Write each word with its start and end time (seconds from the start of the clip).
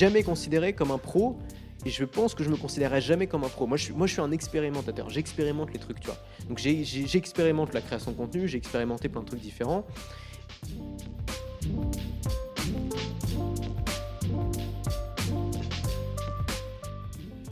Jamais 0.00 0.22
considéré 0.22 0.72
comme 0.72 0.92
un 0.92 0.96
pro 0.96 1.36
et 1.84 1.90
je 1.90 2.04
pense 2.06 2.34
que 2.34 2.42
je 2.42 2.48
me 2.48 2.56
considérerai 2.56 3.02
jamais 3.02 3.26
comme 3.26 3.44
un 3.44 3.50
pro. 3.50 3.66
Moi, 3.66 3.76
je 3.76 3.84
suis, 3.84 3.92
moi, 3.92 4.06
je 4.06 4.14
suis 4.14 4.22
un 4.22 4.32
expérimentateur. 4.32 5.10
J'expérimente 5.10 5.74
les 5.74 5.78
trucs, 5.78 6.00
tu 6.00 6.06
vois. 6.06 6.16
Donc, 6.48 6.58
j'expérimente 6.58 7.74
la 7.74 7.82
création 7.82 8.12
de 8.12 8.16
contenu, 8.16 8.48
j'ai 8.48 8.56
expérimenté 8.56 9.10
plein 9.10 9.20
de 9.20 9.26
trucs 9.26 9.40
différents. 9.40 9.84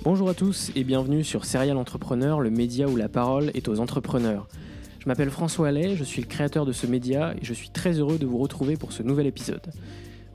Bonjour 0.02 0.30
à 0.30 0.34
tous 0.34 0.70
et 0.74 0.84
bienvenue 0.84 1.24
sur 1.24 1.44
Serial 1.44 1.76
Entrepreneur, 1.76 2.40
le 2.40 2.48
média 2.48 2.88
où 2.88 2.96
la 2.96 3.10
parole 3.10 3.50
est 3.52 3.68
aux 3.68 3.78
entrepreneurs. 3.78 4.48
Je 5.00 5.06
m'appelle 5.06 5.30
François 5.30 5.68
Allais, 5.68 5.96
je 5.96 6.04
suis 6.04 6.22
le 6.22 6.28
créateur 6.28 6.64
de 6.64 6.72
ce 6.72 6.86
média 6.86 7.34
et 7.34 7.44
je 7.44 7.52
suis 7.52 7.68
très 7.68 7.98
heureux 7.98 8.18
de 8.18 8.24
vous 8.24 8.38
retrouver 8.38 8.78
pour 8.78 8.92
ce 8.92 9.02
nouvel 9.02 9.26
épisode. 9.26 9.70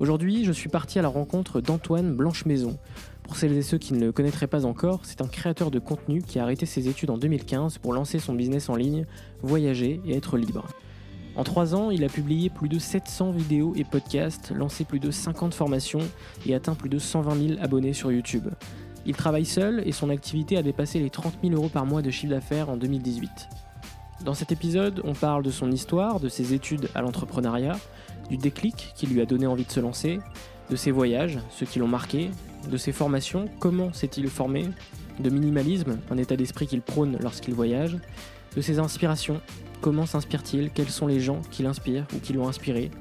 Aujourd'hui, 0.03 0.43
je 0.43 0.51
suis 0.51 0.67
parti 0.67 0.99
à 0.99 1.01
la 1.01 1.07
rencontre 1.07 1.61
d'Antoine 1.61 2.13
Blanche-Maison. 2.13 2.77
Pour 3.23 3.37
celles 3.37 3.53
et 3.53 3.61
ceux 3.61 3.77
qui 3.77 3.93
ne 3.93 4.07
le 4.07 4.11
connaîtraient 4.11 4.47
pas 4.47 4.65
encore, 4.65 4.99
c'est 5.03 5.21
un 5.21 5.27
créateur 5.27 5.71
de 5.71 5.79
contenu 5.79 6.21
qui 6.21 6.39
a 6.39 6.43
arrêté 6.43 6.65
ses 6.65 6.89
études 6.89 7.09
en 7.09 7.17
2015 7.17 7.77
pour 7.77 7.93
lancer 7.93 8.19
son 8.19 8.33
business 8.33 8.67
en 8.67 8.75
ligne, 8.75 9.05
voyager 9.43 10.01
et 10.05 10.17
être 10.17 10.35
libre. 10.35 10.67
En 11.37 11.45
trois 11.45 11.73
ans, 11.73 11.89
il 11.89 12.03
a 12.03 12.09
publié 12.09 12.49
plus 12.49 12.67
de 12.67 12.79
700 12.79 13.31
vidéos 13.31 13.71
et 13.77 13.85
podcasts, 13.85 14.51
lancé 14.53 14.83
plus 14.83 14.99
de 14.99 15.09
50 15.09 15.53
formations 15.53 16.01
et 16.45 16.53
atteint 16.53 16.75
plus 16.75 16.89
de 16.89 16.99
120 16.99 17.47
000 17.47 17.61
abonnés 17.61 17.93
sur 17.93 18.11
YouTube. 18.11 18.49
Il 19.05 19.15
travaille 19.15 19.45
seul 19.45 19.83
et 19.85 19.93
son 19.93 20.09
activité 20.09 20.57
a 20.57 20.63
dépassé 20.63 20.99
les 20.99 21.11
30 21.11 21.35
000 21.41 21.55
euros 21.55 21.69
par 21.69 21.85
mois 21.85 22.01
de 22.01 22.11
chiffre 22.11 22.33
d'affaires 22.33 22.69
en 22.69 22.75
2018. 22.75 23.29
Dans 24.25 24.33
cet 24.33 24.53
épisode, 24.53 25.01
on 25.03 25.13
parle 25.13 25.43
de 25.43 25.51
son 25.51 25.69
histoire, 25.71 26.21
de 26.21 26.29
ses 26.29 26.53
études 26.53 26.89
à 26.95 27.01
l'entrepreneuriat, 27.01 27.77
du 28.29 28.37
déclic 28.37 28.93
qui 28.95 29.07
lui 29.07 29.21
a 29.21 29.25
donné 29.25 29.47
envie 29.47 29.65
de 29.65 29.71
se 29.71 29.79
lancer, 29.79 30.19
de 30.69 30.75
ses 30.75 30.91
voyages, 30.91 31.39
ceux 31.51 31.65
qui 31.65 31.79
l'ont 31.79 31.87
marqué, 31.87 32.31
de 32.69 32.77
ses 32.77 32.91
formations, 32.91 33.45
comment 33.59 33.91
s'est-il 33.93 34.27
formé, 34.27 34.67
de 35.19 35.29
minimalisme, 35.29 35.99
un 36.09 36.17
état 36.17 36.35
d'esprit 36.35 36.67
qu'il 36.67 36.81
prône 36.81 37.17
lorsqu'il 37.21 37.53
voyage, 37.53 37.97
de 38.55 38.61
ses 38.61 38.79
inspirations, 38.79 39.41
comment 39.81 40.05
s'inspire-t-il, 40.05 40.71
quels 40.71 40.89
sont 40.89 41.07
les 41.07 41.19
gens 41.19 41.41
qui 41.51 41.63
l'inspirent 41.63 42.05
ou 42.15 42.19
qui 42.19 42.33
l'ont 42.33 42.47
inspiré, 42.47 42.91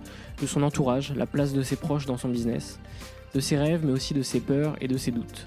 de 0.41 0.47
son 0.47 0.63
entourage, 0.63 1.13
la 1.15 1.27
place 1.27 1.53
de 1.53 1.63
ses 1.63 1.77
proches 1.77 2.07
dans 2.07 2.17
son 2.17 2.29
business, 2.29 2.79
de 3.35 3.41
ses 3.41 3.57
rêves 3.57 3.85
mais 3.85 3.93
aussi 3.93 4.15
de 4.15 4.23
ses 4.23 4.41
peurs 4.41 4.77
et 4.81 4.89
de 4.89 4.97
ses 4.97 5.11
doutes. 5.11 5.47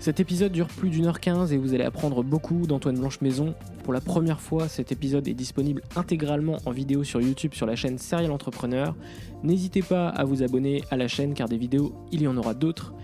Cet 0.00 0.18
épisode 0.18 0.50
dure 0.50 0.68
plus 0.68 0.88
d'une 0.88 1.04
heure 1.04 1.20
quinze 1.20 1.52
et 1.52 1.58
vous 1.58 1.74
allez 1.74 1.84
apprendre 1.84 2.24
beaucoup 2.24 2.66
d'Antoine 2.66 2.98
Blanche-Maison. 2.98 3.54
Pour 3.84 3.92
la 3.92 4.00
première 4.00 4.40
fois, 4.40 4.66
cet 4.66 4.92
épisode 4.92 5.28
est 5.28 5.34
disponible 5.34 5.82
intégralement 5.94 6.56
en 6.64 6.70
vidéo 6.70 7.04
sur 7.04 7.20
YouTube 7.20 7.52
sur 7.52 7.66
la 7.66 7.76
chaîne 7.76 7.98
Serial 7.98 8.32
Entrepreneur. 8.32 8.96
N'hésitez 9.42 9.82
pas 9.82 10.08
à 10.08 10.24
vous 10.24 10.42
abonner 10.42 10.82
à 10.90 10.96
la 10.96 11.06
chaîne 11.06 11.34
car 11.34 11.50
des 11.50 11.58
vidéos, 11.58 11.92
il 12.12 12.22
y 12.22 12.26
en 12.26 12.38
aura 12.38 12.54
d'autres. 12.54 12.94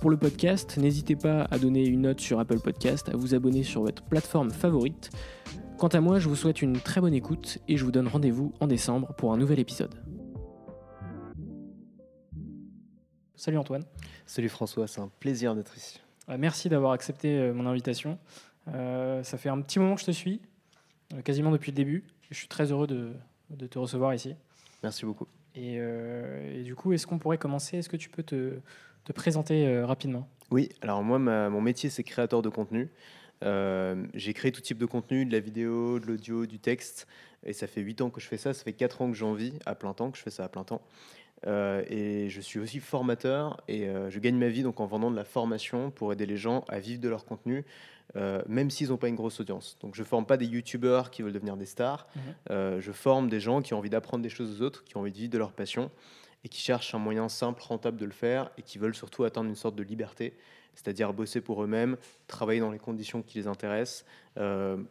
Pour 0.00 0.10
le 0.10 0.16
podcast, 0.16 0.76
n'hésitez 0.76 1.14
pas 1.14 1.46
à 1.52 1.58
donner 1.60 1.86
une 1.86 2.00
note 2.00 2.20
sur 2.20 2.40
Apple 2.40 2.58
Podcast, 2.58 3.08
à 3.10 3.16
vous 3.16 3.36
abonner 3.36 3.62
sur 3.62 3.82
votre 3.82 4.02
plateforme 4.02 4.50
favorite. 4.50 5.10
Quant 5.78 5.86
à 5.86 6.00
moi, 6.00 6.18
je 6.18 6.28
vous 6.28 6.34
souhaite 6.34 6.62
une 6.62 6.80
très 6.80 7.00
bonne 7.00 7.14
écoute 7.14 7.58
et 7.68 7.76
je 7.76 7.84
vous 7.84 7.92
donne 7.92 8.08
rendez-vous 8.08 8.52
en 8.58 8.66
décembre 8.66 9.14
pour 9.16 9.32
un 9.32 9.36
nouvel 9.36 9.60
épisode. 9.60 9.94
Salut 13.36 13.58
Antoine. 13.58 13.84
Salut 14.26 14.48
François, 14.48 14.88
c'est 14.88 15.00
un 15.00 15.12
plaisir 15.20 15.54
d'être 15.54 15.76
ici. 15.76 16.00
Euh, 16.30 16.36
Merci 16.38 16.68
d'avoir 16.68 16.92
accepté 16.92 17.38
euh, 17.38 17.52
mon 17.52 17.66
invitation. 17.66 18.18
Euh, 18.68 19.22
ça 19.22 19.38
fait 19.38 19.48
un 19.48 19.60
petit 19.60 19.78
moment 19.78 19.94
que 19.94 20.00
je 20.00 20.06
te 20.06 20.10
suis, 20.10 20.40
euh, 21.14 21.22
quasiment 21.22 21.50
depuis 21.50 21.70
le 21.72 21.76
début. 21.76 22.04
Je 22.30 22.36
suis 22.36 22.48
très 22.48 22.70
heureux 22.70 22.86
de, 22.86 23.12
de 23.50 23.66
te 23.66 23.78
recevoir 23.78 24.14
ici. 24.14 24.34
Merci 24.82 25.04
beaucoup. 25.04 25.26
Et, 25.56 25.74
et 25.78 26.62
du 26.62 26.76
coup, 26.76 26.92
est-ce 26.92 27.08
qu'on 27.08 27.18
pourrait 27.18 27.36
commencer? 27.36 27.78
Est-ce 27.78 27.88
que 27.88 27.96
tu 27.96 28.08
peux 28.08 28.22
te, 28.22 28.60
te 29.02 29.12
présenter 29.12 29.82
rapidement? 29.82 30.28
Oui, 30.52 30.68
alors 30.80 31.02
moi, 31.02 31.18
ma- 31.18 31.50
mon 31.50 31.60
métier, 31.60 31.90
c'est 31.90 32.04
créateur 32.04 32.40
de 32.40 32.48
contenu. 32.48 32.88
Euh, 33.42 34.06
j'ai 34.14 34.32
créé 34.32 34.52
tout 34.52 34.60
type 34.60 34.78
de 34.78 34.86
contenu, 34.86 35.24
de 35.26 35.32
la 35.32 35.40
vidéo, 35.40 35.98
de 35.98 36.06
l'audio, 36.06 36.46
du 36.46 36.60
texte. 36.60 37.08
Et 37.44 37.52
ça 37.52 37.66
fait 37.66 37.80
8 37.80 38.00
ans 38.00 38.10
que 38.10 38.20
je 38.20 38.28
fais 38.28 38.36
ça. 38.36 38.52
Ça 38.54 38.62
fait 38.62 38.72
4 38.72 39.02
ans 39.02 39.10
que 39.10 39.16
j'en 39.16 39.32
vis 39.34 39.52
à 39.66 39.74
plein 39.74 39.92
temps, 39.92 40.12
que 40.12 40.18
je 40.18 40.22
fais 40.22 40.30
ça 40.30 40.44
à 40.44 40.48
plein 40.48 40.62
temps. 40.62 40.82
Euh, 41.46 41.82
et 41.88 42.28
je 42.28 42.40
suis 42.40 42.58
aussi 42.58 42.80
formateur 42.80 43.62
et 43.66 43.88
euh, 43.88 44.10
je 44.10 44.18
gagne 44.18 44.36
ma 44.36 44.48
vie 44.48 44.62
donc 44.62 44.78
en 44.78 44.86
vendant 44.86 45.10
de 45.10 45.16
la 45.16 45.24
formation 45.24 45.90
pour 45.90 46.12
aider 46.12 46.26
les 46.26 46.36
gens 46.36 46.64
à 46.68 46.80
vivre 46.80 47.00
de 47.00 47.08
leur 47.08 47.24
contenu, 47.24 47.64
euh, 48.16 48.42
même 48.46 48.68
s'ils 48.70 48.88
n'ont 48.88 48.98
pas 48.98 49.08
une 49.08 49.14
grosse 49.14 49.40
audience. 49.40 49.78
Donc 49.80 49.94
je 49.94 50.02
forme 50.02 50.26
pas 50.26 50.36
des 50.36 50.46
youtubeurs 50.46 51.10
qui 51.10 51.22
veulent 51.22 51.32
devenir 51.32 51.56
des 51.56 51.66
stars. 51.66 52.06
Mhm. 52.16 52.80
Je 52.80 52.92
forme 52.92 53.28
des 53.30 53.40
gens 53.40 53.62
qui 53.62 53.74
ont 53.74 53.78
envie 53.78 53.90
d'apprendre 53.90 54.22
des 54.22 54.28
choses 54.28 54.60
aux 54.60 54.64
autres, 54.64 54.84
qui 54.84 54.96
ont 54.96 55.00
envie 55.00 55.12
de 55.12 55.16
vivre 55.16 55.32
de 55.32 55.38
leur 55.38 55.52
passion 55.52 55.90
et 56.44 56.48
qui 56.48 56.60
cherchent 56.60 56.94
un 56.94 56.98
moyen 56.98 57.28
simple, 57.28 57.62
rentable 57.62 57.98
de 57.98 58.06
le 58.06 58.12
faire 58.12 58.50
et 58.58 58.62
qui 58.62 58.78
veulent 58.78 58.94
surtout 58.94 59.24
atteindre 59.24 59.48
une 59.48 59.56
sorte 59.56 59.76
de 59.76 59.82
liberté, 59.82 60.36
c'est-à-dire 60.74 61.12
bosser 61.12 61.40
pour 61.40 61.62
eux-mêmes, 61.62 61.96
travailler 62.26 62.60
dans 62.60 62.70
les 62.70 62.78
conditions 62.78 63.22
qui 63.22 63.38
les 63.38 63.46
intéressent, 63.46 64.04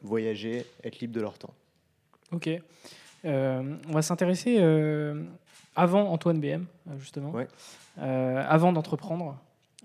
voyager, 0.02 0.66
être 0.84 1.00
libre 1.00 1.14
de 1.14 1.22
leur 1.22 1.38
temps. 1.38 1.54
Ok. 2.32 2.50
On 3.24 3.92
va 3.92 4.02
s'intéresser 4.04 4.60
avant 5.80 6.12
Antoine 6.12 6.40
BM, 6.40 6.66
euh, 6.88 7.00
justement. 7.00 7.32
Ouais. 7.32 7.48
Euh, 8.00 8.44
avant 8.48 8.74
d'entreprendre, 8.74 9.38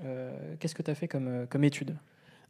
euh, 0.03 0.57
qu'est-ce 0.59 0.75
que 0.75 0.83
tu 0.83 0.91
as 0.91 0.95
fait 0.95 1.09
comme, 1.09 1.47
comme 1.49 1.65
étude? 1.65 1.97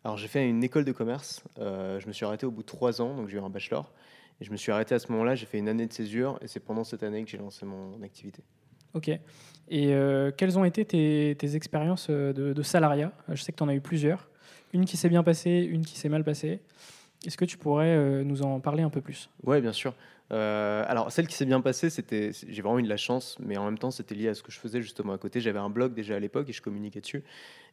Alors 0.02 0.16
j'ai 0.16 0.28
fait 0.28 0.48
une 0.48 0.64
école 0.64 0.84
de 0.84 0.92
commerce, 0.92 1.42
euh, 1.58 2.00
je 2.00 2.06
me 2.06 2.12
suis 2.12 2.26
arrêté 2.26 2.46
au 2.46 2.50
bout 2.50 2.62
de 2.62 2.66
trois 2.66 3.00
ans, 3.00 3.14
donc 3.16 3.28
j'ai 3.28 3.36
eu 3.36 3.40
un 3.40 3.48
bachelor, 3.48 3.92
et 4.40 4.44
je 4.44 4.50
me 4.50 4.56
suis 4.56 4.72
arrêté 4.72 4.94
à 4.94 4.98
ce 4.98 5.10
moment-là, 5.12 5.34
j'ai 5.34 5.46
fait 5.46 5.58
une 5.58 5.68
année 5.68 5.86
de 5.86 5.92
césure, 5.92 6.38
et 6.42 6.48
c'est 6.48 6.60
pendant 6.60 6.84
cette 6.84 7.02
année 7.02 7.24
que 7.24 7.30
j'ai 7.30 7.38
lancé 7.38 7.64
mon 7.64 8.02
activité. 8.02 8.42
Ok. 8.92 9.08
Et 9.70 9.94
quelles 10.36 10.58
ont 10.58 10.64
été 10.64 10.84
tes, 10.84 11.36
tes 11.38 11.56
expériences 11.56 12.10
de, 12.10 12.52
de 12.52 12.62
salariat? 12.62 13.12
Je 13.28 13.42
sais 13.42 13.50
que 13.50 13.56
tu 13.56 13.62
en 13.62 13.68
as 13.68 13.74
eu 13.74 13.80
plusieurs. 13.80 14.28
Une 14.72 14.84
qui 14.84 14.96
s'est 14.96 15.08
bien 15.08 15.22
passée, 15.22 15.66
une 15.70 15.84
qui 15.84 15.98
s'est 15.98 16.10
mal 16.10 16.22
passée. 16.22 16.60
Est-ce 17.26 17.36
que 17.36 17.46
tu 17.46 17.56
pourrais 17.56 18.22
nous 18.24 18.42
en 18.42 18.60
parler 18.60 18.82
un 18.82 18.90
peu 18.90 19.00
plus? 19.00 19.30
Ouais, 19.42 19.60
bien 19.60 19.72
sûr. 19.72 19.94
Euh, 20.32 20.84
alors, 20.88 21.12
celle 21.12 21.26
qui 21.26 21.34
s'est 21.34 21.44
bien 21.44 21.60
passée, 21.60 21.90
c'était, 21.90 22.30
j'ai 22.48 22.62
vraiment 22.62 22.78
eu 22.78 22.82
de 22.82 22.88
la 22.88 22.96
chance, 22.96 23.36
mais 23.40 23.56
en 23.56 23.64
même 23.66 23.78
temps, 23.78 23.90
c'était 23.90 24.14
lié 24.14 24.28
à 24.28 24.34
ce 24.34 24.42
que 24.42 24.50
je 24.50 24.58
faisais 24.58 24.80
justement 24.80 25.12
à 25.12 25.18
côté. 25.18 25.40
J'avais 25.40 25.58
un 25.58 25.68
blog 25.70 25.92
déjà 25.94 26.16
à 26.16 26.18
l'époque 26.18 26.48
et 26.48 26.52
je 26.52 26.62
communiquais 26.62 27.00
dessus. 27.00 27.22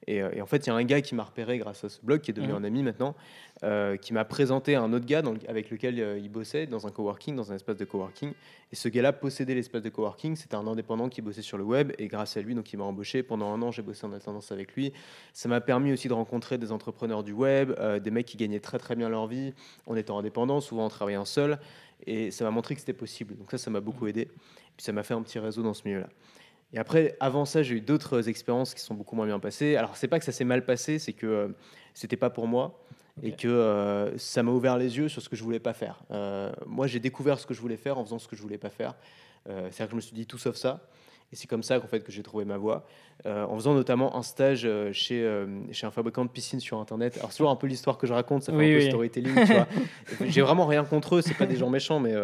Et, 0.08 0.22
euh, 0.22 0.32
et 0.34 0.42
en 0.42 0.46
fait, 0.48 0.66
il 0.66 0.70
y 0.70 0.72
a 0.72 0.76
un 0.76 0.84
gars 0.84 1.02
qui 1.02 1.14
m'a 1.16 1.24
repéré 1.24 1.60
grâce 1.60 1.84
à 1.84 1.90
ce 1.90 2.00
blog, 2.02 2.22
qui 2.22 2.32
est 2.32 2.34
devenu 2.34 2.52
Mhm. 2.54 2.60
un 2.60 2.64
ami 2.64 2.84
maintenant, 2.84 3.16
euh, 3.64 3.98
qui 3.98 4.14
m'a 4.14 4.26
présenté 4.26 4.76
un 4.76 4.92
autre 4.94 5.06
gars 5.06 5.22
dans 5.22 5.32
le- 5.34 5.40
avec 5.48 5.70
lequel 5.70 6.20
il 6.22 6.30
bossait 6.30 6.66
dans 6.66 6.88
un 6.88 6.90
coworking, 6.90 7.36
dans 7.36 7.52
un 7.52 7.56
espace 7.56 7.78
de 7.78 7.86
coworking. 7.86 8.34
Et 8.72 8.76
ce 8.76 8.90
gars-là 8.90 9.14
possédait 9.14 9.54
l'espace 9.54 9.84
de 9.84 9.90
coworking. 9.90 10.36
C'était 10.36 10.56
un 10.56 10.66
indépendant 10.66 11.08
qui 11.08 11.22
bossait 11.22 11.44
sur 11.44 11.58
le 11.58 11.64
web. 11.64 11.92
Et 12.00 12.08
grâce 12.08 12.36
à 12.36 12.42
lui, 12.42 12.56
donc, 12.56 12.74
il 12.74 12.78
m'a 12.78 12.84
embauché. 12.86 13.22
Pendant 13.22 13.54
un 13.54 13.62
an, 13.62 13.72
j'ai 13.72 13.84
bossé 13.84 14.06
en 14.08 14.12
alternance 14.12 14.52
avec 14.52 14.74
lui. 14.74 14.92
Ça 15.34 15.48
m'a 15.48 15.62
permis 15.62 15.94
aussi 15.94 16.08
de 16.08 16.14
rencontrer 16.14 16.58
des 16.58 16.72
entrepreneurs 16.72 17.24
du 17.24 17.32
web, 17.34 17.72
euh, 17.80 18.00
des 18.00 18.12
mecs 18.12 18.26
qui 18.26 18.38
gagnaient 18.38 18.60
très 18.60 18.80
très 18.80 18.96
bien 18.96 19.08
leur 19.08 19.28
vie 19.28 19.54
en 19.86 19.96
étant 19.96 20.18
indépendants, 20.18 20.62
souvent 20.62 20.86
en 20.86 20.90
travaillant 20.90 21.26
seul. 21.26 21.60
Et 22.08 22.32
ça 22.32 22.44
m'a 22.44 22.52
montré 22.52 22.76
que 22.76 22.82
c'était 22.82 22.94
possible. 22.94 23.38
Donc 23.38 23.52
ça, 23.52 23.58
ça 23.58 23.70
m'a 23.70 23.82
beaucoup 23.82 24.08
aidé. 24.08 24.26
Puis 24.26 24.86
ça 24.86 24.92
m'a 24.92 25.04
fait 25.04 25.14
un 25.14 25.22
petit 25.22 25.40
réseau 25.40 25.64
dans 25.64 25.74
ce 25.74 25.84
milieu-là. 25.86 26.08
Et 26.74 26.78
après, 26.78 27.18
avant 27.20 27.46
ça, 27.46 27.64
j'ai 27.64 27.76
eu 27.76 27.82
d'autres 27.82 28.30
expériences 28.30 28.74
qui 28.74 28.82
sont 28.82 28.94
beaucoup 28.94 29.16
moins 29.16 29.26
bien 29.26 29.40
passées. 29.40 29.76
Alors, 29.76 29.98
c'est 29.98 30.08
pas 30.08 30.20
que 30.20 30.26
ça 30.26 30.32
s'est 30.32 30.46
mal 30.46 30.64
passé, 30.64 31.00
c'est 31.00 31.14
que 31.14 31.28
euh, 31.28 31.48
c'était 31.94 32.16
pas 32.16 32.30
pour 32.30 32.48
moi 32.48 32.80
et 33.22 33.34
que 33.34 33.48
euh, 33.48 34.18
ça 34.18 34.44
m'a 34.44 34.52
ouvert 34.52 34.78
les 34.78 34.98
yeux 34.98 35.10
sur 35.10 35.22
ce 35.22 35.30
que 35.30 35.36
je 35.36 35.44
voulais 35.44 35.60
pas 35.60 35.74
faire. 35.74 36.02
Euh, 36.12 36.52
moi, 36.66 36.88
j'ai 36.88 37.00
découvert 37.00 37.40
ce 37.40 37.46
que 37.46 37.54
je 37.54 37.62
voulais 37.62 37.78
faire 37.78 37.98
en 37.98 38.06
faisant 38.06 38.20
ce 38.20 38.28
que 38.28 38.36
je 38.36 38.42
voulais 38.42 38.58
pas 38.58 38.70
faire. 38.70 38.96
Euh, 39.50 39.70
C'est-à-dire 39.72 39.88
que 39.88 39.92
je 39.92 39.96
me 39.96 40.02
suis 40.02 40.16
dit 40.16 40.26
tout 40.26 40.38
sauf 40.38 40.56
ça. 40.56 40.82
Et 41.34 41.36
c'est 41.36 41.48
comme 41.48 41.64
ça 41.64 41.80
qu'en 41.80 41.88
fait 41.88 42.02
que 42.04 42.12
j'ai 42.12 42.24
trouvé 42.24 42.46
ma 42.46 42.58
voie, 42.58 42.86
Euh, 43.28 43.46
en 43.46 43.54
faisant 43.56 43.76
notamment 43.76 44.16
un 44.18 44.24
stage 44.24 44.64
euh, 44.66 44.92
chez, 44.94 45.22
euh, 45.24 45.46
chez 45.72 45.86
un 45.86 45.92
fabricant 45.92 46.26
de 46.26 46.30
piscines 46.32 46.60
sur 46.60 46.80
Internet. 46.80 47.18
Alors 47.20 47.32
c'est 47.32 47.38
toujours 47.38 47.52
un 47.52 47.56
peu 47.56 47.68
l'histoire 47.68 48.00
que 48.00 48.08
je 48.08 48.14
raconte, 48.14 48.42
ça 48.42 48.52
fait 48.52 48.58
Oui, 48.58 48.72
un 48.74 48.78
peu 48.78 48.84
oui. 48.84 48.90
storytelling, 48.90 49.46
tu 49.46 49.54
vois. 49.54 49.68
J'ai 50.28 50.42
vraiment 50.42 50.66
rien 50.66 50.84
contre 50.84 51.18
eux, 51.18 51.22
c'est 51.22 51.38
pas 51.38 51.46
des 51.46 51.56
gens 51.56 51.70
méchants, 51.70 52.00
mais, 52.00 52.16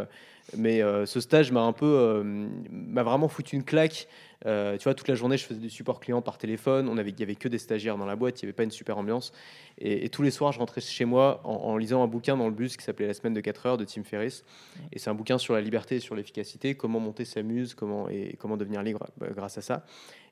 mais 0.57 0.81
euh, 0.81 1.06
ce 1.06 1.19
stage 1.19 1.51
m'a 1.51 1.62
un 1.62 1.71
peu, 1.71 1.86
euh, 1.86 2.24
m'a 2.71 3.04
vraiment 3.04 3.27
foutu 3.27 3.56
une 3.56 3.63
claque. 3.63 4.07
Euh, 4.45 4.78
tu 4.78 4.84
vois, 4.84 4.94
toute 4.94 5.07
la 5.07 5.16
journée, 5.16 5.38
je 5.38 5.45
faisais 5.45 5.60
du 5.60 5.69
support 5.69 6.00
client 6.00 6.22
par 6.22 6.38
téléphone. 6.38 6.88
On 6.89 6.98
avait, 6.98 7.10
il 7.10 7.19
y 7.19 7.24
avait 7.24 7.36
que 7.36 7.48
des 7.48 7.57
stagiaires 7.57 7.98
dans 7.98 8.06
la 8.06 8.16
boîte, 8.16 8.42
il 8.42 8.45
n'y 8.45 8.48
avait 8.48 8.56
pas 8.56 8.63
une 8.63 8.72
super 8.72 8.98
ambiance. 8.98 9.34
Et, 9.80 10.06
et 10.06 10.10
tous 10.10 10.22
les 10.22 10.31
soirs, 10.31 10.51
je 10.51 10.60
rentrais 10.60 10.81
chez 10.81 11.06
moi 11.06 11.42
en, 11.44 11.54
en 11.54 11.78
lisant 11.78 12.04
un 12.04 12.07
bouquin 12.07 12.38
dans 12.38 12.48
le 12.48 12.54
bus 12.54 12.78
qui 12.78 12.84
s'appelait 12.84 13.07
La 13.07 13.13
semaine 13.13 13.34
de 13.34 13.42
4 13.42 13.66
heures 13.66 13.78
de 13.78 13.86
Tim 13.86 14.04
Ferriss. 14.04 14.44
Et 14.92 15.00
c'est 15.00 15.10
un 15.10 15.16
bouquin 15.16 15.38
sur 15.38 15.54
la 15.54 15.62
liberté 15.62 15.95
et 15.95 16.00
sur 16.00 16.16
l'efficacité, 16.16 16.75
comment 16.75 17.00
monter 17.00 17.25
sa 17.25 17.42
muse, 17.42 17.74
comment, 17.74 18.10
et 18.10 18.36
comment 18.39 18.57
devenir 18.57 18.84
libre 18.84 19.07
bah, 19.18 19.28
grâce 19.36 19.57
à 19.57 19.62
ça. 19.62 19.86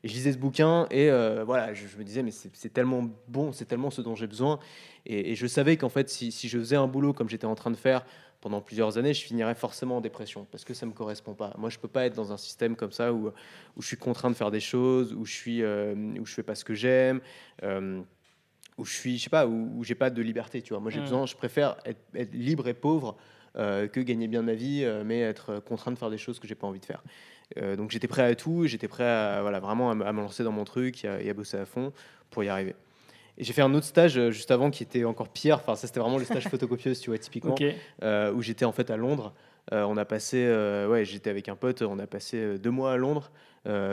Et 0.04 0.08
je 0.08 0.14
lisais 0.14 0.34
ce 0.34 0.38
bouquin 0.38 0.86
et 0.92 1.10
euh, 1.10 1.44
voilà, 1.44 1.74
je, 1.74 1.88
je 1.88 1.98
me 1.98 2.04
disais, 2.04 2.22
mais 2.22 2.30
c'est 2.30 2.56
c'est 2.56 2.72
tellement 2.72 3.10
bon, 3.28 3.52
c'est 3.52 3.66
tellement 3.66 3.90
ce 3.90 4.02
dont 4.02 4.14
j'ai 4.14 4.28
besoin. 4.28 4.60
Et, 5.08 5.32
et 5.32 5.36
je 5.36 5.48
savais 5.48 5.78
qu'en 5.78 5.90
fait, 5.90 6.10
si, 6.10 6.32
si 6.32 6.48
je 6.48 6.60
faisais 6.60 6.76
un 6.76 6.88
boulot 6.88 7.14
comme 7.14 7.28
j'étais 7.28 7.46
en 7.46 7.56
train 7.56 7.72
de 7.72 7.76
faire 7.76 8.06
pendant 8.46 8.62
plusieurs 8.62 9.00
années, 9.00 9.16
je 9.16 9.24
finirais 9.24 9.56
forcément 9.56 9.98
en 9.98 10.02
dépression 10.02 10.46
parce 10.52 10.64
que 10.64 10.76
ça 10.76 10.86
me 10.86 10.92
correspond 10.92 11.34
pas. 11.34 11.52
Moi, 11.58 11.72
je 11.72 11.80
peux 11.80 11.88
pas 11.88 12.06
être 12.06 12.14
dans 12.16 12.32
un 12.32 12.38
système 12.38 12.76
comme 12.76 12.92
ça 12.92 13.12
où, 13.12 13.30
où 13.76 13.82
je 13.82 13.88
suis 13.88 13.98
contraint 13.98 14.30
de 14.30 14.36
faire 14.36 14.52
des 14.52 14.60
choses, 14.60 15.14
où 15.16 15.26
je 15.26 15.34
suis, 15.34 15.64
euh, 15.64 15.96
où 16.20 16.28
je 16.28 16.34
fais 16.36 16.44
pas 16.44 16.54
ce 16.54 16.64
que 16.64 16.76
j'aime. 16.76 17.22
euh, 17.64 18.02
où 18.78 18.86
je 18.86 18.94
suis, 18.94 19.18
je 19.18 19.24
sais 19.24 19.30
pas, 19.32 19.48
où, 19.48 19.72
où 19.80 19.84
j'ai 19.84 19.96
pas 19.96 20.12
de 20.12 20.22
liberté, 20.22 20.62
tu 20.62 20.74
vois. 20.74 20.80
Moi, 20.80 20.92
j'ai 20.92 21.00
Mm. 21.00 21.04
besoin, 21.04 21.26
je 21.26 21.36
préfère 21.36 21.78
être, 21.86 22.02
être 22.14 22.34
libre 22.36 22.68
et 22.68 22.76
pauvre 22.76 23.16
euh, 23.56 23.88
que 23.88 24.00
gagner 24.02 24.28
bien 24.28 24.44
ma 24.44 24.54
vie, 24.54 24.84
euh, 24.84 25.04
mais 25.04 25.22
être 25.22 25.60
contraint 25.62 25.92
de 25.94 25.98
faire 25.98 26.12
des 26.12 26.20
choses 26.20 26.38
que 26.40 26.48
j'ai 26.48 26.54
pas 26.56 26.68
envie 26.68 26.82
de 26.82 26.86
faire. 26.86 27.02
Euh, 27.58 27.76
donc, 27.76 27.90
j'étais 27.90 28.08
prêt 28.08 28.22
à 28.24 28.36
tout, 28.36 28.68
j'étais 28.68 28.88
prêt 28.90 29.06
à, 29.10 29.42
voilà, 29.42 29.60
vraiment 29.60 29.90
à, 29.90 29.96
me- 29.96 30.06
à 30.06 30.14
me 30.14 30.22
lancer 30.22 30.44
dans 30.44 30.52
mon 30.52 30.66
truc 30.66 31.04
et 31.04 31.08
à, 31.08 31.20
et 31.20 31.30
à 31.32 31.34
bosser 31.34 31.58
à 31.58 31.66
fond 31.66 31.94
pour 32.30 32.44
y 32.44 32.50
arriver. 32.50 32.76
Et 33.38 33.44
j'ai 33.44 33.54
fait 33.54 33.62
un 33.62 33.74
autre 33.74 33.86
stage 33.86 34.18
euh, 34.18 34.32
juste 34.32 34.52
avant 34.52 34.72
qui 34.72 34.84
était 34.84 35.04
encore 35.04 35.28
pire. 35.30 35.56
Enfin, 35.58 35.76
ça, 35.76 35.88
c'était 35.88 36.00
vraiment 36.00 36.18
le 36.18 36.24
stage 36.26 36.48
photocopieuse, 36.50 37.00
tu 37.00 37.10
vois, 37.10 37.18
typiquement 37.20 37.54
Ok. 37.54 37.64
euh, 38.04 38.32
où 38.34 38.42
j'étais 38.42 38.66
en 38.66 38.72
fait 38.72 38.90
à 38.90 38.98
Londres. 38.98 39.34
Euh, 39.74 39.84
on 39.84 39.98
a 39.98 40.06
passé, 40.06 40.38
euh, 40.46 40.88
ouais, 40.88 41.06
j'étais 41.06 41.30
avec 41.30 41.50
un 41.50 41.56
pote, 41.56 41.82
on 41.82 41.98
a 42.00 42.08
passé 42.08 42.58
deux 42.60 42.70
mois 42.72 42.94
à 42.94 42.98
Londres. 42.98 43.32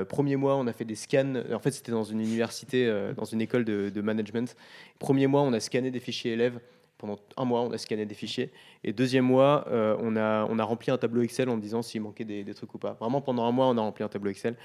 Premier 0.08 0.36
mois, 0.36 0.56
on 0.56 0.66
a 0.66 0.72
fait 0.74 0.84
des 0.84 0.94
scans. 0.94 1.34
En 1.50 1.58
fait, 1.58 1.70
c'était 1.70 1.92
dans 1.92 2.04
une 2.04 2.20
université, 2.20 2.92
dans 3.16 3.24
une 3.24 3.40
école 3.40 3.64
de, 3.64 3.88
de 3.88 4.00
management. 4.02 4.54
Premier 4.98 5.26
mois, 5.26 5.40
on 5.40 5.52
a 5.54 5.60
scanné 5.60 5.90
des 5.90 5.98
fichiers 5.98 6.32
élèves. 6.32 6.60
Pendant 6.98 7.18
un 7.38 7.44
mois, 7.46 7.62
on 7.62 7.72
a 7.72 7.78
scanné 7.78 8.04
des 8.04 8.14
fichiers. 8.14 8.52
Et 8.84 8.92
deuxième 8.92 9.24
mois, 9.24 9.66
on, 9.70 10.14
a, 10.16 10.46
on 10.50 10.58
a 10.58 10.62
rempli 10.62 10.90
un 10.90 10.98
tableau 10.98 11.22
Excel 11.22 11.48
en 11.48 11.56
disant 11.56 11.80
s'il 11.80 12.02
manquait 12.02 12.24
des, 12.26 12.44
des 12.44 12.52
trucs 12.52 12.74
ou 12.74 12.78
pas. 12.78 12.98
Vraiment, 13.00 13.22
pendant 13.22 13.44
un 13.46 13.50
mois, 13.50 13.66
on 13.68 13.78
a 13.78 13.80
rempli 13.80 14.04
un 14.04 14.08
tableau 14.08 14.30
Excel. 14.30 14.56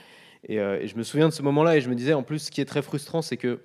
Et, 0.43 0.59
euh, 0.59 0.79
et 0.81 0.87
je 0.87 0.97
me 0.97 1.03
souviens 1.03 1.29
de 1.29 1.33
ce 1.33 1.41
moment-là 1.41 1.77
et 1.77 1.81
je 1.81 1.89
me 1.89 1.95
disais, 1.95 2.13
en 2.13 2.23
plus, 2.23 2.39
ce 2.39 2.51
qui 2.51 2.59
est 2.61 2.65
très 2.65 2.81
frustrant, 2.81 3.21
c'est 3.21 3.37
que 3.37 3.61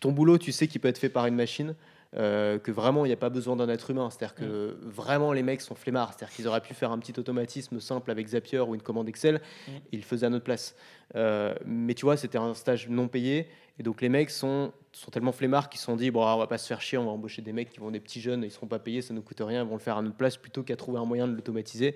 ton 0.00 0.12
boulot, 0.12 0.38
tu 0.38 0.52
sais 0.52 0.68
qu'il 0.68 0.80
peut 0.80 0.88
être 0.88 0.98
fait 0.98 1.08
par 1.08 1.26
une 1.26 1.34
machine 1.34 1.74
euh, 2.16 2.58
que 2.58 2.70
vraiment 2.70 3.04
il 3.04 3.08
n'y 3.08 3.12
a 3.12 3.18
pas 3.18 3.28
besoin 3.28 3.54
d'un 3.56 3.68
être 3.68 3.90
humain. 3.90 4.08
C'est-à-dire 4.10 4.34
que 4.34 4.78
vraiment 4.82 5.32
les 5.32 5.42
mecs 5.42 5.60
sont 5.60 5.74
flemmards. 5.74 6.14
C'est-à-dire 6.14 6.34
qu'ils 6.34 6.48
auraient 6.48 6.62
pu 6.62 6.72
faire 6.72 6.90
un 6.90 6.98
petit 6.98 7.18
automatisme 7.20 7.80
simple 7.80 8.10
avec 8.10 8.26
Zapier 8.28 8.60
ou 8.60 8.74
une 8.74 8.80
commande 8.82 9.08
Excel, 9.08 9.40
Mm. 9.66 9.72
ils 9.92 9.98
le 9.98 10.04
faisaient 10.04 10.26
à 10.26 10.30
notre 10.30 10.44
place. 10.44 10.74
Euh, 11.16 11.54
mais 11.66 11.94
tu 11.94 12.06
vois, 12.06 12.16
c'était 12.16 12.38
un 12.38 12.54
stage 12.54 12.88
non 12.88 13.08
payé. 13.08 13.48
Et 13.78 13.82
donc 13.82 14.00
les 14.00 14.08
mecs 14.08 14.30
sont, 14.30 14.72
sont 14.92 15.10
tellement 15.10 15.32
flemmards 15.32 15.68
qu'ils 15.68 15.78
se 15.78 15.84
sont 15.86 15.96
dit 15.96 16.10
bon, 16.10 16.24
on 16.24 16.38
va 16.38 16.46
pas 16.46 16.58
se 16.58 16.66
faire 16.66 16.80
chier, 16.80 16.98
on 16.98 17.04
va 17.04 17.10
embaucher 17.10 17.42
des 17.42 17.52
mecs 17.52 17.70
qui 17.70 17.78
vont 17.78 17.90
des 17.90 18.00
petits 18.00 18.20
jeunes, 18.20 18.42
ils 18.42 18.50
seront 18.50 18.66
pas 18.66 18.80
payés, 18.80 19.02
ça 19.02 19.14
nous 19.14 19.22
coûte 19.22 19.40
rien, 19.40 19.62
ils 19.62 19.68
vont 19.68 19.76
le 19.76 19.80
faire 19.80 19.98
à 19.98 20.02
notre 20.02 20.16
place 20.16 20.36
plutôt 20.36 20.62
qu'à 20.64 20.74
trouver 20.76 20.98
un 20.98 21.04
moyen 21.04 21.28
de 21.28 21.34
l'automatiser. 21.34 21.94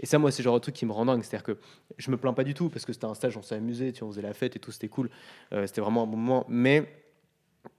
Et 0.00 0.06
ça, 0.06 0.18
moi, 0.18 0.30
c'est 0.30 0.42
genre 0.42 0.54
de 0.54 0.60
truc 0.60 0.74
qui 0.74 0.86
me 0.86 0.92
rend 0.92 1.06
dingue. 1.06 1.22
C'est-à-dire 1.22 1.44
que 1.44 1.58
je 1.96 2.10
me 2.10 2.16
plains 2.16 2.32
pas 2.32 2.44
du 2.44 2.54
tout 2.54 2.68
parce 2.68 2.84
que 2.84 2.92
c'était 2.92 3.06
un 3.06 3.14
stage, 3.14 3.36
on 3.36 3.42
s'est 3.42 3.56
amusé, 3.56 3.92
tu 3.92 4.00
vois, 4.00 4.08
on 4.08 4.12
faisait 4.12 4.22
la 4.22 4.34
fête 4.34 4.56
et 4.56 4.58
tout, 4.58 4.70
c'était 4.70 4.88
cool. 4.88 5.10
Euh, 5.52 5.66
c'était 5.66 5.80
vraiment 5.80 6.04
un 6.04 6.06
bon 6.06 6.16
moment. 6.16 6.44
Mais 6.48 6.86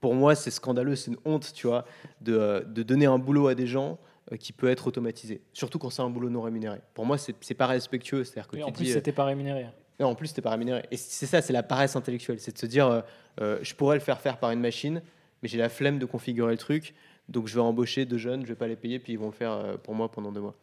pour 0.00 0.14
moi, 0.14 0.34
c'est 0.34 0.50
scandaleux, 0.50 0.96
c'est 0.96 1.10
une 1.10 1.18
honte, 1.24 1.52
tu 1.54 1.66
vois, 1.66 1.84
de, 2.20 2.34
euh, 2.34 2.60
de 2.62 2.82
donner 2.82 3.06
un 3.06 3.18
boulot 3.18 3.48
à 3.48 3.54
des 3.54 3.66
gens 3.66 3.98
euh, 4.32 4.36
qui 4.36 4.52
peut 4.52 4.68
être 4.68 4.86
automatisé. 4.86 5.40
Surtout 5.52 5.78
quand 5.78 5.90
c'est 5.90 6.02
un 6.02 6.10
boulot 6.10 6.30
non 6.30 6.42
rémunéré. 6.42 6.78
Pour 6.94 7.06
moi, 7.06 7.16
c'est 7.18 7.54
pas 7.54 7.66
respectueux. 7.66 8.22
C'est-à-dire 8.24 8.48
que 8.48 8.56
tu 8.56 8.62
en 8.62 8.70
plus, 8.70 8.92
c'était 8.92 9.12
pas 9.12 9.24
rémunéré. 9.24 9.66
non, 9.98 10.08
en 10.08 10.14
plus, 10.14 10.28
c'était 10.28 10.42
pas 10.42 10.50
rémunéré. 10.50 10.84
Et 10.90 10.96
c'est 10.96 11.26
ça, 11.26 11.42
c'est 11.42 11.52
la 11.52 11.62
paresse 11.62 11.96
intellectuelle. 11.96 12.38
C'est 12.38 12.52
de 12.52 12.58
se 12.58 12.66
dire, 12.66 12.86
euh, 12.86 13.00
euh, 13.40 13.58
je 13.62 13.74
pourrais 13.74 13.96
le 13.96 14.02
faire 14.02 14.20
faire 14.20 14.38
par 14.38 14.50
une 14.50 14.60
machine, 14.60 15.02
mais 15.42 15.48
j'ai 15.48 15.58
la 15.58 15.68
flemme 15.68 15.98
de 15.98 16.06
configurer 16.06 16.52
le 16.52 16.58
truc. 16.58 16.94
Donc, 17.28 17.48
je 17.48 17.54
vais 17.54 17.60
embaucher 17.60 18.04
deux 18.04 18.18
jeunes, 18.18 18.42
je 18.42 18.48
vais 18.48 18.56
pas 18.56 18.68
les 18.68 18.76
payer, 18.76 18.98
puis 18.98 19.14
ils 19.14 19.18
vont 19.18 19.26
le 19.26 19.32
faire 19.32 19.52
euh, 19.52 19.76
pour 19.76 19.94
moi 19.94 20.10
pendant 20.10 20.32
deux 20.32 20.40
mois. 20.40 20.54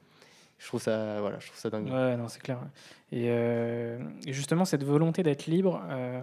Je 0.59 0.67
trouve 0.67 0.81
ça, 0.81 1.19
voilà, 1.21 1.39
je 1.39 1.47
trouve 1.47 1.59
ça 1.59 1.69
dingue. 1.69 1.87
Ouais, 1.87 2.17
non, 2.17 2.27
c'est 2.27 2.41
clair. 2.41 2.59
Et, 3.11 3.25
euh, 3.27 3.99
et 4.25 4.33
justement, 4.33 4.65
cette 4.65 4.83
volonté 4.83 5.21
d'être 5.23 5.45
libre, 5.45 5.81
euh, 5.89 6.21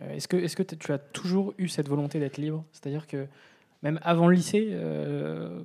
euh, 0.00 0.14
est-ce 0.14 0.26
que, 0.28 0.36
est-ce 0.36 0.56
que 0.56 0.62
tu 0.62 0.92
as 0.92 0.98
toujours 0.98 1.54
eu 1.58 1.68
cette 1.68 1.88
volonté 1.88 2.18
d'être 2.18 2.38
libre? 2.38 2.64
C'est-à-dire 2.72 3.06
que 3.06 3.26
même 3.82 4.00
avant 4.02 4.26
le 4.26 4.34
lycée, 4.34 4.68
euh, 4.72 5.62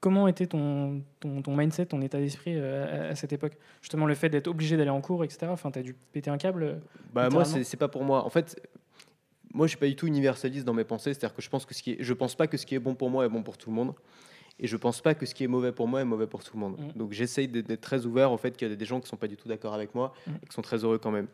comment 0.00 0.28
était 0.28 0.46
ton, 0.46 1.02
ton, 1.18 1.42
ton 1.42 1.56
mindset, 1.56 1.86
ton 1.86 2.00
état 2.00 2.18
d'esprit 2.18 2.58
à, 2.58 3.08
à 3.08 3.14
cette 3.16 3.32
époque? 3.32 3.56
Justement, 3.82 4.06
le 4.06 4.14
fait 4.14 4.28
d'être 4.28 4.46
obligé 4.46 4.76
d'aller 4.76 4.90
en 4.90 5.00
cours, 5.00 5.24
etc. 5.24 5.46
Enfin, 5.50 5.72
tu 5.72 5.80
as 5.80 5.82
dû 5.82 5.94
péter 6.12 6.30
un 6.30 6.38
câble 6.38 6.80
Bah, 7.12 7.28
moi, 7.28 7.44
c'est 7.44 7.64
c'est 7.64 7.76
pas 7.76 7.88
pour 7.88 8.04
moi. 8.04 8.24
En 8.24 8.30
fait, 8.30 8.60
moi, 9.52 9.66
je 9.66 9.70
suis 9.70 9.78
pas 9.78 9.86
du 9.88 9.96
tout 9.96 10.06
universaliste 10.06 10.64
dans 10.64 10.74
mes 10.74 10.84
pensées. 10.84 11.12
C'est-à-dire 11.12 11.34
que 11.34 11.42
je 11.42 11.48
pense 11.50 11.66
que 11.66 11.74
ce 11.74 11.82
qui 11.82 11.92
est, 11.92 11.96
je 11.98 12.14
pense 12.14 12.36
pas 12.36 12.46
que 12.46 12.56
ce 12.56 12.64
qui 12.66 12.76
est 12.76 12.78
bon 12.78 12.94
pour 12.94 13.10
moi 13.10 13.24
est 13.26 13.28
bon 13.28 13.42
pour 13.42 13.58
tout 13.58 13.70
le 13.70 13.74
monde. 13.76 13.94
Et 14.60 14.66
je 14.66 14.76
pense 14.76 15.00
pas 15.00 15.14
que 15.14 15.24
ce 15.26 15.34
qui 15.34 15.44
est 15.44 15.48
mauvais 15.48 15.70
pour 15.72 15.86
moi 15.88 16.00
est 16.00 16.04
mauvais 16.04 16.26
pour 16.26 16.42
tout 16.42 16.56
le 16.56 16.60
monde. 16.60 16.76
Mm. 16.78 16.98
Donc 16.98 17.12
j'essaye 17.12 17.46
d'être 17.48 17.80
très 17.80 18.06
ouvert 18.06 18.32
au 18.32 18.36
fait 18.38 18.56
qu'il 18.56 18.68
y 18.68 18.72
a 18.72 18.74
des 18.74 18.84
gens 18.84 19.00
qui 19.00 19.08
sont 19.08 19.16
pas 19.16 19.28
du 19.28 19.36
tout 19.36 19.48
d'accord 19.48 19.74
avec 19.74 19.94
moi 19.94 20.12
Mm. 20.26 20.30
et 20.42 20.46
qui 20.48 20.54
sont 20.54 20.62
très 20.62 20.82
heureux 20.84 20.98
quand 20.98 21.10
même. 21.12 21.28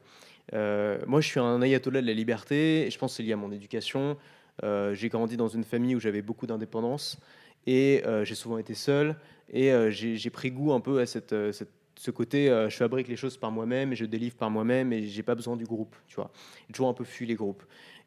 Euh, 0.52 0.98
moi, 1.06 1.20
je 1.20 1.28
suis 1.28 1.40
un 1.40 1.62
ayatollah 1.62 2.02
de 2.02 2.06
la 2.06 2.12
liberté 2.12 2.86
et 2.86 2.90
je 2.90 2.98
pense 2.98 3.12
que 3.12 3.16
c'est 3.18 3.22
lié 3.22 3.32
à 3.32 3.36
mon 3.36 3.50
éducation. 3.50 4.16
Euh, 4.62 4.94
j'ai 4.94 5.08
grandi 5.08 5.36
dans 5.36 5.48
une 5.48 5.64
famille 5.64 5.96
où 5.96 6.00
j'avais 6.00 6.22
beaucoup 6.22 6.46
d'indépendance 6.46 7.18
et 7.66 8.02
euh, 8.06 8.24
j'ai 8.24 8.34
souvent 8.34 8.58
été 8.58 8.74
seul 8.74 9.16
et 9.52 9.70
j'ai 9.90 10.30
pris 10.30 10.50
goût 10.50 10.72
un 10.72 10.80
peu 10.80 11.00
à 11.00 11.06
cette, 11.06 11.34
cette- 11.52 11.70
ce 11.96 12.10
côté 12.10 12.50
euh, 12.50 12.68
je 12.68 12.76
fabrique 12.76 13.06
les 13.08 13.14
choses 13.16 13.36
par 13.36 13.52
moi-même 13.52 13.92
et 13.92 13.96
je 13.96 14.04
délivre 14.04 14.34
par 14.34 14.50
moi-même 14.50 14.92
et 14.92 15.06
j'ai 15.06 15.22
pas 15.22 15.34
besoin 15.36 15.56
du 15.56 15.64
groupe, 15.64 15.94
tu 16.08 16.16
vois. 16.16 16.30
J'ai 16.66 16.72
toujours 16.72 16.88
un 16.88 16.92
peu 16.94 17.04
fui 17.04 17.24
les 17.24 17.36
groupes. 17.36 17.62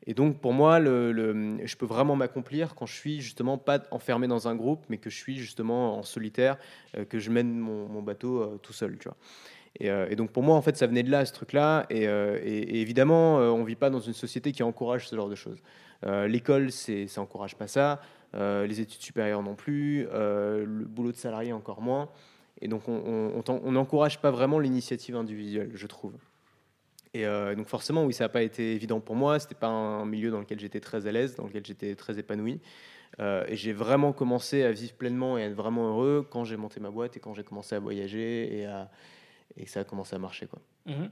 Et 0.07 0.13
donc 0.13 0.39
pour 0.39 0.53
moi, 0.53 0.79
je 0.79 1.75
peux 1.75 1.85
vraiment 1.85 2.15
m'accomplir 2.15 2.75
quand 2.75 2.85
je 2.85 2.95
suis 2.95 3.19
justement 3.19 3.57
pas 3.57 3.83
enfermé 3.91 4.27
dans 4.27 4.47
un 4.47 4.55
groupe, 4.55 4.85
mais 4.89 4.97
que 4.97 5.09
je 5.09 5.17
suis 5.17 5.37
justement 5.37 5.97
en 5.97 6.03
solitaire, 6.03 6.57
euh, 6.97 7.03
que 7.03 7.19
je 7.19 7.29
mène 7.29 7.59
mon, 7.59 8.01
bateau 8.01 8.41
euh, 8.41 8.57
tout 8.63 8.71
seul, 8.71 8.97
tu 8.97 9.09
vois. 9.09 9.17
Et, 9.79 9.91
euh, 9.91 10.07
et 10.09 10.15
donc 10.15 10.31
pour 10.31 10.43
moi, 10.43 10.55
en 10.55 10.61
fait, 10.61 10.77
ça 10.77 10.87
venait 10.87 11.03
de 11.03 11.11
là, 11.11 11.25
ce 11.25 11.33
truc-là. 11.33 11.85
Et, 11.89 12.05
évidemment, 12.81 13.35
on 13.35 13.63
vit 13.65 13.75
pas 13.75 13.89
dans 13.89 13.99
une 13.99 14.13
société 14.13 14.53
qui 14.53 14.63
encourage 14.63 15.09
ce 15.09 15.15
genre 15.15 15.29
de 15.29 15.35
choses. 15.35 15.61
L'école, 16.03 16.71
ça 16.71 17.21
encourage 17.21 17.55
pas 17.55 17.67
ça. 17.67 18.01
Les 18.33 18.79
études 18.81 19.01
supérieures 19.01 19.43
non 19.43 19.55
plus. 19.55 20.07
Le 20.13 20.85
boulot 20.87 21.11
de 21.11 21.17
salarié 21.17 21.53
encore 21.53 21.81
moins. 21.81 22.09
Et 22.61 22.67
donc 22.67 22.87
on 22.87 23.71
n'encourage 23.71 24.19
pas 24.19 24.31
vraiment 24.31 24.57
l'initiative 24.57 25.15
individuelle, 25.15 25.71
je 25.75 25.85
trouve. 25.85 26.13
Et 27.13 27.25
euh, 27.25 27.55
donc 27.55 27.67
forcément, 27.67 28.05
oui, 28.05 28.13
ça 28.13 28.25
n'a 28.25 28.29
pas 28.29 28.43
été 28.43 28.73
évident 28.73 28.99
pour 28.99 29.15
moi. 29.15 29.39
C'était 29.39 29.55
pas 29.55 29.67
un 29.67 30.05
milieu 30.05 30.31
dans 30.31 30.39
lequel 30.39 30.59
j'étais 30.59 30.79
très 30.79 31.07
à 31.07 31.11
l'aise, 31.11 31.35
dans 31.35 31.45
lequel 31.45 31.65
j'étais 31.65 31.95
très 31.95 32.19
épanoui. 32.19 32.59
Euh, 33.19 33.45
et 33.47 33.55
j'ai 33.55 33.73
vraiment 33.73 34.13
commencé 34.13 34.63
à 34.63 34.71
vivre 34.71 34.93
pleinement 34.93 35.37
et 35.37 35.43
à 35.43 35.45
être 35.47 35.53
vraiment 35.53 35.89
heureux 35.89 36.27
quand 36.29 36.43
j'ai 36.43 36.57
monté 36.57 36.79
ma 36.79 36.91
boîte 36.91 37.17
et 37.17 37.19
quand 37.19 37.33
j'ai 37.33 37.43
commencé 37.43 37.73
à 37.73 37.79
voyager 37.79 38.59
et, 38.59 38.65
à, 38.65 38.89
et 39.55 39.63
que 39.63 39.69
ça 39.71 39.79
a 39.79 39.83
commencé 39.83 40.15
à 40.15 40.19
marcher. 40.19 40.47
Quoi. 40.47 40.59
Mhm. 40.85 41.09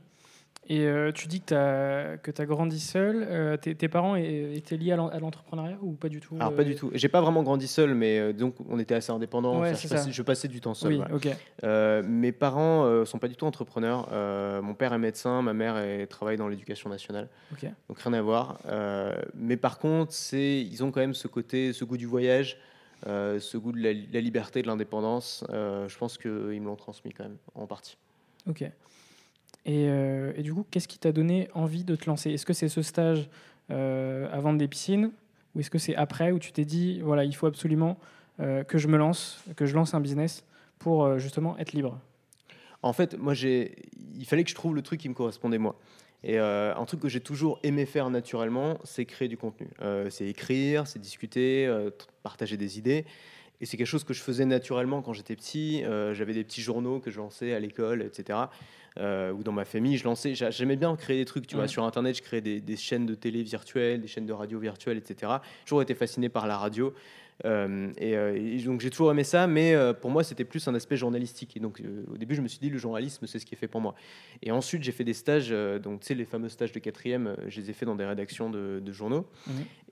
Et 0.68 0.86
euh, 0.86 1.12
tu 1.12 1.28
dis 1.28 1.42
que 1.42 2.18
tu 2.32 2.42
as, 2.42 2.46
grandi 2.46 2.80
seul. 2.80 3.26
Euh, 3.30 3.56
tes, 3.56 3.88
parents 3.88 4.16
étaient 4.16 4.78
liés 4.78 4.94
à 4.94 5.20
l'entrepreneuriat 5.20 5.78
ou 5.82 5.92
pas 5.92 6.10
du 6.10 6.20
tout 6.20 6.36
Alors, 6.40 6.56
pas 6.56 6.64
du 6.64 6.76
tout. 6.76 6.90
J'ai 6.94 7.08
pas 7.08 7.22
vraiment 7.22 7.44
grandi 7.44 7.68
seul, 7.68 7.94
mais 7.94 8.34
donc 8.34 8.56
on 8.68 8.80
était 8.80 8.96
assez 8.96 9.12
indépendants. 9.12 9.64
je, 9.64 10.22
passais, 10.24 10.48
du 10.48 10.62
temps 10.62 10.74
seul. 10.74 11.04
Oui, 11.14 11.32
mes 12.08 12.32
parents 12.32 12.88
ne 12.88 13.06
sont 13.06 13.20
pas 13.20 13.28
du 13.28 13.36
tout 13.36 13.46
entrepreneurs. 13.46 14.10
mon 14.64 14.74
père 14.74 14.94
est 14.94 14.98
médecin, 14.98 15.42
ma 15.42 15.54
mère 15.54 16.08
travaille 16.08 16.38
dans 16.38 16.48
l'éducation 16.48 16.90
nationale. 16.90 17.30
Donc 17.88 18.00
rien 18.00 18.14
à 18.14 18.22
voir. 18.22 18.60
mais 19.36 19.58
par 19.58 19.78
contre, 19.78 20.14
ils 20.34 20.84
ont 20.84 20.92
quand 20.92 21.02
même 21.02 21.14
ce 21.14 21.28
côté, 21.28 21.74
ce 21.74 21.86
goût 21.86 21.98
du 21.98 22.08
voyage. 22.08 22.58
ce 23.06 23.58
goût 23.58 23.72
de 23.72 23.82
la, 23.82 23.94
la 23.94 24.20
liberté, 24.20 24.64
de 24.64 24.68
l'indépendance, 24.68 25.46
je 25.52 25.98
pense 25.98 26.18
qu'ils 26.18 26.32
me 26.32 26.66
l'ont 26.66 26.76
transmis 26.76 27.14
quand 27.14 27.26
même, 27.26 27.38
en 27.54 27.68
partie. 27.68 27.98
Ok. 28.48 28.64
Euh, 29.68 30.34
et, 30.36 30.44
du 30.44 30.54
coup, 30.54 30.66
qu'est-ce 30.70 30.88
qui 30.88 31.00
t'a 31.00 31.12
donné 31.12 31.50
envie 31.54 31.84
de 31.84 31.96
te 31.96 32.06
lancer? 32.06 32.32
Est-ce 32.32 32.46
que 32.46 32.54
c'est 32.54 32.70
ce 32.70 32.82
stage 32.82 33.30
euh, 33.72 34.28
à 34.32 34.40
vendre 34.40 34.60
des 34.60 34.68
piscines? 34.68 35.12
Ou 35.56 35.60
est-ce 35.60 35.70
que 35.70 35.78
c'est 35.78 35.96
après 35.96 36.32
où 36.32 36.40
tu 36.40 36.52
t'es 36.52 36.66
dit, 36.66 37.00
voilà, 37.02 37.24
il 37.24 37.36
faut 37.36 37.48
absolument 37.48 37.98
euh, 38.40 38.64
que 38.64 38.78
je 38.78 38.88
me 38.88 38.98
lance, 38.98 39.44
que 39.56 39.66
je 39.66 39.74
lance 39.74 39.94
un 39.94 40.02
business 40.02 40.44
pour 40.80 41.18
justement 41.18 41.58
être 41.58 41.74
libre? 41.74 42.00
En 42.84 42.94
fait, 42.94 43.18
moi, 43.18 43.34
il 43.34 44.26
fallait 44.26 44.44
que 44.44 44.50
je 44.50 44.56
trouve 44.56 44.76
le 44.76 44.82
truc 44.82 45.00
qui 45.00 45.10
me 45.10 45.14
correspondait 45.14 45.58
moi. 45.58 45.80
Et 46.24 46.38
un 46.38 46.86
truc 46.86 47.00
que 47.00 47.10
j'ai 47.10 47.22
toujours 47.22 47.60
aimé 47.64 47.86
faire 47.86 48.10
naturellement, 48.10 48.80
c'est 48.84 49.06
créer 49.06 49.28
du 49.28 49.38
contenu. 49.38 49.68
c'est 50.10 50.28
écrire, 50.28 50.86
c'est 50.86 51.00
discuter, 51.00 51.72
partager 52.22 52.58
des 52.58 52.78
idées. 52.78 53.06
Et 53.62 53.66
c'est 53.66 53.78
quelque 53.78 53.88
chose 53.88 54.04
que 54.04 54.14
je 54.14 54.22
faisais 54.22 54.46
naturellement 54.46 55.02
quand 55.02 55.14
j'étais 55.14 55.36
petit. 55.36 55.84
J'avais 56.14 56.34
des 56.34 56.44
petits 56.44 56.62
journaux 56.62 57.00
que 57.00 57.12
je 57.12 57.18
lançais 57.18 57.54
à 57.54 57.60
l'école, 57.60 58.02
etc. 58.02 58.48
Euh, 58.98 59.34
ou 59.34 59.44
dans 59.44 59.52
ma 59.52 59.66
famille, 59.66 59.98
je 59.98 60.06
lançais, 60.06 60.36
j'aimais 60.36 60.78
bien 60.78 60.96
créer 60.96 61.18
des 61.18 61.26
trucs, 61.26 61.48
tu 61.48 61.56
vois, 61.56 61.68
sur 61.68 61.84
Internet, 61.84 62.16
je 62.16 62.22
créais 62.22 62.42
des, 62.42 62.78
chaînes 62.78 63.06
de 63.06 63.16
télé 63.16 63.44
virtuelles, 63.44 64.02
des 64.02 64.08
chaînes 64.08 64.26
de 64.26 64.34
radio 64.34 64.60
virtuelles, 64.60 64.98
etc. 64.98 65.34
J'ai 65.60 65.66
toujours 65.66 65.82
été 65.82 65.96
fasciné 65.96 66.30
par 66.30 66.48
la 66.48 66.58
radio. 66.58 66.94
Euh, 67.44 67.92
euh, 68.02 68.34
et, 68.34 68.64
donc 68.64 68.80
j'ai 68.80 68.90
toujours 68.90 69.12
aimé 69.12 69.26
ça, 69.26 69.48
mais 69.48 69.76
pour 70.00 70.10
moi 70.10 70.24
c'était 70.24 70.46
plus 70.46 70.66
un 70.70 70.76
aspect 70.76 70.96
journalistique. 70.96 71.58
Et 71.58 71.60
donc 71.60 71.82
au 72.10 72.16
début 72.16 72.36
je 72.36 72.42
me 72.42 72.48
suis 72.48 72.60
dit 72.60 72.70
le 72.70 72.78
journalisme 72.78 73.28
c'est 73.28 73.40
ce 73.40 73.46
qui 73.46 73.56
est 73.56 73.58
fait 73.58 73.68
pour 73.68 73.82
moi. 73.82 73.96
Et 74.42 74.52
ensuite 74.52 74.84
j'ai 74.84 74.94
fait 74.94 75.04
des 75.04 75.14
stages, 75.14 75.50
donc 75.50 76.00
tu 76.00 76.08
sais 76.08 76.16
les 76.16 76.26
fameux 76.26 76.48
stages 76.48 76.72
de 76.72 76.80
quatrième, 76.80 77.36
je 77.48 77.60
les 77.60 77.70
ai 77.70 77.74
fait 77.74 77.86
dans 77.86 77.96
des 77.96 78.06
rédactions 78.06 78.50
de, 78.50 78.92
journaux. 78.94 79.28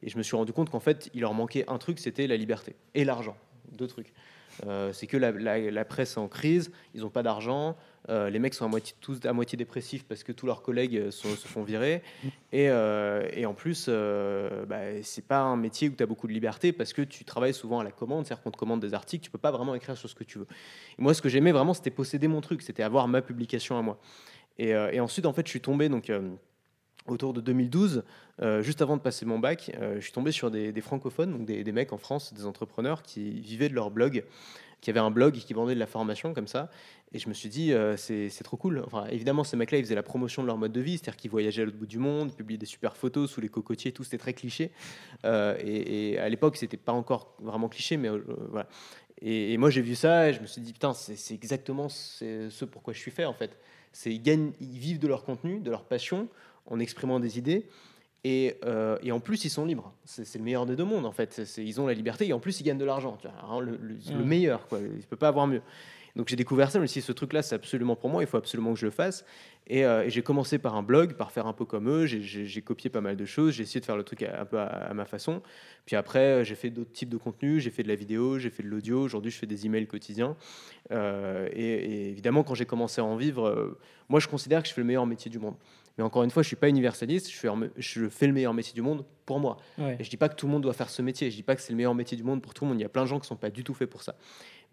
Et 0.02 0.10
je 0.10 0.18
me 0.18 0.24
suis 0.24 0.38
rendu 0.38 0.54
compte 0.54 0.70
qu'en 0.70 0.80
fait 0.80 1.10
il 1.14 1.22
leur 1.22 1.34
manquait 1.34 1.66
un 1.68 1.78
truc, 1.78 2.00
c'était 2.00 2.28
la 2.28 2.38
liberté 2.38 2.76
et 2.96 3.04
l'argent, 3.04 3.36
deux 3.72 3.88
trucs. 3.88 4.14
c'est 4.92 5.08
que 5.08 5.18
la, 5.18 5.86
presse 5.86 6.14
est 6.14 6.20
en 6.20 6.28
crise, 6.28 6.72
ils 6.94 7.02
n'ont 7.02 7.10
pas 7.10 7.24
d'argent, 7.24 7.76
euh, 8.10 8.30
les 8.30 8.40
mecs 8.40 8.54
sont 8.54 8.66
à 8.66 8.68
moitié, 8.68 8.96
tous 9.00 9.20
à 9.24 9.32
moitié 9.32 9.58
dépressifs 9.58 10.04
parce 10.04 10.24
que 10.24 10.32
tous 10.32 10.46
leurs 10.46 10.62
collègues 10.62 10.98
euh, 10.98 11.12
se 11.12 11.28
font 11.28 11.64
virer. 11.64 12.02
Et, 12.52 12.70
euh, 12.70 13.46
en 13.46 13.54
plus, 13.54 13.90
bah, 14.68 15.02
c'est 15.04 15.26
pas 15.26 15.40
un 15.40 15.56
métier 15.56 15.90
où 15.90 15.94
tu 15.94 16.04
as 16.04 16.06
beaucoup 16.06 16.28
de 16.28 16.34
liberté 16.34 16.74
parce 16.74 16.94
que 16.94 17.02
tu 17.02 17.24
travailles 17.24 17.54
souvent 17.54 17.80
à 17.80 17.84
la 17.84 17.92
commande, 17.92 18.26
c'est-à-dire 18.26 18.44
qu'on 18.44 18.52
te 18.52 18.58
commande 18.58 18.82
des 18.82 18.94
articles, 18.94 19.24
tu 19.24 19.32
peux 19.32 19.38
pas 19.38 19.52
vraiment 19.52 19.76
écrire 19.76 19.98
sur 19.98 20.10
ce 20.10 20.16
que 20.16 20.24
tu 20.24 20.40
veux. 20.40 20.48
Moi, 20.98 21.14
ce 21.14 21.22
que 21.22 21.30
j'aimais 21.30 21.52
vraiment, 21.52 21.74
c'était 21.74 21.92
posséder 21.92 22.28
mon 22.28 22.42
truc, 22.42 22.62
c'était 22.62 22.84
avoir 22.84 23.08
ma 23.08 23.22
publication 23.22 23.78
à 23.78 23.82
moi. 23.82 24.00
Et, 24.58 24.70
et, 24.70 25.00
ensuite, 25.00 25.26
en 25.26 25.34
fait, 25.34 25.46
je 25.46 25.50
suis 25.50 25.62
tombé 25.62 25.90
donc 25.90 26.12
autour 27.08 27.34
de 27.34 27.42
2012, 27.42 28.04
juste 28.62 28.82
avant 28.82 28.98
de 28.98 29.02
passer 29.02 29.26
mon 29.26 29.40
bac, 29.40 29.72
je 29.96 30.00
suis 30.00 30.12
tombé 30.12 30.32
sur 30.32 30.50
des, 30.50 30.82
francophones, 30.82 31.32
donc 31.32 31.46
des, 31.46 31.72
mecs 31.72 31.94
en 31.94 31.98
France, 31.98 32.34
des 32.34 32.46
entrepreneurs 32.46 33.04
qui 33.04 33.40
vivaient 33.42 33.70
de 33.70 33.76
leur 33.76 33.92
blog, 33.92 34.24
qui 34.84 34.90
avaient 34.90 35.00
un 35.00 35.12
blog 35.12 35.36
qui 35.36 35.54
vendait 35.54 35.76
de 35.76 35.80
la 35.80 35.88
formation 35.88 36.34
comme 36.34 36.48
ça. 36.48 36.70
Et 37.14 37.20
je 37.20 37.30
me 37.30 37.34
suis 37.34 37.48
dit, 37.48 37.72
euh, 37.72 37.96
c'est 37.96 38.44
trop 38.44 38.58
cool. 38.58 38.84
Évidemment, 39.10 39.46
ces 39.46 39.56
mecs-là, 39.56 39.78
ils 39.78 39.84
faisaient 39.84 39.96
la 39.96 40.04
promotion 40.04 40.42
de 40.42 40.48
leur 40.48 40.58
mode 40.58 40.74
de 40.74 40.82
vie, 40.82 40.98
c'est-à-dire 40.98 41.16
qu'ils 41.16 41.32
voyageaient 41.32 41.62
à 41.62 41.66
l'autre 41.66 41.78
bout 41.78 41.86
du 41.86 42.00
monde, 42.00 42.36
publiaient 42.36 42.58
des 42.58 42.66
super 42.66 42.98
photos 42.98 43.32
sous 43.32 43.40
les 43.40 43.48
cocotiers, 43.48 43.94
tout, 43.94 44.04
c'était 44.04 44.18
très 44.18 44.34
cliché. 44.34 44.72
Euh, 45.24 45.56
et, 45.64 46.18
à 46.18 46.28
l'époque, 46.28 46.58
c'était 46.58 46.76
pas 46.78 46.92
encore 46.92 47.34
vraiment 47.40 47.70
cliché, 47.70 47.96
mais 47.96 48.10
euh, 48.10 48.22
voilà. 48.50 48.68
Et, 49.22 49.58
moi, 49.58 49.70
j'ai 49.70 49.82
vu 49.82 49.96
ça 49.96 50.30
et 50.30 50.34
je 50.34 50.42
me 50.42 50.48
suis 50.48 50.62
dit, 50.62 50.74
putain, 50.74 50.94
c'est 50.94 51.34
exactement 51.34 51.88
ce 51.88 52.66
pourquoi 52.66 52.94
je 52.94 53.00
suis 53.00 53.12
fait, 53.12 53.26
en 53.26 53.34
fait. 53.34 53.58
Ils, 54.06 54.22
gagnent, 54.22 54.52
ils 54.60 54.80
vivent 54.80 55.00
de 55.00 55.08
leur 55.08 55.24
contenu, 55.24 55.62
de 55.62 55.72
leur 55.72 55.86
passion, 55.86 56.28
en 56.66 56.80
exprimant 56.80 57.20
des 57.20 57.38
idées. 57.38 57.68
Et, 58.26 58.56
et, 59.02 59.12
en 59.12 59.20
plus, 59.20 59.44
ils 59.44 59.50
sont 59.50 59.66
libres. 59.66 59.94
C'est 60.06 60.38
le 60.38 60.44
meilleur 60.46 60.66
des 60.66 60.78
deux 60.78 60.86
mondes, 60.86 61.06
en 61.06 61.12
fait. 61.12 61.42
Ils 61.58 61.82
ont 61.82 61.88
la 61.88 61.94
liberté 61.94 62.26
et 62.26 62.32
en 62.32 62.40
plus, 62.40 62.62
ils 62.62 62.64
gagnent 62.64 62.78
de 62.78 62.86
l'argent. 62.86 63.18
Le, 63.60 63.72
le, 63.72 63.98
le, 64.18 64.24
meilleur, 64.24 64.66
quoi. 64.68 64.80
Il 64.80 64.96
ne 64.96 65.02
peut 65.02 65.18
pas 65.18 65.28
avoir 65.28 65.46
mieux. 65.46 65.62
Donc 66.16 66.28
j'ai 66.28 66.36
découvert 66.36 66.70
ça, 66.70 66.80
mais 66.80 66.88
si 66.88 67.02
ce 67.02 67.12
truc-là, 67.12 67.42
c'est 67.42 67.56
absolument 67.56 67.96
pour 67.96 68.10
moi, 68.10 68.22
il 68.22 68.28
faut 68.28 68.38
absolument 68.38 68.74
que 68.74 68.80
je 68.80 68.86
le 68.86 68.92
fasse. 68.92 69.26
Euh, 69.72 70.04
et, 70.04 70.10
j'ai 70.10 70.22
commencé 70.22 70.60
par 70.60 70.76
un 70.76 70.84
blog, 70.84 71.14
par 71.14 71.32
faire 71.32 71.48
un 71.48 71.54
peu 71.54 71.66
comme 71.66 71.90
eux. 71.90 72.06
J'ai 72.06 72.62
copié 72.62 72.90
pas 72.90 73.02
mal 73.02 73.16
de 73.16 73.26
choses, 73.26 73.54
j'ai 73.54 73.64
essayé 73.64 73.80
de 73.80 73.86
faire 73.86 73.98
le 73.98 74.04
truc 74.04 74.22
un 74.22 74.46
peu 74.46 74.60
à, 74.60 74.94
ma 74.94 75.06
façon. 75.06 75.42
Puis 75.86 75.96
après, 75.96 76.20
euh, 76.20 76.44
j'ai 76.44 76.56
fait 76.56 76.70
d'autres 76.70 76.92
types 76.92 77.10
de 77.10 77.18
contenus, 77.18 77.64
j'ai 77.64 77.72
fait 77.72 77.84
de 77.84 77.88
la 77.88 77.96
vidéo, 77.96 78.38
j'ai 78.38 78.52
fait 78.52 78.62
de 78.62 78.68
l'audio. 78.68 79.02
Aujourd'hui, 79.02 79.32
je 79.32 79.38
fais 79.38 79.48
des 79.48 79.66
emails 79.66 79.88
quotidiens. 79.88 80.36
Euh, 80.92 81.50
et, 81.52 82.10
évidemment, 82.10 82.44
quand 82.44 82.54
j'ai 82.54 82.66
commencé 82.66 83.02
à 83.02 83.06
en 83.06 83.16
vivre, 83.16 83.76
moi, 84.08 84.20
je 84.20 84.28
considère 84.28 84.62
que 84.62 84.70
je 84.70 84.74
fais 84.74 84.82
le 84.82 84.88
meilleur 84.88 85.08
métier 85.08 85.32
du 85.32 85.40
monde. 85.40 85.56
Mais 85.98 86.04
encore 86.04 86.24
une 86.24 86.32
fois, 86.32 86.42
je 86.44 86.48
suis 86.48 86.56
pas 86.56 86.70
universaliste. 86.70 87.30
Je 87.32 87.36
fais, 87.38 87.48
je 87.78 88.10
fais 88.10 88.28
le 88.28 88.34
meilleur 88.34 88.54
métier 88.54 88.74
du 88.74 88.82
monde 88.82 89.06
pour 89.26 89.40
moi. 89.40 89.58
Et 90.00 90.04
je 90.04 90.10
dis 90.10 90.18
pas 90.18 90.28
que 90.30 90.36
tout 90.36 90.48
le 90.48 90.52
monde 90.52 90.64
doit 90.64 90.74
faire 90.74 90.90
ce 90.90 91.02
métier. 91.02 91.30
Je 91.30 91.36
dis 91.36 91.44
pas 91.44 91.56
que 91.56 91.62
c'est 91.62 91.72
le 91.72 91.78
meilleur 91.78 91.94
métier 91.94 92.18
du 92.18 92.24
monde 92.24 92.42
pour 92.42 92.54
tout 92.54 92.64
le 92.66 92.70
monde. 92.70 92.80
Il 92.80 92.84
y 92.84 92.86
a 92.86 92.90
plein 92.90 93.04
de 93.04 93.08
gens 93.08 93.20
qui 93.20 93.28
sont 93.28 93.36
pas 93.36 93.50
du 93.52 93.64
tout 93.64 93.74
faits 93.76 93.90
pour 93.90 94.02
ça. 94.02 94.16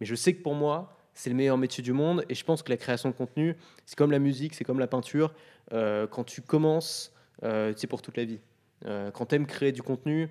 Mais 0.01 0.07
je 0.07 0.15
sais 0.15 0.33
que 0.35 0.43
pour 0.43 0.55
moi, 0.55 0.97
c'est 1.13 1.29
le 1.29 1.37
meilleur 1.37 1.59
métier 1.59 1.83
du 1.83 1.93
monde. 1.93 2.25
Et 2.31 2.35
je 2.35 2.45
pense 2.45 2.63
que 2.63 2.71
la 2.71 2.79
création 2.79 3.11
de 3.11 3.15
contenu, 3.15 3.57
c'est 3.85 3.97
comme 3.99 4.11
la 4.13 4.19
musique, 4.19 4.55
c'est 4.55 4.65
comme 4.65 4.79
la 4.79 4.87
peinture. 4.87 5.35
Euh, 5.73 6.07
quand 6.07 6.25
tu 6.25 6.41
commences, 6.41 7.13
euh, 7.43 7.75
c'est 7.77 7.87
pour 7.87 8.01
toute 8.01 8.17
la 8.17 8.25
vie. 8.25 8.41
Euh, 8.87 9.11
quand 9.11 9.27
tu 9.27 9.35
aimes 9.35 9.47
créer 9.47 9.73
du 9.73 9.83
contenu, 9.83 10.29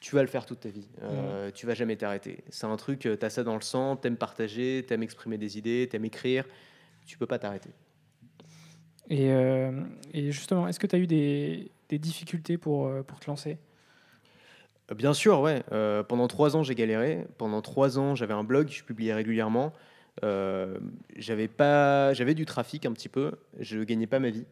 tu 0.00 0.16
vas 0.16 0.22
le 0.22 0.28
faire 0.28 0.44
toute 0.44 0.60
ta 0.60 0.68
vie. 0.68 0.88
Euh, 1.02 1.50
Tu 1.54 1.66
vas 1.66 1.74
jamais 1.74 1.96
t'arrêter. 1.96 2.42
C'est 2.48 2.66
un 2.66 2.76
truc, 2.76 2.98
tu 2.98 3.08
as 3.22 3.30
ça 3.30 3.42
dans 3.44 3.54
le 3.54 3.62
sang, 3.62 3.96
tu 3.96 4.08
aimes 4.08 4.16
partager, 4.16 4.84
tu 4.86 4.92
aimes 4.92 5.02
exprimer 5.04 5.38
des 5.38 5.56
idées, 5.56 5.86
tu 5.88 5.96
aimes 5.96 6.04
écrire. 6.04 6.44
Tu 7.06 7.16
peux 7.16 7.26
pas 7.26 7.38
t'arrêter. 7.38 7.70
Et, 9.10 9.30
et, 10.14 10.32
justement, 10.32 10.66
est-ce 10.66 10.80
que 10.80 10.86
tu 10.86 10.96
as 10.96 10.98
eu 10.98 11.06
des, 11.06 11.70
difficultés 11.90 12.58
pour, 12.58 12.90
pour 13.04 13.20
te 13.20 13.26
lancer? 13.28 13.58
Euh, 14.90 14.94
Bien 14.94 15.14
sûr, 15.14 15.40
ouais. 15.40 15.62
Euh, 15.72 16.02
pendant 16.02 16.28
trois 16.28 16.56
ans, 16.56 16.62
j'ai 16.62 16.74
galéré. 16.74 17.26
Pendant 17.38 17.62
trois 17.62 17.98
ans, 17.98 18.14
j'avais 18.14 18.34
un 18.34 18.44
blog, 18.44 18.68
je 18.68 18.84
publiais 18.84 19.14
régulièrement. 19.14 19.72
Euh, 20.22 20.78
j'avais 21.16 22.34
du 22.34 22.46
trafic 22.46 22.86
un 22.86 22.92
petit 22.92 23.08
peu. 23.08 23.32
Je 23.60 23.80
gagnais 23.80 24.06
pas 24.06 24.18
ma 24.18 24.30
vie. 24.30 24.44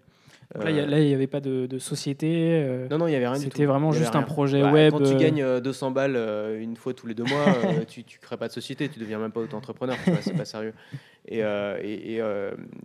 Là, 0.55 0.71
il 1.01 1.07
n'y 1.07 1.15
avait 1.15 1.27
pas 1.27 1.41
de, 1.41 1.79
société. 1.79 2.87
non, 2.91 2.99
non, 2.99 3.07
il 3.07 3.11
n'y 3.11 3.17
avait 3.17 3.29
rien. 3.29 3.39
C'était 3.39 3.65
vraiment 3.65 3.93
juste 3.93 4.15
un 4.17 4.23
projet 4.23 4.63
web. 4.63 4.93
Quand 4.93 5.05
tu 5.05 5.17
gagnes 5.17 5.61
200 5.61 5.91
balles 5.91 6.17
une 6.61 6.77
fois 6.77 6.95
tous 6.95 7.07
les 7.07 7.15
deux 7.15 7.25
mois, 7.25 7.45
tu 7.89 8.01
ne 8.01 8.21
crées 8.21 8.37
pas 8.37 8.49
de 8.49 8.53
société, 8.53 8.89
tu 8.89 8.99
deviens 8.99 9.19
même 9.19 9.33
pas 9.33 9.41
auto-entrepreneur. 9.41 9.97
c'est 10.21 10.37
pas 10.37 10.45
sérieux. 10.45 10.75
Et, 11.27 11.39
et, 11.39 12.21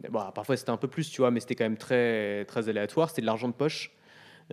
bon, 0.10 0.22
parfois, 0.34 0.58
c'était 0.58 0.72
un 0.72 0.78
peu 0.78 0.88
plus, 0.88 1.10
tu 1.10 1.22
vois, 1.22 1.32
mais 1.32 1.40
c'était 1.40 1.56
quand 1.56 1.66
même 1.66 1.78
très, 1.78 2.46
très 2.46 2.70
aléatoire. 2.70 3.10
C'était 3.10 3.22
de 3.22 3.28
l'argent 3.28 3.48
de 3.48 3.54
poche. 3.54 3.92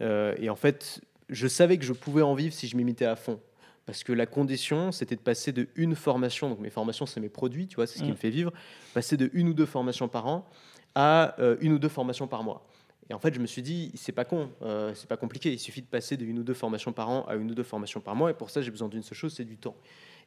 et 0.01 0.51
en 0.51 0.57
fait, 0.57 1.01
je 1.31 1.47
savais 1.47 1.79
que 1.79 1.85
je 1.85 1.93
pouvais 1.93 2.23
en 2.23 2.35
vivre 2.35 2.55
si 2.55 2.69
je 2.69 2.77
m'imitais 2.77 3.07
à 3.07 3.17
fond. 3.17 3.41
Parce 3.87 4.03
que 4.03 4.13
la 4.13 4.27
condition, 4.27 4.93
c'était 4.93 5.17
de 5.17 5.21
passer 5.21 5.53
de 5.53 5.69
une 5.77 5.95
formation, 5.95 6.49
donc 6.49 6.61
mes 6.61 6.71
formations, 6.71 7.05
c'est 7.05 7.21
mes 7.21 7.29
produits, 7.29 7.67
tu 7.67 7.77
vois, 7.77 7.87
c'est 7.87 7.99
ce 7.99 8.03
qui 8.03 8.09
mm. 8.09 8.13
me 8.13 8.17
fait 8.17 8.31
vivre, 8.31 8.53
passer 8.95 9.17
de 9.17 9.31
une 9.35 9.49
ou 9.49 9.55
deux 9.55 9.67
formations 9.67 10.09
par 10.09 10.27
an 10.27 10.49
à 10.95 11.39
euh, 11.41 11.57
une 11.61 11.73
ou 11.73 11.79
deux 11.79 11.89
formations 11.89 12.27
par 12.27 12.45
mois. 12.45 12.67
Et 13.11 13.15
en 13.15 13.19
fait, 13.19 13.35
je 13.35 13.41
me 13.41 13.47
suis 13.47 13.63
dit, 13.63 13.93
c'est 13.95 14.13
pas 14.13 14.25
con, 14.25 14.51
euh, 14.63 14.93
c'est 14.95 15.09
pas 15.09 15.17
compliqué. 15.17 15.53
Il 15.53 15.59
suffit 15.59 15.83
de 15.83 15.87
passer 15.87 16.17
de 16.17 16.25
une 16.25 16.39
ou 16.39 16.43
deux 16.43 16.55
formations 16.55 16.93
par 16.93 17.11
an 17.11 17.25
à 17.27 17.35
une 17.35 17.51
ou 17.51 17.55
deux 17.55 17.63
formations 17.63 18.01
par 18.01 18.17
mois. 18.17 18.31
Et 18.31 18.35
pour 18.35 18.51
ça, 18.51 18.63
j'ai 18.63 18.71
besoin 18.71 18.89
d'une 18.89 19.03
seule 19.03 19.19
chose, 19.19 19.35
c'est 19.35 19.45
du 19.45 19.57
temps. 19.57 19.77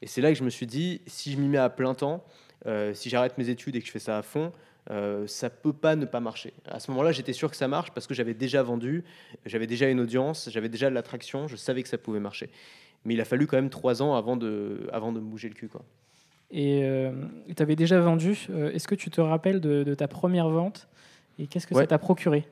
Et 0.01 0.07
c'est 0.07 0.21
là 0.21 0.31
que 0.31 0.37
je 0.37 0.43
me 0.43 0.49
suis 0.49 0.67
dit, 0.67 1.01
si 1.07 1.31
je 1.31 1.37
m'y 1.37 1.47
mets 1.47 1.57
à 1.57 1.69
plein 1.69 1.95
temps, 1.95 2.23
euh, 2.65 2.93
si 2.93 3.09
j'arrête 3.09 3.37
mes 3.37 3.49
études 3.49 3.75
et 3.75 3.79
que 3.79 3.87
je 3.87 3.91
fais 3.91 3.99
ça 3.99 4.17
à 4.17 4.21
fond, 4.21 4.51
euh, 4.89 5.25
ça 5.27 5.49
peut 5.49 5.73
pas 5.73 5.95
ne 5.95 6.05
pas 6.05 6.19
marcher. 6.19 6.53
À 6.65 6.79
ce 6.79 6.91
moment-là, 6.91 7.11
j'étais 7.11 7.33
sûr 7.33 7.49
que 7.49 7.57
ça 7.57 7.67
marche 7.67 7.91
parce 7.91 8.05
que 8.05 8.13
j'avais 8.13 8.33
déjà 8.33 8.61
vendu, 8.61 9.03
j'avais 9.45 9.67
déjà 9.67 9.89
une 9.89 9.99
audience, 9.99 10.49
j'avais 10.51 10.69
déjà 10.69 10.89
de 10.89 10.95
l'attraction, 10.95 11.47
je 11.47 11.55
savais 11.55 11.83
que 11.83 11.89
ça 11.89 11.97
pouvait 11.97 12.19
marcher. 12.19 12.49
Mais 13.05 13.15
il 13.15 13.21
a 13.21 13.25
fallu 13.25 13.47
quand 13.47 13.57
même 13.57 13.69
trois 13.69 14.01
ans 14.01 14.15
avant 14.15 14.37
de, 14.37 14.87
avant 14.93 15.11
de 15.11 15.19
me 15.19 15.25
bouger 15.25 15.49
le 15.49 15.55
cul. 15.55 15.67
Quoi. 15.67 15.83
Et 16.51 16.83
euh, 16.83 17.11
tu 17.55 17.61
avais 17.61 17.75
déjà 17.75 17.99
vendu. 17.99 18.47
Est-ce 18.73 18.87
que 18.87 18.95
tu 18.95 19.09
te 19.09 19.19
rappelles 19.19 19.59
de, 19.59 19.93
ta 19.93 20.07
première 20.07 20.49
vente 20.49 20.87
et 21.39 21.47
qu'est-ce 21.47 21.67
que 21.67 21.75
ça 21.75 21.87
t'a 21.87 21.97
procuré? 21.97 22.45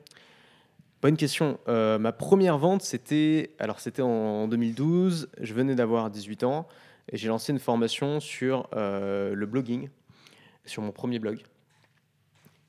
Bonne 1.06 1.16
question. 1.16 1.58
ma 1.66 2.12
première 2.12 2.58
vente, 2.58 2.82
c'était 2.82 3.54
alors 3.60 3.78
c'était 3.78 4.02
en 4.02 4.48
2012. 4.48 5.28
Je 5.40 5.54
venais 5.54 5.76
d'avoir 5.76 6.10
18 6.10 6.42
ans 6.42 6.66
et 7.12 7.16
j'ai 7.16 7.28
lancé 7.28 7.52
une 7.52 7.60
formation 7.60 8.18
sur 8.18 8.68
le 8.72 9.44
blogging, 9.46 9.88
sur 10.64 10.82
mon 10.82 10.90
premier 10.90 11.20
blog. 11.20 11.38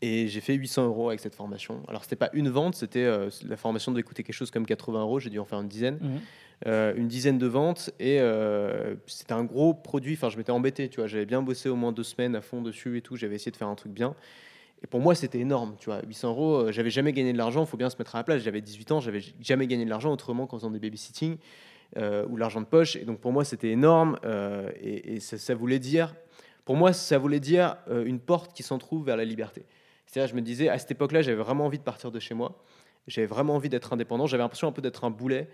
Et 0.01 0.27
j'ai 0.27 0.41
fait 0.41 0.53
800 0.53 0.85
euros 0.85 1.09
avec 1.09 1.19
cette 1.19 1.33
formation. 1.33 1.81
Alors, 1.87 2.03
c'était 2.03 2.15
pas 2.15 2.29
une 2.33 2.49
vente, 2.49 2.75
c'était 2.75 3.03
euh, 3.03 3.29
la 3.47 3.57
formation 3.57 3.91
devait 3.91 4.03
coûter 4.03 4.21
quelque 4.21 4.35
chose 4.35 4.51
comme 4.51 4.65
80 4.65 5.01
euros. 5.01 5.19
J'ai 5.19 5.31
dû 5.31 5.39
en 5.39 5.45
faire 5.45 5.59
une 5.59 5.67
dizaine. 5.67 5.97
Mhm. 6.01 6.19
Euh, 6.65 6.93
une 6.95 7.07
dizaine 7.07 7.37
de 7.37 7.45
ventes 7.45 7.91
et 7.99 8.19
euh, 8.19 8.95
c'était 9.05 9.33
un 9.33 9.43
gros 9.43 9.73
produit. 9.73 10.13
Enfin, 10.13 10.29
je 10.29 10.37
m'étais 10.37 10.51
embêté, 10.51 10.89
tu 10.89 10.99
vois. 10.99 11.07
J'avais 11.07 11.25
bien 11.25 11.41
bossé 11.41 11.69
au 11.69 11.75
moins 11.75 11.91
deux 11.91 12.03
semaines 12.03 12.35
à 12.35 12.41
fond 12.41 12.61
dessus 12.61 12.97
et 12.97 13.01
tout. 13.01 13.15
J'avais 13.15 13.35
essayé 13.35 13.51
de 13.51 13.57
faire 13.57 13.67
un 13.67 13.75
truc 13.75 13.91
bien. 13.91 14.15
Et 14.83 14.87
pour 14.87 14.99
moi, 14.99 15.15
c'était 15.15 15.39
énorme, 15.39 15.75
tu 15.79 15.85
vois. 15.85 16.01
800 16.05 16.29
euros, 16.29 16.55
euh, 16.55 16.71
j'avais 16.71 16.89
jamais 16.91 17.13
gagné 17.13 17.33
de 17.33 17.37
l'argent, 17.37 17.61
il 17.63 17.67
faut 17.67 17.77
bien 17.77 17.89
se 17.89 17.97
mettre 17.97 18.15
à 18.15 18.19
la 18.19 18.23
place. 18.23 18.41
J'avais 18.43 18.61
18 18.61 18.91
ans, 18.91 18.99
j'avais 18.99 19.21
jamais 19.41 19.67
gagné 19.67 19.85
de 19.85 19.89
l'argent 19.89 20.11
autrement 20.11 20.45
qu'en 20.45 20.57
faisant 20.57 20.71
des 20.71 20.79
babysitting 20.79 21.37
euh, 21.95 22.25
ou 22.27 22.35
l'argent 22.35 22.59
de 22.59 22.65
poche. 22.65 22.97
Et 22.97 23.05
donc 23.05 23.19
pour 23.19 23.31
moi, 23.31 23.45
c'était 23.45 23.69
énorme. 23.69 24.19
euh, 24.25 24.69
et 24.81 25.21
ça, 25.21 25.55
voulait 25.55 25.79
dire, 25.79 26.13
pour 26.65 26.75
moi, 26.75 26.91
ça 26.91 27.17
voulait 27.17 27.39
dire 27.39 27.77
euh, 27.89 28.03
une 28.05 28.19
porte 28.19 28.53
qui 28.53 28.61
s'en 28.61 28.77
trouve 28.77 29.05
vers 29.05 29.15
la 29.15 29.23
liberté. 29.23 29.63
C'est-à-dire, 30.05 30.29
je 30.29 30.35
me 30.35 30.41
disais, 30.41 30.67
à 30.67 30.77
cette 30.77 30.91
époque-là, 30.91 31.21
j'avais 31.21 31.41
vraiment 31.41 31.65
envie 31.65 31.77
de 31.77 31.83
partir 31.83 32.11
de 32.11 32.19
chez 32.19 32.33
moi. 32.33 32.61
J'avais 33.07 33.27
vraiment 33.27 33.55
envie 33.55 33.69
d'être 33.69 33.93
indépendant. 33.93 34.27
J'avais 34.27 34.43
l'impression 34.43 34.67
un 34.67 34.73
peu 34.73 34.81
d'être 34.81 35.05
un 35.05 35.09
boulet 35.09 35.47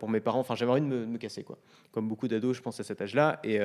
pour 0.00 0.08
mes 0.08 0.18
parents. 0.18 0.40
Enfin, 0.40 0.56
j'avais 0.56 0.72
envie 0.72 0.80
de 0.80 0.86
me, 0.86 1.18
casser, 1.18 1.44
quoi. 1.44 1.56
Comme 1.92 2.08
beaucoup 2.08 2.26
d'ados, 2.26 2.56
je 2.56 2.62
pense 2.62 2.80
à 2.80 2.82
cet 2.82 3.00
âge-là. 3.00 3.38
Et, 3.44 3.60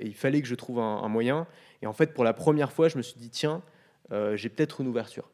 il 0.00 0.14
fallait 0.14 0.40
que 0.40 0.46
je 0.46 0.54
trouve 0.54 0.78
un 0.78 1.08
moyen. 1.08 1.48
Et 1.82 1.88
en 1.88 1.92
fait, 1.92 2.14
pour 2.14 2.22
la 2.22 2.34
première 2.34 2.70
fois, 2.70 2.88
je 2.88 2.96
me 2.96 3.02
suis 3.02 3.18
dit, 3.18 3.30
tiens, 3.30 3.62
euh, 4.12 4.36
j'ai 4.36 4.48
peut-être 4.48 4.80
une 4.80 4.88
ouverture. 4.88 5.30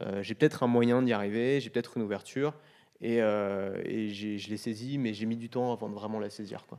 Euh, 0.00 0.22
j'ai 0.22 0.34
peut-être 0.34 0.62
un 0.62 0.66
moyen 0.66 1.02
d'y 1.02 1.12
arriver. 1.12 1.60
J'ai 1.60 1.70
peut-être 1.70 1.96
une 1.96 2.02
ouverture. 2.02 2.54
Et, 3.00 3.20
euh, 3.20 3.80
et 3.84 4.08
je 4.08 4.48
l'ai 4.48 4.56
saisie, 4.56 4.98
mais 4.98 5.12
j'ai 5.14 5.26
mis 5.26 5.36
du 5.36 5.48
temps 5.48 5.72
avant 5.72 5.88
de 5.88 5.94
vraiment 5.94 6.18
la 6.20 6.30
saisir, 6.30 6.64
quoi. 6.66 6.78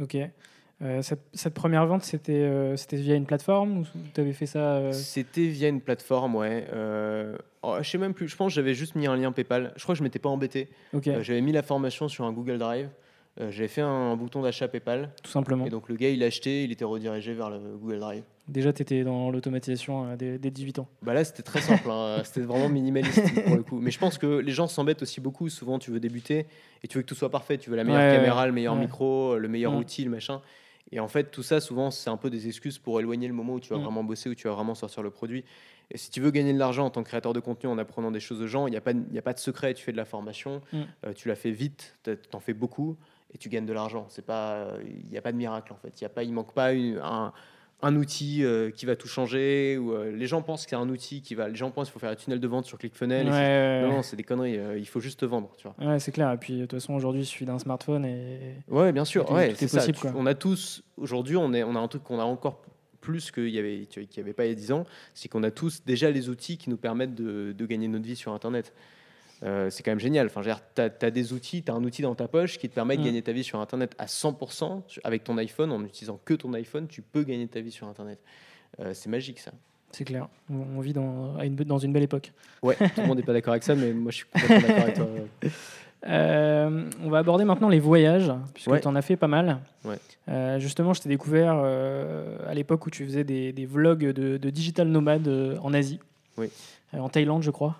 Ok. 0.00 0.16
Cette, 1.00 1.22
cette 1.32 1.54
première 1.54 1.86
vente, 1.86 2.02
c'était 2.02 2.74
via 2.92 3.14
une 3.14 3.26
plateforme 3.26 3.78
ou 3.78 3.84
tu 4.14 4.20
avais 4.20 4.32
fait 4.32 4.46
ça 4.46 4.92
C'était 4.92 5.46
via 5.46 5.68
une 5.68 5.80
plateforme, 5.80 6.34
ouais. 6.34 6.66
Oh, 7.62 7.76
je 7.80 7.88
sais 7.88 7.98
même 7.98 8.14
plus. 8.14 8.26
Je 8.28 8.36
pense 8.36 8.48
que 8.52 8.54
j'avais 8.56 8.74
juste 8.74 8.96
mis 8.96 9.06
un 9.06 9.16
lien 9.16 9.30
PayPal. 9.30 9.72
Je 9.76 9.82
crois 9.84 9.94
que 9.94 9.98
je 10.00 10.02
m'étais 10.02 10.18
pas 10.18 10.28
embêté. 10.28 10.68
Ok, 10.92 11.06
Euh, 11.06 11.22
j'avais 11.22 11.40
mis 11.40 11.52
la 11.52 11.62
formation 11.62 12.08
sur 12.08 12.24
un 12.24 12.32
Google 12.32 12.58
Drive. 12.58 12.88
Euh, 13.40 13.50
j'avais 13.50 13.68
fait 13.68 13.80
un 13.80 14.14
bouton 14.16 14.42
d'achat 14.42 14.68
PayPal. 14.68 15.10
tout 15.22 15.30
simplement. 15.30 15.64
Et 15.64 15.70
donc 15.70 15.88
le 15.88 15.96
gars, 15.96 16.10
il 16.10 16.22
a 16.22 16.26
acheté, 16.26 16.64
il 16.64 16.72
était 16.72 16.84
redirigé 16.84 17.32
vers 17.32 17.48
le 17.48 17.58
Google 17.78 17.98
Drive. 18.00 18.22
Déjà, 18.48 18.72
tu 18.72 18.82
étais 18.82 19.04
dans 19.04 19.30
l'automatisation 19.30 20.06
euh, 20.10 20.16
dès, 20.16 20.36
dès 20.38 20.50
18 20.50 20.80
ans. 20.80 20.88
Bah 21.02 21.14
là, 21.14 21.24
c'était 21.24 21.42
très 21.42 21.60
simple. 21.60 21.88
hein. 21.90 22.20
C'était 22.24 22.40
vraiment 22.42 22.68
minimaliste 22.68 23.42
pour 23.44 23.56
le 23.56 23.62
coup. 23.62 23.78
Mais 23.80 23.90
je 23.90 23.98
pense 23.98 24.18
que 24.18 24.26
les 24.26 24.52
gens 24.52 24.66
s'embêtent 24.66 25.00
aussi 25.02 25.20
beaucoup. 25.20 25.48
Souvent, 25.48 25.78
tu 25.78 25.90
veux 25.90 26.00
débuter 26.00 26.46
et 26.82 26.88
tu 26.88 26.98
veux 26.98 27.02
que 27.02 27.08
tout 27.08 27.14
soit 27.14 27.30
parfait. 27.30 27.56
Tu 27.56 27.70
veux 27.70 27.76
la 27.76 27.84
meilleure 27.84 28.02
Ouais, 28.02 28.16
caméra, 28.16 28.46
le 28.46 28.52
meilleur 28.52 28.74
ouais. 28.74 28.80
micro, 28.80 29.38
le 29.38 29.48
meilleur 29.48 29.74
outil, 29.74 30.04
le 30.04 30.10
machin. 30.10 30.42
Et 30.90 31.00
en 31.00 31.08
fait, 31.08 31.30
tout 31.30 31.42
ça, 31.42 31.60
souvent, 31.60 31.90
c'est 31.90 32.10
un 32.10 32.18
peu 32.18 32.28
des 32.28 32.48
excuses 32.48 32.78
pour 32.78 33.00
éloigner 33.00 33.28
le 33.28 33.32
moment 33.34 33.54
où 33.54 33.60
tu 33.60 33.72
vas 33.72 33.78
Mm. 33.78 33.84
vraiment 33.84 34.04
bosser, 34.04 34.28
où 34.28 34.34
tu 34.34 34.46
vas 34.46 34.52
vraiment 34.54 34.74
sortir 34.74 35.02
le 35.02 35.10
produit. 35.10 35.42
Et 35.90 35.96
si 35.96 36.10
tu 36.10 36.20
veux 36.20 36.30
gagner 36.30 36.52
de 36.52 36.58
l'argent 36.58 36.84
en 36.84 36.90
tant 36.90 37.02
que 37.02 37.08
créateur 37.08 37.32
de 37.32 37.40
contenu 37.40 37.70
en 37.70 37.78
apprenant 37.78 38.10
des 38.10 38.20
choses 38.20 38.42
aux 38.42 38.46
gens, 38.46 38.66
il 38.66 38.72
n'y 38.72 38.76
a, 38.76 38.80
pas 38.82 38.92
y 39.12 39.18
a 39.18 39.22
pas 39.22 39.32
de 39.32 39.38
secret. 39.38 39.72
Tu 39.72 39.82
fais 39.84 39.92
de 39.92 39.96
la 39.96 40.04
formation, 40.04 40.60
Mm. 40.72 40.78
euh, 41.06 41.12
tu 41.14 41.28
la 41.28 41.34
fais 41.36 41.50
vite, 41.52 41.96
tu 42.04 42.10
en 42.34 42.40
fais 42.40 42.52
beaucoup 42.54 42.96
et 43.34 43.38
tu 43.38 43.48
gagnes 43.48 43.66
de 43.66 43.72
l'argent. 43.72 44.06
C'est 44.08 44.24
pas, 44.24 44.68
il 44.84 45.10
n'y 45.10 45.18
a 45.18 45.22
pas 45.22 45.32
de 45.32 45.36
miracle 45.36 45.72
en 45.72 45.76
fait. 45.76 46.00
Il 46.00 46.02
y 46.02 46.06
a 46.06 46.10
pas, 46.10 46.22
il 46.22 46.32
manque 46.32 46.52
pas 46.52 46.72
une- 46.72 46.98
un, 47.02 47.32
un 47.84 47.96
outil 47.96 48.44
euh, 48.44 48.70
qui 48.70 48.86
va 48.86 48.94
tout 48.94 49.08
changer. 49.08 49.76
Ou, 49.76 49.92
euh, 49.92 50.12
les 50.12 50.26
gens 50.26 50.40
pensent 50.42 50.66
qu'il 50.66 50.76
y 50.76 50.80
a 50.80 50.84
un 50.84 50.88
outil 50.88 51.20
qui 51.22 51.34
va. 51.34 51.48
Les 51.48 51.56
gens 51.56 51.70
pensent 51.70 51.88
qu'il 51.88 51.94
faut 51.94 51.98
faire 51.98 52.10
un 52.10 52.14
tunnel 52.14 52.38
de 52.40 52.46
vente 52.46 52.64
sur 52.66 52.78
ClickFunnels. 52.78 53.26
et 53.26 53.30
Ouais, 53.30 53.36
c'est- 53.36 53.82
ouais, 53.82 53.88
Non, 53.90 53.96
ouais. 53.96 54.02
c'est 54.02 54.16
des 54.16 54.22
conneries. 54.22 54.58
euh, 54.58 54.78
il 54.78 54.86
faut 54.86 55.00
juste 55.00 55.18
te 55.20 55.24
vendre, 55.24 55.50
tu 55.56 55.66
vois. 55.68 55.74
Ouais, 55.92 55.98
c'est 55.98 56.12
clair. 56.12 56.30
Et 56.32 56.36
puis, 56.36 56.54
de 56.54 56.60
toute 56.66 56.72
façon, 56.78 56.94
aujourd'hui, 56.94 57.22
il 57.22 57.26
suffit 57.26 57.44
d'un 57.44 57.58
smartphone 57.58 58.04
et. 58.04 58.56
Ouais, 58.68 58.92
bien 58.92 59.04
sûr. 59.04 59.24
Tout 59.26 59.34
Ouais, 59.34 59.52
c'est 59.56 59.66
ça. 59.68 59.78
possible. 59.78 59.98
On 60.16 60.26
a 60.26 60.34
tous 60.34 60.82
aujourd'hui, 60.96 61.36
on 61.36 61.52
est, 61.54 61.64
on 61.64 61.74
a 61.74 61.80
un 61.80 61.88
truc 61.88 62.04
qu'on 62.04 62.20
a 62.20 62.24
encore 62.24 62.62
plus 63.00 63.32
qu'il 63.32 63.48
y 63.48 63.58
avait, 63.58 63.86
qu'il 63.86 64.06
y 64.16 64.20
avait 64.20 64.32
pas 64.32 64.44
il 64.44 64.50
y 64.50 64.52
a 64.52 64.54
10 64.54 64.70
ans, 64.70 64.84
c'est 65.12 65.28
qu'on 65.28 65.42
a 65.42 65.50
tous 65.50 65.82
déjà 65.84 66.08
les 66.12 66.28
outils 66.28 66.56
qui 66.56 66.70
nous 66.70 66.76
permettent 66.76 67.16
de, 67.16 67.50
de 67.50 67.66
gagner 67.66 67.88
notre 67.88 68.04
vie 68.04 68.14
sur 68.14 68.32
Internet. 68.32 68.72
Euh, 69.44 69.70
c'est 69.70 69.82
quand 69.82 69.90
même 69.90 69.98
génial. 70.00 70.26
Enfin, 70.26 70.40
tu 70.74 70.80
as, 70.80 71.10
des 71.10 71.32
outils, 71.32 71.62
tu 71.64 71.72
as 71.72 71.74
un 71.74 71.82
outil 71.82 72.02
dans 72.02 72.14
ta 72.14 72.28
poche 72.28 72.58
qui 72.58 72.68
te 72.68 72.74
permet 72.74 72.96
de 72.96 73.02
Mm. 73.02 73.04
gagner 73.04 73.22
ta 73.22 73.32
vie 73.32 73.42
sur 73.44 73.58
Internet 73.60 73.92
à 73.98 74.06
100% 74.06 74.82
avec 75.04 75.24
ton 75.24 75.36
iPhone. 75.38 75.72
En 75.72 75.82
utilisant 75.84 76.20
que 76.24 76.34
ton 76.34 76.52
iPhone, 76.54 76.86
tu 76.86 77.02
peux 77.02 77.24
gagner 77.24 77.48
ta 77.48 77.60
vie 77.60 77.72
sur 77.72 77.88
Internet. 77.88 78.20
Euh, 78.80 78.92
c'est 78.94 79.10
magique 79.10 79.40
ça. 79.40 79.50
C'est 79.90 80.04
clair. 80.04 80.28
On 80.50 80.80
vit 80.80 80.92
dans, 80.94 81.38
une, 81.40 81.54
dans 81.56 81.78
une 81.78 81.92
belle 81.92 82.04
époque. 82.04 82.32
Ouais, 82.62 82.76
tout 82.76 83.00
le 83.02 83.06
monde 83.06 83.18
n'est 83.18 83.24
pas 83.24 83.34
d'accord 83.34 83.52
avec 83.52 83.62
ça, 83.62 83.74
mais 83.74 83.92
moi 83.92 84.10
je 84.10 84.16
suis 84.18 84.26
complètement 84.26 84.58
d'accord 84.68 84.82
avec 84.84 84.94
toi. 84.94 85.06
Euh, 86.06 86.90
on 87.04 87.10
va 87.10 87.18
aborder 87.18 87.44
maintenant 87.44 87.68
les 87.68 87.78
voyages, 87.78 88.32
puisque 88.54 88.70
Ouais. 88.70 88.80
tu 88.80 88.88
en 88.88 88.96
as 88.96 89.02
fait 89.02 89.16
pas 89.16 89.28
mal. 89.28 89.58
Ouais. 89.84 89.96
Euh, 90.28 90.58
justement, 90.58 90.94
je 90.94 91.00
t'ai 91.02 91.08
découvert 91.08 91.60
euh, 91.62 92.38
à 92.48 92.54
l'époque 92.54 92.86
où 92.86 92.90
tu 92.90 93.04
faisais 93.04 93.22
des, 93.24 93.52
des 93.52 93.66
vlogs 93.66 94.06
de, 94.12 94.36
de 94.36 94.50
digital 94.50 94.88
nomade 94.88 95.28
en 95.62 95.72
Asie. 95.74 96.00
Oui. 96.36 96.48
En 96.92 97.08
Thaïlande, 97.08 97.42
je 97.42 97.50
crois. 97.50 97.76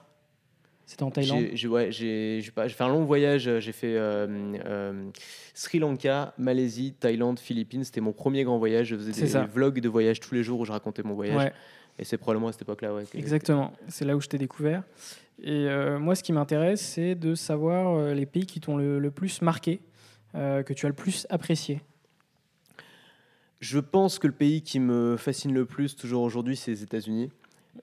C'était 0.92 1.04
en 1.04 1.10
Thaïlande. 1.10 1.46
J'ai 1.54 1.68
ouais, 1.68 1.90
fait 1.90 2.80
un 2.80 2.88
long 2.88 3.04
voyage. 3.06 3.48
euh, 3.48 3.60
J'ai 3.60 3.72
fait 3.72 3.96
euh, 3.96 4.26
euh, 4.66 5.10
Sri 5.54 5.78
Lanka, 5.78 6.34
Malaisie, 6.36 6.92
Thaïlande, 6.92 7.38
Philippines. 7.38 7.82
C'était 7.82 8.02
mon 8.02 8.12
premier 8.12 8.44
grand 8.44 8.58
voyage. 8.58 8.88
Je 8.88 8.96
faisais 8.96 9.12
des 9.22 9.26
ça. 9.26 9.46
vlogs 9.46 9.80
de 9.80 9.88
voyage 9.88 10.20
tous 10.20 10.34
les 10.34 10.42
jours 10.42 10.60
où 10.60 10.66
je 10.66 10.72
racontais 10.72 11.02
mon 11.02 11.14
voyage. 11.14 11.34
Ouais, 11.38 11.52
Et 11.98 12.04
c'est 12.04 12.18
probablement 12.18 12.48
à 12.48 12.52
cette 12.52 12.60
époque-là. 12.60 12.92
Ouais, 12.92 13.04
exactement. 13.14 13.72
C'est 13.88 14.04
là 14.04 14.14
où 14.14 14.20
je 14.20 14.28
t'ai 14.28 14.36
découvert. 14.36 14.82
Et 15.42 15.66
euh, 15.66 15.98
moi, 15.98 16.14
ce 16.14 16.22
qui 16.22 16.34
m'intéresse, 16.34 16.82
c'est 16.82 17.14
de 17.14 17.34
savoir 17.34 18.12
les 18.12 18.26
pays 18.26 18.44
qui 18.44 18.60
t'ont 18.60 18.76
le, 18.76 18.98
le 18.98 19.10
plus 19.10 19.40
marqué, 19.40 19.80
que 20.34 20.72
tu 20.74 20.84
as 20.84 20.90
le 20.90 20.94
plus 20.94 21.26
apprécié. 21.30 21.80
Je 23.60 23.78
pense 23.78 24.18
que 24.18 24.26
le 24.26 24.34
pays 24.34 24.60
qui 24.60 24.78
me 24.78 25.16
fascine 25.16 25.54
le 25.54 25.64
plus 25.64 25.96
toujours 25.96 26.22
aujourd'hui, 26.22 26.54
c'est 26.56 26.72
les 26.72 26.82
États-Unis. 26.82 27.30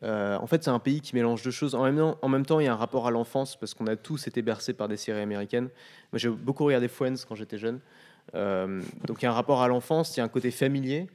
Euh, 0.03 0.37
en 0.37 0.47
fait, 0.47 0.63
c'est 0.63 0.69
un 0.69 0.79
pays 0.79 1.01
qui 1.01 1.15
mélange 1.15 1.43
deux 1.43 1.51
choses. 1.51 1.75
En 1.75 1.83
même, 1.83 2.45
temps, 2.45 2.59
il 2.59 2.65
y 2.65 2.67
a 2.67 2.73
un 2.73 2.77
rapport 2.77 3.07
à 3.07 3.11
l'enfance 3.11 3.55
parce 3.55 3.73
qu'on 3.73 3.87
a 3.87 3.95
tous 3.95 4.27
été 4.27 4.41
bercés 4.41 4.73
par 4.73 4.87
des 4.87 4.97
séries 4.97 5.21
américaines. 5.21 5.69
Moi, 6.11 6.19
j'ai 6.19 6.29
beaucoup 6.29 6.63
regardé 6.63 6.87
Friends 6.87 7.25
quand 7.27 7.35
j'étais 7.35 7.57
jeune. 7.57 7.79
Euh, 8.35 8.81
donc, 9.05 9.21
il 9.21 9.25
y 9.25 9.27
a 9.27 9.31
un 9.31 9.35
rapport 9.35 9.61
à 9.61 9.67
l'enfance, 9.67 10.15
il 10.15 10.19
y 10.19 10.21
a 10.21 10.25
un 10.25 10.29
côté 10.29 10.51
familier. 10.51 11.07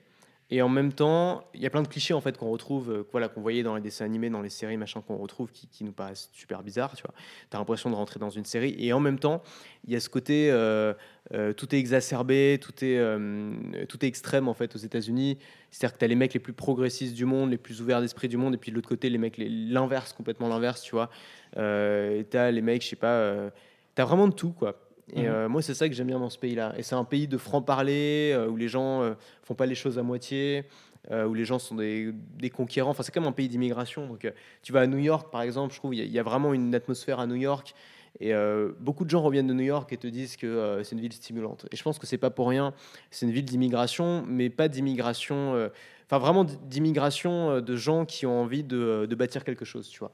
Et 0.51 0.61
en 0.61 0.69
même 0.69 0.93
temps, 0.93 1.43
il 1.55 1.63
y 1.63 1.67
a 1.67 1.71
plein 1.71 1.83
de 1.83 1.89
clichés 1.89 2.13
en 2.13 2.21
fait 2.21 2.37
qu'on 2.37 2.51
retrouve, 2.51 2.91
euh, 2.91 3.09
voilà, 3.13 3.29
qu'on 3.29 3.41
voyait 3.41 3.63
dans 3.63 3.75
les 3.75 3.81
dessins 3.81 4.05
animés, 4.05 4.29
dans 4.29 4.43
les 4.43 4.51
séries, 4.51 4.77
machin, 4.77 5.01
qu'on 5.01 5.17
retrouve, 5.17 5.51
qui, 5.51 5.85
nous 5.85 5.93
paraissent 5.93 6.29
super 6.33 6.63
bizarres. 6.63 6.95
Tu 6.95 7.03
vois, 7.03 7.15
as 7.53 7.59
l'impression 7.59 7.91
de 7.91 7.95
rentrer 7.95 8.21
dans 8.21 8.31
une 8.31 8.45
série. 8.45 8.77
Et 8.79 8.93
en 8.93 9.01
même 9.01 9.19
temps, 9.19 9.43
il 9.87 9.93
y 9.93 9.97
a 9.97 10.01
ce 10.01 10.11
côté, 10.11 10.51
euh, 10.51 10.93
euh, 11.33 11.55
tout 11.55 11.75
est 11.75 11.79
exacerbé, 11.79 12.59
tout 12.61 12.85
est, 12.85 13.87
tout 13.89 14.05
est 14.05 14.09
extrême 14.09 14.49
en 14.49 14.55
fait 14.55 14.75
aux 14.77 14.79
États-Unis. 14.79 15.39
C'est-à-dire 15.71 15.95
que 15.95 15.99
tu 15.99 16.05
as 16.05 16.09
les 16.09 16.15
mecs 16.15 16.35
les 16.35 16.41
plus 16.41 16.53
progressistes 16.53 17.15
du 17.15 17.25
monde, 17.25 17.51
les 17.51 17.59
plus 17.59 17.81
ouverts 17.81 18.03
d'esprit 18.03 18.29
du 18.29 18.37
monde, 18.37 18.55
et 18.55 18.59
puis 18.59 18.71
de 18.71 18.77
l'autre 18.77 18.89
côté, 18.89 19.09
les 19.09 19.19
mecs 19.19 19.37
l'inverse, 19.39 20.13
complètement 20.13 20.49
l'inverse, 20.49 20.83
tu 20.83 20.95
vois. 20.95 21.11
Et 21.57 22.27
tu 22.31 22.37
as 22.37 22.51
les 22.51 22.63
mecs, 22.63 22.83
je 22.83 22.89
sais 22.89 22.97
pas, 22.97 23.15
euh, 23.15 23.51
tu 23.97 24.03
as 24.03 24.05
vraiment 24.05 24.29
de 24.29 24.35
tout, 24.35 24.53
quoi. 24.53 24.79
Et 25.13 25.23
Mhm. 25.23 25.29
euh, 25.29 25.49
moi, 25.49 25.63
c'est 25.63 25.75
ça 25.75 25.89
que 25.89 25.95
j'aime 25.95 26.07
bien 26.07 26.19
dans 26.19 26.31
ce 26.31 26.39
pays-là. 26.39 26.75
Et 26.79 26.83
c'est 26.83 26.95
un 26.95 27.05
pays 27.05 27.29
de 27.29 27.37
franc-parler, 27.39 28.33
euh, 28.35 28.49
où 28.49 28.57
les 28.57 28.69
gens 28.69 29.03
euh, 29.03 29.15
font 29.43 29.55
pas 29.55 29.67
les 29.67 29.75
choses 29.75 29.99
à 29.99 30.03
moitié, 30.03 30.65
où 31.11 31.35
les 31.35 31.45
gens 31.45 31.59
sont 31.59 31.75
des, 31.75 32.13
des 32.39 32.49
conquérants. 32.49 32.93
Enfin, 32.93 33.03
c'est 33.03 33.13
comme 33.13 33.27
un 33.27 33.33
pays 33.33 33.47
d'immigration. 33.49 34.07
Donc, 34.07 34.27
tu 34.63 34.73
vas 34.73 34.81
à 34.81 34.87
New 34.87 34.97
York, 34.97 35.31
par 35.31 35.43
exemple, 35.43 35.75
je 35.75 35.79
trouve, 35.79 35.95
il 35.95 35.99
y 35.99 36.01
a- 36.01 36.05
il 36.07 36.11
y, 36.11 36.19
a 36.19 36.23
vraiment 36.23 36.55
une 36.55 36.75
atmosphère 36.75 37.21
à 37.21 37.27
New 37.27 37.35
York. 37.35 37.75
Et 38.21 38.33
euh, 38.33 38.71
beaucoup 38.81 39.05
de 39.05 39.11
gens 39.11 39.21
reviennent 39.21 39.47
de 39.49 39.53
New 39.53 39.65
York 39.65 39.93
et 39.93 39.99
te 39.99 40.07
disent 40.07 40.37
que 40.39 40.47
euh, 40.47 40.83
c'est 40.83 40.95
une 40.95 41.03
ville 41.03 41.13
stimulante. 41.13 41.67
Et 41.73 41.77
je 41.77 41.83
pense 41.83 41.99
que 41.99 42.07
c'est 42.07 42.17
pas 42.17 42.31
pour 42.31 42.49
rien. 42.49 42.73
C'est 43.11 43.27
une 43.27 43.33
ville 43.33 43.45
d'immigration, 43.45 44.25
mais 44.27 44.49
pas 44.49 44.69
d'immigration. 44.69 45.69
Euh, 46.05 46.17
Enfin, 46.17 46.19
vraiment 46.19 46.45
d'immigration 46.45 47.51
euh, 47.51 47.61
de 47.61 47.77
gens 47.77 48.05
qui 48.05 48.27
ont 48.27 48.43
envie 48.43 48.63
de, 48.63 49.07
de 49.09 49.15
bâtir 49.15 49.43
quelque 49.43 49.65
chose, 49.65 49.89
tu 49.89 49.99
vois 50.01 50.13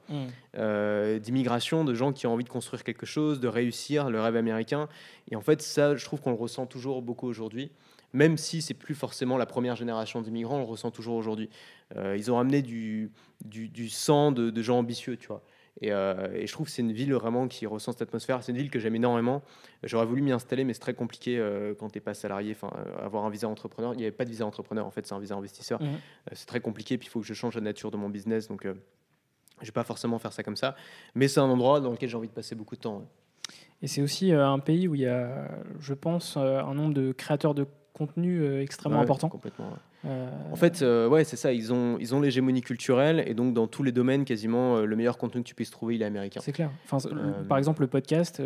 euh, 0.57 1.19
d'immigration, 1.19 1.83
de 1.83 1.93
gens 1.93 2.13
qui 2.13 2.27
ont 2.27 2.33
envie 2.33 2.43
de 2.45 2.49
construire 2.49 2.83
quelque 2.83 3.05
chose, 3.05 3.39
de 3.39 3.47
réussir, 3.47 4.09
le 4.09 4.21
rêve 4.21 4.35
américain. 4.35 4.87
Et 5.29 5.35
en 5.35 5.41
fait, 5.41 5.61
ça, 5.61 5.95
je 5.95 6.05
trouve 6.05 6.21
qu'on 6.21 6.31
le 6.31 6.37
ressent 6.37 6.65
toujours 6.65 7.01
beaucoup 7.01 7.27
aujourd'hui. 7.27 7.71
Même 8.13 8.37
si 8.37 8.61
c'est 8.61 8.73
plus 8.73 8.95
forcément 8.95 9.37
la 9.37 9.45
première 9.45 9.75
génération 9.75 10.21
d'immigrants, 10.21 10.57
on 10.57 10.59
le 10.59 10.65
ressent 10.65 10.91
toujours 10.91 11.15
aujourd'hui. 11.15 11.49
Euh, 11.95 12.15
ils 12.17 12.31
ont 12.31 12.39
amené 12.39 12.61
du, 12.61 13.11
du, 13.45 13.69
du 13.69 13.89
sang 13.89 14.31
de, 14.31 14.49
de 14.49 14.61
gens 14.61 14.79
ambitieux, 14.79 15.15
tu 15.17 15.27
vois. 15.27 15.43
Et, 15.79 15.91
euh, 15.91 16.27
et 16.33 16.45
je 16.47 16.51
trouve 16.53 16.65
que 16.67 16.71
c'est 16.71 16.81
une 16.81 16.91
ville 16.91 17.13
vraiment 17.13 17.47
qui 17.47 17.65
ressent 17.65 17.93
cette 17.93 18.01
atmosphère. 18.01 18.43
C'est 18.43 18.51
une 18.51 18.57
ville 18.57 18.69
que 18.69 18.77
j'aime 18.79 18.95
énormément. 18.95 19.41
J'aurais 19.83 20.05
voulu 20.05 20.21
m'y 20.21 20.31
installer, 20.33 20.63
mais 20.65 20.73
c'est 20.73 20.81
très 20.81 20.93
compliqué 20.93 21.39
euh, 21.39 21.73
quand 21.73 21.89
tu 21.89 21.97
n'es 21.97 22.01
pas 22.01 22.13
salarié. 22.13 22.51
Enfin, 22.51 22.71
euh, 22.77 23.05
avoir 23.05 23.23
un 23.25 23.29
visa 23.29 23.47
entrepreneur, 23.47 23.93
il 23.93 23.97
n'y 23.97 24.03
avait 24.03 24.11
pas 24.11 24.25
de 24.25 24.29
visa 24.29 24.45
entrepreneur, 24.45 24.85
en 24.85 24.91
fait, 24.91 25.07
c'est 25.07 25.13
un 25.15 25.19
visa 25.19 25.35
investisseur. 25.35 25.81
Mhm. 25.81 25.97
C'est 26.33 26.45
très 26.45 26.59
compliqué, 26.59 26.97
puis 26.97 27.07
il 27.07 27.09
faut 27.09 27.21
que 27.21 27.25
je 27.25 27.33
change 27.33 27.55
la 27.55 27.61
nature 27.61 27.89
de 27.89 27.97
mon 27.97 28.09
business. 28.09 28.47
Donc, 28.49 28.65
je 28.65 29.65
vais 29.65 29.71
pas 29.71 29.83
forcément 29.85 30.19
faire 30.19 30.33
ça 30.33 30.43
comme 30.43 30.57
ça. 30.57 30.75
Mais 31.15 31.27
c'est 31.29 31.39
un 31.39 31.49
endroit 31.49 31.79
dans 31.79 31.91
lequel 31.91 32.09
j'ai 32.09 32.17
envie 32.17 32.27
de 32.27 32.33
passer 32.33 32.53
beaucoup 32.53 32.75
de 32.75 32.81
temps. 32.81 32.97
ouais. 32.97 33.05
Et 33.81 33.87
c'est 33.87 34.01
aussi 34.01 34.31
un 34.31 34.59
pays 34.59 34.87
où 34.87 34.93
il 34.95 35.01
y 35.01 35.07
a, 35.07 35.49
je 35.79 35.93
pense, 35.93 36.37
un 36.37 36.73
nombre 36.75 36.93
de 36.93 37.11
créateurs 37.13 37.55
de 37.55 37.65
contenu 37.93 38.59
extrêmement 38.61 38.97
Ouais, 38.99 39.03
important. 39.03 39.29
Complètement. 39.29 39.69
ouais. 39.69 39.77
Euh, 40.05 40.29
En 40.51 40.55
fait, 40.55 40.81
euh, 40.81 41.07
ouais, 41.07 41.23
c'est 41.23 41.35
ça. 41.35 41.53
Ils 41.53 41.71
ont, 41.71 41.97
ils 41.99 42.15
ont 42.15 42.21
l'hégémonie 42.21 42.61
culturelle 42.61 43.23
et 43.27 43.33
donc 43.33 43.53
dans 43.53 43.67
tous 43.67 43.83
les 43.83 43.91
domaines, 43.91 44.25
quasiment 44.25 44.77
euh, 44.77 44.85
le 44.85 44.95
meilleur 44.95 45.17
contenu 45.17 45.43
que 45.43 45.47
tu 45.47 45.55
puisses 45.55 45.69
trouver, 45.71 45.95
il 45.95 46.01
est 46.01 46.05
américain. 46.05 46.41
c'est 46.43 46.51
clair. 46.51 46.71
Enfin, 46.89 46.97
par 47.47 47.57
exemple, 47.57 47.81
le 47.81 47.87
podcast, 47.87 48.41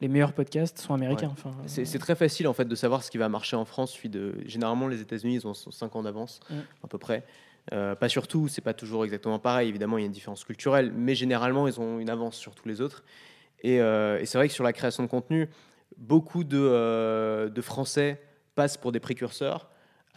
les 0.00 0.08
meilleurs 0.08 0.32
podcasts 0.32 0.78
sont 0.78 0.94
américains. 0.94 1.28
Ouais. 1.28 1.32
Enfin, 1.44 1.56
C'est 1.66 1.98
très 1.98 2.14
facile 2.14 2.48
en 2.48 2.52
fait 2.54 2.66
de 2.66 2.74
savoir 2.74 3.02
ce 3.02 3.10
qui 3.10 3.18
va 3.18 3.28
marcher 3.28 3.56
en 3.56 3.64
France. 3.64 3.90
Suite 3.90 4.12
de... 4.12 4.34
Généralement, 4.46 4.88
les 4.88 5.00
États-Unis, 5.00 5.34
ils 5.36 5.46
ont 5.46 5.54
5 5.54 5.96
ans 5.96 6.02
d'avance, 6.02 6.40
à 6.82 6.88
peu 6.88 6.98
près. 6.98 7.24
Euh, 7.72 7.94
pas 7.94 8.08
sur 8.08 8.26
tout, 8.28 8.48
c'est 8.48 8.62
pas 8.62 8.74
toujours 8.74 9.04
exactement 9.04 9.38
pareil. 9.38 9.68
Évidemment, 9.68 9.98
il 9.98 10.02
y 10.02 10.04
a 10.04 10.06
une 10.06 10.12
différence 10.12 10.44
culturelle, 10.44 10.92
mais 10.94 11.14
généralement, 11.14 11.68
ils 11.68 11.78
ont 11.80 11.98
une 11.98 12.10
avance 12.10 12.36
sur 12.36 12.54
tous 12.54 12.68
les 12.68 12.80
autres. 12.80 13.04
Et, 13.62 13.80
euh, 13.80 14.18
et 14.20 14.26
c'est 14.26 14.38
vrai 14.38 14.48
que 14.48 14.54
sur 14.54 14.64
la 14.64 14.72
création 14.72 15.02
de 15.02 15.08
contenu, 15.08 15.48
beaucoup 15.96 16.44
de, 16.44 16.58
euh, 16.58 17.48
de 17.48 17.60
Français 17.60 18.20
passent 18.54 18.76
pour 18.76 18.92
des 18.92 19.00
précurseurs, 19.00 19.68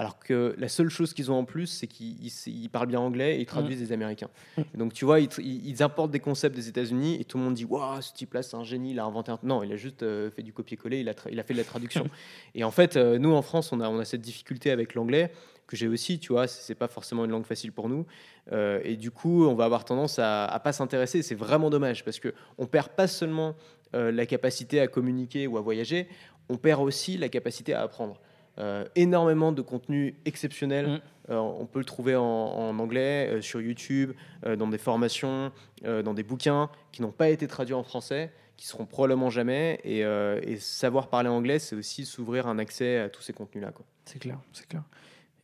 Alors 0.02 0.18
que 0.18 0.56
la 0.58 0.68
seule 0.68 0.90
chose 0.90 1.14
qu'ils 1.14 1.30
ont 1.32 1.36
en 1.38 1.46
plus, 1.46 1.68
c'est 1.68 1.86
qu'ils 1.86 2.18
ils- 2.26 2.64
ils 2.64 2.70
parlent 2.70 2.88
bien 2.88 3.00
anglais 3.00 3.38
et 3.38 3.42
ils 3.42 3.46
traduisent 3.46 3.80
des 3.80 3.92
Américains. 3.92 4.30
Mm. 4.58 4.62
Et 4.74 4.78
donc 4.78 4.94
tu 4.94 5.06
vois, 5.06 5.20
ils, 5.20 5.84
importent 5.84 6.10
des 6.12 6.20
concepts 6.20 6.56
des 6.56 6.68
États-Unis 6.68 7.18
et 7.22 7.24
tout 7.24 7.38
le 7.38 7.44
monde 7.44 7.54
dit 7.54 7.66
Waouh, 7.66 8.02
ce 8.02 8.12
type-là, 8.12 8.42
c'est 8.42 8.56
un 8.58 8.64
génie, 8.64 8.92
il 8.92 9.00
a 9.00 9.06
inventé 9.06 9.32
un. 9.32 9.38
Non, 9.44 9.62
il 9.62 9.72
a 9.72 9.76
juste 9.76 10.02
euh, 10.02 10.32
fait 10.32 10.42
du 10.42 10.54
copier-coller, 10.54 11.02
il 11.02 11.08
a, 11.10 11.14
tra- 11.14 11.30
il 11.32 11.40
a 11.40 11.44
fait 11.44 11.54
de 11.54 11.60
la 11.60 11.64
traduction. 11.66 12.08
et 12.56 12.64
en 12.64 12.72
fait, 12.72 12.98
euh, 12.98 13.20
nous 13.20 13.32
en 13.32 13.44
France, 13.44 13.72
on 13.72 13.80
a, 13.80 13.88
on 13.90 14.00
a 14.00 14.06
cette 14.06 14.22
difficulté 14.22 14.72
avec 14.72 14.96
l'anglais 14.96 15.32
que 15.68 15.78
j'ai 15.78 15.88
aussi, 15.88 16.18
tu 16.20 16.34
vois, 16.34 16.48
c'est 16.48 16.62
c'est 16.64 16.76
pas 16.76 16.88
forcément 16.88 17.24
une 17.24 17.32
langue 17.32 17.46
facile 17.46 17.72
pour 17.72 17.88
nous. 17.88 18.06
Euh, 18.52 18.82
et 18.84 18.98
du 18.98 19.12
coup, 19.12 19.46
on 19.46 19.54
va 19.54 19.66
avoir 19.66 19.86
tendance 19.86 20.18
à, 20.20 20.46
à 20.46 20.60
pas 20.60 20.74
s'intéresser. 20.74 21.22
C'est 21.22 21.36
vraiment 21.36 21.70
dommage 21.70 22.04
parce 22.04 22.20
que 22.20 22.34
on 22.58 22.66
perd 22.66 22.90
pas 22.90 23.08
seulement 23.08 23.56
euh, 23.94 24.12
la 24.12 24.26
capacité 24.26 24.80
à 24.82 24.88
communiquer 24.88 25.46
ou 25.48 25.58
à 25.58 25.62
voyager, 25.62 26.08
on 26.50 26.58
perd 26.58 26.82
aussi 26.82 27.18
la 27.18 27.30
capacité 27.30 27.74
à 27.76 27.82
apprendre. 27.84 28.20
Euh, 28.58 28.86
énormément 28.96 29.54
de 29.54 29.62
contenu 29.62 30.16
exceptionnel. 30.26 30.88
Mm. 30.88 31.00
Euh, 31.30 31.38
on 31.38 31.66
peut 31.66 31.80
le 31.80 31.86
trouver 31.86 32.18
en, 32.18 32.24
en 32.24 32.78
anglais, 32.80 33.30
euh, 33.30 33.42
sur 33.42 33.62
YouTube, 33.62 34.12
dans 34.58 34.68
des 34.68 34.78
formations, 34.78 35.52
dans 35.84 36.14
des 36.14 36.24
bouquins 36.24 36.70
qui 36.92 37.02
n'ont 37.02 37.12
pas 37.12 37.30
été 37.30 37.48
traduits 37.48 37.74
en 37.74 37.84
français, 37.84 38.32
qui 38.58 38.68
seront 38.68 38.86
probablement 38.86 39.30
jamais. 39.30 39.80
Et, 39.84 40.00
et 40.00 40.58
savoir 40.58 41.08
parler 41.08 41.30
anglais, 41.30 41.60
c'est 41.60 41.76
aussi 41.76 42.06
s'ouvrir 42.06 42.48
un 42.48 42.60
accès 42.60 43.00
à 43.00 43.10
tous 43.10 43.22
ces 43.22 43.34
contenus-là. 43.34 43.72
C'est 44.06 44.20
clair, 44.20 44.40
c'est 44.52 44.68
clair. 44.68 44.84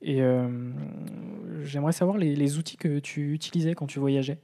Et 0.02 0.22
j'aimerais 1.64 1.94
savoir 1.94 2.18
les, 2.18 2.36
les 2.36 2.58
outils 2.58 2.78
que 2.78 3.00
tu 3.00 3.34
utilisais 3.34 3.74
quand 3.74 3.88
tu 3.88 4.00
voyageais, 4.00 4.40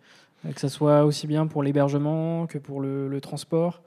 que 0.53 0.59
ce 0.59 0.67
soit 0.67 1.03
aussi 1.03 1.27
bien 1.27 1.47
pour 1.47 1.63
l'hébergement 1.63 2.47
que 2.47 2.57
pour 2.57 2.79
le, 2.79 3.07
le 3.07 3.21
transport. 3.21 3.81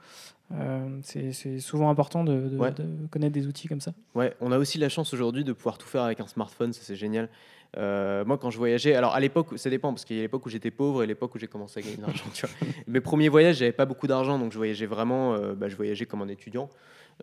Euh, 0.52 0.98
c'est 1.02 1.58
souvent 1.58 1.90
important 1.90 2.22
de, 2.22 2.48
de- 2.48 2.56
Ouais. 2.56 2.70
de 2.70 3.06
connaître 3.10 3.32
des 3.32 3.46
outils 3.48 3.66
comme 3.68 3.80
ça. 3.80 3.92
Ouais, 4.14 4.34
on 4.40 4.52
a 4.52 4.58
aussi 4.58 4.78
la 4.78 4.88
chance 4.88 5.12
aujourd'hui 5.12 5.42
de 5.44 5.52
pouvoir 5.52 5.76
tout 5.76 5.88
faire 5.88 6.02
avec 6.02 6.20
un 6.20 6.26
smartphone, 6.28 6.72
ça 6.72 6.80
c'est 6.84 6.94
génial. 6.96 7.28
Euh, 7.76 8.24
moi, 8.24 8.38
quand 8.38 8.50
je 8.50 8.56
voyageais, 8.56 8.94
alors 8.94 9.12
à 9.14 9.20
l'époque, 9.20 9.48
ça 9.58 9.68
dépend, 9.70 9.92
parce 9.92 10.04
qu'il 10.04 10.16
y 10.16 10.20
a 10.20 10.22
l'époque 10.22 10.46
où 10.46 10.48
j'étais 10.48 10.70
pauvre 10.70 11.02
et 11.02 11.06
l'époque 11.06 11.34
où 11.34 11.38
j'ai 11.38 11.48
commencé 11.48 11.80
à 11.80 11.82
gagner 11.82 11.96
de 11.96 12.02
l'argent. 12.02 12.24
Mes 12.86 13.00
premiers 13.00 13.28
voyages, 13.28 13.56
j'avais 13.56 13.72
pas 13.72 13.86
beaucoup 13.86 14.06
d'argent, 14.06 14.38
donc 14.38 14.52
je 14.52 14.56
voyageais 14.56 14.86
vraiment, 14.86 15.34
euh, 15.34 15.54
bah, 15.54 15.68
je 15.68 15.74
voyageais 15.76 16.06
comme 16.06 16.22
un 16.22 16.28
étudiant. 16.28 16.70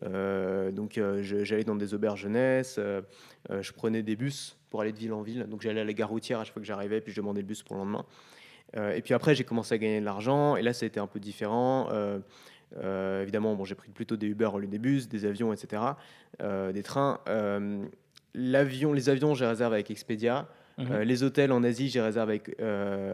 Donc 0.02 1.00
j'allais 1.22 1.64
dans 1.64 1.76
des 1.76 1.94
auberges 1.94 2.22
jeunesse, 2.22 2.80
je 3.50 3.72
prenais 3.72 4.04
des 4.04 4.16
bus 4.16 4.58
pour 4.70 4.82
aller 4.82 4.92
de 4.92 4.98
ville 4.98 5.14
en 5.14 5.22
ville. 5.22 5.46
Donc 5.48 5.62
j'allais 5.62 5.82
à 5.82 5.86
la 5.86 5.94
gare 5.94 6.10
routière 6.10 6.40
à 6.40 6.44
chaque 6.44 6.54
fois 6.54 6.62
que 6.62 6.68
j'arrivais, 6.68 7.00
puis 7.00 7.14
je 7.14 7.22
demandais 7.22 7.42
le 7.42 7.48
bus 7.48 7.64
pour 7.64 7.76
le 7.78 7.82
lendemain. 7.84 8.06
Et 8.96 9.02
puis 9.02 9.14
après, 9.14 9.36
j'ai 9.36 9.44
commencé 9.44 9.76
à 9.76 9.78
gagner 9.78 10.00
de 10.00 10.06
l'argent, 10.06 10.56
et 10.56 10.62
là, 10.64 10.74
ça 10.74 10.86
a 10.86 10.88
été 10.88 11.00
un 11.00 11.06
peu 11.08 11.20
différent. 11.20 11.88
Euh, 12.78 13.22
évidemment, 13.22 13.56
bon, 13.56 13.66
j'ai 13.66 13.76
pris 13.76 13.92
plutôt 13.92 14.16
des 14.16 14.28
Uber 14.28 14.50
au 14.54 14.60
lieu 14.60 14.68
des 14.68 14.80
bus, 14.80 15.08
des 15.08 15.26
avions, 15.26 15.54
etc., 15.54 15.82
euh, 16.42 16.72
des 16.72 16.84
trains. 16.84 17.20
Euh, 17.28 17.86
l'avion, 18.34 18.94
les 18.94 19.10
avions, 19.10 19.34
j'ai 19.36 19.46
réservé 19.46 19.76
avec 19.76 19.92
Expedia. 19.92 20.48
Mhm. 20.78 21.02
Les 21.02 21.22
hôtels 21.24 21.52
en 21.52 21.64
Asie, 21.64 21.90
j'ai 21.90 22.02
réservé 22.02 22.34
avec 22.34 22.56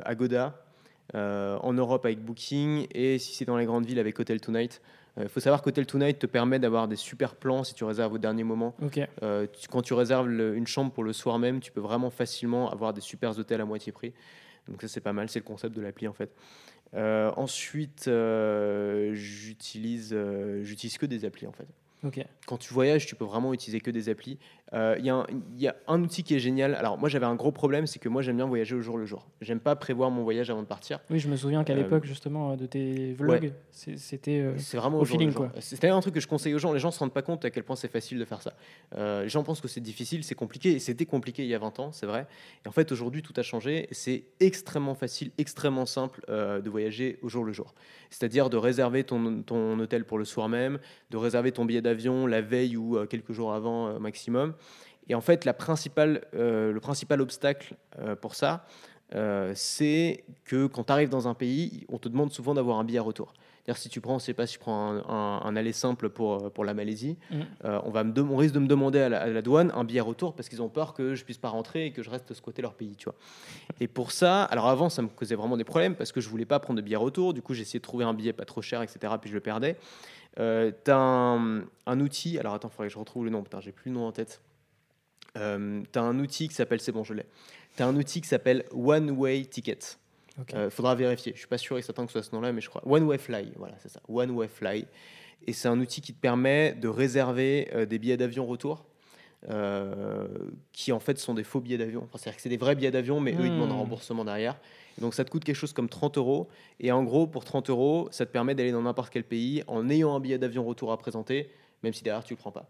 Agoda. 0.06 0.64
En 1.14 1.74
Europe 1.74 2.06
avec 2.06 2.20
Booking 2.24 2.86
et 2.94 3.18
si 3.18 3.34
c'est 3.34 3.46
dans 3.46 3.58
les 3.58 3.66
grandes 3.66 3.86
villes 3.86 4.00
avec 4.00 4.20
Hotel 4.20 4.40
Tonight. 4.40 4.80
Il 5.20 5.28
faut 5.28 5.40
savoir 5.42 5.62
qu'Hotel 5.64 5.86
Tonight 5.86 6.20
te 6.20 6.28
permet 6.28 6.60
d'avoir 6.60 6.88
des 6.88 6.96
super 6.96 7.36
plans 7.36 7.64
si 7.66 7.74
tu 7.74 7.84
réserves 7.84 8.14
au 8.14 8.18
dernier 8.20 8.44
moment. 8.46 8.76
Euh, 9.24 9.48
tu- 9.52 9.68
quand 9.68 9.82
tu 9.82 9.94
réserves 9.94 10.30
le- 10.30 10.56
une 10.56 10.68
chambre 10.68 10.92
pour 10.92 11.04
le 11.04 11.12
soir 11.12 11.38
même, 11.40 11.60
tu 11.60 11.72
peux 11.72 11.82
vraiment 11.82 12.10
facilement 12.12 12.72
avoir 12.72 12.94
des 12.94 13.02
super 13.02 13.38
hôtels 13.38 13.60
à 13.60 13.66
moitié 13.66 13.92
prix. 13.92 14.14
Donc 14.70 14.82
ça 14.82 14.88
c'est 14.88 15.02
pas 15.02 15.12
mal, 15.12 15.28
c'est 15.28 15.40
le 15.40 15.44
concept 15.46 15.76
de 15.76 15.82
l'appli 15.82 16.08
en 16.08 16.14
fait. 16.14 16.32
Euh, 16.96 17.32
ensuite, 17.38 18.08
euh, 18.08 19.12
j'utilise 19.14 20.12
euh, 20.14 20.64
j'utilise 20.64 20.98
que 20.98 21.06
des 21.06 21.26
applis 21.26 21.48
en 21.48 21.52
fait. 21.52 21.68
ok. 22.04 22.26
Quand 22.48 22.58
tu 22.58 22.74
voyages, 22.74 23.06
tu 23.06 23.16
peux 23.16 23.26
vraiment 23.26 23.54
utiliser 23.54 23.80
que 23.80 23.92
des 23.92 24.10
applis. 24.10 24.40
Euh, 24.74 24.96
Il 25.00 25.06
y, 25.06 25.10
a 25.10 25.16
un- 25.16 25.26
il 25.56 25.62
y 25.62 25.68
a 25.68 25.76
un 25.88 26.02
outil 26.04 26.24
qui 26.24 26.36
est 26.36 26.40
génial. 26.40 26.76
Alors 26.76 26.98
moi 26.98 27.10
j'avais 27.10 27.26
un 27.26 27.36
gros 27.36 27.52
problème, 27.52 27.88
c'est 27.88 27.98
que 28.00 28.08
moi 28.10 28.22
j'aime 28.22 28.36
bien 28.38 28.46
voyager 28.46 28.76
au 28.76 28.82
jour 28.82 28.98
le 28.98 29.06
jour. 29.06 29.28
J'aime 29.42 29.60
pas 29.60 29.76
prévoir 29.76 30.12
mon 30.12 30.24
voyage 30.24 30.50
avant 30.52 30.62
de 30.62 30.68
partir. 30.68 31.00
Oui, 31.10 31.18
je 31.20 31.28
me 31.28 31.36
souviens 31.36 31.64
qu'à 31.64 31.74
Euh, 31.74 31.78
l'époque 31.78 32.06
justement 32.06 32.56
de 32.56 32.66
tes 32.68 33.14
vlogs, 33.14 33.52
c'était 33.72 34.40
euh, 34.42 34.54
C'est 34.58 34.78
vraiment 34.78 35.00
au 35.00 35.06
feeling, 35.06 35.34
quoi. 35.34 35.52
C'est 35.60 35.82
d'ailleurs 35.82 35.98
un 35.98 36.02
truc 36.02 36.14
que 36.14 36.20
je 36.20 36.28
conseille 36.28 36.54
aux 36.54 36.60
gens. 36.60 36.72
Les 36.74 36.80
gens 36.80 36.92
se 36.92 37.00
rendent 37.00 37.14
pas 37.14 37.22
compte 37.24 37.44
à 37.46 37.50
quel 37.50 37.64
point 37.64 37.76
c'est 37.76 37.92
facile 37.92 38.20
de 38.20 38.26
faire 38.26 38.42
ça. 38.42 38.54
Euh, 38.96 39.24
les 39.24 39.30
gens 39.30 39.44
pensent 39.44 39.62
que 39.62 39.68
c'est 39.68 39.80
difficile, 39.82 40.24
c'est 40.24 40.36
compliqué. 40.36 40.74
Et 40.74 40.80
c'était 40.80 41.06
compliqué 41.06 41.44
il 41.44 41.50
y 41.50 41.56
a 41.56 41.60
20 41.60 41.80
ans, 41.80 41.92
c'est 41.92 42.06
vrai. 42.06 42.28
Et 42.66 42.68
en 42.68 42.72
fait, 42.72 42.92
aujourd'hui, 42.92 43.22
tout 43.24 43.34
a 43.38 43.42
changé. 43.44 43.88
C'est 43.92 44.26
extrêmement 44.40 44.96
facile, 44.96 45.32
extrêmement 45.38 45.86
simple 45.88 46.22
euh, 46.30 46.62
de 46.62 46.70
voyager 46.70 47.18
au 47.22 47.30
jour 47.30 47.44
le 47.44 47.54
jour. 47.54 47.74
C'est-à-dire 48.12 48.50
de 48.50 48.58
réserver 48.58 49.04
ton, 49.04 49.42
ton 49.44 49.80
hôtel 49.80 50.06
pour 50.06 50.18
le 50.20 50.26
soir 50.26 50.50
même, 50.50 50.80
de 51.10 51.18
réserver 51.18 51.52
ton 51.52 51.66
billet 51.66 51.82
d'avion 51.82 52.28
la 52.28 52.42
veille 52.42 52.78
ou 52.78 52.98
euh, 52.98 53.06
quelques 53.06 53.32
jours 53.32 53.54
avant 53.54 53.88
euh, 53.88 54.00
maximum. 54.00 54.54
Et 55.08 55.16
en 55.16 55.22
fait, 55.22 55.46
la 55.46 55.54
principale, 55.54 56.26
euh, 56.36 56.72
le 56.72 56.80
principal 56.80 57.20
obstacle 57.22 57.76
euh, 58.00 58.16
pour 58.16 58.36
ça, 58.36 58.66
euh, 59.16 59.54
c'est 59.56 60.24
que 60.46 60.68
quand 60.68 60.84
tu 60.84 60.92
arrives 60.94 61.10
dans 61.10 61.28
un 61.28 61.34
pays, 61.34 61.86
on 61.90 61.98
te 61.98 62.08
demande 62.08 62.32
souvent 62.32 62.54
d'avoir 62.54 62.78
un 62.78 62.84
billet 62.84 63.00
retour. 63.00 63.34
C'est-à-dire 63.66 63.82
si 63.82 63.90
tu 63.90 64.02
prends, 64.02 64.20
je 64.20 64.26
sais 64.26 64.34
pas, 64.36 64.46
si 64.46 64.54
tu 64.54 64.60
prends 64.60 64.92
un, 64.92 64.98
un- 65.10 65.42
un 65.46 65.56
aller 65.56 65.74
simple 65.74 66.10
pour, 66.10 66.52
pour 66.52 66.64
la 66.64 66.74
Malaisie, 66.76 67.18
euh, 67.66 67.80
on, 67.86 67.90
va 67.90 68.04
me 68.04 68.14
on 68.22 68.36
risque 68.36 68.54
de 68.54 68.60
me 68.60 68.68
demander 68.68 69.00
à 69.00 69.10
la, 69.10 69.22
à 69.22 69.28
la 69.28 69.42
douane 69.42 69.72
un 69.76 69.84
billet 69.84 70.00
retour 70.02 70.36
parce 70.36 70.48
qu'ils 70.48 70.62
ont 70.62 70.70
peur 70.70 70.94
que 70.94 71.16
je 71.16 71.24
puisse 71.24 71.38
pas 71.40 71.50
rentrer 71.50 71.88
et 71.88 71.92
que 71.92 72.02
je 72.04 72.10
reste 72.12 72.34
squatter 72.36 72.62
leur 72.62 72.74
pays, 72.76 72.96
tu 72.96 73.06
vois. 73.06 73.16
Et 73.80 73.88
pour 73.88 74.12
ça, 74.12 74.44
alors 74.44 74.68
avant, 74.68 74.90
ça 74.90 75.02
me 75.02 75.08
causait 75.08 75.36
vraiment 75.36 75.58
des 75.58 75.64
problèmes 75.64 75.96
parce 75.96 76.12
que 76.12 76.22
je 76.22 76.30
voulais 76.30 76.46
pas 76.46 76.60
prendre 76.60 76.78
de 76.78 76.84
billet 76.84 76.96
retour. 76.96 77.34
Du 77.34 77.42
coup, 77.42 77.54
j'ai 77.56 77.62
essayé 77.64 77.80
de 77.80 77.84
trouver 77.84 78.06
un 78.06 78.14
billet 78.14 78.34
pas 78.34 78.46
trop 78.46 78.62
cher, 78.62 78.82
etc. 78.84 79.14
Puis 79.20 79.30
je 79.32 79.36
le 79.36 79.42
perdais. 79.42 79.76
Tu 80.36 80.42
as 80.92 80.96
un, 80.98 81.62
un 81.86 82.00
outil, 82.00 82.38
alors 82.40 82.54
attends, 82.54 82.70
il 82.70 82.72
faudrait 82.72 82.88
que 82.88 82.94
je 82.94 83.00
retrouve 83.00 83.26
le 83.26 83.32
nom, 83.32 83.42
putain, 83.44 83.60
j'ai 83.60 83.72
plus 83.72 83.90
le 83.90 83.96
nom 83.96 84.06
en 84.08 84.12
tête. 84.12 84.42
Euh, 85.38 85.82
tu 85.92 86.00
as 86.00 86.02
un 86.04 86.18
outil 86.20 86.48
qui 86.50 86.56
s'appelle, 86.56 86.80
c'est 86.82 86.92
bon, 86.92 87.04
je 87.04 87.14
l'ai. 87.14 87.26
Tu 87.78 87.84
as 87.84 87.88
un 87.88 87.96
outil 87.96 88.22
qui 88.22 88.28
s'appelle 88.28 88.66
One 88.72 89.12
Way 89.12 89.46
Ticket. 89.46 89.78
Il 90.54 90.70
faudra 90.70 90.96
vérifier. 90.96 91.34
Je 91.34 91.40
suis 91.40 91.48
pas 91.48 91.58
sûr 91.58 91.78
et 91.78 91.82
certain 91.82 92.06
que 92.06 92.12
ce 92.14 92.22
soit 92.22 92.30
ce 92.30 92.36
nom-là, 92.36 92.54
mais 92.54 92.62
je 92.62 92.70
crois. 92.70 92.82
One 92.86 93.04
Way 93.04 93.18
Fly, 93.18 93.52
voilà, 93.58 93.76
c'est 93.80 93.90
ça. 93.90 94.00
One 94.08 94.32
Way 94.32 94.48
Fly. 94.48 94.86
Et 95.48 95.54
c'est 95.54 95.68
un 95.68 95.80
outil 95.80 96.02
qui 96.02 96.14
te 96.14 96.20
permet 96.20 96.74
de 96.74 96.88
réserver 96.88 97.70
euh, 97.74 97.86
des 97.86 98.00
billets 98.00 98.18
d'avion 98.18 98.46
retour, 98.46 98.86
euh, 99.50 100.28
qui 100.74 100.92
en 100.92 101.00
fait 101.00 101.18
sont 101.18 101.34
des 101.34 101.44
faux 101.44 101.60
billets 101.60 101.78
d'avion. 101.78 102.02
Enfin, 102.04 102.18
c'est-à-dire 102.18 102.38
que 102.38 102.42
c'est 102.42 102.50
des 102.50 102.58
vrais 102.58 102.76
billets 102.76 102.92
d'avion, 102.92 103.20
mais 103.20 103.34
eux, 103.36 103.46
ils 103.48 103.52
demandent 103.54 103.72
un 103.72 103.76
Hmm. 103.76 103.80
remboursement 103.80 104.26
derrière. 104.26 104.58
Et 104.98 105.02
donc 105.02 105.14
ça 105.14 105.24
te 105.24 105.30
coûte 105.30 105.44
quelque 105.44 105.56
chose 105.56 105.74
comme 105.74 105.90
30 105.90 106.18
euros. 106.18 106.48
Et 106.80 106.92
en 106.92 107.04
gros, 107.04 107.28
pour 107.28 107.46
30 107.46 107.70
euros, 107.70 108.08
ça 108.12 108.26
te 108.26 108.32
permet 108.32 108.56
d'aller 108.56 108.72
dans 108.72 108.82
n'importe 108.82 109.12
quel 109.12 109.24
pays 109.24 109.64
en 109.68 109.90
ayant 109.90 110.16
un 110.16 110.20
billet 110.20 110.38
d'avion 110.38 110.66
retour 110.66 110.92
à 110.92 110.98
présenter, 110.98 111.50
même 111.84 111.94
si 111.94 112.04
derrière 112.04 112.24
tu 112.24 112.34
le 112.34 112.38
prends 112.38 112.52
pas. 112.52 112.70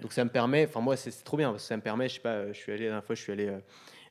Donc 0.00 0.12
ça 0.12 0.24
me 0.24 0.30
permet, 0.30 0.64
enfin 0.66 0.80
moi 0.80 0.96
c'est 0.96 1.10
trop 1.24 1.36
bien 1.36 1.50
parce 1.50 1.62
que 1.62 1.68
ça 1.68 1.76
me 1.76 1.82
permet, 1.82 2.08
je 2.08 2.14
sais 2.14 2.20
pas, 2.20 2.48
je 2.52 2.58
suis 2.58 2.72
allé 2.72 2.84
la 2.84 2.90
dernière 2.90 3.04
fois, 3.04 3.14
je 3.14 3.20
suis 3.22 3.32
allé, 3.32 3.46
euh, 3.48 3.58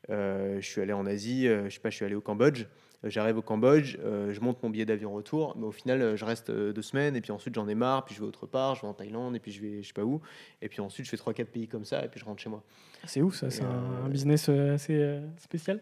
euh, 0.09 0.57
je 0.61 0.65
suis 0.67 0.81
allé 0.81 0.93
en 0.93 1.05
Asie, 1.05 1.47
euh, 1.47 1.65
je 1.69 1.73
sais 1.75 1.79
pas, 1.79 1.89
je 1.89 1.95
suis 1.95 2.05
allé 2.05 2.15
au 2.15 2.21
Cambodge. 2.21 2.63
Euh, 3.03 3.09
J'arrive 3.09 3.37
au 3.37 3.41
Cambodge, 3.41 3.97
euh, 4.03 4.33
je 4.33 4.39
monte 4.41 4.61
mon 4.63 4.69
billet 4.69 4.85
d'avion 4.85 5.11
retour, 5.13 5.55
mais 5.57 5.65
au 5.65 5.71
final 5.71 6.01
euh, 6.01 6.15
je 6.15 6.25
reste 6.25 6.49
euh, 6.49 6.73
deux 6.73 6.81
semaines 6.81 7.15
et 7.15 7.21
puis 7.21 7.31
ensuite 7.31 7.53
j'en 7.55 7.67
ai 7.67 7.75
marre, 7.75 8.05
puis 8.05 8.15
je 8.15 8.21
vais 8.21 8.25
autre 8.27 8.45
part, 8.47 8.75
je 8.75 8.81
vais 8.81 8.87
en 8.87 8.93
Thaïlande 8.93 9.35
et 9.35 9.39
puis 9.39 9.51
je 9.51 9.61
vais 9.61 9.81
je 9.81 9.87
sais 9.87 9.93
pas 9.93 10.03
où, 10.03 10.21
et 10.61 10.69
puis 10.69 10.81
ensuite 10.81 11.05
je 11.05 11.11
fais 11.11 11.17
trois 11.17 11.33
quatre 11.33 11.49
pays 11.51 11.67
comme 11.67 11.85
ça 11.85 12.03
et 12.05 12.07
puis 12.07 12.19
je 12.19 12.25
rentre 12.25 12.41
chez 12.41 12.49
moi. 12.49 12.63
C'est 13.05 13.21
ouf, 13.21 13.35
ça. 13.35 13.49
C'est 13.51 13.63
un, 13.63 13.69
euh, 13.69 14.05
un 14.05 14.09
business 14.09 14.47
euh, 14.49 14.73
assez 14.75 14.95
euh, 14.95 15.21
spécial 15.37 15.81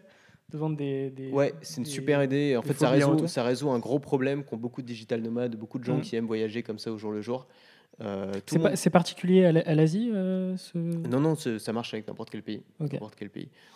de 0.50 0.58
vendre 0.58 0.76
des. 0.76 1.08
des- 1.10 1.30
Ouais, 1.30 1.54
c'est 1.62 1.78
une 1.78 1.84
des- 1.84 1.90
super 1.90 2.22
idée. 2.22 2.54
En 2.56 2.62
fait, 2.62 2.74
ça 2.74 2.90
résout, 2.90 3.26
ça 3.28 3.42
résout 3.42 3.70
un 3.70 3.78
gros 3.78 3.98
problème 3.98 4.44
qu'ont 4.44 4.58
beaucoup 4.58 4.82
de 4.82 4.86
digital 4.86 5.22
nomades, 5.22 5.56
beaucoup 5.56 5.78
de 5.78 5.84
gens 5.84 5.96
Mhm. 5.96 6.02
qui 6.02 6.16
aiment 6.16 6.26
voyager 6.26 6.62
comme 6.62 6.78
ça 6.78 6.92
au 6.92 6.98
jour 6.98 7.12
le 7.12 7.22
jour. 7.22 7.46
Euh, 8.00 8.32
C'est 8.46 8.58
pas- 8.90 8.98
particulier 8.98 9.44
à 9.44 9.74
l'Asie 9.74 10.10
euh, 10.12 10.56
ce... 10.56 10.76
Non, 10.76 11.20
non, 11.20 11.36
ça 11.36 11.72
marche 11.72 11.94
avec 11.94 12.08
n'importe 12.08 12.30
quel 12.30 12.42
pays. 12.42 12.62
Quel. 12.90 13.00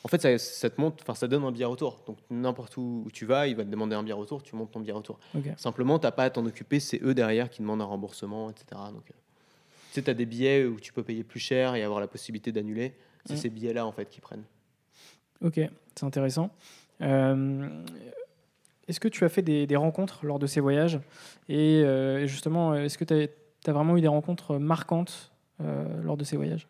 En 0.03 0.09
fait, 0.09 0.21
ça, 0.21 0.37
ça 0.39 0.71
te 0.71 0.81
monte, 0.81 0.99
enfin, 1.03 1.15
ça 1.15 1.29
donne 1.29 1.45
un 1.45 1.53
billet 1.53 1.65
retour. 1.65 2.03
Donc, 2.07 2.17
n'importe 2.29 2.77
où, 2.77 3.05
où 3.07 3.11
tu 3.13 3.27
vas, 3.27 3.47
il 3.47 3.55
va 3.55 3.65
te 3.65 3.71
demander 3.71 3.95
un 3.95 4.03
billet 4.03 4.13
retour, 4.15 4.43
tu 4.43 4.57
montes 4.57 4.73
ton 4.73 4.81
billet 4.81 4.93
retour. 4.93 5.21
Ok. 5.37 5.45
Simplement, 5.57 5.99
t'as 6.01 6.11
pas 6.11 6.25
à 6.25 6.31
t'en 6.31 6.45
occuper, 6.47 6.81
c'est 6.81 7.01
eux 7.03 7.15
derrière 7.15 7.49
qui 7.49 7.63
demandent 7.63 7.81
un 7.83 7.85
remboursement, 7.85 8.51
etc. 8.51 8.67
Donc, 8.93 9.09
euh, 9.11 9.15
tu 9.91 9.95
sais, 9.95 10.03
tu 10.03 10.11
as 10.11 10.15
des 10.15 10.27
billets 10.27 10.65
où 10.65 10.81
tu 10.81 10.93
peux 10.93 11.05
payer 11.05 11.23
plus 11.23 11.41
cher 11.41 11.77
et 11.77 11.83
avoir 11.85 12.01
la 12.01 12.09
possibilité 12.09 12.51
d'annuler. 12.51 12.95
C'est 13.25 13.37
ces 13.37 13.51
billets-là, 13.51 13.87
en 13.87 13.93
fait, 13.93 14.09
qui 14.09 14.21
prennent. 14.21 14.45
Ok, 15.43 15.61
c'est 15.95 16.05
intéressant. 16.05 16.51
Euh, 17.03 17.69
est-ce 18.89 18.99
que 19.01 19.09
tu 19.09 19.25
as 19.25 19.29
fait 19.29 19.43
des, 19.43 19.67
des 19.67 19.77
rencontres 19.77 20.25
lors 20.27 20.39
de 20.39 20.47
ces 20.47 20.61
voyages? 20.61 20.99
Et 21.49 21.83
euh, 21.85 22.27
justement, 22.27 22.75
est-ce 22.75 22.97
que 22.99 23.05
tu 23.05 23.15
as, 23.15 23.27
vraiment 23.73 23.97
eu 23.97 24.01
des 24.01 24.09
rencontres 24.09 24.59
marquantes 24.59 25.33
euh, 25.61 26.03
lors 26.03 26.17
de 26.17 26.25
ces 26.25 26.37
voyages? 26.37 26.69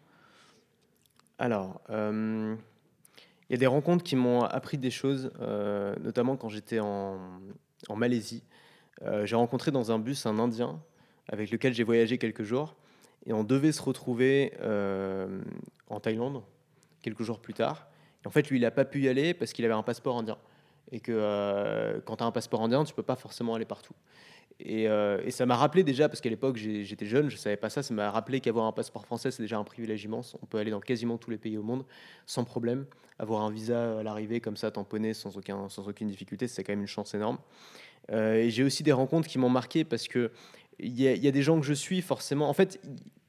Alors, 1.38 1.80
euh, 1.90 2.56
il 3.48 3.52
y 3.52 3.54
a 3.54 3.58
des 3.58 3.66
rencontres 3.66 4.02
qui 4.02 4.16
m'ont 4.16 4.42
appris 4.42 4.78
des 4.78 4.90
choses, 4.90 5.30
euh, 5.40 5.94
notamment 6.02 6.36
quand 6.36 6.48
j'étais 6.48 6.80
en, 6.80 7.18
Malaisie. 7.94 8.42
J'ai 9.24 9.36
rencontré 9.36 9.70
dans 9.70 9.92
un 9.92 10.00
bus 10.00 10.26
un 10.26 10.40
Indien 10.40 10.80
avec 11.28 11.52
lequel 11.52 11.72
j'ai 11.72 11.84
voyagé 11.84 12.18
quelques 12.18 12.42
jours. 12.42 12.74
Et 13.26 13.32
on 13.32 13.44
devait 13.44 13.70
se 13.70 13.80
retrouver 13.80 14.52
en 15.88 16.00
Thaïlande 16.00 16.42
quelques 17.00 17.22
jours 17.22 17.38
plus 17.38 17.54
tard. 17.54 17.86
Et 18.24 18.26
en 18.26 18.30
fait, 18.30 18.50
lui, 18.50 18.58
il 18.58 18.62
n'a 18.62 18.72
pas 18.72 18.84
pu 18.84 19.02
y 19.02 19.08
aller 19.08 19.34
parce 19.34 19.52
qu'il 19.52 19.64
avait 19.64 19.74
un 19.74 19.84
passeport 19.84 20.18
indien. 20.18 20.36
Et 20.90 20.98
que 20.98 22.02
quand 22.04 22.16
tu 22.16 22.24
as 22.24 22.26
un 22.26 22.32
passeport 22.32 22.60
indien, 22.60 22.82
tu 22.82 22.92
peux 22.92 23.04
pas 23.04 23.14
forcément 23.14 23.54
aller 23.54 23.64
partout. 23.64 23.94
Et, 24.60 24.88
euh, 24.88 25.20
et 25.24 25.30
ça 25.30 25.46
m'a 25.46 25.54
rappelé 25.56 25.84
déjà, 25.84 26.08
parce 26.08 26.20
qu'à 26.20 26.28
l'époque 26.30 26.56
j'étais 26.56 27.06
jeune, 27.06 27.30
je 27.30 27.36
savais 27.36 27.56
pas 27.56 27.70
ça, 27.70 27.82
ça 27.82 27.94
m'a 27.94 28.10
rappelé 28.10 28.40
qu'avoir 28.40 28.66
un 28.66 28.72
passeport 28.72 29.06
français 29.06 29.30
c'est 29.30 29.42
déjà 29.42 29.56
un 29.56 29.62
privilège 29.64 30.02
immense. 30.02 30.36
On 30.42 30.46
peut 30.46 30.58
aller 30.58 30.72
dans 30.72 30.80
quasiment 30.80 31.16
tous 31.16 31.30
les 31.30 31.38
pays 31.38 31.56
au 31.56 31.62
monde 31.62 31.84
sans 32.26 32.44
problème. 32.44 32.84
Avoir 33.20 33.42
un 33.42 33.50
visa 33.50 33.98
à 33.98 34.02
l'arrivée 34.02 34.40
comme 34.40 34.56
ça, 34.56 34.70
tamponné 34.70 35.14
sans, 35.14 35.30
sans 35.68 35.88
aucune 35.88 36.08
difficulté, 36.08 36.48
c'est 36.48 36.64
quand 36.64 36.72
même 36.72 36.80
une 36.80 36.86
chance 36.88 37.14
énorme. 37.14 37.38
Euh, 38.10 38.34
et 38.34 38.50
j'ai 38.50 38.64
aussi 38.64 38.82
des 38.82 38.92
rencontres 38.92 39.28
qui 39.28 39.38
m'ont 39.38 39.48
marqué 39.48 39.84
parce 39.84 40.08
que 40.08 40.30
il 40.80 41.00
y, 41.00 41.08
a- 41.08 41.30
des 41.32 41.42
gens 41.42 41.58
que 41.58 41.66
je 41.66 41.72
suis 41.74 42.00
forcément. 42.02 42.48
En 42.48 42.52
fait, 42.52 42.80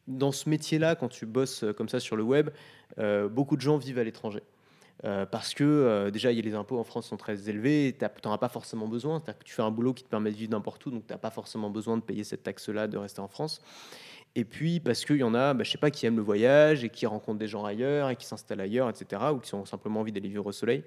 dans 0.07 0.31
ce 0.31 0.47
métier-là, 0.49 0.95
quand 0.95 1.09
tu 1.09 1.25
bosses 1.25 1.65
comme 1.77 1.89
ça 1.89 1.99
sur 1.99 2.15
le 2.15 2.21
web, 2.23 2.49
euh, 2.99 3.27
beaucoup 3.27 3.55
de 3.55 3.61
gens 3.61 3.77
vivent 3.77 3.97
à 3.97 4.03
l'étranger. 4.03 4.41
Euh, 5.05 5.25
parce 5.25 5.53
que 5.53 5.63
euh, 5.63 6.11
déjà, 6.11 6.31
il 6.31 6.35
y 6.35 6.39
a 6.39 6.43
les 6.43 6.55
impôts 6.55 6.77
en 6.77 6.83
France 6.83 7.07
sont 7.07 7.15
très 7.17 7.49
élevés, 7.49 7.95
tu 7.97 8.05
n'en 8.27 8.33
as 8.33 8.37
pas 8.37 8.49
forcément 8.49 8.87
besoin. 8.87 9.19
C'est-à-dire 9.19 9.39
que 9.39 9.45
tu 9.45 9.53
fais 9.53 9.61
un 9.61 9.71
boulot 9.71 9.93
qui 9.93 10.03
te 10.03 10.09
permet 10.09 10.29
de 10.31 10.35
vivre 10.35 10.51
n'importe 10.51 10.85
où, 10.85 10.91
donc 10.91 11.07
tu 11.07 11.13
n'as 11.13 11.17
pas 11.19 11.29
forcément 11.31 11.69
besoin 11.69 11.95
de 11.97 12.01
payer 12.01 12.23
cette 12.25 12.43
taxe-là, 12.43 12.87
de 12.87 12.97
rester 12.97 13.21
en 13.21 13.29
France. 13.29 13.61
Et 14.35 14.43
puis 14.43 14.79
parce 14.79 15.05
qu'il 15.05 15.15
y 15.17 15.23
en 15.23 15.33
a, 15.33 15.53
bah, 15.53 15.63
je 15.63 15.71
sais 15.71 15.77
pas, 15.77 15.89
qui 15.89 16.05
aiment 16.05 16.17
le 16.17 16.21
voyage 16.21 16.83
et 16.83 16.89
qui 16.89 17.05
rencontrent 17.05 17.39
des 17.39 17.47
gens 17.47 17.63
ailleurs 17.65 18.09
et 18.09 18.15
qui 18.17 18.25
s'installent 18.25 18.59
ailleurs, 18.61 18.89
etc., 18.89 19.21
ou 19.33 19.37
qui 19.39 19.53
ont 19.55 19.65
simplement 19.65 20.01
envie 20.01 20.11
d'aller 20.11 20.29
vivre 20.29 20.45
au 20.45 20.51
soleil. 20.51 20.83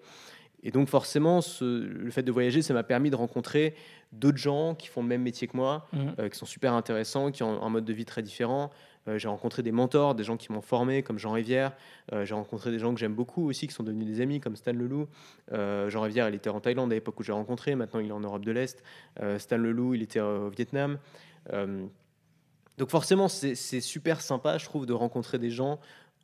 Et 0.63 0.71
donc 0.71 0.89
forcément, 0.89 1.41
ce- 1.41 1.65
le 1.83 2.11
fait 2.13 2.23
de 2.23 2.31
voyager, 2.31 2.63
ça 2.63 2.73
m'a 2.75 2.85
permis 2.85 3.11
de 3.11 3.17
rencontrer 3.17 3.75
d'autres 4.13 4.37
gens 4.39 4.75
qui 4.77 4.87
font 4.89 5.03
le 5.03 5.09
même 5.09 5.23
métier 5.23 5.49
que 5.49 5.57
moi, 5.57 5.89
Mhm. 5.93 6.15
euh, 6.21 6.29
qui 6.29 6.39
sont 6.39 6.47
super 6.47 6.75
intéressants, 6.75 7.33
qui 7.33 7.43
ont 7.43 7.63
un 7.65 7.69
mode 7.69 7.85
de 7.85 7.93
vie 7.93 8.05
très 8.05 8.23
différent. 8.23 8.71
Euh, 9.09 9.19
j'ai 9.19 9.29
rencontré 9.29 9.63
des 9.63 9.73
mentors, 9.73 10.15
des 10.15 10.25
gens 10.25 10.37
qui 10.37 10.53
m'ont 10.53 10.61
formé, 10.61 11.03
comme 11.03 11.19
Jean 11.19 11.33
Rivière. 11.33 11.73
Euh, 12.13 12.25
j'ai 12.25 12.35
rencontré 12.35 12.71
des 12.71 12.79
gens 12.79 12.95
que 12.95 13.01
j'aime 13.01 13.15
beaucoup 13.15 13.49
aussi, 13.49 13.67
qui 13.67 13.75
sont 13.75 13.83
devenus 13.83 14.07
des 14.07 14.21
amis, 14.21 14.41
comme 14.41 14.57
Stan 14.57 14.73
Leloup. 14.73 15.09
Euh, 15.53 15.91
Jean 15.91 16.03
Rivière, 16.03 16.29
il 16.29 16.35
était 16.35 16.51
en 16.51 16.61
Thaïlande 16.61 16.93
à 16.93 16.95
l'époque 16.95 17.19
où 17.19 17.23
j'ai 17.23 17.33
rencontré. 17.33 17.75
Maintenant, 17.75 18.01
il 18.01 18.09
est 18.09 18.13
en 18.13 18.21
Europe 18.21 18.45
de 18.45 18.53
l'Est. 18.53 18.83
Stan 19.39 19.57
Leloup, 19.57 19.95
il 19.95 20.03
était 20.03 20.21
au 20.21 20.49
Vietnam. 20.51 20.99
Donc 22.79 22.91
forcément, 22.91 23.29
c'est 23.29 23.81
super 23.81 24.21
sympa, 24.21 24.59
je 24.59 24.65
trouve, 24.65 24.87
de 24.87 24.93
rencontrer 24.93 25.39
des 25.39 25.51
gens 25.51 25.79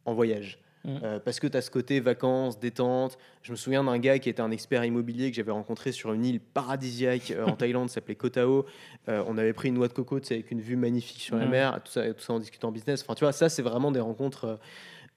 en 0.05 0.15
voyage. 0.15 0.59
Mhm. 0.85 1.01
Euh, 1.03 1.19
parce 1.19 1.41
que 1.41 1.47
tu 1.47 1.57
as 1.57 1.61
ce 1.63 1.71
côté 1.71 2.01
vacances, 2.01 2.59
détente. 2.59 3.19
Je 3.43 3.51
me 3.51 3.57
souviens 3.57 3.85
d'un 3.85 3.99
gars 3.99 4.19
qui 4.19 4.29
était 4.29 4.41
un 4.41 4.51
expert 4.51 4.85
immobilier 4.85 5.31
que 5.31 5.37
j'avais 5.37 5.51
rencontré 5.53 5.93
sur 5.93 6.13
une 6.13 6.25
île 6.25 6.41
paradisiaque 6.41 7.31
euh, 7.33 7.45
en 7.47 7.57
Thaïlande, 7.57 7.91
s'appelait 7.91 8.15
Koh 8.15 8.31
Tao. 8.31 8.65
Euh, 9.09 9.23
on 9.27 9.37
avait 9.39 9.53
pris 9.53 9.69
une 9.69 9.75
noix 9.75 9.89
de 9.89 9.93
coco 9.93 10.17
avec 10.17 10.51
une 10.51 10.61
vue 10.61 10.77
magnifique 10.77 11.21
sur 11.21 11.37
la 11.37 11.45
Mhm. 11.45 11.51
mer, 11.51 11.81
tout 11.85 11.93
ça, 11.93 12.13
tout 12.15 12.23
ça 12.23 12.33
en 12.33 12.39
discutant 12.39 12.73
business. 12.73 13.03
Enfin, 13.03 13.15
tu 13.15 13.25
vois, 13.25 13.33
ça, 13.33 13.49
c'est 13.49 13.63
vraiment 13.63 13.91
des 13.93 14.01
rencontres 14.01 14.59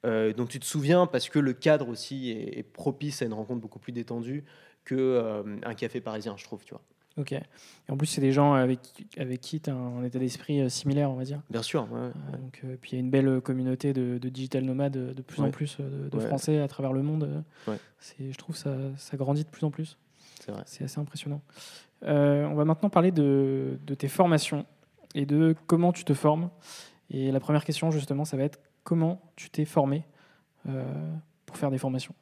dont 0.04 0.47
tu 0.47 0.60
te 0.60 0.65
souviens 0.65 1.06
parce 1.06 1.30
que 1.30 1.38
le 1.38 1.54
cadre 1.54 1.88
aussi 1.88 2.32
est, 2.32 2.58
est 2.60 2.63
propice 2.63 3.21
à 3.21 3.26
une 3.26 3.34
rencontre 3.34 3.62
beaucoup 3.62 3.78
plus 3.78 3.91
détendue 3.91 4.43
que 4.84 4.95
euh, 4.95 5.43
un 5.63 5.74
café 5.76 6.02
parisien, 6.02 6.36
je 6.38 6.43
trouve, 6.43 6.63
tu 6.65 6.74
vois. 6.74 6.82
Ok. 7.17 7.34
Et 7.34 7.41
en 7.89 7.97
plus, 7.97 8.08
c'est 8.08 8.21
des 8.21 8.32
gens 8.32 8.54
avec, 8.54 8.80
avec 9.17 9.41
qui 9.41 9.60
tu 9.60 9.69
as 9.69 9.74
un 9.74 10.04
état 10.04 10.17
d'esprit 10.17 10.62
euh, 10.62 10.69
similaire, 10.69 11.12
on 11.12 11.15
va 11.15 11.24
dire. 11.24 11.41
Bien 11.50 11.62
sûr, 11.62 11.88
ouais, 11.91 12.00
ouais. 12.00 12.08
Euh, 12.08 12.38
donc, 12.38 12.62
euh, 12.63 12.78
puis 12.80 12.91
il 12.91 12.95
y 12.95 12.97
a 12.97 13.00
une 13.02 13.10
belle 13.10 13.41
communauté 13.41 13.91
de, 13.91 14.17
de 14.17 14.30
digital 14.30 14.63
nomades 14.63 15.13
de 15.13 15.21
plus 15.21 15.41
en 15.41 15.52
plus 15.52 15.78
de. 15.80 16.19
Français 16.19 16.60
à 16.60 16.67
travers 16.67 16.93
le 16.93 17.02
monde. 17.04 17.43
je 18.19 18.38
trouve 18.38 18.56
ça, 18.56 18.76
ça 18.97 19.17
grandit 19.17 19.43
de 19.43 19.50
plus 19.50 19.65
en 19.65 19.71
plus. 19.71 19.97
c'est 20.39 20.52
vrai. 20.52 20.63
C'est 20.65 20.84
assez 20.86 21.00
impressionnant. 21.00 21.41
Euh, 22.04 22.45
on 22.45 22.56
va 22.56 22.65
maintenant 22.65 22.89
parler 22.89 23.12
de, 23.12 23.80
de 23.86 23.95
tes 23.95 24.08
formations 24.08 24.65
et 25.13 25.26
de 25.26 25.56
comment 25.67 25.91
tu 25.91 26.04
te 26.04 26.13
formes. 26.13 26.50
Et 27.10 27.32
la 27.32 27.39
première 27.39 27.65
question, 27.65 27.91
justement, 27.91 28.26
ça 28.26 28.38
va 28.38 28.43
être 28.43 28.60
comment 28.84 29.21
tu 29.36 29.50
t'es 29.50 29.65
formé 29.65 30.06
euh, 30.67 30.84
pour 31.45 31.58
faire 31.58 31.69
des 31.69 31.78
formations 31.78 32.15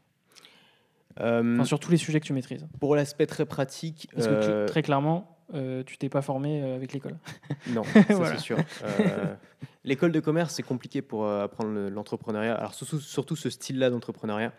Enfin, 1.20 1.66
sur 1.66 1.80
tous 1.80 1.92
les 1.92 1.98
sujets 1.98 2.20
que 2.20 2.26
tu 2.26 2.34
maîtrises. 2.34 2.68
Pour 2.80 2.96
l'aspect 2.96 3.26
très 3.26 3.46
pratique, 3.46 4.10
Parce 4.14 4.28
que 4.28 4.32
euh, 4.34 4.66
tu, 4.66 4.72
très 4.72 4.82
clairement, 4.82 5.38
euh, 5.54 5.84
tu 5.84 5.98
t'es 5.98 6.10
pas 6.10 6.22
formé 6.22 6.62
euh, 6.64 6.76
avec 6.76 6.94
l'école. 6.94 7.18
Non, 7.68 7.84
ça 7.94 8.02
Voilà. 8.10 8.36
c'est 8.38 8.42
sûr. 8.44 8.58
Euh, 8.84 9.34
L'école 9.86 10.12
de 10.12 10.20
commerce, 10.20 10.54
c'est 10.56 10.64
compliqué 10.64 11.02
pour 11.02 11.26
euh, 11.26 11.44
apprendre 11.46 11.72
le- 11.72 11.90
l'entrepreneuriat. 11.90 12.54
Alors 12.56 12.74
surtout, 12.74 13.00
surtout 13.00 13.36
ce 13.36 13.50
style-là 13.50 13.90
d'entrepreneuriat. 13.90 14.54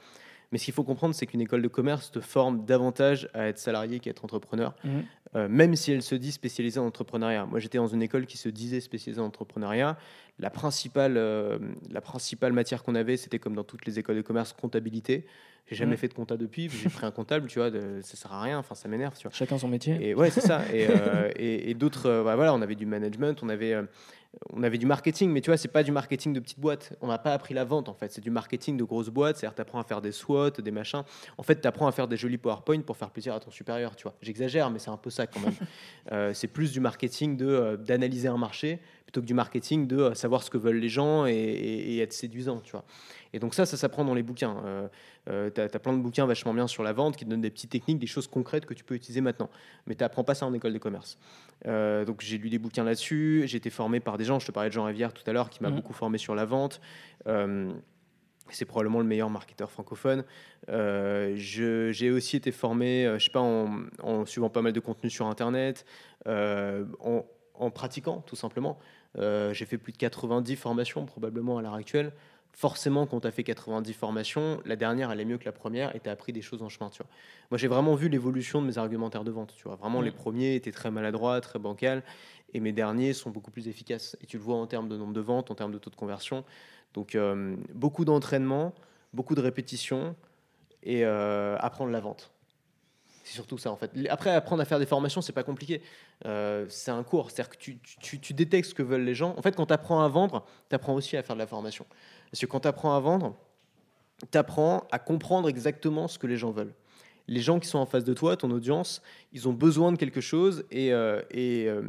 Mais 0.53 0.59
ce 0.59 0.65
qu'il 0.65 0.75
faut 0.75 0.83
comprendre, 0.85 1.15
c'est 1.15 1.27
qu'une 1.27 1.41
école 1.41 1.63
de 1.63 1.69
commerce 1.69 2.11
te 2.11 2.21
forme 2.21 2.65
davantage 2.65 3.29
à 3.35 3.47
être 3.47 3.59
salarié 3.59 4.01
qu'à 4.01 4.11
être 4.11 4.25
entrepreneur, 4.25 4.75
Mhm. 4.85 5.05
euh, 5.37 5.49
même 5.49 5.77
si 5.77 5.93
elle 5.93 6.03
se 6.03 6.17
dit 6.17 6.33
spécialisée 6.33 6.81
en 6.81 6.87
entrepreneuriat. 6.87 7.47
Moi, 7.47 7.61
j'étais 7.61 7.79
dans 7.79 7.87
une 7.87 8.03
école 8.03 8.27
qui 8.27 8.37
se 8.37 8.49
disait 8.49 8.81
spécialisée 8.81 9.21
en 9.21 9.27
entrepreneuriat. 9.27 9.97
La 10.41 10.51
principale, 10.51 11.17
euh, 11.17 11.59
la 11.91 12.01
principale 12.01 12.53
matière 12.53 12.83
qu'on 12.83 12.97
avait, 12.97 13.17
c'était 13.17 13.39
comme 13.39 13.55
dans 13.55 13.63
toutes 13.65 13.87
les 13.87 13.99
écoles 14.01 14.17
de 14.17 14.23
commerce, 14.23 14.53
comptabilité. 14.53 15.25
J'ai 15.69 15.77
jamais 15.77 15.93
Mhm. 15.93 15.99
fait 15.99 16.09
de 16.09 16.15
compta 16.15 16.37
depuis. 16.37 16.69
J'ai 16.69 16.89
pris 16.89 17.07
un 17.07 17.13
comptable, 17.13 17.47
tu 17.47 17.61
vois, 17.61 17.71
de- 17.71 18.01
ça 18.03 18.17
sert 18.17 18.33
à 18.33 18.43
rien. 18.43 18.59
Enfin, 18.59 18.75
ça 18.75 18.89
m'énerve, 18.89 19.15
tu 19.17 19.29
vois. 19.29 19.31
Chacun 19.37 19.57
son 19.57 19.69
métier. 19.69 19.99
Et 20.05 20.15
ouais, 20.17 20.31
c'est 20.31 20.41
ça. 20.41 20.63
Et, 20.73 20.89
euh, 20.91 21.31
et, 21.37 21.71
et 21.71 21.75
d'autres, 21.75 22.23
bah, 22.25 22.35
voilà, 22.35 22.53
on 22.55 22.61
avait 22.63 22.75
du 22.75 22.87
management, 22.87 23.41
on 23.45 23.49
avait, 23.49 23.77
on 24.53 24.63
avait 24.63 24.79
du 24.79 24.87
marketing, 24.87 25.31
mais 25.31 25.41
tu 25.41 25.51
vois, 25.51 25.57
c'est 25.57 25.69
pas 25.69 25.83
du 25.83 25.91
marketing 25.91 26.33
de 26.33 26.41
petites 26.41 26.61
boîtes. 26.61 26.93
On 27.01 27.09
n'a 27.09 27.19
pas 27.19 27.33
appris 27.33 27.53
la 27.53 27.65
vente, 27.65 27.89
en 27.89 27.95
fait. 27.95 28.13
C'est 28.13 28.21
du 28.21 28.31
marketing 28.31 28.77
de 28.77 28.85
grosses 28.85 29.09
boîtes. 29.09 29.37
C'est-à-dire, 29.39 29.57
tu 29.57 29.63
apprends 29.63 29.81
à 29.81 29.85
faire 29.85 30.01
des 30.01 30.13
SWOT, 30.13 30.51
des 30.51 30.71
machins. 30.71 31.03
En 31.37 31.43
fait, 31.43 31.61
tu 31.61 31.67
apprends 31.67 31.87
à 31.87 31.93
faire 31.93 32.07
des 32.07 32.17
jolis 32.17 32.39
PowerPoint 32.39 32.81
pour 32.83 32.97
faire 32.97 33.11
plaisir 33.11 33.35
à 33.35 33.41
ton 33.41 33.51
supérieur, 33.51 33.97
tu 33.97 34.05
vois. 34.05 34.15
J'exagère, 34.23 34.71
mais 34.71 34.79
c'est 34.79 34.91
un 34.91 34.97
peu 34.97 35.11
ça 35.11 35.27
quand 35.27 35.41
même. 35.41 35.55
Euh, 36.13 36.33
c'est 36.35 36.49
plus 36.49 36.73
du 36.73 36.81
marketing 36.81 37.37
de 37.37 37.47
euh, 37.47 37.77
d'analyser 37.77 38.27
un 38.27 38.37
marché 38.37 38.81
plutôt 39.11 39.23
que 39.23 39.27
du 39.27 39.35
marketing 39.35 39.89
de 39.89 39.97
euh, 39.99 40.15
savoir 40.15 40.45
ce 40.45 40.51
que 40.51 40.57
veulent 40.59 40.77
les 40.79 40.89
gens 40.89 41.27
et, 41.27 41.33
et- 41.33 41.95
et 41.97 41.99
être 42.01 42.13
séduisant, 42.13 42.61
tu 42.61 42.71
vois. 42.71 42.85
Et 43.33 43.41
donc 43.41 43.55
ça, 43.55 43.67
ça 43.67 43.77
s'apprend 43.77 44.05
dans 44.05 44.15
les 44.15 44.23
bouquins. 44.23 44.63
Euh, 44.65 44.89
euh, 45.29 45.51
tu 45.53 45.61
as, 45.61 45.69
plein 45.81 45.93
de 45.93 45.99
bouquins 46.01 46.27
vachement 46.27 46.55
bien 46.55 46.69
sur 46.69 46.85
la 46.85 46.93
vente 46.93 47.17
qui 47.17 47.25
te 47.25 47.31
donnent 47.31 47.41
des 47.41 47.51
petites 47.51 47.71
techniques, 47.71 47.99
des 47.99 48.07
choses 48.07 48.29
concrètes 48.29 48.67
que 48.67 48.75
tu 48.75 48.85
peux 48.85 48.95
utiliser 48.95 49.21
maintenant. 49.21 49.51
Mais 49.87 49.97
tu 49.97 50.05
n'apprends 50.05 50.23
pas 50.23 50.35
ça 50.37 50.47
en 50.47 50.55
école 50.55 50.73
de 50.73 50.79
commerce. 50.79 51.19
Euh, 51.67 52.05
donc 52.05 52.21
j'ai 52.21 52.39
lu 52.39 52.51
des 52.51 52.59
bouquins 52.61 52.85
là-dessus, 52.85 53.43
j'ai 53.47 53.57
été 53.57 53.69
formé 53.71 53.99
par 53.99 54.17
des 54.17 54.25
gens, 54.25 54.39
je 54.39 54.47
te 54.47 54.53
parlais 54.53 54.69
de 54.69 54.75
Jean 54.75 54.85
Rivière 54.85 55.13
tout 55.13 55.25
à 55.27 55.33
l'heure, 55.33 55.51
qui 55.51 55.61
m'a 55.63 55.71
Mhm. 55.71 55.77
beaucoup 55.77 55.93
formé 55.93 56.17
sur 56.19 56.37
la 56.37 56.45
vente. 56.45 56.81
C'est 58.53 58.65
probablement 58.65 58.99
le 59.01 59.05
meilleur 59.07 59.31
marketeur 59.31 59.71
francophone. 59.71 60.25
J'ai 60.69 62.11
aussi 62.11 62.37
été 62.37 62.53
formé, 62.53 63.13
je 63.19 63.25
sais 63.25 63.31
pas, 63.31 63.41
en, 63.41 63.81
en 64.03 64.25
suivant 64.25 64.51
pas 64.51 64.63
mal 64.63 64.73
de 64.73 64.81
contenu 64.81 65.11
sur 65.11 65.27
Internet, 65.27 65.85
en, 66.27 67.25
en 67.55 67.71
pratiquant 67.71 68.23
tout 68.27 68.37
simplement. 68.37 68.79
Euh, 69.19 69.53
j'ai 69.53 69.67
fait 69.67 69.79
plus 69.79 69.93
de 69.93 69.99
90 69.99 70.57
formations 70.57 71.05
probablement 71.07 71.59
à 71.59 71.63
l'heure 71.63 71.75
actuelle. 71.75 72.13
Forcément, 72.53 73.07
quand 73.07 73.21
tu 73.21 73.27
as 73.29 73.31
fait 73.31 73.45
90 73.45 73.93
formations, 73.93 74.61
la 74.65 74.75
dernière 74.77 75.11
elle 75.13 75.21
est 75.21 75.25
mieux 75.25 75.39
que 75.39 75.45
la 75.45 75.53
première 75.53 75.95
et 75.95 76.01
tu 76.01 76.09
as 76.09 76.13
appris 76.13 76.33
des 76.33 76.43
choses 76.43 76.63
en 76.63 76.69
chemin. 76.69 76.91
Tu 76.91 76.99
vois. 77.03 77.11
Moi, 77.51 77.59
j'ai 77.59 77.69
vraiment 77.69 77.95
vu 77.95 78.09
l'évolution 78.09 78.61
de 78.61 78.67
mes 78.67 78.77
argumentaires 78.79 79.23
de 79.25 79.31
vente. 79.31 79.55
Tu 79.57 79.65
vois. 79.65 79.77
Vraiment, 79.77 79.99
Mhm. 80.01 80.05
les 80.07 80.11
premiers 80.11 80.55
étaient 80.57 80.73
très 80.73 80.91
maladroits, 80.91 81.41
très 81.41 81.59
bancals, 81.61 82.03
et 82.53 82.59
mes 82.61 82.73
derniers 82.73 83.13
sont 83.13 83.31
beaucoup 83.31 83.53
plus 83.53 83.69
efficaces. 83.69 84.17
Et 84.21 84.27
tu 84.27 84.37
le 84.37 84.43
vois 84.43 84.57
en 84.57 84.67
termes 84.67 84.89
de 84.89 84.97
nombre 84.97 85.13
de 85.13 85.21
ventes, 85.21 85.51
en 85.53 85.55
termes 85.55 85.73
de 85.73 85.79
taux 85.79 85.91
de 85.91 85.97
conversion. 85.97 86.45
Donc, 86.95 87.15
euh, 87.15 87.55
beaucoup 87.73 88.05
d'entraînement, 88.05 88.75
beaucoup 89.13 89.37
de 89.37 89.41
répétitions 89.41 90.17
et 90.83 91.05
euh, 91.05 91.57
apprendre 91.61 91.93
la 91.93 92.01
vente. 92.01 92.33
C'est 93.31 93.37
surtout 93.37 93.59
ça 93.59 93.71
en 93.71 93.77
fait. 93.77 93.93
Après, 94.09 94.31
apprendre 94.35 94.61
à 94.61 94.65
faire 94.65 94.81
des 94.81 94.87
formations, 94.87 95.21
c'est 95.21 95.33
pas 95.33 95.45
compliqué. 95.45 95.83
Euh, 96.27 96.67
c'est 96.69 96.91
un 96.91 97.05
cours. 97.05 97.31
C'est-à-dire 97.31 97.49
que 97.51 97.57
tu, 97.57 97.79
tu, 97.79 98.35
détectes 98.35 98.71
ce 98.71 98.75
que 98.75 98.83
veulent 98.83 99.05
les 99.05 99.15
gens. 99.15 99.37
En 99.39 99.43
fait, 99.43 99.55
quand 99.55 99.67
tu 99.67 99.73
apprends 99.73 100.03
à 100.03 100.09
vendre, 100.09 100.45
tu 100.69 100.75
apprends 100.75 100.95
aussi 100.95 101.17
à 101.17 101.23
faire 101.23 101.37
de 101.37 101.39
la 101.39 101.47
formation. 101.47 101.87
Parce 102.29 102.41
que 102.41 102.47
quand 102.47 102.59
tu 102.59 102.67
apprends 102.67 102.97
à 102.97 102.99
vendre, 102.99 103.37
tu 104.33 104.37
apprends 104.37 104.89
à 104.91 104.99
comprendre 104.99 105.49
exactement 105.49 106.09
ce 106.09 106.19
que 106.19 106.27
les 106.27 106.37
gens 106.37 106.51
veulent. 106.51 106.75
Les 107.29 107.41
gens 107.41 107.61
qui 107.61 107.69
sont 107.69 107.79
en 107.79 107.87
face 107.87 108.03
de 108.03 108.15
toi, 108.15 108.37
ton 108.37 108.51
audience, 108.51 109.01
ils 109.33 109.49
ont 109.49 109.53
besoin 109.53 109.93
de 109.93 109.97
quelque 109.97 110.21
chose 110.21 110.65
et, 110.73 110.93
euh, 110.93 111.23
et 111.31 111.69
euh, 111.69 111.83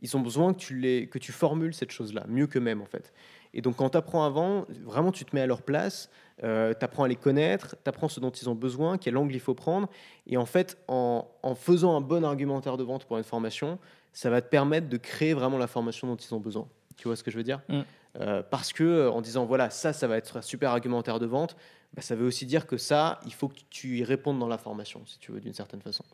ils 0.00 0.16
ont 0.16 0.20
besoin 0.20 0.54
que 0.54 0.58
tu, 0.60 0.78
les, 0.78 1.08
que 1.08 1.18
tu 1.18 1.30
formules 1.30 1.74
cette 1.74 1.90
chose-là, 1.90 2.24
mieux 2.26 2.46
qu'eux-mêmes 2.46 2.80
en 2.80 2.86
fait. 2.86 3.12
Et 3.56 3.62
donc 3.62 3.76
quand 3.76 3.90
tu 3.90 3.96
apprends 3.96 4.24
avant, 4.24 4.66
vraiment 4.84 5.10
tu 5.10 5.24
te 5.24 5.34
mets 5.34 5.40
à 5.40 5.46
leur 5.46 5.62
place, 5.62 6.10
euh, 6.44 6.74
tu 6.78 6.84
apprends 6.84 7.04
à 7.04 7.08
les 7.08 7.16
connaître, 7.16 7.74
tu 7.82 7.88
apprends 7.88 8.08
ce 8.08 8.20
dont 8.20 8.30
ils 8.30 8.50
ont 8.50 8.54
besoin, 8.54 8.98
quel 8.98 9.16
angle 9.16 9.34
il 9.34 9.40
faut 9.40 9.54
prendre. 9.54 9.88
Et 10.26 10.36
en 10.36 10.44
fait, 10.44 10.76
en, 10.88 11.26
en 11.42 11.54
faisant 11.54 11.96
un 11.96 12.02
bon 12.02 12.22
argumentaire 12.22 12.76
de 12.76 12.84
vente 12.84 13.06
pour 13.06 13.16
une 13.16 13.24
formation, 13.24 13.78
ça 14.12 14.28
va 14.28 14.42
te 14.42 14.48
permettre 14.48 14.90
de 14.90 14.98
créer 14.98 15.32
vraiment 15.32 15.56
la 15.56 15.66
formation 15.66 16.06
dont 16.06 16.16
ils 16.16 16.34
ont 16.34 16.38
besoin. 16.38 16.68
Tu 16.98 17.08
vois 17.08 17.16
ce 17.16 17.24
que 17.24 17.30
je 17.30 17.38
veux 17.38 17.42
dire? 17.42 17.62
Mm. 17.70 17.80
Euh, 18.20 18.42
Parce 18.42 18.74
que 18.74 18.84
euh, 18.84 19.10
en 19.10 19.22
disant 19.22 19.46
voilà, 19.46 19.70
ça, 19.70 19.94
ça 19.94 20.06
va 20.06 20.18
être 20.18 20.36
un 20.36 20.42
super 20.42 20.70
argumentaire 20.70 21.18
de 21.18 21.26
vente, 21.26 21.56
bah, 21.94 22.02
ça 22.02 22.14
veut 22.14 22.26
aussi 22.26 22.44
dire 22.44 22.66
que 22.66 22.76
ça, 22.76 23.20
il 23.24 23.32
faut 23.32 23.48
que 23.48 23.60
tu 23.70 23.96
y 23.98 24.04
répondes 24.04 24.38
dans 24.38 24.48
la 24.48 24.58
formation, 24.58 25.00
si 25.06 25.18
tu 25.18 25.32
veux, 25.32 25.40
d'une 25.40 25.54
certaine 25.54 25.80
façon. 25.80 26.04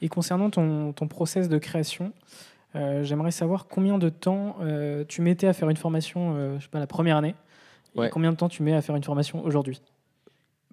Et 0.00 0.08
concernant 0.08 0.48
ton, 0.48 0.94
ton 0.94 1.08
process 1.08 1.50
de 1.50 1.58
création, 1.58 2.14
j'aimerais 2.74 3.30
savoir 3.30 3.66
combien 3.66 3.98
de 3.98 4.08
temps 4.08 4.56
euh, 4.60 5.04
tu 5.08 5.22
mettais 5.22 5.46
à 5.46 5.52
faire 5.52 5.70
une 5.70 5.76
formation, 5.76 6.36
euh, 6.36 6.58
je 6.58 6.64
sais 6.64 6.70
pas, 6.70 6.78
la 6.78 6.86
première 6.86 7.16
année, 7.16 7.34
et 7.96 8.08
combien 8.10 8.30
de 8.30 8.36
temps 8.36 8.48
tu 8.48 8.62
mets 8.62 8.74
à 8.74 8.82
faire 8.82 8.96
une 8.96 9.04
formation 9.04 9.44
aujourd'hui? 9.44 9.80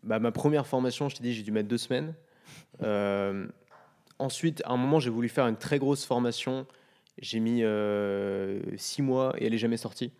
Bah, 0.03 0.19
ma 0.19 0.31
première 0.31 0.67
formation, 0.67 1.09
je 1.09 1.15
t'ai 1.15 1.23
dit, 1.23 1.33
j'ai 1.33 1.43
dû 1.43 1.51
mettre 1.51 1.69
deux 1.69 1.77
semaines. 1.77 2.13
Euh, 2.83 3.47
ensuite, 4.19 4.61
à 4.63 4.71
un 4.71 4.77
moment, 4.77 4.99
j'ai 4.99 5.09
voulu 5.09 5.29
faire 5.29 5.47
une 5.47 5.57
très 5.57 5.79
grosse 5.79 6.05
formation. 6.05 6.67
J'ai 7.19 7.39
mis 7.39 7.63
euh, 7.63 8.61
six 8.77 9.01
mois 9.01 9.33
et 9.37 9.45
elle 9.45 9.51
n'est 9.51 9.57
jamais 9.57 9.77
sortie. 9.77 10.11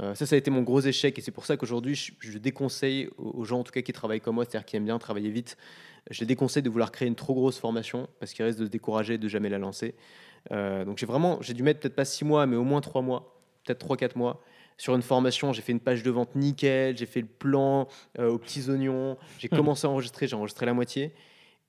Euh, 0.00 0.14
ça, 0.14 0.24
ça 0.24 0.36
a 0.36 0.38
été 0.38 0.50
mon 0.50 0.62
gros 0.62 0.80
échec 0.80 1.18
et 1.18 1.20
c'est 1.20 1.32
pour 1.32 1.46
ça 1.46 1.56
qu'aujourd'hui, 1.56 1.96
je, 1.96 2.12
je 2.20 2.38
déconseille 2.38 3.08
aux 3.18 3.40
aux 3.40 3.44
gens, 3.44 3.60
en 3.60 3.64
tout 3.64 3.72
cas 3.72 3.82
qui 3.82 3.92
travaillent 3.92 4.20
comme 4.20 4.36
moi, 4.36 4.44
c'est-à-dire 4.44 4.66
qui 4.66 4.76
aiment 4.76 4.84
bien 4.84 4.98
travailler 4.98 5.30
vite, 5.30 5.56
je 6.10 6.20
les 6.20 6.26
déconseille 6.26 6.62
de 6.62 6.70
vouloir 6.70 6.92
créer 6.92 7.08
une 7.08 7.16
trop 7.16 7.34
grosse 7.34 7.58
formation 7.58 8.08
parce 8.20 8.32
qu'ils 8.32 8.44
risquent 8.44 8.60
de 8.60 8.66
se 8.66 8.70
décourager 8.70 9.14
et 9.14 9.18
de 9.18 9.28
jamais 9.28 9.48
la 9.48 9.58
lancer. 9.58 9.94
Euh, 10.52 10.84
donc 10.84 10.98
j'ai 10.98 11.06
vraiment, 11.06 11.38
j'ai 11.42 11.54
dû 11.54 11.62
mettre 11.62 11.80
peut-être 11.80 11.96
pas 11.96 12.04
six 12.04 12.24
mois, 12.24 12.46
mais 12.46 12.56
au 12.56 12.64
moins 12.64 12.80
trois 12.80 13.02
mois, 13.02 13.36
peut-être 13.64 13.78
trois, 13.78 13.96
quatre 13.96 14.16
mois. 14.16 14.40
Sur 14.78 14.94
une 14.94 15.02
formation, 15.02 15.52
j'ai 15.52 15.62
fait 15.62 15.72
une 15.72 15.80
page 15.80 16.02
de 16.02 16.10
vente 16.10 16.34
nickel, 16.34 16.96
j'ai 16.96 17.06
fait 17.06 17.20
le 17.22 17.26
plan 17.26 17.88
euh, 18.18 18.28
aux 18.30 18.38
petits 18.38 18.68
oignons, 18.70 19.16
j'ai 19.38 19.48
Hmm. 19.50 19.56
commencé 19.56 19.86
à 19.86 19.90
enregistrer, 19.90 20.26
j'ai 20.28 20.36
enregistré 20.36 20.66
la 20.66 20.74
moitié. 20.74 21.12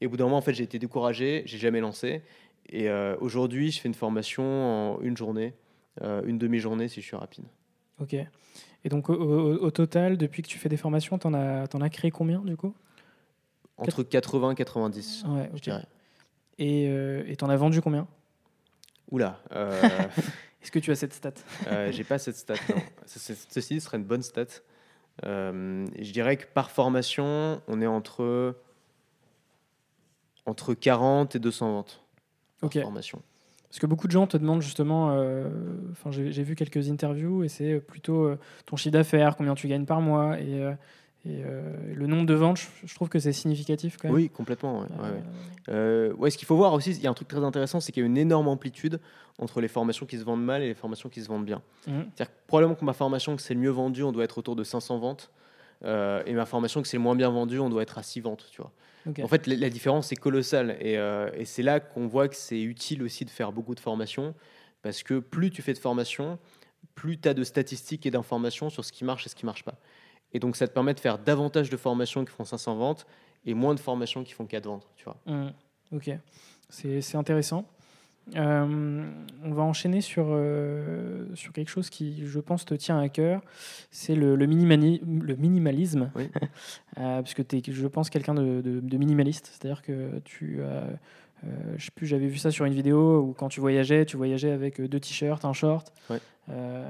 Et 0.01 0.05
au 0.07 0.09
bout 0.09 0.17
d'un 0.17 0.25
moment, 0.25 0.37
en 0.37 0.41
fait, 0.41 0.53
j'ai 0.53 0.63
été 0.63 0.77
découragé, 0.77 1.43
j'ai 1.45 1.57
jamais 1.57 1.79
lancé. 1.79 2.21
Et 2.69 2.89
euh, 2.89 3.15
aujourd'hui, 3.21 3.71
je 3.71 3.79
fais 3.79 3.87
une 3.87 3.93
formation 3.95 4.43
en 4.97 5.01
une 5.01 5.15
journée, 5.17 5.53
euh, 6.01 6.21
une 6.25 6.37
demi-journée 6.37 6.87
si 6.89 7.01
je 7.01 7.05
suis 7.07 7.15
rapide. 7.15 7.45
Ok. 7.99 8.13
Et 8.83 8.89
donc, 8.89 9.09
au, 9.09 9.13
au- 9.15 9.57
au 9.57 9.71
total, 9.71 10.17
depuis 10.17 10.43
que 10.43 10.47
tu 10.49 10.59
fais 10.59 10.69
des 10.69 10.77
formations, 10.77 11.17
t'en 11.17 11.33
as, 11.33 11.67
t'en 11.67 11.81
as 11.81 11.89
créé 11.89 12.11
combien 12.11 12.41
du 12.41 12.55
coup? 12.57 12.75
Entre 13.77 14.03
80 14.03 14.51
et 14.51 14.55
90, 14.55 15.23
Ouais, 15.27 15.49
je 15.51 15.55
ok. 15.57 15.61
dirais. 15.61 15.85
Et 16.59 16.83
et 17.31 17.35
t'en 17.37 17.49
as 17.49 17.55
vendu 17.55 17.81
combien? 17.81 18.07
Oula, 19.11 19.39
euh, 19.53 19.79
Est-ce 20.61 20.71
que 20.71 20.79
tu 20.79 20.91
as 20.91 20.95
cette 20.95 21.13
stat? 21.13 21.31
euh, 21.67 21.91
j'ai 21.91 22.03
pas 22.03 22.17
cette 22.17 22.35
stat. 22.35 22.55
non. 22.69 22.75
Ce- 23.05 23.19
ce- 23.19 23.33
Ceci 23.49 23.79
serait 23.79 23.97
une 23.97 24.03
bonne 24.03 24.23
stat. 24.23 24.45
Euh, 25.25 25.85
je 25.99 26.11
dirais 26.11 26.37
que 26.37 26.45
par 26.45 26.69
formation, 26.71 27.61
on 27.67 27.81
est 27.81 27.87
entre, 27.87 28.55
entre 30.45 30.73
40 30.73 31.35
et 31.35 31.39
200 31.39 31.71
ventes 31.71 32.01
par 32.61 32.71
formation. 32.71 33.21
Parce 33.69 33.79
que 33.79 33.85
beaucoup 33.85 34.07
de 34.07 34.11
gens 34.11 34.27
te 34.27 34.37
demandent 34.37 34.61
justement, 34.61 35.11
euh, 35.11 35.49
enfin 35.91 36.09
j'ai 36.11 36.31
j'ai 36.31 36.43
vu 36.43 36.55
quelques 36.55 36.89
interviews 36.89 37.43
et 37.43 37.49
c'est 37.49 37.79
plutôt 37.79 38.31
ton 38.65 38.75
chiffre 38.77 38.93
d'affaires, 38.93 39.35
combien 39.35 39.55
tu 39.55 39.67
gagnes 39.67 39.85
par 39.85 40.01
mois 40.01 40.39
et, 40.39 40.63
et, 41.27 41.43
euh, 41.45 41.75
le 41.93 42.07
nombre 42.07 42.25
de 42.25 42.33
ventes. 42.33 42.57
Je, 42.57 42.67
je 42.85 42.95
trouve 42.95 43.09
que 43.09 43.19
c'est 43.19 43.33
significatif 43.33 43.97
quand 43.97 44.07
même. 44.07 44.15
Oui, 44.15 44.29
complètement. 44.29 44.79
ouais, 44.81 44.85
ouais, 44.87 44.95
Euh, 44.99 45.11
ouais. 45.11 45.23
Euh, 45.69 46.13
ouais, 46.15 46.29
ce 46.31 46.37
qu'il 46.37 46.45
faut 46.47 46.55
voir 46.55 46.73
aussi, 46.73 46.91
il 46.91 47.01
y 47.01 47.07
a 47.07 47.09
un 47.09 47.13
truc 47.13 47.27
très 47.27 47.43
intéressant, 47.43 47.79
c'est 47.79 47.91
qu'il 47.91 48.01
y 48.01 48.05
a 48.05 48.07
une 48.07 48.17
énorme 48.17 48.47
amplitude 48.47 48.99
entre 49.39 49.61
les 49.61 49.67
formations 49.67 50.05
qui 50.05 50.17
se 50.17 50.23
vendent 50.23 50.43
mal 50.45 50.63
et 50.63 50.67
les 50.67 50.73
formations 50.73 51.09
qui 51.09 51.21
se 51.21 51.27
vendent 51.27 51.45
bien. 51.45 51.61
mhm. 51.87 52.05
C'est-à-dire 52.15 52.33
que 52.33 52.39
probablement 52.47 52.75
que 52.75 52.85
ma 52.85 52.93
formation 52.93 53.35
que 53.35 53.41
c'est 53.41 53.53
le 53.53 53.59
mieux 53.59 53.69
vendu, 53.69 54.03
on 54.03 54.11
doit 54.11 54.23
être 54.23 54.37
autour 54.37 54.55
de 54.55 54.63
500 54.63 54.97
ventes. 54.99 55.31
euh, 55.85 56.23
et 56.25 56.33
ma 56.33 56.45
formation 56.45 56.81
que 56.81 56.87
c'est 56.87 56.97
le 56.97 57.03
moins 57.03 57.15
bien 57.15 57.29
vendu, 57.29 57.59
on 57.59 57.69
doit 57.69 57.83
être 57.83 57.97
à 57.97 58.03
6 58.03 58.21
ventes. 58.21 58.47
Tu 58.51 58.61
vois. 58.61 58.71
En 59.23 59.27
fait, 59.27 59.45
la, 59.47 59.55
la 59.55 59.69
différence 59.69 60.11
est 60.11 60.15
colossale. 60.15 60.75
Et, 60.81 60.93
et 60.93 61.45
c'est 61.45 61.63
là 61.63 61.79
qu'on 61.79 62.07
voit 62.07 62.27
que 62.27 62.35
c'est 62.35 62.61
utile 62.61 63.03
aussi 63.03 63.23
de 63.25 63.29
faire 63.29 63.51
beaucoup 63.51 63.75
de 63.75 63.79
formations. 63.79 64.33
Parce 64.81 65.01
que 65.03 65.19
plus 65.19 65.49
tu 65.51 65.61
fais 65.61 65.73
de 65.73 65.77
formations, 65.79 66.39
plus 66.95 67.17
tu 67.19 67.27
as 67.29 67.33
de 67.33 67.43
statistiques 67.43 68.05
et 68.05 68.11
d'informations 68.11 68.69
sur 68.69 68.83
ce 68.83 68.91
qui 68.91 69.05
marche 69.05 69.25
et 69.25 69.29
ce 69.29 69.35
qui 69.35 69.45
marche 69.45 69.63
pas. 69.63 69.75
Et 70.33 70.39
donc, 70.39 70.55
ça 70.55 70.67
te 70.67 70.73
permet 70.73 70.93
de 70.93 70.99
faire 70.99 71.17
davantage 71.19 71.69
de 71.69 71.77
formations 71.77 72.23
qui 72.25 72.31
font 72.31 72.43
500 72.45 72.75
ventes 72.75 73.05
et 73.45 73.53
moins 73.53 73.73
de 73.75 73.79
formations 73.79 74.23
qui 74.23 74.33
font 74.33 74.45
4 74.45 74.65
ventes. 74.65 74.87
Tu 74.95 75.05
vois. 75.05 75.17
Mhm. 75.25 75.53
Ok, 75.93 76.09
c'est 76.69 77.01
c'est 77.01 77.17
intéressant. 77.17 77.65
Euh, 78.35 79.09
on 79.45 79.53
va 79.53 79.63
enchaîner 79.63 80.01
sur, 80.01 80.25
euh, 80.27 81.33
sur 81.33 81.53
quelque 81.53 81.69
chose 81.69 81.89
qui, 81.89 82.25
je 82.27 82.39
pense, 82.41 82.65
te 82.65 82.73
tient 82.73 82.99
à 82.99 83.07
cœur. 83.07 83.41
C'est 83.89 84.15
le, 84.15 84.35
le, 84.35 84.45
le 84.45 85.35
minimalisme. 85.35 86.11
Oui. 86.15 86.29
Euh, 86.99 87.21
parce 87.21 87.35
que 87.35 87.43
tu 87.43 87.57
es, 87.57 87.61
je 87.71 87.85
pense, 87.85 88.09
quelqu'un 88.09 88.33
de, 88.33 88.59
de- 88.61 88.79
de 88.79 88.97
minimaliste. 88.97 89.51
C'est-à-dire 89.53 89.83
que 89.83 90.17
tu 90.25 90.57
euh, 90.61 90.81
je 91.77 91.85
sais 91.85 91.91
plus, 91.93 92.07
j'avais 92.07 92.27
vu 92.27 92.37
ça 92.37 92.51
sur 92.51 92.65
une 92.65 92.73
vidéo 92.73 93.19
où 93.21 93.33
quand 93.33 93.49
tu 93.49 93.59
voyageais, 93.59 94.05
tu 94.05 94.17
voyageais 94.17 94.51
avec 94.51 94.81
deux 94.81 94.99
t-shirts, 94.99 95.45
un 95.45 95.53
short, 95.53 95.93
Ouais. 96.09 96.19
euh, 96.49 96.85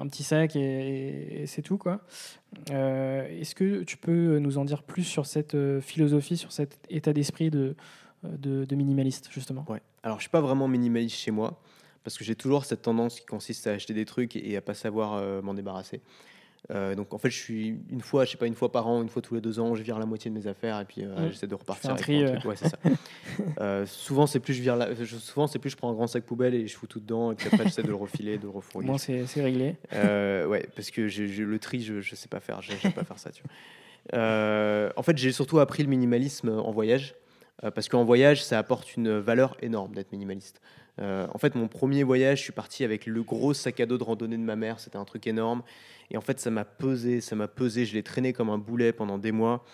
un 0.00 0.06
petit 0.06 0.22
sac 0.22 0.56
et, 0.56 1.42
et 1.42 1.46
c'est 1.46 1.62
tout 1.62 1.76
quoi. 1.78 2.00
Euh, 2.70 3.26
Est-ce 3.40 3.54
que 3.54 3.82
tu 3.82 3.96
peux 3.96 4.38
nous 4.38 4.58
en 4.58 4.64
dire 4.64 4.82
plus 4.82 5.04
sur 5.04 5.26
cette 5.26 5.54
euh, 5.54 5.80
philosophie, 5.80 6.36
sur 6.36 6.52
cet 6.52 6.78
état 6.90 7.12
d'esprit 7.12 7.50
de, 7.50 7.74
de, 8.22 8.64
de 8.64 8.76
minimaliste 8.76 9.28
justement? 9.32 9.64
Ouais. 9.68 9.82
Alors, 10.02 10.18
je 10.18 10.22
suis 10.22 10.30
pas 10.30 10.40
vraiment 10.40 10.68
minimaliste 10.68 11.16
chez 11.16 11.30
moi 11.32 11.60
parce 12.04 12.16
que 12.16 12.22
j'ai 12.24 12.36
toujours 12.36 12.64
cette 12.64 12.82
tendance 12.82 13.18
qui 13.20 13.26
consiste 13.26 13.66
à 13.66 13.72
acheter 13.72 13.92
des 13.94 14.04
trucs 14.04 14.36
et 14.36 14.56
à 14.56 14.60
pas 14.60 14.74
savoir 14.74 15.14
euh, 15.14 15.42
m'en 15.42 15.54
débarrasser. 15.54 16.00
Euh, 16.72 16.96
donc, 16.96 17.14
en 17.14 17.18
fait, 17.18 17.30
je 17.30 17.38
suis 17.38 17.78
une 17.90 18.00
fois, 18.00 18.24
je 18.24 18.32
sais 18.32 18.36
pas, 18.36 18.46
une 18.46 18.54
fois 18.56 18.72
par 18.72 18.88
an, 18.88 19.00
une 19.02 19.08
fois 19.08 19.22
tous 19.22 19.34
les 19.36 19.40
deux 19.40 19.60
ans, 19.60 19.74
je 19.76 19.82
vire 19.84 19.98
la 20.00 20.06
moitié 20.06 20.30
de 20.30 20.36
mes 20.36 20.48
affaires 20.48 20.80
et 20.80 20.84
puis 20.84 21.02
euh, 21.04 21.28
Mm. 21.28 21.30
j'essaie 21.30 21.46
de 21.46 21.54
repartir 21.54 21.90
un 21.90 21.92
avec 21.94 22.02
tri, 22.02 22.24
mon 22.24 22.30
euh. 22.30 22.38
Ouais, 22.44 22.56
ça. 22.56 22.70
Euh, 23.60 23.86
souvent, 23.86 24.26
c'est 24.26 24.40
plus 24.40 24.54
je 24.54 24.62
vire 24.62 24.76
la- 24.76 24.94
je- 24.94 25.16
souvent 25.16 25.46
c'est 25.46 25.58
plus 25.58 25.70
je 25.70 25.76
prends 25.76 25.90
un 25.90 25.94
grand 25.94 26.06
sac 26.06 26.24
poubelle 26.24 26.54
et 26.54 26.66
je 26.66 26.76
fous 26.76 26.86
tout 26.86 27.00
dedans 27.00 27.32
et 27.32 27.34
puis 27.34 27.46
après 27.48 27.64
j'essaie 27.64 27.82
de 27.82 27.88
le 27.88 27.94
refiler, 27.94 28.36
de 28.38 28.44
le 28.44 28.48
refourguer. 28.50 28.86
Moi, 28.86 28.98
c'est 28.98 29.24
réglé. 29.36 29.76
Ouais, 29.92 30.66
parce 30.74 30.90
que 30.90 31.02
le 31.02 31.58
tri, 31.58 31.80
je, 31.82 32.00
je 32.00 32.14
sais 32.14 32.28
pas 32.28 32.40
faire, 32.40 32.60
j'aime 32.62 32.92
pas 32.92 33.04
faire 33.04 33.18
ça. 33.18 33.30
Tu 33.30 33.42
vois. 34.12 34.92
En 34.96 35.02
fait, 35.02 35.16
j'ai 35.18 35.32
surtout 35.32 35.58
appris 35.60 35.82
le 35.82 35.88
minimalisme 35.88 36.48
en 36.50 36.70
voyage, 36.72 37.14
parce 37.74 37.88
qu'en 37.88 38.04
voyage, 38.04 38.42
ça 38.44 38.58
apporte 38.58 38.96
une 38.96 39.18
valeur 39.18 39.56
énorme 39.62 39.94
d'être 39.94 40.12
minimaliste. 40.12 40.60
Euh, 41.00 41.26
en 41.32 41.38
fait, 41.38 41.54
mon 41.54 41.68
premier 41.68 42.02
voyage, 42.02 42.38
je 42.38 42.44
suis 42.44 42.52
parti 42.52 42.84
avec 42.84 43.06
le 43.06 43.22
gros 43.22 43.54
sac 43.54 43.80
à 43.80 43.86
dos 43.86 43.98
de 43.98 44.04
randonnée 44.04 44.36
de 44.36 44.42
ma 44.42 44.56
mère, 44.56 44.80
c'était 44.80 44.96
un 44.96 45.04
truc 45.04 45.26
énorme, 45.26 45.62
et 46.10 46.16
en 46.16 46.20
fait, 46.20 46.40
ça 46.40 46.50
m'a 46.50 46.64
pesé, 46.64 47.20
ça 47.20 47.36
m'a 47.36 47.48
pesé, 47.48 47.84
je 47.84 47.94
l'ai 47.94 48.02
traîné 48.02 48.32
comme 48.32 48.50
un 48.50 48.58
boulet 48.58 48.92
pendant 48.92 49.18
des 49.18 49.32
mois. 49.32 49.64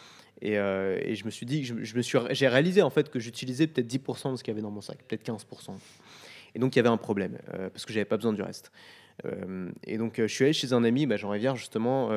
Et, 0.41 0.59
euh, 0.59 1.15
je 1.15 1.25
me 1.25 1.31
suis 1.31 1.47
dit, 1.47 1.65
je, 1.65 1.75
me 1.75 2.03
suis, 2.03 2.19
j'ai 2.31 2.49
réalisé 2.49 2.83
en 2.83 2.91
fait 2.91 3.11
que 3.11 3.21
j'utilisais 3.21 3.69
peut-être 3.69 3.87
10% 3.87 4.33
de 4.33 4.37
ce 4.37 4.43
qu'il 4.43 4.51
y 4.51 4.55
avait 4.55 4.63
dans 4.63 4.73
mon 4.73 4.81
sac, 4.81 4.99
peut-être 5.07 5.25
15%. 5.25 5.77
Et 6.55 6.59
donc 6.59 6.75
il 6.75 6.79
y 6.79 6.81
avait 6.81 6.89
un 6.89 6.97
problème 6.97 7.39
euh, 7.55 7.71
parce 7.71 7.87
que 7.87 7.93
j'avais 7.93 8.05
pas 8.05 8.17
besoin 8.17 8.33
du 8.33 8.43
reste. 8.43 8.73
Et 9.87 9.99
donc 9.99 10.15
je 10.17 10.27
suis 10.27 10.43
allé 10.43 10.53
chez 10.53 10.73
un 10.73 10.83
ami, 10.83 11.07
bah, 11.07 11.17
Jean 11.17 11.31
Rivière 11.31 11.55
justement, 11.55 12.11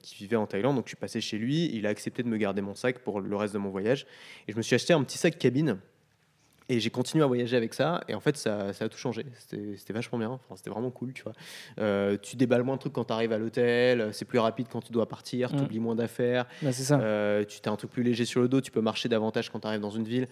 qui 0.00 0.14
vivait 0.14 0.36
en 0.36 0.46
Thaïlande. 0.46 0.76
Donc 0.76 0.86
je 0.86 0.90
suis 0.90 0.96
passé 0.96 1.20
chez 1.20 1.36
lui, 1.36 1.70
il 1.74 1.86
a 1.86 1.90
accepté 1.90 2.22
de 2.22 2.28
me 2.28 2.38
garder 2.38 2.62
mon 2.62 2.74
sac 2.74 3.00
pour 3.00 3.20
le 3.20 3.36
reste 3.36 3.52
de 3.52 3.58
mon 3.58 3.68
voyage. 3.68 4.06
Et 4.48 4.52
je 4.52 4.56
me 4.56 4.62
suis 4.62 4.74
acheté 4.74 4.94
un 4.94 5.02
petit 5.02 5.18
sac 5.18 5.38
cabine. 5.38 5.76
Et 6.68 6.80
j'ai 6.80 6.90
continué 6.90 7.22
à 7.22 7.28
voyager 7.28 7.56
avec 7.56 7.74
ça, 7.74 8.02
et 8.08 8.14
en 8.14 8.20
fait, 8.20 8.36
ça, 8.36 8.72
ça 8.72 8.86
a 8.86 8.88
tout 8.88 8.98
changé. 8.98 9.24
C'était 9.38 9.92
vachement 9.92 10.18
bien, 10.18 10.30
enfin, 10.30 10.56
c'était 10.56 10.70
vraiment 10.70 10.90
cool, 10.90 11.12
tu 11.12 11.22
vois. 11.22 11.32
Euh, 11.78 12.16
tu 12.20 12.34
déballes 12.34 12.64
moins 12.64 12.74
de 12.74 12.80
trucs 12.80 12.92
quand 12.92 13.04
tu 13.04 13.12
arrives 13.12 13.32
à 13.32 13.38
l'hôtel, 13.38 14.08
c'est 14.12 14.24
plus 14.24 14.40
rapide 14.40 14.66
quand 14.70 14.80
tu 14.80 14.92
dois 14.92 15.06
partir, 15.08 15.52
Mm. 15.52 15.56
tu 15.58 15.62
oublies 15.62 15.78
moins 15.78 15.94
d'affaires, 15.94 16.46
Bah, 16.62 16.72
c'est 16.72 16.82
ça. 16.82 16.98
euh, 17.00 17.44
tu 17.44 17.60
as 17.68 17.70
un 17.72 17.76
truc 17.76 17.90
plus 17.92 18.02
léger 18.02 18.24
sur 18.24 18.40
le 18.40 18.48
dos, 18.48 18.60
tu 18.60 18.72
peux 18.72 18.80
marcher 18.80 19.08
davantage 19.08 19.48
quand 19.50 19.60
tu 19.60 19.66
arrives 19.68 19.80
dans 19.80 19.90
une 19.90 20.04
ville. 20.04 20.26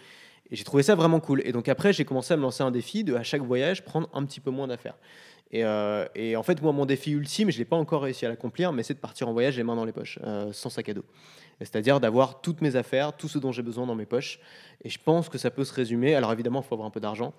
Et 0.51 0.57
j'ai 0.57 0.65
trouvé 0.65 0.83
ça 0.83 0.95
vraiment 0.95 1.21
cool. 1.21 1.41
Et 1.47 1.53
donc 1.53 1.69
après, 1.69 1.93
j'ai 1.93 2.05
commencé 2.05 2.35
à 2.35 2.37
me 2.37 2.43
lancer 2.43 2.63
un 2.63 2.71
défi 2.71 3.03
de 3.05 3.15
à 3.15 3.23
chaque 3.23 3.41
voyage 3.43 3.83
prendre 3.85 4.09
un 4.13 4.25
petit 4.27 4.41
peu 4.41 4.51
moins 4.51 4.67
d'affaires. 4.67 4.97
Et, 5.51 5.65
euh, 5.65 6.07
et 6.15 6.37
en 6.37 6.43
fait, 6.43 6.61
moi, 6.63 6.73
mon 6.73 6.87
défi 6.87 7.13
ultime, 7.13 7.51
je 7.51 7.59
l'ai 7.59 7.65
pas 7.65 7.77
encore 7.77 8.03
réussi 8.03 8.27
à 8.27 8.29
l'accomplir, 8.29 8.73
mais 8.73 8.83
c'est 8.83 8.95
de 8.95 8.99
partir 8.99 9.29
en 9.29 9.33
voyage 9.33 9.57
les 9.57 9.63
mains 9.63 9.77
dans 9.77 9.85
les 9.85 9.93
poches, 9.93 10.19
euh, 10.25 10.53
sans 10.53 10.71
sac 10.71 10.89
à 10.89 10.95
dos. 10.95 11.05
C'est-à-dire 11.61 12.01
d'avoir 12.01 12.41
toutes 12.41 12.61
mes 12.61 12.75
affaires, 12.75 13.17
tout 13.17 13.29
ce 13.29 13.39
dont 13.39 13.53
j'ai 13.53 13.63
besoin 13.63 13.87
dans 13.87 13.95
mes 13.95 14.07
poches. 14.07 14.41
Et 14.83 14.89
je 14.89 14.99
pense 14.99 15.29
que 15.29 15.39
ça 15.39 15.51
peut 15.51 15.65
se 15.65 15.73
résumer. 15.73 16.17
Alors 16.17 16.33
évidemment, 16.33 16.61
il 16.61 16.67
faut 16.67 16.75
avoir 16.75 16.89
un 16.89 16.91
peu 16.91 17.01
d'argent. 17.01 17.33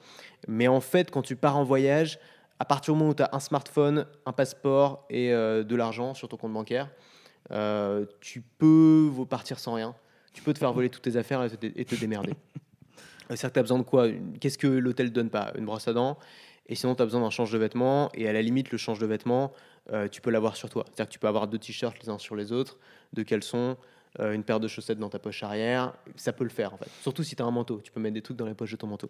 Mais 0.47 0.69
en 0.69 0.79
fait, 0.79 1.11
quand 1.11 1.21
tu 1.21 1.35
pars 1.35 1.57
en 1.57 1.65
voyage, 1.65 2.17
à 2.59 2.63
partir 2.63 2.93
du 2.93 2.99
moment 2.99 3.11
où 3.11 3.15
tu 3.15 3.23
as 3.23 3.29
un 3.33 3.41
smartphone, 3.41 4.05
un 4.25 4.31
passeport 4.31 5.05
et 5.09 5.33
euh, 5.33 5.63
de 5.63 5.75
l'argent 5.75 6.13
sur 6.13 6.29
ton 6.29 6.37
compte 6.37 6.53
bancaire, 6.53 6.89
tu 8.21 8.41
peux 8.41 9.11
partir 9.29 9.59
sans 9.59 9.73
rien. 9.73 9.93
Tu 10.31 10.41
peux 10.41 10.53
te 10.53 10.59
faire 10.59 10.71
voler 10.71 10.89
toutes 10.89 11.03
tes 11.03 11.17
affaires 11.17 11.43
et 11.43 11.49
te, 11.49 11.65
et 11.65 11.85
te 11.85 11.95
démerder. 11.95 12.33
C'est-à-dire 13.29 13.49
que 13.49 13.53
tu 13.53 13.59
as 13.59 13.63
besoin 13.63 13.79
de 13.79 13.83
quoi? 13.83 14.07
Qu'est-ce 14.39 14.57
que 14.57 14.67
l'hôtel 14.67 15.07
ne 15.07 15.11
donne 15.11 15.29
pas? 15.29 15.51
Une 15.57 15.65
brosse 15.65 15.87
à 15.87 15.93
dents? 15.93 16.17
Et 16.67 16.75
sinon, 16.75 16.95
tu 16.95 17.01
as 17.01 17.05
besoin 17.05 17.21
d'un 17.21 17.29
change 17.29 17.51
de 17.51 17.57
vêtements. 17.57 18.09
Et 18.13 18.27
à 18.27 18.33
la 18.33 18.41
limite, 18.41 18.71
le 18.71 18.77
change 18.77 18.99
de 18.99 19.05
vêtements, 19.05 19.51
euh, 19.91 20.07
tu 20.07 20.21
peux 20.21 20.31
l'avoir 20.31 20.55
sur 20.55 20.69
toi. 20.69 20.83
C'est-à-dire 20.87 21.07
que 21.07 21.13
tu 21.13 21.19
peux 21.19 21.27
avoir 21.27 21.47
deux 21.47 21.59
t-shirts 21.59 21.95
les 22.01 22.09
uns 22.09 22.17
sur 22.17 22.35
les 22.35 22.51
autres, 22.51 22.77
deux 23.13 23.23
caleçons, 23.23 23.77
euh, 24.19 24.33
une 24.33 24.43
paire 24.43 24.59
de 24.59 24.67
chaussettes 24.67 24.97
dans 24.97 25.09
ta 25.09 25.19
poche 25.19 25.43
arrière. 25.43 25.93
Ça 26.15 26.33
peut 26.33 26.43
le 26.43 26.49
faire, 26.49 26.73
en 26.73 26.77
fait. 26.77 26.89
Surtout 27.01 27.23
si 27.23 27.35
tu 27.35 27.43
as 27.43 27.45
un 27.45 27.51
manteau. 27.51 27.81
Tu 27.83 27.91
peux 27.91 27.99
mettre 27.99 28.15
des 28.15 28.21
trucs 28.21 28.37
dans 28.37 28.47
les 28.47 28.53
poches 28.55 28.71
de 28.71 28.77
ton 28.77 28.87
manteau. 28.87 29.09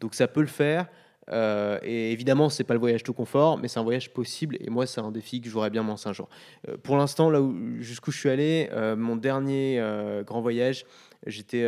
Donc 0.00 0.14
ça 0.14 0.28
peut 0.28 0.40
le 0.40 0.46
faire. 0.46 0.86
Euh, 1.30 1.78
et 1.84 2.10
évidemment, 2.10 2.48
c'est 2.50 2.64
pas 2.64 2.74
le 2.74 2.80
voyage 2.80 3.04
tout 3.04 3.12
confort, 3.12 3.56
mais 3.56 3.68
c'est 3.68 3.78
un 3.78 3.84
voyage 3.84 4.12
possible. 4.12 4.56
Et 4.60 4.68
moi, 4.68 4.86
c'est 4.86 5.00
un 5.00 5.12
défi 5.12 5.40
que 5.40 5.46
je 5.46 5.52
voudrais 5.52 5.70
bien 5.70 5.84
me 5.84 5.88
lancer 5.88 6.08
un 6.08 6.12
jour. 6.12 6.28
Euh, 6.68 6.76
pour 6.76 6.96
l'instant, 6.96 7.30
là 7.30 7.40
où 7.40 7.54
jusqu'où 7.78 8.10
je 8.10 8.18
suis 8.18 8.28
allé, 8.28 8.68
mon 8.98 9.14
dernier 9.16 9.80
grand 10.26 10.42
voyage, 10.42 10.84
j'étais 11.26 11.64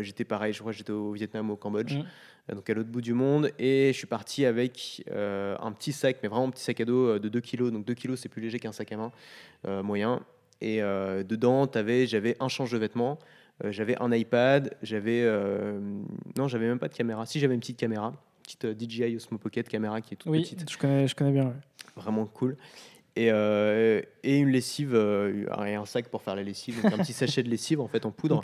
j'étais 0.00 0.24
pareil. 0.24 0.52
Je 0.52 0.60
crois 0.60 0.70
que 0.70 0.78
j'étais 0.78 0.92
au 0.92 1.10
Vietnam, 1.12 1.50
au 1.50 1.56
Cambodge, 1.56 1.96
Mhm. 1.96 2.04
Euh, 2.50 2.54
donc 2.54 2.68
à 2.70 2.74
l'autre 2.74 2.90
bout 2.90 3.00
du 3.00 3.14
monde. 3.14 3.50
Et 3.58 3.88
je 3.92 3.98
suis 3.98 4.06
parti 4.06 4.44
avec 4.44 5.04
euh, 5.10 5.56
un 5.60 5.72
petit 5.72 5.92
sac, 5.92 6.18
mais 6.22 6.28
vraiment 6.28 6.46
un 6.46 6.50
petit 6.50 6.62
sac 6.64 6.80
à 6.80 6.84
dos 6.84 7.08
euh, 7.08 7.18
de 7.18 7.28
2 7.28 7.40
kilos. 7.40 7.72
Donc 7.72 7.84
2 7.84 7.94
kilos, 7.94 8.20
c'est 8.20 8.28
plus 8.28 8.42
léger 8.42 8.58
qu'un 8.58 8.72
sac 8.72 8.90
à 8.92 8.96
main 8.96 9.12
euh, 9.66 9.82
moyen. 9.82 10.20
Et 10.60 10.82
euh, 10.82 11.22
dedans, 11.24 11.66
avais, 11.66 12.06
j'avais 12.06 12.36
un 12.40 12.48
change 12.48 12.70
de 12.72 12.78
vêtements. 12.78 13.18
j'avais 13.64 13.96
un 14.00 14.12
iPad, 14.12 14.76
j'avais 14.82 15.24
non, 16.36 16.46
j'avais 16.48 16.66
même 16.66 16.78
pas 16.78 16.88
de 16.88 16.94
caméra. 16.94 17.26
Si 17.26 17.40
j'avais 17.40 17.54
une 17.54 17.60
petite 17.60 17.78
caméra, 17.78 18.12
petite 18.42 18.66
DJI 18.78 19.16
Osmo 19.16 19.38
Pocket 19.38 19.68
caméra 19.68 20.00
qui 20.00 20.14
est 20.14 20.16
toute 20.16 20.30
Oui, 20.30 20.42
petite, 20.42 20.70
je 20.70 20.78
connais, 20.78 21.08
je 21.08 21.14
connais 21.16 21.32
bien. 21.32 21.46
ouais. 21.46 21.52
vraiment 21.96 22.26
cool. 22.26 22.56
Et, 23.14 23.30
euh, 23.30 24.00
et 24.22 24.38
une 24.38 24.48
lessive 24.48 24.94
euh, 24.94 25.44
et 25.66 25.74
un 25.74 25.84
sac 25.84 26.08
pour 26.08 26.22
faire 26.22 26.34
la 26.34 26.42
lessive, 26.42 26.80
donc 26.82 26.92
un 26.94 26.96
petit 26.98 27.12
sachet 27.12 27.42
de 27.42 27.50
lessive 27.50 27.78
en 27.80 27.86
fait 27.86 28.06
en 28.06 28.10
poudre. 28.10 28.36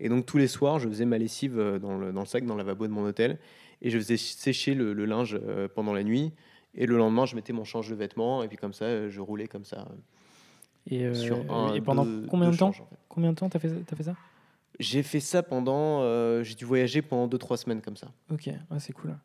Et 0.00 0.08
donc 0.08 0.26
tous 0.26 0.36
les 0.38 0.48
soirs, 0.48 0.80
je 0.80 0.88
faisais 0.88 1.04
ma 1.04 1.16
lessive 1.18 1.58
euh, 1.58 1.78
dans 1.78 1.96
le, 1.96 2.12
dans 2.12 2.20
le 2.20 2.26
sac, 2.26 2.44
dans 2.44 2.54
le 2.54 2.58
lavabo 2.58 2.88
de 2.88 2.92
mon 2.92 3.04
hôtel, 3.04 3.38
et 3.82 3.90
je 3.90 3.98
faisais 3.98 4.16
sécher 4.16 4.74
le, 4.74 4.94
le 4.94 5.04
linge 5.04 5.38
euh, 5.40 5.68
pendant 5.72 5.92
la 5.92 6.02
nuit. 6.02 6.32
Et 6.74 6.86
le 6.86 6.96
lendemain, 6.96 7.24
je 7.24 7.36
mettais 7.36 7.52
mon 7.52 7.62
change 7.64 7.88
de 7.88 7.94
vêtements, 7.94 8.42
et 8.42 8.48
puis 8.48 8.56
comme 8.56 8.72
ça, 8.72 9.08
je 9.08 9.20
roulais 9.20 9.46
comme 9.46 9.64
ça. 9.64 9.86
Et, 10.90 11.14
sur 11.14 11.38
un, 11.50 11.74
et 11.74 11.80
pendant 11.80 12.04
deux- 12.04 12.26
combien 12.28 12.48
deux 12.48 12.54
de 12.54 12.58
temps 12.58 12.72
changes, 12.72 12.80
en 12.82 12.86
fait. 12.86 12.96
Combien 13.08 13.30
de 13.32 13.36
temps 13.36 13.48
t'as 13.48 13.58
fait, 13.60 13.68
ça 14.02 14.16
J'ai 14.80 15.02
fait 15.02 15.20
ça 15.20 15.42
pendant. 15.42 16.02
j'ai 16.42 16.54
dû 16.54 16.64
voyager 16.64 17.00
pendant 17.00 17.28
2-3 17.28 17.56
semaines 17.58 17.80
comme 17.80 17.96
ça. 17.96 18.08
Ok, 18.30 18.46
ouais, 18.48 18.78
c'est 18.80 18.92
cool. 18.92 19.16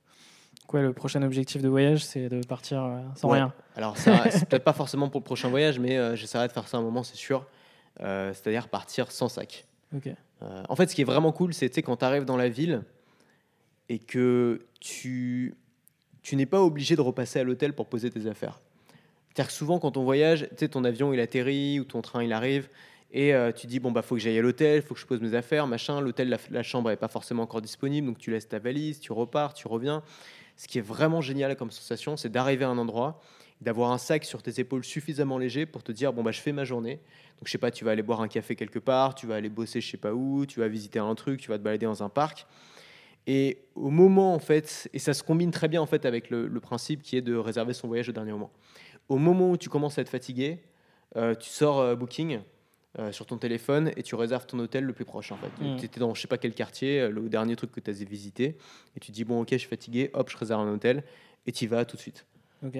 Quoi 0.71 0.81
le 0.81 0.93
prochain 0.93 1.21
objectif 1.21 1.61
de 1.61 1.69
voyage 1.69 2.03
C'est 2.03 2.29
de 2.29 2.43
partir 2.45 2.83
euh, 2.83 2.99
sans 3.15 3.29
Ouais. 3.29 3.37
rien. 3.37 3.53
Alors, 3.75 3.95
c'est 3.97 4.47
peut-être 4.49 4.63
pas 4.63 4.73
forcément 4.73 5.09
pour 5.09 5.19
le 5.21 5.25
prochain 5.25 5.49
voyage, 5.49 5.77
mais 5.79 5.97
euh, 5.97 6.15
j'essaierai 6.15 6.47
de 6.47 6.53
faire 6.53 6.67
ça 6.67 6.77
un 6.77 6.81
moment, 6.81 7.03
c'est 7.03 7.15
sûr. 7.17 7.45
Euh, 8.01 8.33
C'est-à-dire 8.33 8.67
partir 8.69 9.11
sans 9.11 9.29
sac. 9.29 9.65
En 10.69 10.75
fait, 10.75 10.87
ce 10.89 10.95
qui 10.95 11.01
est 11.01 11.05
vraiment 11.05 11.31
cool, 11.31 11.53
c'est 11.53 11.69
quand 11.83 11.97
tu 11.97 12.05
arrives 12.05 12.25
dans 12.25 12.37
la 12.37 12.49
ville 12.49 12.81
et 13.89 13.99
que 13.99 14.65
tu, 14.79 15.53
tu 16.23 16.35
n'es 16.35 16.45
pas 16.47 16.61
obligé 16.61 16.95
de 16.95 17.01
repasser 17.01 17.39
à 17.39 17.43
l'hôtel 17.43 17.73
pour 17.73 17.87
poser 17.87 18.09
tes 18.09 18.25
affaires. 18.25 18.59
C'est-à-dire 19.27 19.47
que 19.47 19.53
souvent, 19.53 19.79
quand 19.79 19.97
on 19.97 20.03
voyage, 20.03 20.47
tu 20.51 20.55
sais, 20.57 20.69
ton 20.69 20.83
avion 20.83 21.13
il 21.13 21.19
atterrit 21.19 21.79
ou 21.79 21.83
ton 21.83 22.01
train 22.01 22.23
il 22.23 22.33
arrive 22.33 22.69
et 23.13 23.33
euh, 23.33 23.51
tu 23.51 23.67
dis 23.67 23.79
bon 23.81 23.91
bah 23.91 24.01
faut 24.01 24.15
que 24.15 24.21
j'aille 24.21 24.39
à 24.39 24.41
l'hôtel, 24.41 24.81
faut 24.81 24.93
que 24.93 24.99
je 24.99 25.05
pose 25.05 25.19
mes 25.21 25.33
affaires, 25.35 25.67
machin. 25.67 25.99
L'hôtel, 26.01 26.29
la, 26.29 26.37
la 26.49 26.63
chambre 26.63 26.89
est 26.91 26.95
pas 26.97 27.07
forcément 27.09 27.43
encore 27.43 27.61
disponible, 27.61 28.07
donc 28.07 28.17
tu 28.17 28.31
laisses 28.31 28.47
ta 28.47 28.59
valise, 28.59 28.99
tu 29.01 29.11
repars, 29.11 29.53
tu 29.53 29.67
reviens. 29.67 30.01
Ce 30.61 30.67
qui 30.67 30.77
est 30.77 30.81
vraiment 30.81 31.21
génial 31.21 31.55
comme 31.55 31.71
sensation, 31.71 32.17
c'est 32.17 32.29
d'arriver 32.29 32.65
à 32.65 32.69
un 32.69 32.77
endroit, 32.77 33.19
d'avoir 33.61 33.91
un 33.91 33.97
sac 33.97 34.23
sur 34.23 34.43
tes 34.43 34.59
épaules 34.59 34.83
suffisamment 34.83 35.39
léger 35.39 35.65
pour 35.65 35.81
te 35.81 35.91
dire 35.91 36.13
bon 36.13 36.21
bah 36.21 36.29
je 36.29 36.39
fais 36.39 36.51
ma 36.51 36.65
journée. 36.65 36.97
Donc 36.97 37.47
je 37.47 37.51
sais 37.51 37.57
pas, 37.57 37.71
tu 37.71 37.83
vas 37.83 37.89
aller 37.89 38.03
boire 38.03 38.21
un 38.21 38.27
café 38.27 38.55
quelque 38.55 38.77
part, 38.77 39.15
tu 39.15 39.25
vas 39.25 39.33
aller 39.33 39.49
bosser 39.49 39.81
je 39.81 39.89
sais 39.89 39.97
pas 39.97 40.13
où, 40.13 40.45
tu 40.45 40.59
vas 40.59 40.67
visiter 40.67 40.99
un 40.99 41.15
truc, 41.15 41.41
tu 41.41 41.49
vas 41.49 41.57
te 41.57 41.63
balader 41.63 41.87
dans 41.87 42.03
un 42.03 42.09
parc. 42.09 42.45
Et 43.25 43.63
au 43.73 43.89
moment 43.89 44.35
en 44.35 44.39
fait, 44.39 44.87
et 44.93 44.99
ça 44.99 45.15
se 45.15 45.23
combine 45.23 45.49
très 45.49 45.67
bien 45.67 45.81
en 45.81 45.87
fait 45.87 46.05
avec 46.05 46.29
le, 46.29 46.47
principe 46.59 47.01
qui 47.01 47.17
est 47.17 47.21
de 47.23 47.35
réserver 47.35 47.73
son 47.73 47.87
voyage 47.87 48.09
au 48.09 48.11
dernier 48.11 48.31
moment. 48.31 48.51
Au 49.09 49.17
moment 49.17 49.49
où 49.49 49.57
tu 49.57 49.67
commences 49.67 49.97
à 49.97 50.03
être 50.03 50.09
fatigué, 50.09 50.59
euh, 51.15 51.33
tu 51.33 51.49
sors 51.49 51.79
euh, 51.79 51.95
Booking 51.95 52.39
euh, 52.99 53.13
sur 53.13 53.25
ton 53.25 53.37
téléphone 53.37 53.89
et 53.95 54.03
tu 54.03 54.15
réserves 54.15 54.45
ton 54.45 54.59
hôtel 54.59 54.83
le 54.83 54.91
plus 54.91 55.05
proche 55.05 55.31
en 55.31 55.37
fait. 55.37 55.63
Mm. 55.63 55.77
Tu 55.77 55.85
étais 55.85 56.01
dans 56.01 56.13
je 56.13 56.21
sais 56.21 56.27
pas 56.27 56.37
quel 56.37 56.53
quartier, 56.53 56.99
euh, 56.99 57.09
le 57.09 57.29
dernier 57.29 57.55
truc 57.55 57.71
que 57.71 57.79
tu 57.79 57.89
as 57.89 57.93
visité, 57.93 58.57
et 58.97 58.99
tu 58.99 59.13
dis 59.13 59.23
bon 59.23 59.41
ok 59.41 59.47
je 59.51 59.57
suis 59.59 59.69
fatigué, 59.69 60.09
hop 60.13 60.29
je 60.29 60.37
réserve 60.37 60.59
un 60.59 60.73
hôtel 60.73 61.05
et 61.45 61.53
tu 61.53 61.63
y 61.63 61.67
vas 61.67 61.85
tout 61.85 61.95
de 61.95 62.01
suite 62.01 62.25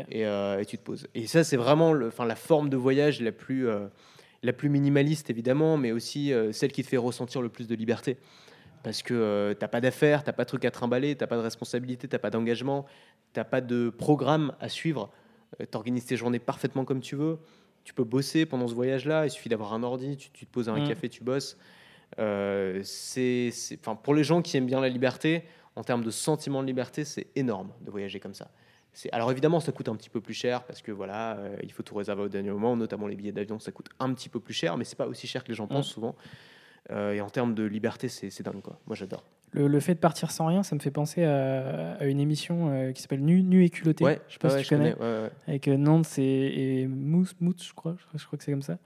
et, 0.10 0.26
euh, 0.26 0.60
et 0.60 0.66
tu 0.66 0.78
te 0.78 0.84
poses. 0.84 1.08
Et 1.16 1.28
ça, 1.28 1.46
c'est 1.46 1.56
vraiment 1.56 1.94
le, 1.94 2.12
la 2.28 2.36
forme 2.36 2.70
de 2.70 2.76
voyage 2.76 3.22
la 3.22 3.32
plus, 3.32 3.70
euh, 3.70 3.88
la 4.44 4.52
plus 4.52 4.68
minimaliste, 4.68 5.30
évidemment, 5.30 5.78
mais 5.78 5.94
aussi 5.94 6.34
celle 6.52 6.74
qui 6.74 6.84
te 6.84 6.90
fait 6.90 6.98
ressentir 6.98 7.42
le 7.42 7.48
plus 7.48 7.68
de 7.68 7.74
liberté. 7.74 8.18
Parce 8.84 9.02
que 9.02 9.56
t'as 9.60 9.70
pas 9.70 9.80
d'affaires, 9.80 10.24
t'as 10.26 10.34
pas 10.34 10.44
de 10.44 10.50
trucs 10.50 10.66
à 10.66 10.72
trimballer, 10.72 11.16
t'as 11.16 11.26
pas 11.26 11.38
de 11.38 11.42
responsabilité, 11.42 12.08
t'as 12.08 12.20
pas 12.20 12.32
d'engagement, 12.32 12.86
t'as 13.32 13.44
pas 13.44 13.62
de 13.62 13.90
programme 13.90 14.54
à 14.60 14.68
suivre. 14.68 15.10
T'organises 15.72 16.06
tes 16.06 16.18
journées 16.18 16.40
parfaitement 16.40 16.84
comme 16.84 17.02
tu 17.02 17.16
veux. 17.16 17.40
Tu 17.84 17.94
peux 17.94 18.04
bosser 18.04 18.46
pendant 18.46 18.68
ce 18.68 18.74
voyage-là. 18.74 19.26
Il 19.26 19.30
suffit 19.30 19.50
d'avoir 19.50 19.74
un 19.74 19.84
ordi, 19.84 20.18
tu, 20.18 20.30
tu 20.32 20.46
te 20.46 20.52
poses 20.52 20.70
à 20.70 20.74
un 20.74 20.84
Mm. 20.84 20.88
café, 20.88 21.10
tu 21.10 21.24
bosses. 21.24 21.58
Euh, 22.20 22.82
c'est, 22.84 23.52
pour 24.04 24.14
les 24.14 24.24
gens 24.24 24.42
qui 24.42 24.58
aiment 24.58 24.66
bien 24.66 24.82
la 24.82 24.90
liberté, 24.90 25.44
en 25.76 25.84
termes 25.84 26.04
de 26.04 26.12
sentiment 26.12 26.62
de 26.62 26.68
liberté, 26.68 27.06
c'est 27.06 27.28
énorme 27.36 27.72
de 27.82 27.90
voyager 27.92 28.20
comme 28.20 28.34
ça. 28.34 28.50
Alors 29.14 29.32
évidemment, 29.32 29.62
ça 29.62 29.72
coûte 29.72 29.88
un 29.88 29.96
petit 29.96 30.10
peu 30.10 30.20
plus 30.20 30.34
cher 30.34 30.64
parce 30.66 30.82
que 30.82 30.92
voilà, 30.92 31.38
euh, 31.38 31.56
il 31.64 31.72
faut 31.72 31.82
tout 31.82 31.96
réserver 31.96 32.24
au 32.24 32.28
dernier 32.28 32.52
moment, 32.52 32.76
notamment 32.76 33.08
les 33.08 33.16
billets 33.16 33.32
d'avion, 33.32 33.58
ça 33.58 33.72
coûte 33.72 33.88
un 34.00 34.14
petit 34.14 34.28
peu 34.28 34.42
plus 34.42 34.54
cher, 34.54 34.76
mais 34.76 34.84
c'est 34.84 34.98
pas 34.98 35.08
aussi 35.08 35.28
cher 35.28 35.44
que 35.46 35.48
les 35.50 35.56
gens 35.56 35.66
pensent 35.68 35.88
souvent. 35.88 36.16
Euh, 36.90 37.14
et 37.14 37.22
en 37.22 37.30
termes 37.30 37.56
de 37.56 37.64
liberté, 37.64 38.10
c'est 38.10 38.44
dingue 38.44 38.62
quoi. 38.62 38.78
Moi, 38.88 38.96
j'adore. 38.98 39.24
Le, 39.54 39.68
le 39.68 39.80
fait 39.82 39.96
de 39.96 40.00
partir 40.00 40.32
sans 40.32 40.46
rien, 40.46 40.64
ça 40.64 40.76
me 40.76 40.80
fait 40.80 40.92
penser 40.92 41.24
à, 41.26 41.94
à 42.00 42.06
une 42.06 42.20
émission 42.22 42.70
euh, 42.72 42.92
qui 42.94 43.02
s'appelle 43.02 43.22
Nu, 43.24 43.42
nu 43.44 43.66
et 43.66 43.70
culotté. 43.70 44.06
Ouais, 44.06 44.22
je 44.30 44.34
sais 44.34 44.40
pas 44.40 44.48
ouais, 44.50 44.58
si 44.60 44.64
je 44.64 44.70
tu 44.70 44.76
connais. 44.76 44.94
connais, 44.94 45.06
ouais, 45.06 45.22
ouais. 45.24 45.32
Avec 45.48 45.68
euh, 45.68 45.76
Nance 45.78 46.18
et, 46.18 46.24
et 46.24 46.88
Mousse, 46.88 47.36
Mousse, 47.42 47.68
je 47.68 47.74
crois. 47.74 47.96
Je 48.00 48.06
crois, 48.06 48.18
je 48.20 48.26
crois 48.26 48.38
que 48.38 48.44
c'est 48.46 48.52
comme 48.52 48.62
ça. 48.62 48.78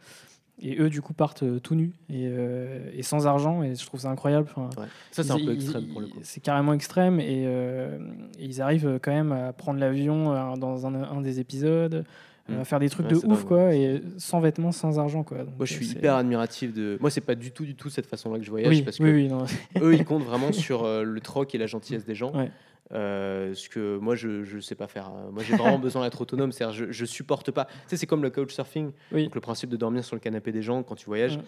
Et 0.62 0.80
eux, 0.80 0.90
du 0.90 1.02
coup, 1.02 1.14
partent 1.14 1.44
euh, 1.44 1.60
tout 1.60 1.76
nus 1.76 1.92
et, 2.10 2.28
euh, 2.28 2.90
et 2.94 3.04
sans 3.04 3.28
argent. 3.28 3.62
Et 3.62 3.76
je 3.76 3.86
trouve 3.86 4.00
ça 4.00 4.10
incroyable. 4.10 4.48
Enfin. 4.56 4.70
Ça, 5.12 5.24
c'est 5.24 5.32
un 5.32 5.36
peu 5.36 5.54
ils- 5.54 5.56
extrême 5.56 5.86
pour 5.88 6.02
le 6.02 6.08
coup. 6.08 6.18
C'est 6.24 6.42
carrément 6.42 6.74
extrême 6.74 7.20
et, 7.20 7.44
et 7.44 8.00
ils 8.40 8.62
arrivent 8.62 9.00
quand 9.04 9.12
même 9.12 9.32
à 9.34 9.54
prendre 9.54 9.80
l'avion 9.80 10.56
dans 10.58 10.88
un, 10.88 10.96
un 10.96 11.22
des 11.22 11.40
épisodes, 11.40 12.06
euh, 12.50 12.58
Mm. 12.58 12.60
à 12.62 12.66
faire 12.66 12.80
des 12.80 12.90
trucs 12.90 13.06
Ouais, 13.08 13.12
de 13.14 13.18
ouf, 13.18 13.40
dingue. 13.40 13.48
quoi, 13.48 13.74
et 13.74 14.02
sans 14.18 14.40
vêtements, 14.40 14.72
sans 14.72 15.00
argent, 15.00 15.24
quoi. 15.24 15.40
Donc, 15.40 15.58
Moi, 15.58 15.66
je 15.66 15.74
suis 15.74 15.88
hyper 15.88 16.16
admiratif 16.16 16.74
de. 16.74 16.98
Moi, 17.02 17.10
c'est 17.10 17.22
pas 17.22 17.36
du 17.36 17.52
tout, 17.52 17.66
du 17.66 17.76
tout 17.76 17.90
cette 17.90 18.06
façon-là 18.06 18.38
que 18.40 18.46
je 18.46 18.52
voyage 18.52 18.70
Oui, 18.70 18.82
parce 18.84 19.00
oui, 19.00 19.06
que 19.10 19.16
oui, 19.16 19.28
non. 19.28 19.46
eux, 19.82 19.94
ils 19.96 20.06
comptent 20.06 20.26
vraiment 20.26 20.52
sur 20.52 20.84
euh, 20.84 21.04
le 21.04 21.20
troc 21.22 21.56
et 21.56 21.58
la 21.58 21.66
gentillesse 21.68 22.06
des 22.06 22.16
gens. 22.16 22.32
Ouais. 22.36 22.52
Euh, 22.94 23.54
ce 23.56 23.68
que 23.68 23.98
moi, 23.98 24.16
je 24.16 24.56
ne 24.56 24.62
sais 24.62 24.76
pas 24.76 24.88
faire. 24.88 25.08
Euh, 25.10 25.32
Moi, 25.32 25.42
j'ai 25.44 25.56
vraiment 25.56 25.80
besoin 25.80 26.04
d'être 26.04 26.22
autonome. 26.22 26.52
C'est-à-dire, 26.52 26.76
je, 26.76 26.92
je 26.92 27.06
supporte 27.06 27.50
pas. 27.52 27.66
Tu 27.66 27.72
sais, 27.88 27.98
c'est 27.98 28.06
comme 28.06 28.22
le 28.22 28.30
couchsurfing. 28.30 28.92
Oui. 29.12 29.24
Donc, 29.24 29.34
le 29.36 29.42
principe 29.42 29.70
de 29.72 29.78
dormir 29.78 30.04
sur 30.06 30.16
le 30.16 30.20
canapé 30.20 30.52
des 30.52 30.62
gens 30.62 30.84
quand 30.84 30.96
tu 30.96 31.06
voyages. 31.08 31.38
Mm. 31.38 31.42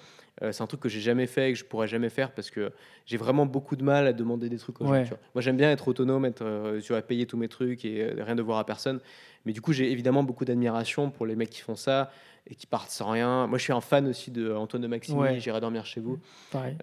Euh, 0.43 0.51
c'est 0.51 0.63
un 0.63 0.67
truc 0.67 0.79
que 0.81 0.89
j'ai 0.89 0.99
jamais 0.99 1.27
fait 1.27 1.49
et 1.49 1.53
que 1.53 1.59
je 1.59 1.65
pourrais 1.65 1.87
jamais 1.87 2.09
faire 2.09 2.31
parce 2.31 2.49
que 2.49 2.71
j'ai 3.05 3.17
vraiment 3.17 3.45
beaucoup 3.45 3.75
de 3.75 3.83
mal 3.83 4.07
à 4.07 4.13
demander 4.13 4.49
des 4.49 4.57
trucs 4.57 4.81
aux 4.81 4.85
Ouais. 4.85 4.99
gens. 4.99 5.03
tu 5.03 5.09
vois. 5.09 5.19
Moi, 5.35 5.41
j'aime 5.43 5.57
bien 5.57 5.71
être 5.71 5.87
autonome, 5.87 6.25
être, 6.25 6.43
euh, 6.43 6.81
tu 6.81 6.91
vois, 6.93 7.01
payer 7.03 7.25
tous 7.27 7.37
mes 7.37 7.47
trucs 7.47 7.85
et 7.85 8.01
euh, 8.03 8.23
rien 8.23 8.35
devoir 8.35 8.57
à 8.57 8.65
personne. 8.65 8.99
Mais 9.45 9.53
du 9.53 9.61
coup, 9.61 9.73
j'ai 9.73 9.91
évidemment 9.91 10.23
beaucoup 10.23 10.43
d'admiration 10.45 11.09
pour 11.11 11.25
les 11.27 11.35
mecs 11.35 11.49
qui 11.51 11.61
font 11.61 11.75
ça 11.75 12.11
et 12.49 12.55
qui 12.55 12.65
partent 12.65 12.89
sans 12.91 13.09
rien. 13.11 13.45
Moi, 13.47 13.57
je 13.57 13.63
suis 13.63 13.73
un 13.73 13.81
fan 13.81 14.07
aussi 14.07 14.31
de 14.31 14.53
Antoine 14.53 14.81
de 14.81 14.87
Maximi. 14.87 15.17
Ouais. 15.19 15.39
J'irai 15.39 15.59
dormir 15.59 15.85
chez 15.85 15.99
vous. 15.99 16.17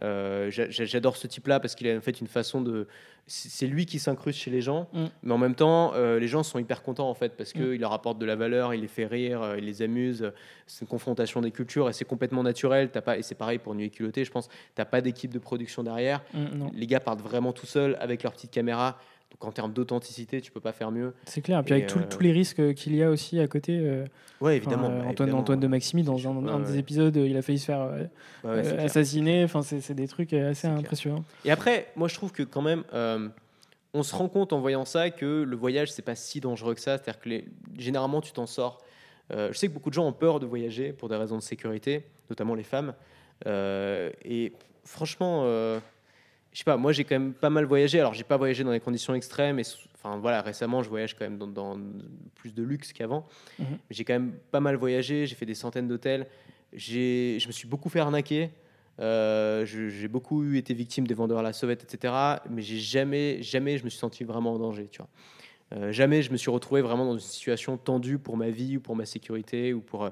Euh, 0.02 0.50
j'a- 0.50 0.68
j'a- 0.70 0.84
J'adore 0.84 1.16
ce 1.16 1.26
type-là 1.26 1.60
parce 1.60 1.74
qu'il 1.74 1.88
a 1.88 1.96
en 1.96 2.00
fait 2.00 2.20
une 2.20 2.26
façon 2.26 2.60
de. 2.60 2.86
C'est 3.26 3.66
lui 3.66 3.86
qui 3.86 3.98
s'incruste 3.98 4.38
chez 4.38 4.50
les 4.50 4.60
gens, 4.60 4.86
Mm. 4.92 5.04
mais 5.22 5.32
en 5.32 5.38
même 5.38 5.54
temps, 5.54 5.94
euh, 5.94 6.18
les 6.18 6.28
gens 6.28 6.42
sont 6.42 6.58
hyper 6.58 6.82
contents 6.82 7.08
en 7.08 7.14
fait 7.14 7.34
parce 7.38 7.54
qu'il 7.54 7.80
leur 7.80 7.94
apporte 7.94 8.18
de 8.18 8.26
la 8.26 8.36
valeur, 8.36 8.74
il 8.74 8.82
les 8.82 8.86
fait 8.88 9.06
rire, 9.06 9.40
euh, 9.42 9.56
il 9.56 9.64
les 9.64 9.80
amuse. 9.80 10.30
C'est 10.66 10.82
une 10.82 10.88
confrontation 10.88 11.40
des 11.40 11.50
cultures 11.50 11.88
et 11.88 11.94
c'est 11.94 12.04
complètement 12.04 12.42
naturel. 12.42 12.90
T'as 12.90 13.00
pas 13.00 13.16
et 13.16 13.22
c'est 13.22 13.34
pareil 13.34 13.56
pour 13.58 13.74
Nuit 13.74 13.86
et 13.86 13.90
culotté, 13.90 14.26
je 14.26 14.30
pense. 14.30 14.48
T'as 14.74 14.84
pas 14.84 15.00
d'équipe 15.00 15.32
de 15.32 15.38
production 15.38 15.82
derrière. 15.82 16.22
Mm, 16.34 16.68
Les 16.74 16.86
gars 16.86 17.00
partent 17.00 17.22
vraiment 17.22 17.54
tout 17.54 17.64
seuls 17.66 17.96
avec 17.98 18.22
leur 18.22 18.32
petite 18.34 18.50
caméra. 18.50 18.98
Donc 19.34 19.44
en 19.48 19.52
termes 19.52 19.72
d'authenticité, 19.72 20.40
tu 20.40 20.52
peux 20.52 20.60
pas 20.60 20.72
faire 20.72 20.90
mieux. 20.92 21.12
c'est 21.26 21.40
clair. 21.42 21.58
Et 21.58 21.62
puis 21.64 21.74
Et, 21.74 21.82
avec 21.84 21.96
euh, 21.96 22.00
tous 22.08 22.20
les 22.22 22.32
risques 22.32 22.74
qu'il 22.74 22.94
y 22.94 23.02
a 23.02 23.10
aussi 23.10 23.40
à 23.40 23.48
côté. 23.48 23.78
euh, 23.78 24.04
Ouais, 24.40 24.50
enfin, 24.50 24.50
évidemment. 24.52 24.88
euh, 24.88 24.98
Antoine, 25.00 25.10
évidemment. 25.28 25.38
Antoine 25.38 25.60
de 25.60 25.66
Maximi, 25.66 26.02
dans 26.02 26.16
un, 26.28 26.36
Ouais, 26.36 26.50
un 26.50 26.60
ouais. 26.60 26.66
des 26.66 26.78
épisodes, 26.78 27.16
euh, 27.16 27.26
il 27.26 27.36
a 27.36 27.42
failli 27.42 27.58
se 27.58 27.64
faire 27.66 27.80
euh, 27.80 27.98
Ouais, 28.44 28.64
euh, 28.66 28.84
assassiner. 28.84 29.42
Enfin, 29.44 29.62
c'est 29.62 29.94
des 29.94 30.06
trucs 30.08 30.32
euh, 30.32 30.50
assez 30.50 30.68
clair. 30.68 30.78
impressionnants. 30.78 31.24
Et 31.44 31.50
après, 31.50 31.88
moi 31.96 32.06
je 32.08 32.14
trouve 32.14 32.30
que 32.32 32.42
quand 32.44 32.62
même, 32.62 32.84
euh, 32.92 33.28
on 33.92 34.02
se 34.02 34.14
rend 34.14 34.28
compte 34.28 34.52
en 34.52 34.60
voyant 34.60 34.84
ça 34.84 35.10
que 35.10 35.42
le 35.42 35.56
voyage, 35.56 35.90
c'est 35.92 36.02
pas 36.02 36.14
si 36.14 36.40
dangereux 36.40 36.74
que 36.74 36.80
ça. 36.80 36.98
C'est-à-dire 36.98 37.20
que 37.20 37.28
les- 37.28 37.44
généralement, 37.76 38.20
tu 38.20 38.32
t'en 38.32 38.46
sors. 38.46 38.82
Euh, 39.32 39.48
je 39.52 39.58
sais 39.58 39.68
que 39.68 39.72
beaucoup 39.72 39.88
de 39.90 39.94
gens 39.94 40.06
ont 40.06 40.12
peur 40.12 40.38
de 40.40 40.46
voyager 40.46 40.92
pour 40.92 41.08
des 41.08 41.16
raisons 41.16 41.36
de 41.36 41.42
sécurité, 41.42 42.04
notamment 42.30 42.54
les 42.54 42.62
femmes. 42.62 42.94
Euh, 43.46 44.10
et 44.24 44.52
franchement, 44.84 45.42
euh, 45.44 45.80
je 46.54 46.60
sais 46.60 46.64
pas, 46.64 46.76
moi 46.76 46.92
j'ai 46.92 47.02
quand 47.02 47.16
même 47.16 47.34
pas 47.34 47.50
mal 47.50 47.64
voyagé. 47.64 47.98
Alors, 47.98 48.14
j'ai 48.14 48.22
pas 48.22 48.36
voyagé 48.36 48.62
dans 48.62 48.70
des 48.70 48.80
conditions 48.80 49.12
extrêmes. 49.12 49.58
Et, 49.58 49.64
enfin 49.96 50.18
voilà, 50.18 50.40
récemment, 50.40 50.84
je 50.84 50.88
voyage 50.88 51.14
quand 51.14 51.24
même 51.24 51.36
dans, 51.36 51.48
dans 51.48 51.76
plus 52.36 52.54
de 52.54 52.62
luxe 52.62 52.92
qu'avant. 52.92 53.26
Mais 53.58 53.66
j'ai 53.90 54.04
quand 54.04 54.12
même 54.14 54.32
pas 54.52 54.60
mal 54.60 54.76
voyagé. 54.76 55.26
J'ai 55.26 55.34
fait 55.34 55.46
des 55.46 55.56
centaines 55.56 55.88
d'hôtels. 55.88 56.28
Je 56.72 57.44
me 57.44 57.52
suis 57.52 57.66
beaucoup 57.66 57.88
fait 57.88 57.98
arnaquer. 57.98 58.50
Euh, 59.00 59.66
j'ai 59.66 60.06
beaucoup 60.06 60.54
été 60.54 60.74
victime 60.74 61.08
des 61.08 61.14
vendeurs 61.14 61.40
à 61.40 61.42
la 61.42 61.52
sauvette, 61.52 61.82
etc. 61.82 62.14
Mais 62.48 62.62
j'ai 62.62 62.78
jamais, 62.78 63.42
jamais 63.42 63.76
je 63.76 63.84
me 63.84 63.90
suis 63.90 63.98
senti 63.98 64.22
vraiment 64.22 64.54
en 64.54 64.58
danger, 64.60 64.86
tu 64.88 64.98
vois. 64.98 65.08
Euh, 65.72 65.90
jamais 65.90 66.22
je 66.22 66.30
me 66.30 66.36
suis 66.36 66.52
retrouvé 66.52 66.82
vraiment 66.82 67.04
dans 67.04 67.14
une 67.14 67.18
situation 67.18 67.76
tendue 67.76 68.18
pour 68.18 68.36
ma 68.36 68.50
vie 68.50 68.76
ou 68.76 68.80
pour 68.80 68.94
ma 68.94 69.06
sécurité 69.06 69.74
ou 69.74 69.80
pour 69.80 70.04
euh, 70.04 70.10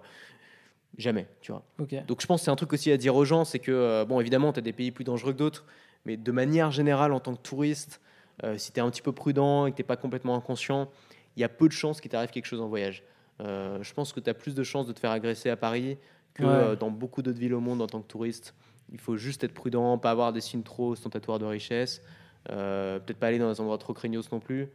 jamais, 0.99 1.29
tu 1.41 1.53
vois. 1.53 1.63
Donc 2.09 2.21
je 2.21 2.27
pense 2.27 2.41
que 2.41 2.47
c'est 2.47 2.51
un 2.51 2.57
truc 2.57 2.73
aussi 2.73 2.91
à 2.91 2.97
dire 2.97 3.15
aux 3.15 3.25
gens, 3.25 3.45
c'est 3.45 3.61
que 3.61 4.03
bon 4.09 4.19
évidemment 4.19 4.53
tu 4.53 4.59
as 4.59 4.63
des 4.63 4.73
pays 4.73 4.91
plus 4.91 5.05
dangereux 5.05 5.33
que 5.35 5.39
d'autres, 5.39 5.65
mais 6.05 6.17
de 6.17 6.33
manière 6.33 6.71
générale 6.71 7.13
en 7.13 7.21
tant 7.21 7.35
que 7.35 7.41
touriste, 7.43 8.01
euh, 8.45 8.57
si 8.59 8.73
tu 8.73 8.79
es 8.79 8.83
un 8.83 8.91
petit 8.91 9.03
peu 9.03 9.13
prudent 9.13 9.67
et 9.67 9.73
que 9.73 9.77
tu 9.77 9.85
pas 9.85 9.97
complètement 9.97 10.35
inconscient, 10.37 10.91
il 11.37 11.41
y 11.41 11.45
a 11.45 11.49
peu 11.49 11.69
de 11.69 11.73
chances 11.73 12.01
qu'il 12.01 12.11
t'arrive 12.11 12.31
quelque 12.31 12.47
chose 12.47 12.61
en 12.61 12.69
voyage. 12.69 13.03
Euh, 13.41 13.83
je 13.83 13.95
pense 13.95 14.13
que 14.13 14.21
tu 14.21 14.29
as 14.29 14.35
plus 14.35 14.55
de 14.55 14.63
chances 14.63 14.87
de 14.87 14.93
te 14.93 15.01
faire 15.01 15.11
agresser 15.11 15.49
à 15.51 15.57
Paris 15.57 15.99
que 16.35 16.45
Ouais. 16.45 16.49
euh, 16.51 16.77
dans 16.77 16.91
beaucoup 16.91 17.23
d'autres 17.23 17.39
villes 17.39 17.55
au 17.55 17.61
monde 17.61 17.81
en 17.83 17.87
tant 17.87 18.01
que 18.01 18.07
touriste. 18.07 18.55
Il 18.91 18.99
faut 18.99 19.17
juste 19.17 19.43
être 19.45 19.55
prudent, 19.55 19.97
pas 19.99 20.11
avoir 20.11 20.33
des 20.33 20.41
signes 20.41 20.63
trop 20.63 20.91
ostentatoires 20.91 21.39
de 21.39 21.47
richesse, 21.47 22.03
peut-être 22.47 23.17
pas 23.19 23.29
aller 23.29 23.39
dans 23.39 23.51
des 23.51 23.61
endroits 23.61 23.79
trop 23.79 23.95
craignos 23.95 24.31
non 24.33 24.41
plus. 24.41 24.69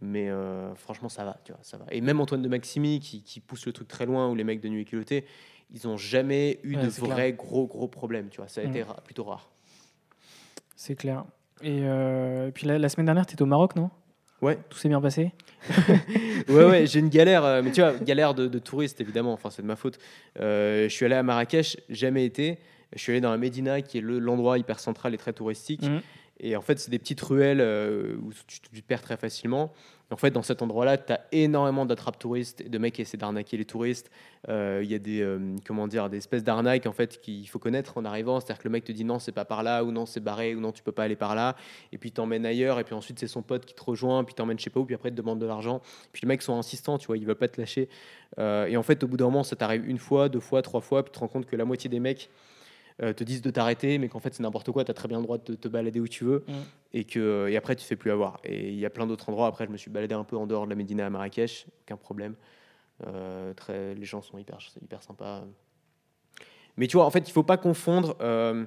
Mais 0.00 0.28
franchement, 0.76 1.08
ça 1.08 1.24
va, 1.24 1.36
tu 1.44 1.52
vois, 1.52 1.60
ça 1.62 1.76
va. 1.76 1.84
Et 1.90 2.00
même 2.00 2.20
Antoine 2.20 2.42
de 2.42 2.48
Maximi, 2.48 2.98
qui, 3.00 3.22
qui 3.22 3.38
pousse 3.38 3.66
le 3.66 3.72
truc 3.72 3.86
très 3.86 4.06
loin, 4.06 4.28
ou 4.30 4.34
les 4.34 4.44
mecs 4.44 4.60
de 4.60 4.68
Nuit 4.68 4.82
et 4.82 4.84
Culotté, 4.86 5.24
ils 5.72 5.86
ont 5.86 5.96
jamais 5.96 6.58
eu 6.64 6.74
Ouais, 6.76 6.82
de 6.82 6.88
vrais 6.88 7.32
gros 7.32 7.66
gros 7.66 7.86
problèmes, 7.86 8.28
tu 8.30 8.38
vois. 8.38 8.48
Ça 8.48 8.62
a 8.62 8.64
Mm. 8.64 8.70
été 8.70 8.82
ra- 8.82 8.96
plutôt 9.04 9.24
rare. 9.24 9.50
C'est 10.82 10.94
clair. 10.94 11.24
Et, 11.62 11.80
euh, 11.82 12.48
et 12.48 12.52
puis 12.52 12.66
la, 12.66 12.78
la 12.78 12.88
semaine 12.88 13.04
dernière, 13.04 13.26
tu 13.26 13.34
étais 13.34 13.42
au 13.42 13.46
Maroc, 13.46 13.76
non? 13.76 13.90
Ouais, 14.40 14.56
Tout 14.70 14.78
s'est 14.78 14.88
bien 14.88 15.02
passé? 15.02 15.30
Ouais, 16.48 16.64
ouais, 16.64 16.86
j'ai 16.86 17.00
une 17.00 17.10
galère, 17.10 17.44
euh, 17.44 17.60
mais 17.62 17.70
tu 17.70 17.82
vois, 17.82 17.92
galère 17.92 18.32
de, 18.32 18.46
de 18.48 18.58
touriste 18.58 18.98
évidemment. 19.02 19.34
Enfin, 19.34 19.50
c'est 19.50 19.60
de 19.60 19.66
ma 19.66 19.76
faute. 19.76 19.98
Euh, 20.40 20.84
je 20.84 20.88
suis 20.94 21.04
allé 21.04 21.16
à 21.16 21.22
Marrakech, 21.22 21.76
jamais 21.90 22.24
été. 22.24 22.58
Je 22.96 22.98
suis 22.98 23.12
allé 23.12 23.20
dans 23.20 23.30
la 23.30 23.36
Médina, 23.36 23.82
qui 23.82 23.98
est 23.98 24.00
le- 24.00 24.18
l'endroit 24.18 24.56
hyper 24.56 24.80
central 24.80 25.12
et 25.12 25.18
très 25.18 25.34
touristique. 25.34 25.82
Mhm. 25.82 26.00
Et 26.42 26.56
en 26.56 26.62
fait, 26.62 26.78
c'est 26.78 26.90
des 26.90 26.98
petites 26.98 27.20
ruelles 27.20 27.60
euh, 27.60 28.16
où 28.22 28.32
tu, 28.46 28.60
te 28.60 28.86
perds 28.86 29.02
très 29.02 29.18
facilement. 29.18 29.72
En 30.10 30.16
fait, 30.16 30.30
dans 30.30 30.42
cet 30.42 30.62
endroit-là, 30.62 30.96
tu 30.96 31.12
as 31.12 31.20
énormément 31.30 31.84
d'attrapes 31.84 32.18
touristes, 32.18 32.68
de 32.68 32.78
mecs 32.78 32.94
qui 32.94 33.02
essaient 33.02 33.18
d'arnaquer 33.18 33.58
les 33.58 33.66
touristes. 33.66 34.10
Euh, 34.48 34.80
Il 34.82 34.90
y 34.90 34.94
a 34.94 34.98
des, 34.98 35.20
euh, 35.20 35.54
comment 35.66 35.86
dire, 35.86 36.08
des 36.08 36.16
espèces 36.16 36.42
d'arnaques 36.42 36.86
en 36.86 36.92
fait 36.92 37.20
qu'il 37.20 37.46
faut 37.48 37.60
connaître 37.60 37.96
en 37.98 38.04
arrivant. 38.06 38.40
C'est-à-dire 38.40 38.62
que 38.62 38.66
le 38.66 38.72
mec 38.72 38.84
te 38.84 38.90
dit 38.90 39.04
non, 39.04 39.18
c'est 39.18 39.32
pas 39.32 39.44
par 39.44 39.62
là, 39.62 39.84
ou 39.84 39.92
non, 39.92 40.06
c'est 40.06 40.20
barré, 40.20 40.54
ou 40.54 40.60
non, 40.60 40.72
tu 40.72 40.82
peux 40.82 40.92
pas 40.92 41.04
aller 41.04 41.14
par 41.14 41.34
là. 41.34 41.54
Et 41.92 41.98
puis 41.98 42.10
t'emmène 42.10 42.46
ailleurs, 42.46 42.80
et 42.80 42.84
puis 42.84 42.94
ensuite 42.94 43.18
c'est 43.20 43.28
son 43.28 43.42
pote 43.42 43.66
qui 43.66 43.74
te 43.74 43.84
rejoint, 43.84 44.24
puis 44.24 44.34
t'emmène 44.34 44.58
je 44.58 44.64
sais 44.64 44.70
pas 44.70 44.80
où, 44.80 44.86
puis 44.86 44.94
après 44.94 45.10
il 45.10 45.12
te 45.12 45.18
demande 45.18 45.38
de 45.38 45.46
l'argent. 45.46 45.82
Puis 46.12 46.22
les 46.22 46.28
mecs 46.28 46.42
sont 46.42 46.56
insistants, 46.56 46.98
tu 46.98 47.06
vois, 47.06 47.18
ils 47.18 47.26
veulent 47.26 47.36
pas 47.36 47.48
te 47.48 47.60
lâcher. 47.60 47.88
Et 48.38 48.76
en 48.76 48.82
fait, 48.82 49.04
au 49.04 49.08
bout 49.08 49.18
d'un 49.18 49.26
moment, 49.26 49.44
ça 49.44 49.56
t'arrive 49.56 49.88
une 49.88 49.98
fois, 49.98 50.28
deux 50.28 50.40
fois, 50.40 50.62
trois 50.62 50.80
fois, 50.80 51.04
puis 51.04 51.12
tu 51.12 51.16
te 51.16 51.20
rends 51.20 51.28
compte 51.28 51.46
que 51.46 51.56
la 51.56 51.64
moitié 51.64 51.90
des 51.90 52.00
mecs 52.00 52.30
euh, 53.02 53.12
te 53.12 53.24
disent 53.24 53.42
de 53.42 53.50
t'arrêter, 53.50 53.98
mais 53.98 54.08
qu'en 54.08 54.20
fait 54.20 54.34
c'est 54.34 54.42
n'importe 54.42 54.70
quoi, 54.72 54.84
tu 54.84 54.90
as 54.90 54.94
très 54.94 55.08
bien 55.08 55.18
le 55.18 55.24
droit 55.24 55.38
de 55.38 55.42
te, 55.42 55.52
te 55.52 55.68
balader 55.68 56.00
où 56.00 56.08
tu 56.08 56.24
veux, 56.24 56.44
Mm. 56.48 56.52
et, 56.94 57.04
que, 57.04 57.48
et 57.48 57.56
après 57.56 57.74
tu 57.76 57.82
te 57.82 57.86
fais 57.88 57.96
plus 57.96 58.10
avoir. 58.10 58.38
Et 58.44 58.68
il 58.70 58.78
y 58.78 58.86
a 58.86 58.90
plein 58.90 59.06
d'autres 59.06 59.28
endroits, 59.28 59.46
après 59.46 59.66
je 59.66 59.70
me 59.70 59.76
suis 59.76 59.90
baladé 59.90 60.14
un 60.14 60.24
peu 60.24 60.36
en 60.36 60.46
dehors 60.46 60.64
de 60.64 60.70
la 60.70 60.76
Médina 60.76 61.06
à 61.06 61.10
Marrakech, 61.10 61.66
aucun 61.82 61.96
problème. 61.96 62.34
Euh, 63.06 63.54
très, 63.54 63.94
les 63.94 64.04
gens 64.04 64.20
sont 64.22 64.36
hyper, 64.38 64.58
hyper 64.82 65.02
sympas. 65.02 65.42
Mais 66.76 66.86
tu 66.86 66.96
vois, 66.96 67.06
en 67.06 67.10
fait, 67.10 67.28
il 67.28 67.32
faut 67.32 67.42
pas 67.42 67.56
confondre 67.56 68.16
euh, 68.20 68.64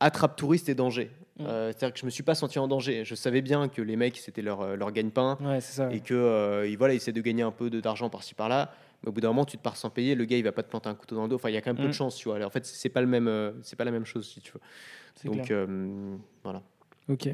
attrape 0.00 0.36
touriste 0.36 0.68
et 0.68 0.74
danger. 0.74 1.10
Mm. 1.38 1.44
Euh, 1.46 1.72
C'est-à-dire 1.72 1.92
que 1.94 2.00
je 2.00 2.04
me 2.06 2.10
suis 2.10 2.22
pas 2.22 2.34
senti 2.34 2.58
en 2.58 2.68
danger. 2.68 3.04
Je 3.04 3.14
savais 3.14 3.42
bien 3.42 3.68
que 3.68 3.80
les 3.82 3.96
mecs, 3.96 4.16
c'était 4.18 4.42
leur, 4.42 4.60
euh, 4.62 4.76
leur 4.76 4.90
gagne-pain 4.92 5.38
Ouais, 5.40 5.58
et 5.94 6.00
que 6.00 6.14
euh, 6.14 6.66
ils- 6.68 6.76
voilà, 6.76 6.94
ils 6.94 6.96
essaient 6.96 7.12
de 7.12 7.20
gagner 7.20 7.42
un 7.42 7.50
peu 7.52 7.70
d'argent 7.70 8.08
par-ci 8.10 8.34
par-là. 8.34 8.72
Mais 9.02 9.08
au 9.08 9.12
bout 9.12 9.20
d'un 9.20 9.28
moment, 9.28 9.44
tu 9.44 9.56
te 9.56 9.62
pars 9.62 9.76
sans 9.76 9.90
payer, 9.90 10.14
le 10.14 10.24
gars 10.24 10.36
il 10.36 10.44
va 10.44 10.52
pas 10.52 10.62
te 10.62 10.68
planter 10.70 10.88
un 10.88 10.94
couteau 10.94 11.16
dans 11.16 11.22
le 11.24 11.28
dos. 11.28 11.36
Enfin, 11.36 11.48
il 11.48 11.54
y 11.54 11.56
a 11.56 11.60
quand 11.60 11.70
même 11.70 11.76
peu 11.76 11.84
Mm. 11.84 11.88
de 11.88 11.92
chance, 11.92 12.16
tu 12.16 12.28
vois. 12.28 12.36
Alors, 12.36 12.46
en 12.48 12.50
fait, 12.50 12.64
c'est 12.64 12.88
pas 12.88 13.00
le 13.00 13.06
même, 13.06 13.28
euh, 13.28 13.52
c'est 13.62 13.76
pas 13.76 13.84
la 13.84 13.90
même 13.90 14.04
chose 14.06 14.28
si 14.28 14.40
tu 14.40 14.52
veux. 14.52 15.30
Donc 15.30 15.50
euh, 15.50 16.16
voilà. 16.44 16.62
Ok. 17.08 17.28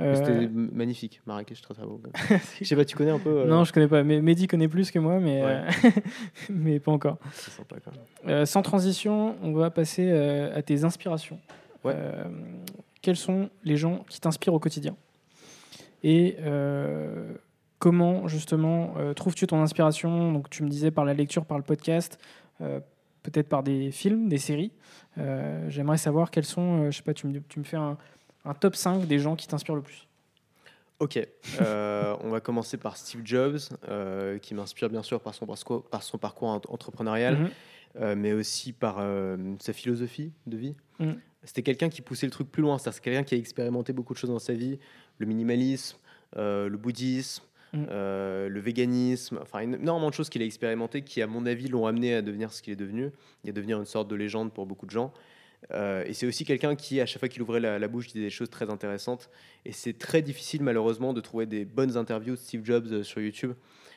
Euh, 0.00 0.14
C'était 0.16 0.48
magnifique, 0.48 1.20
Marrakech, 1.24 1.60
très 1.62 1.72
très 1.74 1.84
beau. 1.84 2.00
Je 2.60 2.64
sais 2.64 2.74
pas, 2.74 2.84
tu 2.84 2.96
connais 2.96 3.12
un 3.12 3.18
peu 3.20 3.44
Non, 3.44 3.62
je 3.62 3.72
connais 3.72 3.86
pas. 3.86 4.02
Mais 4.02 4.20
Mehdi 4.20 4.48
connaît 4.48 4.66
plus 4.66 4.90
que 4.90 4.98
moi, 4.98 5.20
mais, 5.20 5.40
Ouais. 5.44 5.62
mais 6.50 6.80
pas 6.80 6.90
encore. 6.90 7.18
C'est 7.32 7.52
sympa 7.52 7.76
quand 7.84 7.92
même. 8.26 8.44
Sans 8.44 8.62
transition, 8.62 9.36
on 9.42 9.52
va 9.52 9.70
passer 9.70 10.10
à 10.10 10.60
tes 10.62 10.82
inspirations. 10.82 11.38
Ouais. 11.84 11.94
Quels 13.02 13.16
sont 13.16 13.50
les 13.62 13.76
gens 13.76 14.04
qui 14.08 14.20
t'inspirent 14.20 14.54
au 14.54 14.58
quotidien? 14.58 14.96
Et 16.02 16.36
comment, 17.84 18.26
justement, 18.28 18.94
euh, 18.96 19.12
trouves-tu 19.12 19.46
ton 19.46 19.60
inspiration? 19.60 20.32
Donc, 20.32 20.48
tu 20.48 20.62
me 20.62 20.70
disais 20.70 20.90
par 20.90 21.04
la 21.04 21.12
lecture, 21.12 21.44
par 21.44 21.58
le 21.58 21.64
podcast, 21.64 22.18
euh, 22.62 22.80
peut-être 23.22 23.46
par 23.46 23.62
des 23.62 23.90
films, 23.90 24.30
des 24.30 24.38
séries. 24.38 24.72
Euh, 25.18 25.68
J'aimerais 25.68 25.98
savoir 25.98 26.30
quels 26.30 26.46
sont, 26.46 26.90
je 26.90 26.96
sais 26.96 27.02
pas, 27.02 27.12
tu 27.12 27.26
me, 27.26 27.40
tu 27.46 27.58
me 27.58 27.64
fais 27.64 27.76
un, 27.76 27.98
un 28.46 28.54
top 28.54 28.74
5 28.74 29.06
des 29.06 29.18
gens 29.18 29.36
qui 29.36 29.46
t'inspirent 29.46 29.74
le 29.74 29.82
plus. 29.82 30.08
Ok, 30.98 31.18
on 31.60 32.28
va 32.30 32.40
commencer 32.40 32.78
par 32.78 32.96
Steve 32.96 33.20
Jobs, 33.22 33.58
qui 34.40 34.54
m'inspire 34.54 34.88
bien 34.88 35.02
sûr 35.02 35.20
par 35.20 35.34
son 35.34 35.44
parcours, 35.44 35.82
par 35.84 36.02
son 36.02 36.16
parcours 36.16 36.48
ent- 36.48 36.60
entrepreneurial, 36.68 37.50
Mhm. 38.00 38.14
mais 38.14 38.32
aussi 38.32 38.72
par 38.72 38.96
sa 39.58 39.74
philosophie 39.74 40.32
de 40.46 40.56
vie. 40.56 40.74
Mhm. 41.00 41.16
C'était 41.42 41.62
quelqu'un 41.62 41.90
qui 41.90 42.00
poussait 42.00 42.24
le 42.26 42.32
truc 42.32 42.50
plus 42.50 42.62
loin, 42.62 42.78
c'est 42.78 42.98
quelqu'un 43.02 43.24
qui 43.24 43.34
a 43.34 43.38
expérimenté 43.38 43.92
beaucoup 43.92 44.14
de 44.14 44.18
choses 44.18 44.30
dans 44.30 44.38
sa 44.38 44.54
vie, 44.54 44.78
le 45.18 45.26
minimalisme, 45.26 45.98
le 46.36 46.76
bouddhisme, 46.76 47.42
Mhm. 47.74 47.86
euh, 47.90 48.48
le 48.48 48.60
véganisme, 48.60 49.38
enfin 49.42 49.60
énormément 49.60 50.08
de 50.08 50.14
choses 50.14 50.28
qu'il 50.28 50.42
a 50.42 50.44
expérimenté 50.44 51.02
qui, 51.02 51.20
à 51.22 51.26
mon 51.26 51.44
avis, 51.44 51.68
l'ont 51.68 51.86
amené 51.86 52.14
à 52.14 52.22
devenir 52.22 52.52
ce 52.52 52.62
qu'il 52.62 52.72
est 52.72 52.76
devenu, 52.76 53.10
et 53.44 53.50
à 53.50 53.52
devenir 53.52 53.78
une 53.78 53.84
sorte 53.84 54.08
de 54.08 54.14
légende 54.14 54.52
pour 54.52 54.66
beaucoup 54.66 54.86
de 54.86 54.90
gens. 54.90 55.12
Euh, 55.72 56.04
et 56.06 56.12
c'est 56.12 56.26
aussi 56.26 56.44
quelqu'un 56.44 56.76
qui, 56.76 57.00
à 57.00 57.06
chaque 57.06 57.20
fois 57.20 57.28
qu'il 57.28 57.42
ouvrait 57.42 57.60
la, 57.60 57.78
la 57.78 57.88
bouche, 57.88 58.08
disait 58.08 58.20
des 58.20 58.30
choses 58.30 58.50
très 58.50 58.70
intéressantes. 58.70 59.30
Et 59.64 59.72
c'est 59.72 59.96
très 59.98 60.22
difficile, 60.22 60.62
malheureusement, 60.62 61.12
de 61.12 61.20
trouver 61.20 61.46
des 61.46 61.64
bonnes 61.64 61.96
interviews 61.96 62.34
de 62.34 62.40
Steve 62.40 62.64
Jobs 62.64 62.86
euh, 62.92 63.02
sur 63.02 63.20
YouTube, 63.20 63.52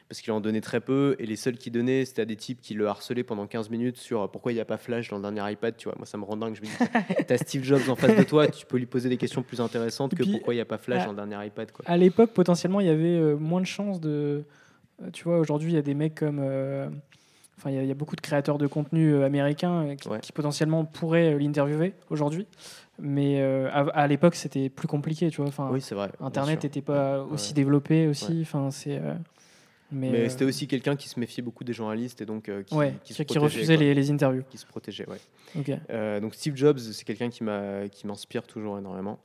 parce 0.10 0.22
qu'il 0.22 0.32
en 0.34 0.40
donnait 0.40 0.62
très 0.62 0.80
peu. 0.80 1.16
Et 1.20 1.26
les 1.26 1.36
seuls 1.36 1.58
qu'il 1.58 1.74
donnait, 1.74 2.06
c'était 2.06 2.22
à 2.22 2.26
des 2.26 2.36
types 2.36 2.62
qui 2.62 2.74
le 2.74 2.88
harcelaient 2.88 3.24
pendant 3.24 3.46
15 3.48 3.70
minutes 3.70 3.98
sur 3.98 4.22
euh, 4.22 4.28
pourquoi 4.28 4.52
il 4.52 4.56
n'y 4.56 4.62
a 4.62 4.66
pas 4.66 4.78
Flash 4.78 5.10
dans 5.10 5.18
le 5.18 5.22
dernier 5.32 5.52
iPad. 5.54 5.76
Tu 5.78 5.90
vois, 5.90 5.96
moi, 5.98 6.06
ça 6.06 6.18
me 6.18 6.24
rend 6.24 6.38
dingue. 6.38 6.56
Je 6.56 6.62
me 6.62 6.66
dis, 6.68 7.24
t'as 7.28 7.38
Steve 7.38 7.64
Jobs 7.64 7.90
en 7.90 7.96
face 7.96 8.16
de 8.16 8.24
toi, 8.24 8.48
tu 8.48 8.66
peux 8.66 8.78
lui 8.78 8.86
poser 8.86 9.10
des 9.10 9.18
questions 9.18 9.44
plus 9.44 9.60
intéressantes 9.62 10.16
que 10.16 10.24
pourquoi 10.24 10.54
il 10.54 10.58
n'y 10.58 10.62
a 10.62 10.66
pas 10.66 10.78
Flash 10.78 11.04
dans 11.06 11.12
le 11.12 11.18
dernier 11.28 11.48
iPad. 11.48 11.72
Quoi. 11.72 11.84
À 11.88 11.98
l'époque, 11.98 12.32
potentiellement, 12.32 12.80
il 12.80 12.88
y 12.88 12.92
avait 12.92 13.18
euh, 13.18 13.36
moins 13.36 13.62
de 13.62 13.66
chances 13.66 14.00
de. 14.00 14.44
euh, 15.04 15.10
Tu 15.12 15.24
vois, 15.26 15.40
aujourd'hui, 15.40 15.72
il 15.72 15.76
y 15.76 15.80
a 15.80 15.82
des 15.84 15.94
mecs 15.94 16.16
comme. 16.16 16.40
euh, 16.42 16.88
Enfin, 17.60 17.72
il 17.72 17.76
y 17.76 17.80
a- 17.80 17.82
il 17.82 17.88
y, 17.88 17.92
a 17.92 17.96
beaucoup 17.96 18.16
de 18.16 18.22
créateurs 18.22 18.60
de 18.60 18.68
contenu 18.68 19.24
américains 19.24 19.96
qui, 19.96 20.08
Ouais. 20.08 20.20
qui 20.20 20.32
potentiellement 20.32 20.86
pourraient 20.86 21.40
l'interviewer 21.40 21.94
aujourd'hui. 22.12 22.46
Mais 23.00 23.42
euh, 23.42 23.68
à, 23.72 23.80
à 24.02 24.06
l'époque, 24.08 24.36
c'était 24.36 24.70
plus 24.70 24.88
compliqué, 24.88 25.32
tu 25.32 25.38
vois. 25.38 25.48
Enfin, 25.48 25.68
Oui, 25.72 25.82
c'est 25.82 25.96
vrai. 25.96 26.12
Internet 26.20 26.64
n'était 26.64 26.84
pas 26.84 27.24
Ouais. 27.24 27.32
aussi 27.34 27.56
développé 27.56 28.08
aussi. 28.08 28.42
Enfin, 28.44 28.70
c'est. 28.70 29.00
euh, 29.00 29.16
mais 29.92 30.12
Mais 30.12 30.18
euh, 30.26 30.30
c'était 30.30 30.46
aussi 30.46 30.68
quelqu'un 30.68 30.96
qui 30.96 31.08
se 31.10 31.20
méfiait 31.20 31.44
beaucoup 31.44 31.64
des 31.64 31.74
journalistes 31.74 32.22
et 32.22 32.26
donc 32.26 32.50
euh, 32.50 32.64
qui, 32.64 32.76
ouais, 32.76 32.94
qui 33.04 33.08
qui, 33.10 33.14
se 33.14 33.24
qui 33.24 33.36
protégeait, 33.36 33.46
refusait 33.58 33.78
les, 33.78 33.94
les 33.94 34.12
interviews. 34.12 34.44
Qui 34.50 34.58
se 34.58 34.66
protégeait, 34.66 35.08
ouais. 35.10 35.18
Euh, 35.90 36.20
donc 36.20 36.36
Steve 36.36 36.56
Jobs, 36.56 36.78
c'est 36.80 37.06
quelqu'un 37.06 37.30
qui 37.30 37.44
m'inspire 38.06 38.44
toujours 38.44 38.78
énormément. 38.78 39.20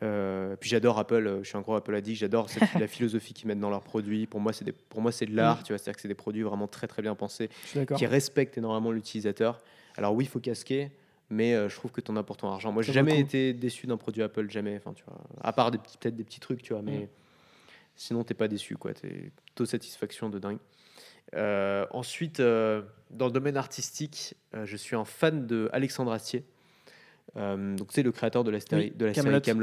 Puis 0.00 0.68
j'adore 0.68 0.98
Apple, 0.98 1.38
je 1.42 1.48
suis 1.48 1.56
un 1.56 1.62
gros 1.62 1.74
Apple 1.74 1.94
addict, 1.94 2.18
j'adore 2.18 2.48
la 2.78 2.86
philosophie 2.86 3.32
qu'ils 3.32 3.48
mettent 3.48 3.60
dans 3.60 3.70
leurs 3.70 3.82
produits. 3.82 4.26
Pour 4.26 4.40
moi, 4.40 4.52
c'est 4.52 4.64
des- 4.64 4.72
pour 4.72 5.00
moi 5.00 5.12
c'est 5.12 5.26
de 5.26 5.34
l'art, 5.34 5.62
tu 5.62 5.72
vois, 5.72 5.78
c'est-à-dire 5.78 5.96
que 5.96 6.02
c'est 6.02 6.08
des 6.08 6.14
produits 6.14 6.42
vraiment 6.42 6.66
très 6.68 6.86
très 6.86 7.02
bien 7.02 7.14
pensés, 7.14 7.48
qui 7.96 8.06
respectent 8.06 8.58
énormément 8.58 8.92
l'utilisateur. 8.92 9.58
Alors 9.96 10.14
oui, 10.14 10.24
il 10.24 10.28
faut 10.28 10.40
casquer, 10.40 10.90
mais 11.30 11.54
euh, 11.54 11.68
je 11.70 11.74
trouve 11.76 11.90
que 11.90 12.02
ton 12.02 12.16
apportes 12.16 12.40
ton 12.40 12.50
argent. 12.50 12.70
Moi, 12.72 12.82
j'ai 12.82 12.92
jamais 12.92 13.12
été 13.20 13.52
déçu 13.54 13.86
d'un 13.86 13.96
produit 13.96 14.22
Apple, 14.22 14.50
jamais. 14.50 14.76
Enfin, 14.76 14.92
tu 14.92 15.02
vois, 15.06 15.18
à 15.42 15.52
part 15.54 15.70
peut-être 15.70 16.14
des 16.16 16.24
petits 16.24 16.40
trucs, 16.40 16.62
tu 16.62 16.74
vois, 16.74 16.82
mais 16.82 16.98
Mm. 16.98 17.08
Sinon 17.96 18.22
t'es 18.24 18.34
pas 18.34 18.48
déçu, 18.48 18.76
quoi. 18.76 18.92
T'es 18.94 19.32
satisfaction 19.64 20.28
de 20.28 20.38
dingue. 20.38 20.58
Euh, 21.34 21.86
ensuite, 21.90 22.38
euh, 22.40 22.82
dans 23.10 23.26
le 23.26 23.32
domaine 23.32 23.56
artistique, 23.56 24.34
euh, 24.54 24.64
je 24.64 24.76
suis 24.76 24.94
un 24.94 25.04
fan 25.04 25.46
de 25.46 25.68
Alexandre 25.72 26.12
Astier. 26.12 26.44
Donc 27.34 27.88
c'est 27.90 28.02
le 28.02 28.12
créateur 28.12 28.44
de 28.44 28.50
la, 28.50 28.60
série- 28.60 28.84
Oui, 28.84 28.92
de 28.96 29.04
la 29.06 29.12
Kaamelott. 29.12 29.44
série 29.44 29.58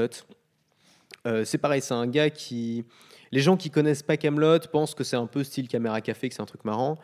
Camelot. 1.24 1.44
c'est 1.46 1.58
pareil, 1.58 1.82
c'est 1.82 1.94
un 1.94 2.06
gars 2.08 2.30
qui. 2.30 2.86
Les 3.32 3.40
gens 3.40 3.58
qui 3.58 3.72
connaissent 3.72 4.04
pas 4.04 4.16
Camelot 4.18 4.60
pensent 4.72 4.94
que 4.94 5.04
c'est 5.04 5.16
un 5.16 5.26
peu 5.26 5.44
style 5.44 5.68
caméra 5.68 6.00
café, 6.02 6.30
que 6.30 6.36
c'est 6.36 6.42
un 6.42 6.46
truc 6.46 6.66
marrant. 6.66 7.00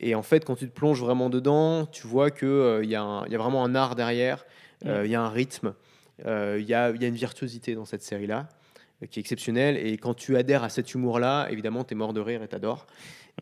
Et 0.00 0.16
en 0.16 0.22
fait, 0.24 0.44
quand 0.44 0.56
tu 0.56 0.66
te 0.68 0.72
plonges 0.74 1.00
vraiment 1.00 1.30
dedans, 1.30 1.86
tu 1.86 2.06
vois 2.08 2.30
qu'il 2.32 2.48
il 2.82 2.88
y, 2.88 2.92
y 2.92 2.96
a 2.96 3.24
vraiment 3.38 3.64
un 3.64 3.74
art 3.76 3.94
derrière, 3.94 4.44
il 4.84 5.06
y 5.06 5.14
a 5.14 5.22
un 5.22 5.28
rythme, 5.28 5.74
il 6.24 6.64
y, 6.66 6.74
a, 6.74 6.90
y 6.90 7.04
a 7.04 7.08
une 7.08 7.14
virtuosité 7.14 7.74
dans 7.76 7.84
cette 7.84 8.02
série-là 8.02 8.48
qui 9.10 9.18
est 9.18 9.22
exceptionnelle. 9.22 9.76
Et 9.76 9.96
quand 9.96 10.14
tu 10.14 10.36
adhères 10.36 10.64
à 10.64 10.68
cet 10.68 10.94
humour-là, 10.94 11.48
évidemment, 11.50 11.84
tu 11.84 11.94
es 11.94 11.96
mort 11.96 12.12
de 12.12 12.20
rire 12.20 12.42
et 12.42 12.48
t'adores. 12.48 12.86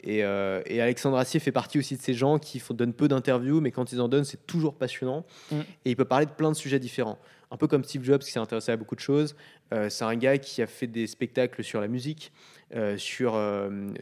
Et, 0.02 0.22
euh, 0.24 0.60
et 0.66 0.82
Alexandre 0.82 1.16
Assier 1.16 1.40
fait 1.40 1.52
partie 1.52 1.78
aussi 1.78 1.96
de 1.96 2.02
ces 2.02 2.12
gens 2.12 2.38
qui 2.38 2.58
font- 2.58 2.74
donnent 2.74 2.92
peu 2.92 3.08
d'interviews, 3.08 3.62
mais 3.62 3.70
quand 3.70 3.92
ils 3.92 4.00
en 4.02 4.08
donnent, 4.08 4.24
c'est 4.24 4.46
toujours 4.46 4.74
passionnant. 4.74 5.24
Mm. 5.50 5.56
Et 5.86 5.90
il 5.90 5.96
peut 5.96 6.04
parler 6.04 6.26
de 6.26 6.32
plein 6.32 6.50
de 6.50 6.56
sujets 6.56 6.78
différents. 6.78 7.18
Un 7.50 7.56
peu 7.56 7.66
comme 7.66 7.82
Steve 7.84 8.04
Jobs 8.04 8.20
qui 8.20 8.30
s'est 8.30 8.38
intéressé 8.38 8.72
à 8.72 8.76
beaucoup 8.76 8.94
de 8.96 9.00
choses. 9.00 9.36
Euh, 9.72 9.88
c'est 9.88 10.04
un 10.04 10.14
gars 10.16 10.36
qui 10.36 10.60
a 10.60 10.66
fait 10.66 10.86
des 10.86 11.06
spectacles 11.06 11.64
sur 11.64 11.80
la 11.80 11.88
musique, 11.88 12.30
euh, 12.74 12.98
sur, 12.98 13.40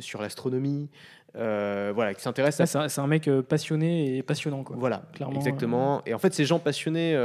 sur 0.01 0.21
l'astronomie, 0.21 0.89
voilà, 1.35 2.15
qui 2.15 2.23
s'intéresse 2.23 2.59
à 2.61 2.67
Ça, 2.67 2.89
C'est 2.89 3.01
un, 3.01 3.07
mec 3.07 3.31
passionné 3.49 4.17
et 4.17 4.23
passionnant. 4.23 4.65
Quoi. 4.65 4.77
voilà, 4.79 5.05
Clairement, 5.13 5.37
exactement. 5.37 6.03
Et 6.07 6.15
en 6.15 6.19
fait, 6.19 6.33
ces 6.35 6.45
gens 6.45 6.59
passionnés, 6.59 7.17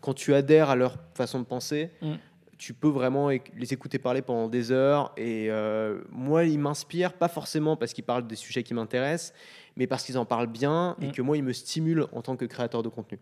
quand 0.00 0.14
tu 0.14 0.34
adhères 0.34 0.70
à 0.70 0.76
leur 0.76 0.96
façon 1.14 1.38
de 1.38 1.44
penser, 1.44 1.90
Mm. 2.02 2.12
Tu 2.58 2.74
peux 2.74 2.88
vraiment 2.88 3.28
les 3.30 3.72
écouter 3.72 3.98
parler 3.98 4.20
pendant 4.20 4.48
des 4.48 4.72
heures. 4.72 5.12
Et 5.16 5.46
euh, 5.50 6.00
moi, 6.10 6.44
ils 6.44 6.58
m'inspirent, 6.58 7.14
pas 7.14 7.28
forcément 7.28 7.76
parce 7.76 7.92
qu'ils 7.92 8.04
parlent 8.04 8.26
des 8.26 8.36
sujets 8.36 8.64
qui 8.64 8.74
m'intéressent, 8.74 9.32
mais 9.76 9.86
parce 9.86 10.04
qu'ils 10.04 10.18
en 10.18 10.24
parlent 10.24 10.48
bien 10.48 10.96
et 11.00 11.06
Mm. 11.06 11.12
que 11.12 11.22
moi, 11.22 11.36
ils 11.36 11.44
me 11.44 11.52
stimulent 11.52 12.06
en 12.12 12.20
tant 12.20 12.36
que 12.36 12.44
créateur 12.44 12.82
de 12.82 12.88
contenu. 12.88 13.18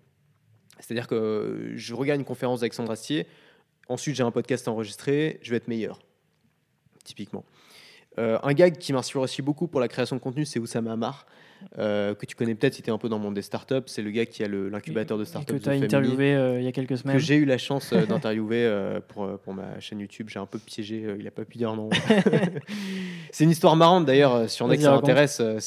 C'est-à-dire 0.81 1.07
que 1.07 1.15
euh, 1.15 1.77
je 1.77 1.95
regarde 1.95 2.19
une 2.19 2.27
conférence 2.27 2.61
d'Alexandre 2.61 2.91
Astier, 2.91 3.27
ensuite 3.89 4.17
j'ai 4.17 4.23
un 4.23 4.31
podcast 4.31 4.67
enregistré, 4.69 5.39
je 5.43 5.51
vais 5.51 5.57
être 5.59 5.69
meilleur, 5.69 6.01
typiquement. 7.05 7.45
Euh, 8.19 8.39
un 8.43 8.53
gag 8.55 8.79
qui 8.79 8.93
m'inspire 8.95 9.21
aussi 9.21 9.43
beaucoup 9.43 9.69
pour 9.69 9.81
la 9.81 9.89
création 9.89 10.17
de 10.17 10.21
contenu, 10.21 10.47
c'est 10.47 10.59
Oussama 10.59 10.93
Amar, 10.93 11.27
euh, 11.79 12.15
que 12.15 12.27
tu 12.27 12.35
connais 12.37 12.55
peut-être 12.55 12.75
si 12.75 12.83
tu 12.83 12.91
es 12.91 12.93
un 12.93 12.99
peu 12.99 13.09
dans 13.09 13.17
le 13.19 13.23
monde 13.23 13.35
des 13.35 13.43
startups. 13.43 13.83
C'est 13.87 14.03
le 14.03 14.11
gars 14.11 14.27
qui 14.27 14.43
a 14.45 14.49
l'incubateur 14.49 15.19
de 15.19 15.25
startups. 15.25 15.55
que 15.55 15.59
tu 15.59 15.69
as 15.69 15.73
interviewé 15.73 16.35
euh, 16.35 16.59
il 16.61 16.65
y 16.65 16.69
a 16.69 16.73
quelques 16.73 16.99
semaines. 16.99 17.17
Que 17.17 17.23
j'ai 17.23 17.37
eu 17.37 17.45
la 17.45 17.59
chance 17.59 17.93
euh, 17.93 18.07
d'interviewer 18.07 18.65
euh, 18.65 19.01
pour, 19.09 19.39
pour 19.41 19.55
ma 19.55 19.79
chaîne 19.81 20.01
YouTube. 20.01 20.29
J'ai 20.31 20.39
un 20.39 20.47
peu 20.47 20.59
piégé, 20.59 21.05
il 21.19 21.25
n'a 21.25 21.31
pas 21.31 21.45
pu 21.45 21.59
dire 21.59 21.75
non. 21.75 21.89
c'est 23.31 23.45
une 23.45 23.51
histoire 23.51 23.77
marrante 23.77 24.07
d'ailleurs, 24.07 24.49
si 24.49 24.63
on 24.63 24.67
a 24.67 24.69
Vas-y, 24.69 24.77
que 24.79 24.83
ça 24.85 24.91
raconte. 24.93 25.05
intéresse. 25.11 25.41
euh, 25.41 25.59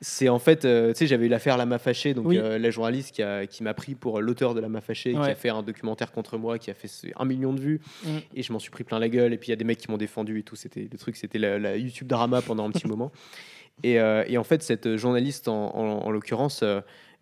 c'est- 0.00 0.28
en 0.28 0.38
fait, 0.38 0.60
tu 0.60 0.66
sais, 0.94 1.06
j'avais 1.06 1.26
eu 1.26 1.28
l'affaire 1.28 1.56
Lama 1.56 1.78
Fâché, 1.78 2.14
donc 2.14 2.26
Oui. 2.26 2.36
la 2.38 2.70
journaliste 2.70 3.14
qui, 3.14 3.22
a- 3.22 3.46
qui 3.46 3.62
m'a 3.62 3.74
pris 3.74 3.94
pour 3.94 4.20
l'auteur 4.20 4.54
de 4.54 4.60
Lama 4.60 4.80
Fâché, 4.80 5.12
qui 5.12 5.18
Ouais. 5.18 5.30
a 5.30 5.34
fait 5.34 5.48
un 5.50 5.62
documentaire 5.62 6.12
contre 6.12 6.38
moi, 6.38 6.58
qui 6.58 6.70
a 6.70 6.74
fait 6.74 6.88
un 7.16 7.24
million 7.24 7.52
de 7.52 7.60
vues 7.60 7.80
Mm. 8.04 8.08
et 8.34 8.42
je 8.42 8.52
m'en 8.52 8.58
suis 8.58 8.70
pris 8.70 8.84
plein 8.84 8.98
la 8.98 9.08
gueule 9.08 9.32
et 9.32 9.38
puis 9.38 9.48
il 9.48 9.50
y 9.50 9.52
a 9.52 9.56
des 9.56 9.64
mecs 9.64 9.78
qui 9.78 9.90
m'ont 9.90 9.96
défendu 9.96 10.38
et 10.38 10.42
tout 10.42 10.56
c'était 10.56 10.86
le 10.90 10.98
truc 10.98 11.16
c'était 11.16 11.38
la, 11.38 11.58
la 11.58 11.76
YouTube 11.76 12.06
drama 12.08 12.40
pendant 12.42 12.66
un 12.66 12.70
petit 12.70 12.86
moment 12.86 13.10
et, 13.82 14.00
euh, 14.00 14.24
et 14.26 14.38
en 14.38 14.44
fait 14.44 14.62
cette 14.62 14.96
journaliste 14.96 15.48
en, 15.48 15.74
en- 15.74 16.06
en 16.06 16.10
l'occurrence 16.10 16.62
euh, 16.62 16.80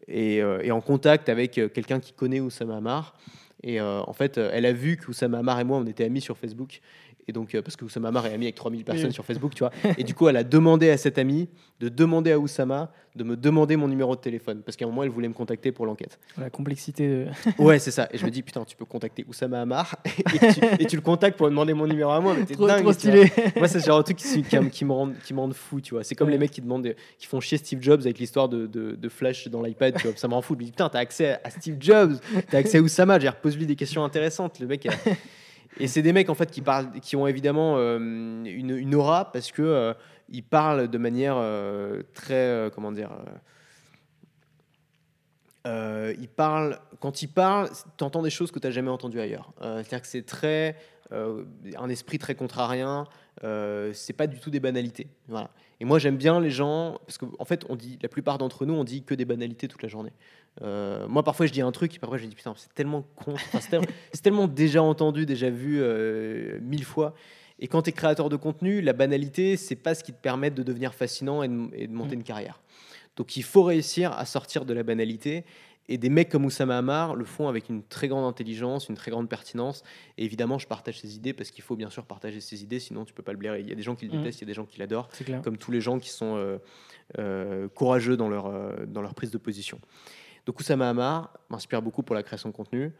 est, 0.08 0.40
euh, 0.40 0.60
est 0.60 0.70
en 0.70 0.80
contact 0.80 1.28
avec 1.28 1.52
quelqu'un 1.72 2.00
qui 2.00 2.12
connaît 2.12 2.40
Oussama 2.40 2.76
Hamar 2.76 3.14
Et 3.62 3.80
en 3.80 4.12
fait, 4.12 4.38
elle 4.38 4.66
a 4.66 4.72
vu 4.72 4.96
qu'Oussama 4.96 5.38
Amar 5.38 5.60
et 5.60 5.64
moi, 5.64 5.78
on 5.78 5.86
était 5.86 6.04
amis 6.04 6.20
sur 6.20 6.36
Facebook. 6.36 6.80
Et 7.28 7.32
donc, 7.32 7.54
euh, 7.54 7.62
parce 7.62 7.76
que 7.76 7.84
Oussama 7.84 8.08
Amar 8.08 8.26
est 8.26 8.34
ami 8.34 8.46
avec 8.46 8.56
3000 8.56 8.84
personnes 8.84 9.06
Oui. 9.06 9.12
sur 9.12 9.24
Facebook, 9.24 9.54
tu 9.54 9.60
vois. 9.60 9.70
Et 9.98 10.02
du 10.02 10.12
coup, 10.12 10.28
elle 10.28 10.36
a 10.36 10.42
demandé 10.42 10.90
à 10.90 10.96
cet 10.96 11.18
ami 11.18 11.48
de 11.78 11.88
demander 11.88 12.32
à 12.32 12.38
Oussama 12.38 12.90
de 13.14 13.22
me 13.24 13.36
demander 13.36 13.76
mon 13.76 13.86
numéro 13.88 14.16
de 14.16 14.20
téléphone. 14.20 14.62
Parce 14.64 14.76
qu'à 14.76 14.86
un 14.86 14.88
moment, 14.88 15.02
elle 15.04 15.10
voulait 15.10 15.28
me 15.28 15.34
contacter 15.34 15.70
pour 15.70 15.86
l'enquête. 15.86 16.18
La 16.38 16.50
complexité. 16.50 17.06
de- 17.08 17.26
Ouais, 17.62 17.78
c'est 17.78 17.90
ça. 17.92 18.08
Et 18.12 18.18
je 18.18 18.24
me 18.24 18.30
dis, 18.30 18.42
putain, 18.42 18.64
tu 18.64 18.74
peux 18.74 18.84
contacter 18.86 19.24
Oussama 19.28 19.60
Amar 19.60 19.94
et 20.06 20.52
tu, 20.52 20.60
et 20.80 20.86
tu 20.86 20.96
le 20.96 21.02
contactes 21.02 21.36
pour 21.36 21.46
me 21.46 21.50
demander 21.50 21.74
mon 21.74 21.86
numéro 21.86 22.10
à 22.10 22.20
moi. 22.20 22.34
Mais 22.36 22.44
t'es 22.44 22.54
trop, 22.54 22.66
dingue. 22.66 22.82
trop 22.82 22.92
stylé. 22.92 23.30
Moi, 23.56 23.68
c'est 23.68 23.78
ce 23.80 23.86
genre 23.86 23.98
de 23.98 24.02
truc 24.04 24.16
qui, 24.16 24.42
qui, 24.42 24.70
qui 24.70 24.84
me 24.84 24.92
rend, 24.92 25.12
qui 25.24 25.32
me 25.34 25.40
rend 25.40 25.50
fou, 25.52 25.80
tu 25.80 25.94
vois. 25.94 26.02
C'est 26.04 26.14
comme 26.16 26.26
Ouais. 26.28 26.32
les 26.32 26.38
mecs 26.38 26.50
qui 26.50 26.60
demandent, 26.62 26.92
qui 27.18 27.26
font 27.26 27.38
chier 27.40 27.58
Steve 27.58 27.80
Jobs 27.82 28.00
avec 28.00 28.18
l'histoire 28.18 28.48
de, 28.48 28.66
de, 28.66 28.96
de 28.96 29.08
Flash 29.08 29.46
dans 29.48 29.62
l'iPad, 29.62 29.94
tu 29.96 30.08
vois. 30.08 30.16
Ça 30.16 30.26
me 30.26 30.34
rend 30.34 30.42
fou. 30.42 30.54
Je 30.54 30.58
me 30.60 30.64
dis, 30.64 30.70
putain, 30.70 30.88
t'as 30.88 30.98
accès 31.00 31.38
à 31.44 31.50
Steve 31.50 31.76
Jobs, 31.78 32.16
t'as 32.50 32.58
accès 32.58 32.78
à 32.78 32.80
Oussama, 32.80 33.18
j'ai 33.20 33.28
repose-lui 33.28 33.66
des 33.66 33.76
questions 33.76 34.02
intéressantes. 34.02 34.58
Le 34.58 34.66
mec, 34.66 34.86
a- 34.86 34.92
et 35.78 35.88
c'est 35.88 36.02
des 36.02 36.12
mecs 36.12 36.28
en 36.28 36.34
fait 36.34 36.50
qui 36.50 36.60
parlent, 36.60 36.90
qui 37.00 37.16
ont 37.16 37.26
évidemment 37.26 37.76
euh, 37.76 37.98
une, 37.98 38.94
aura 38.94 39.32
parce 39.32 39.52
que 39.52 39.62
euh, 39.62 39.94
ils 40.28 40.42
parlent 40.42 40.88
de 40.88 40.98
manière 40.98 41.36
euh, 41.36 42.02
très, 42.14 42.70
comment 42.74 42.92
dire. 42.92 43.10
ils 45.64 46.28
parlent, 46.28 46.78
quand 47.00 47.22
ils 47.22 47.28
parlent, 47.28 47.70
t'entends 47.96 48.22
des 48.22 48.30
choses 48.30 48.50
que 48.50 48.58
tu 48.58 48.66
n'as 48.66 48.72
jamais 48.72 48.90
entendues 48.90 49.20
ailleurs. 49.20 49.52
C'est-à-dire 49.60 50.02
que 50.02 50.06
c'est 50.06 50.26
très 50.26 50.76
un 51.10 51.88
esprit 51.88 52.18
très 52.18 52.34
contrarien. 52.34 53.06
C'est 53.42 54.16
pas 54.16 54.26
du 54.26 54.40
tout 54.40 54.50
des 54.50 54.60
banalités. 54.60 55.08
Et 55.80 55.84
moi 55.84 55.98
j'aime 55.98 56.16
bien 56.16 56.40
les 56.40 56.50
gens 56.50 56.98
parce 57.06 57.18
qu'en 57.18 57.30
en 57.38 57.44
fait 57.44 57.64
on 57.68 57.76
dit, 57.76 57.98
la 58.02 58.08
plupart 58.08 58.38
d'entre 58.38 58.66
nous 58.66 58.74
on 58.74 58.84
dit 58.84 59.02
que 59.02 59.14
des 59.14 59.24
banalités 59.24 59.68
toute 59.68 59.82
la 59.82 59.88
journée. 59.88 60.12
Euh, 60.60 61.08
moi 61.08 61.22
parfois 61.22 61.46
je 61.46 61.52
dis 61.52 61.62
un 61.62 61.72
truc 61.72 61.94
et 61.94 61.98
parfois 61.98 62.18
je 62.18 62.26
dis 62.26 62.34
putain 62.34 62.52
c'est 62.56 62.74
tellement 62.74 63.02
con, 63.16 63.34
c'est 64.12 64.20
tellement, 64.22 64.46
déjà 64.48 64.82
entendu, 64.82 65.24
déjà 65.24 65.48
vu 65.48 65.78
euh, 65.80 66.58
mille 66.60 66.84
fois. 66.84 67.14
Et 67.58 67.68
quand 67.68 67.82
tu 67.82 67.90
es 67.90 67.92
créateur 67.92 68.28
de 68.28 68.36
contenu, 68.36 68.82
la 68.82 68.92
banalité 68.92 69.56
c'est 69.56 69.76
pas 69.76 69.94
ce 69.94 70.04
qui 70.04 70.12
te 70.12 70.20
permet 70.20 70.50
de 70.50 70.62
devenir 70.62 70.92
fascinant 70.94 71.42
et 71.42 71.48
de, 71.48 71.68
et 71.72 71.86
de 71.86 71.92
monter 71.94 72.16
Mm. 72.16 72.18
une 72.20 72.24
carrière. 72.24 72.60
Donc 73.16 73.36
il 73.36 73.42
faut 73.44 73.62
réussir 73.62 74.12
à 74.12 74.26
sortir 74.26 74.64
de 74.66 74.74
la 74.74 74.82
banalité. 74.82 75.44
Et 75.88 75.98
des 75.98 76.10
mecs 76.10 76.28
comme 76.28 76.44
Oussama 76.44 76.78
Hamar 76.78 77.16
le 77.16 77.24
font 77.24 77.48
avec 77.48 77.68
une 77.68 77.82
très 77.82 78.06
grande 78.06 78.24
intelligence, 78.24 78.88
une 78.88 78.94
très 78.94 79.10
grande 79.10 79.28
pertinence. 79.28 79.82
Et 80.16 80.24
évidemment, 80.24 80.56
je 80.56 80.68
partage 80.68 81.00
ses 81.00 81.16
idées 81.16 81.32
parce 81.32 81.50
qu'il 81.50 81.64
faut 81.64 81.74
bien 81.74 81.90
sûr 81.90 82.04
partager 82.06 82.40
ses 82.40 82.62
idées, 82.62 82.78
sinon 82.78 83.04
tu 83.04 83.12
peux 83.12 83.24
pas 83.24 83.32
le 83.32 83.38
blairer. 83.38 83.60
Il 83.60 83.68
y 83.68 83.72
a 83.72 83.74
des 83.74 83.82
gens 83.82 83.96
qui 83.96 84.06
le 84.06 84.12
Mhm. 84.12 84.18
détestent, 84.20 84.40
il 84.40 84.44
y 84.44 84.46
a 84.46 84.46
des 84.46 84.54
gens 84.54 84.64
qui 84.64 84.78
l'adorent, 84.78 85.08
comme 85.42 85.56
tous 85.58 85.72
les 85.72 85.80
gens 85.80 85.98
qui 85.98 86.08
sont 86.10 86.58
euh, 87.18 87.68
courageux 87.74 88.16
dans 88.16 88.28
leur, 88.28 88.86
dans 88.86 89.02
leur 89.02 89.14
prise 89.14 89.32
de 89.32 89.38
position. 89.38 89.80
Donc 90.46 90.58
Oussama 90.60 90.88
Hamar 90.90 91.32
m'inspire 91.50 91.80
beaucoup 91.82 92.02
pour 92.02 92.14
la 92.14 92.22
création 92.22 92.48
de 92.48 92.54
contenu. 92.54 92.92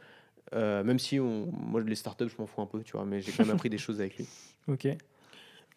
Euh, 0.55 0.85
même 0.85 0.99
si 0.99 1.19
on- 1.19 1.47
moi 1.53 1.81
les 1.81 1.95
startups 1.95 2.29
je 2.29 2.37
m'en 2.39 2.47
fous 2.47 2.61
un 2.61 2.67
peu 2.67 2.83
tu 2.83 2.93
vois 2.93 3.07
mais 3.07 3.21
j'ai 3.23 3.33
quand 3.33 3.47
même 3.47 3.55
appris 3.65 3.71
des 3.71 3.79
choses 3.79 4.01
avec 4.01 4.19
lui 4.19 4.27
Ok. 4.69 4.87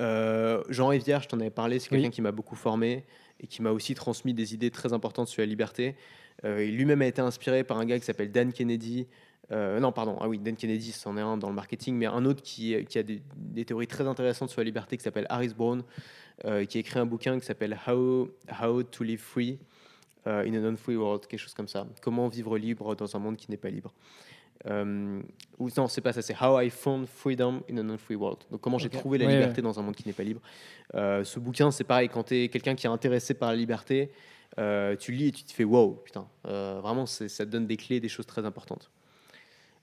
euh, 0.01 0.61
Jean 0.69 0.87
Rivière, 0.87 1.21
je 1.21 1.27
t'en 1.29 1.39
avais 1.39 1.49
parlé, 1.49 1.79
c'est 1.79 1.89
Oui. 1.91 1.97
quelqu'un 1.97 2.11
qui 2.11 2.21
m'a 2.21 2.31
beaucoup 2.31 2.55
formé 2.55 3.05
et 3.39 3.47
qui 3.47 3.61
m'a 3.61 3.71
aussi 3.71 3.95
transmis 3.95 4.33
des 4.33 4.53
idées 4.53 4.71
très 4.71 4.91
importantes 4.93 5.27
sur 5.27 5.41
la 5.41 5.45
liberté. 5.45 5.95
Euh, 6.43 6.63
il 6.65 6.75
lui-même 6.75 7.01
a 7.01 7.05
été 7.07 7.21
inspiré 7.21 7.63
par 7.63 7.77
un 7.77 7.85
gars 7.85 7.97
qui 7.99 8.05
s'appelle 8.05 8.31
Dan 8.31 8.51
Kennedy. 8.51 9.07
Euh, 9.51 9.79
non, 9.79 9.91
pardon, 9.91 10.17
ah 10.21 10.27
oui, 10.27 10.39
Dan 10.39 10.55
Kennedy, 10.55 10.91
c'en 10.91 11.15
est 11.17 11.21
un 11.21 11.37
dans 11.37 11.49
le 11.49 11.55
marketing, 11.55 11.95
mais 11.95 12.07
un 12.07 12.25
autre 12.25 12.41
qui, 12.41 12.83
qui 12.85 12.97
a 12.97 13.03
des, 13.03 13.21
des 13.37 13.63
théories 13.63 13.87
très 13.87 14.07
intéressantes 14.07 14.49
sur 14.49 14.59
la 14.59 14.65
liberté 14.65 14.97
qui 14.97 15.03
s'appelle 15.03 15.27
Harris 15.29 15.53
Brown, 15.55 15.83
euh, 16.45 16.65
qui 16.65 16.77
a 16.77 16.81
écrit 16.81 16.99
un 16.99 17.05
bouquin 17.05 17.39
qui 17.39 17.45
s'appelle 17.45 17.77
How, 17.87 18.29
How 18.61 18.83
to 18.83 19.03
Live 19.03 19.21
Free 19.21 19.59
in 20.25 20.53
a 20.53 20.59
Non-Free 20.59 20.95
World, 20.95 21.27
quelque 21.27 21.39
chose 21.39 21.53
comme 21.53 21.67
ça. 21.67 21.85
Comment 22.01 22.27
vivre 22.27 22.57
libre 22.57 22.95
dans 22.95 23.15
un 23.15 23.19
monde 23.19 23.37
qui 23.37 23.49
n'est 23.51 23.57
pas 23.57 23.69
libre. 23.69 23.93
Euh, 24.67 25.21
ou 25.59 25.69
non, 25.77 25.87
c'est 25.87 26.01
pas 26.01 26.13
ça, 26.13 26.21
c'est 26.21 26.35
How 26.41 26.59
I 26.61 26.69
Found 26.69 27.07
Freedom 27.07 27.61
in 27.69 27.77
a 27.77 27.83
Non-Free 27.83 28.15
World. 28.15 28.39
Donc, 28.49 28.61
comment 28.61 28.77
j'ai 28.77 28.89
trouvé 28.89 29.17
la 29.17 29.25
Ouais, 29.25 29.33
liberté 29.33 29.61
dans 29.61 29.79
un 29.79 29.83
monde 29.83 29.95
qui 29.95 30.07
n'est 30.07 30.13
pas 30.13 30.23
libre. 30.23 30.41
Euh, 30.95 31.23
ce 31.23 31.39
bouquin, 31.39 31.69
c'est 31.71 31.83
pareil, 31.83 32.09
quand 32.09 32.23
tu 32.23 32.35
es 32.35 32.49
quelqu'un 32.49 32.75
qui 32.75 32.87
est 32.87 32.89
intéressé 32.89 33.33
par 33.33 33.49
la 33.49 33.55
liberté, 33.55 34.11
euh, 34.57 34.95
tu 34.95 35.11
lis 35.11 35.27
et 35.27 35.31
tu 35.31 35.43
te 35.43 35.51
fais 35.51 35.63
wow, 35.63 36.01
putain, 36.03 36.27
Euh, 36.47 36.79
vraiment, 36.81 37.05
ça 37.05 37.27
te 37.27 37.43
donne 37.43 37.67
des 37.67 37.77
clés, 37.77 37.99
des 37.99 38.09
choses 38.09 38.25
très 38.25 38.45
importantes. 38.45 38.89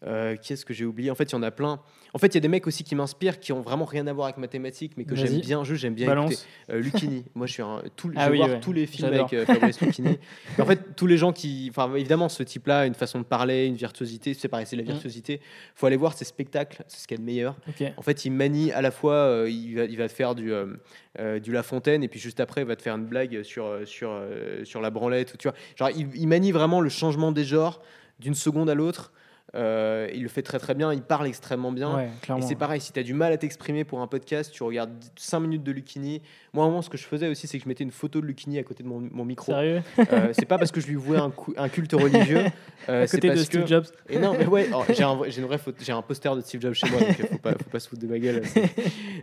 Euh, 0.04 0.34
qui 0.36 0.52
est-ce 0.52 0.64
que 0.64 0.74
j'ai 0.74 0.84
oublié? 0.84 1.10
En 1.10 1.14
fait, 1.14 1.24
il 1.30 1.32
y 1.32 1.34
en 1.36 1.42
a 1.44 1.50
plein. 1.52 1.80
En 2.12 2.18
fait, 2.18 2.26
il 2.28 2.34
y 2.34 2.38
a 2.38 2.40
des 2.40 2.48
mecs 2.48 2.66
aussi 2.66 2.82
qui 2.82 2.94
m'inspirent, 2.96 3.38
qui 3.38 3.52
ont 3.52 3.60
vraiment 3.60 3.84
rien 3.84 4.06
à 4.08 4.12
voir 4.12 4.26
avec 4.26 4.36
mathématiques, 4.36 4.94
mais 4.96 5.04
que 5.04 5.14
j'aime 5.14 5.38
bien. 5.40 5.62
Je 5.64 5.74
j'aime 5.76 5.94
bien 5.94 6.06
écouter. 6.06 6.24
Balance. 6.26 6.46
Euh, 6.70 6.80
Lucchini. 6.80 7.24
Moi, 7.36 7.46
je 7.46 7.52
suis 7.52 7.62
un, 7.62 7.82
tout, 7.96 8.10
Ah 8.16 8.26
je 8.26 8.32
oui, 8.32 8.36
voir 8.38 8.48
ouais. 8.50 8.60
tous 8.60 8.72
les 8.72 8.86
films 8.86 9.08
avec 9.12 9.32
euh, 9.32 9.46
Fabrice 9.46 9.80
Lucchini. 9.80 10.18
En 10.58 10.66
fait, 10.66 10.96
tous 10.96 11.06
les 11.06 11.16
gens 11.16 11.32
qui, 11.32 11.68
enfin, 11.70 11.94
évidemment, 11.94 12.28
ce 12.28 12.42
type-là, 12.42 12.80
a 12.80 12.86
une 12.86 12.94
façon 12.94 13.20
de 13.20 13.24
parler, 13.24 13.66
une 13.66 13.76
virtuosité. 13.76 14.34
C'est 14.34 14.48
pareil, 14.48 14.66
c'est 14.66 14.76
la 14.76 14.82
Mm. 14.82 14.86
virtuosité. 14.86 15.40
Faut 15.76 15.86
aller 15.86 15.96
voir 15.96 16.14
ses 16.14 16.24
spectacles, 16.24 16.82
c'est 16.88 17.00
ce 17.00 17.06
qu'il 17.06 17.16
y 17.16 17.18
a 17.18 17.22
de 17.22 17.24
meilleur. 17.26 17.56
En 17.96 18.02
fait, 18.02 18.24
il 18.24 18.30
manie 18.32 18.72
à 18.72 18.82
la 18.82 18.90
fois, 18.90 19.14
euh, 19.14 19.48
il, 19.48 19.76
va, 19.76 19.84
il 19.84 19.96
va 19.96 20.08
faire 20.08 20.34
du, 20.34 20.52
euh, 20.52 21.38
du 21.38 21.52
La 21.52 21.62
Fontaine, 21.62 22.02
et 22.02 22.08
puis 22.08 22.18
juste 22.18 22.40
après, 22.40 22.62
il 22.62 22.66
va 22.66 22.74
te 22.74 22.82
faire 22.82 22.96
une 22.96 23.06
blague 23.06 23.42
sur, 23.44 23.78
sur, 23.86 24.20
sur 24.64 24.80
la 24.80 24.90
branlette. 24.90 25.38
Tu 25.38 25.48
vois, 25.48 25.56
genre, 25.76 25.90
il, 25.96 26.08
il 26.16 26.26
manie 26.26 26.50
vraiment 26.50 26.80
le 26.80 26.88
changement 26.90 27.30
des 27.30 27.44
genres 27.44 27.80
d'une 28.18 28.34
seconde 28.34 28.68
à 28.68 28.74
l'autre. 28.74 29.12
Euh, 29.54 30.08
il 30.14 30.22
le 30.22 30.28
fait 30.28 30.42
très 30.42 30.58
très 30.58 30.74
bien, 30.74 30.92
il 30.94 31.02
parle 31.02 31.26
extrêmement 31.26 31.72
bien. 31.72 31.94
Ouais, 31.94 32.10
Et 32.38 32.42
c'est 32.42 32.54
pareil, 32.54 32.80
si 32.80 32.92
tu 32.92 32.98
as 32.98 33.02
du 33.02 33.12
mal 33.12 33.32
à 33.32 33.36
t'exprimer 33.36 33.84
pour 33.84 34.00
un 34.00 34.06
podcast, 34.06 34.50
tu 34.50 34.62
regardes 34.62 34.92
5 35.16 35.40
minutes 35.40 35.62
de 35.62 35.72
Lucchini. 35.72 36.22
Moi, 36.54 36.64
à 36.64 36.66
un 36.66 36.70
moment, 36.70 36.80
ce 36.80 36.88
que 36.88 36.96
je 36.96 37.04
faisais 37.04 37.28
aussi, 37.28 37.46
c'est 37.46 37.58
que 37.58 37.64
je 37.64 37.68
mettais 37.68 37.84
une 37.84 37.90
photo 37.90 38.22
de 38.22 38.26
Lucchini 38.26 38.58
à 38.58 38.62
côté 38.62 38.82
de 38.82 38.88
mon, 38.88 39.06
mon 39.12 39.24
micro. 39.24 39.52
Sérieux? 39.52 39.82
Euh, 39.98 40.32
c'est 40.32 40.46
pas 40.46 40.56
parce 40.56 40.72
que 40.72 40.80
je 40.80 40.86
lui 40.86 40.94
vouais 40.94 41.18
un, 41.18 41.68
culte 41.68 41.92
religieux. 41.92 42.44
euh, 42.88 43.04
À 43.04 43.06
côté 43.06 43.28
de 43.28 43.36
Steve 43.36 43.62
que... 43.62 43.66
Jobs. 43.66 43.86
Et 44.08 44.18
non, 44.18 44.34
mais 44.38 44.46
ouais, 44.46 44.70
oh, 44.74 44.84
j'ai 44.88 45.02
un, 45.02 45.14
vrai- 45.14 45.30
j'ai 45.30 45.42
une 45.42 45.46
vraie 45.46 45.58
photo, 45.58 45.76
j'ai 45.84 45.92
un 45.92 46.02
poster 46.02 46.34
de 46.34 46.40
Steve 46.40 46.62
Jobs 46.62 46.72
chez 46.72 46.88
moi, 46.88 47.00
donc 47.00 47.20
euh, 47.20 47.26
faut 47.32 47.38
pas, 47.38 47.52
faut 47.52 47.70
pas 47.70 47.80
se 47.80 47.88
foutre 47.88 48.02
de 48.02 48.08
ma 48.08 48.18
gueule. 48.18 48.42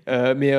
mais 0.37 0.53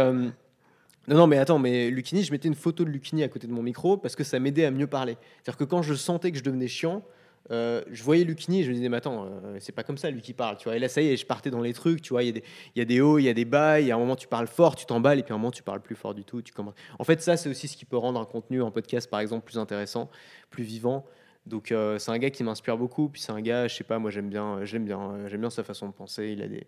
non, 1.09 1.17
non, 1.17 1.27
mais 1.27 1.39
attends, 1.39 1.59
mais 1.59 1.91
Lucchini, 1.91 2.25
je 2.25 2.33
mettais 2.33 2.49
une 2.49 2.55
photo 2.55 2.85
de 2.85 2.91
Lucchini 2.91 3.23
à 3.23 3.29
côté 3.29 3.47
de 3.47 3.53
mon 3.53 3.63
micro 3.63 3.97
parce 3.97 4.17
que 4.17 4.25
ça 4.25 4.39
m'aidait 4.39 4.65
à 4.65 4.71
mieux 4.71 4.87
parler. 4.87 5.17
C'est-à-dire 5.43 5.59
que 5.59 5.65
quand 5.65 5.83
je 5.83 5.95
sentais 5.95 6.33
que 6.33 6.39
je 6.39 6.45
devenais 6.45 6.69
chiant, 6.69 7.03
euh, 7.51 7.83
je 7.91 8.03
voyais 8.03 8.25
Lucchini 8.25 8.61
et 8.61 8.65
je 8.65 8.69
me 8.69 8.75
disais, 8.75 8.89
mais 8.89 8.99
attends, 8.99 9.25
euh, 9.25 9.57
c'est 9.59 9.73
pas 9.73 9.83
comme 9.83 9.99
ça 9.99 10.11
lui 10.11 10.21
qui 10.21 10.35
parle, 10.35 10.57
tu 10.57 10.65
vois. 10.65 10.77
Et 10.77 10.79
là, 10.79 10.89
ça 10.89 11.01
y 11.01 11.09
est, 11.09 11.17
je 11.17 11.27
partais 11.27 11.51
dans 11.51 11.61
les 11.61 11.73
trucs, 11.73 12.01
tu 12.03 12.11
vois. 12.11 12.23
Il 12.23 12.37
y, 12.37 12.43
y 12.77 12.81
a 12.81 12.85
des 12.85 13.01
hauts, 13.01 13.19
il 13.19 13.25
y 13.25 13.29
a 13.29 13.35
des 13.35 13.45
bas. 13.45 13.81
Il 13.81 13.87
y 13.87 13.91
a 13.91 13.97
un 13.97 13.99
moment, 13.99 14.17
tu 14.17 14.29
parles 14.29 14.47
fort, 14.47 14.77
tu 14.77 14.87
t'emballes, 14.87 15.19
et 15.19 15.23
puis 15.23 15.33
un 15.33 15.39
moment, 15.39 15.51
tu 15.51 15.63
parles 15.63 15.81
plus 15.81 15.97
fort 15.97 16.15
du 16.15 16.25
tout. 16.25 16.43
Tu 16.43 16.53
commences. 16.53 16.75
En 16.99 17.05
fait, 17.05 17.21
ça, 17.23 17.37
c'est 17.37 17.49
aussi 17.49 17.67
ce 17.67 17.77
qui 17.77 17.85
peut 17.85 17.97
rendre 17.97 18.21
un 18.21 18.25
contenu 18.25 18.63
en 18.63 18.71
podcast, 18.71 19.11
par 19.11 19.21
exemple, 19.21 19.45
plus 19.45 19.59
intéressant, 19.59 20.11
plus 20.51 20.65
vivant. 20.65 21.05
Donc, 21.47 21.73
euh, 21.73 21.99
c'est 21.99 22.11
un 22.13 22.19
gars 22.19 22.31
qui 22.31 22.45
m'inspire 22.45 22.77
beaucoup. 22.77 23.09
Puis 23.09 23.23
c'est 23.23 23.33
un 23.33 23.41
gars, 23.41 23.67
je 23.67 23.75
sais 23.75 23.85
pas, 23.85 23.99
moi, 23.99 24.11
j'aime 24.11 24.29
bien, 24.29 24.65
j'aime 24.65 24.85
bien, 24.85 25.27
j'aime 25.27 25.41
bien 25.41 25.51
sa 25.51 25.65
façon 25.65 25.89
de 25.89 25.93
penser. 25.93 26.29
Il 26.29 26.43
a 26.43 26.49
des, 26.49 26.67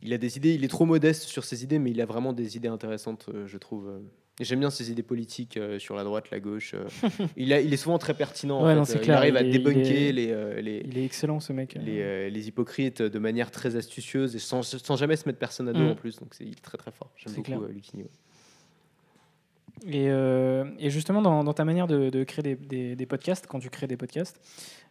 il 0.00 0.12
a 0.14 0.18
des 0.18 0.36
idées. 0.38 0.54
Il 0.54 0.64
est 0.64 0.68
trop 0.68 0.86
modeste 0.86 1.24
sur 1.24 1.44
ses 1.44 1.62
idées, 1.62 1.78
mais 1.78 1.90
il 1.90 2.00
a 2.00 2.06
vraiment 2.06 2.32
des 2.32 2.56
idées 2.56 2.68
intéressantes, 2.68 3.28
je 3.46 3.58
trouve. 3.58 4.00
J'aime 4.40 4.60
bien 4.60 4.70
ses 4.70 4.90
idées 4.90 5.02
politiques 5.02 5.56
euh, 5.58 5.78
sur 5.78 5.94
la 5.96 6.02
droite, 6.04 6.30
la 6.30 6.40
gauche. 6.40 6.72
euh. 6.74 6.84
il, 7.36 7.52
a, 7.52 7.60
il 7.60 7.72
est 7.72 7.76
souvent 7.76 7.98
très 7.98 8.14
pertinent. 8.14 8.58
en 8.60 8.64
Ouais, 8.64 8.72
fait. 8.72 8.76
non, 8.76 8.84
c'est 8.84 8.96
Euh, 8.96 9.00
clair, 9.00 9.16
Il 9.16 9.18
arrive 9.18 9.34
il 9.34 9.36
à 9.36 9.40
est- 9.42 9.46
il 9.48 9.52
débunker 9.52 10.08
est- 10.08 10.12
les, 10.12 10.30
euh, 10.30 10.60
les, 10.60 10.82
Il 10.86 10.96
est 10.98 11.04
excellent 11.04 11.40
ce 11.40 11.52
mec. 11.52 11.74
les, 11.80 12.00
euh, 12.00 12.28
les 12.30 12.48
hypocrites 12.48 13.02
de 13.02 13.18
manière 13.18 13.50
très 13.50 13.76
astucieuse 13.76 14.34
et 14.34 14.38
sans, 14.38 14.62
sans 14.62 14.96
jamais 14.96 15.16
se 15.16 15.28
mettre 15.28 15.38
personne 15.38 15.68
à 15.68 15.72
dos 15.72 15.80
Mm. 15.84 15.88
en 15.90 15.94
plus. 15.94 16.18
Donc 16.18 16.34
c'est 16.34 16.44
il 16.44 16.52
est 16.52 16.62
très 16.62 16.78
très 16.78 16.90
fort. 16.90 17.10
J'aime 17.16 17.32
C'est 17.34 17.36
beaucoup 17.36 17.46
clair. 17.46 17.60
euh, 17.62 17.72
Lucchini, 17.72 18.02
ouais. 18.04 18.08
Et, 19.86 20.10
euh, 20.10 20.64
et 20.78 20.90
justement, 20.90 21.22
dans, 21.22 21.42
dans 21.42 21.54
ta 21.54 21.64
manière 21.64 21.86
de, 21.86 22.10
de 22.10 22.24
créer 22.24 22.42
des, 22.42 22.54
des- 22.56 22.96
des 22.96 23.06
podcasts, 23.06 23.46
quand 23.46 23.60
tu 23.60 23.70
crées 23.70 23.86
des 23.86 23.96
podcasts, 23.96 24.38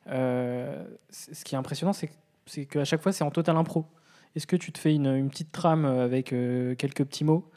euh, 0.07 0.83
c- 1.09 1.33
ce 1.33 1.43
qui 1.45 1.53
est 1.55 1.57
impressionnant, 1.57 1.93
c'est 1.93 2.07
que- 2.07 2.13
c'est 2.47 2.65
qu'à 2.65 2.85
chaque 2.85 3.01
fois, 3.01 3.11
c'est 3.11 3.23
en 3.23 3.29
total 3.29 3.55
impro. 3.57 3.85
Est-ce 4.35 4.47
que 4.47 4.55
tu 4.55 4.71
te 4.71 4.79
fais 4.79 4.93
une, 4.95 5.05
une 5.07 5.29
petite 5.29 5.51
trame 5.51 5.85
avec 5.85 6.33
euh, 6.33 6.73
quelques 6.75 7.03
petits 7.05 7.23
mots 7.23 7.49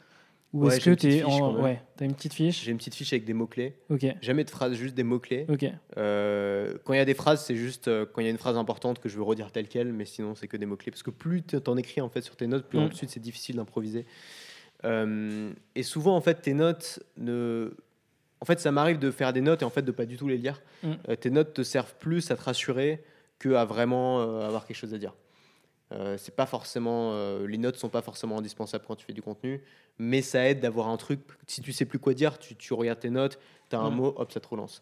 Ou 0.53 0.67
Ouais, 0.67 0.75
est-ce 0.77 0.85
que 0.85 0.91
tu 0.95 1.11
es 1.11 1.23
en. 1.23 1.59
Ouais, 1.61 1.81
t'as 1.97 2.05
une 2.05 2.13
petite 2.13 2.33
fiche 2.33 2.63
J'ai 2.63 2.71
une 2.71 2.77
petite 2.77 2.93
fiche 2.93 3.11
avec 3.11 3.25
des 3.25 3.33
mots-clés. 3.33 3.75
Ok, 3.89 4.05
Jamais 4.21 4.43
de 4.43 4.49
phrases, 4.51 4.73
juste 4.75 4.93
des 4.93 5.03
mots-clés. 5.03 5.47
ok. 5.49 5.65
Euh, 5.97 6.75
quand 6.83 6.93
il 6.93 6.97
y 6.97 6.99
a 6.99 7.05
des 7.05 7.15
phrases, 7.15 7.43
c'est 7.43 7.55
juste 7.55 7.87
euh, 7.87 8.05
quand 8.05 8.21
il 8.21 8.25
y 8.25 8.27
a 8.27 8.29
une 8.29 8.37
phrase 8.37 8.55
importante 8.55 8.99
que 8.99 9.09
je 9.09 9.17
veux 9.17 9.23
redire 9.23 9.51
telle 9.51 9.67
quelle, 9.67 9.91
mais 9.91 10.05
sinon 10.05 10.35
c'est 10.35 10.47
que 10.47 10.55
des 10.57 10.67
mots-clés. 10.67 10.91
Parce 10.91 11.01
que 11.03 11.09
plus 11.11 11.41
tu 11.41 11.57
en 11.67 11.75
écris 11.77 12.01
en 12.01 12.09
fait 12.09 12.21
sur 12.21 12.35
tes 12.35 12.45
notes, 12.47 12.65
plus 12.67 12.77
Mm. 12.79 12.83
ensuite 12.83 13.09
c'est 13.09 13.19
difficile 13.19 13.55
d'improviser. 13.55 14.05
Euh, 14.85 15.51
et 15.75 15.83
souvent 15.83 16.15
en 16.15 16.21
fait 16.21 16.41
tes 16.41 16.53
notes 16.53 16.99
ne. 17.17 17.73
En 18.41 18.45
fait, 18.45 18.59
ça 18.59 18.71
m'arrive 18.73 18.99
de 18.99 19.09
faire 19.09 19.31
des 19.31 19.39
notes 19.39 19.61
et 19.61 19.65
en 19.65 19.69
fait 19.69 19.83
de 19.83 19.91
pas 19.91 20.05
du 20.05 20.17
tout 20.17 20.27
les 20.27 20.37
lire. 20.37 20.61
Mm. 20.83 20.93
Tes 21.19 21.29
notes 21.31 21.53
te 21.53 21.63
servent 21.63 21.95
plus 21.97 22.29
à 22.29 22.35
te 22.35 22.43
rassurer 22.43 23.01
que 23.39 23.53
à 23.55 23.63
vraiment 23.65 24.19
avoir 24.41 24.65
quelque 24.67 24.75
chose 24.77 24.93
à 24.93 24.97
dire. 24.97 25.15
Euh, 25.93 26.17
c'est 26.17 26.35
pas 26.35 26.45
forcément 26.47 27.11
euh, 27.13 27.45
les 27.45 27.57
notes 27.59 27.75
sont 27.77 27.89
pas 27.89 28.01
forcément 28.01 28.39
indispensables 28.39 28.83
quand 28.87 28.95
tu 28.95 29.05
fais 29.05 29.13
du 29.13 29.21
contenu, 29.21 29.61
mais 29.99 30.21
ça 30.23 30.49
aide 30.49 30.59
d'avoir 30.59 30.87
un 30.89 30.97
truc. 30.97 31.19
Si 31.47 31.61
tu 31.61 31.71
sais 31.71 31.85
plus 31.85 31.99
quoi 31.99 32.13
dire, 32.15 32.39
tu, 32.39 32.55
tu 32.55 32.73
regardes 32.73 32.99
tes 32.99 33.11
notes, 33.11 33.37
tu 33.69 33.75
as 33.75 33.79
un 33.79 33.91
Mm. 33.91 33.95
mot, 33.95 34.13
hop, 34.17 34.31
ça 34.31 34.39
te 34.39 34.47
relance. 34.47 34.81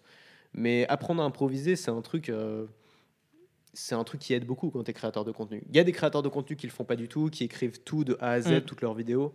Mais 0.53 0.87
apprendre 0.87 1.21
à 1.21 1.25
improviser, 1.25 1.75
c'est 1.75 1.91
un 1.91 2.01
truc. 2.01 2.29
euh, 2.29 2.65
c'est 3.73 3.95
un 3.95 4.03
truc 4.03 4.19
qui 4.19 4.33
aide 4.33 4.45
beaucoup 4.45 4.69
quand 4.69 4.83
tu 4.83 4.91
es 4.91 4.93
créateur 4.93 5.23
de 5.23 5.31
contenu. 5.31 5.63
Il 5.69 5.75
y 5.77 5.79
a 5.79 5.83
des 5.85 5.93
créateurs 5.93 6.21
de 6.21 6.27
contenu 6.29 6.57
qui 6.57 6.67
le 6.67 6.73
font 6.73 6.83
pas 6.83 6.97
du 6.97 7.07
tout, 7.07 7.29
qui 7.29 7.45
écrivent 7.45 7.79
tout 7.83 8.03
de 8.03 8.17
A 8.19 8.31
à 8.31 8.41
Z, 8.41 8.51
Mm. 8.51 8.61
toutes 8.61 8.81
leurs 8.81 8.93
vidéos. 8.93 9.33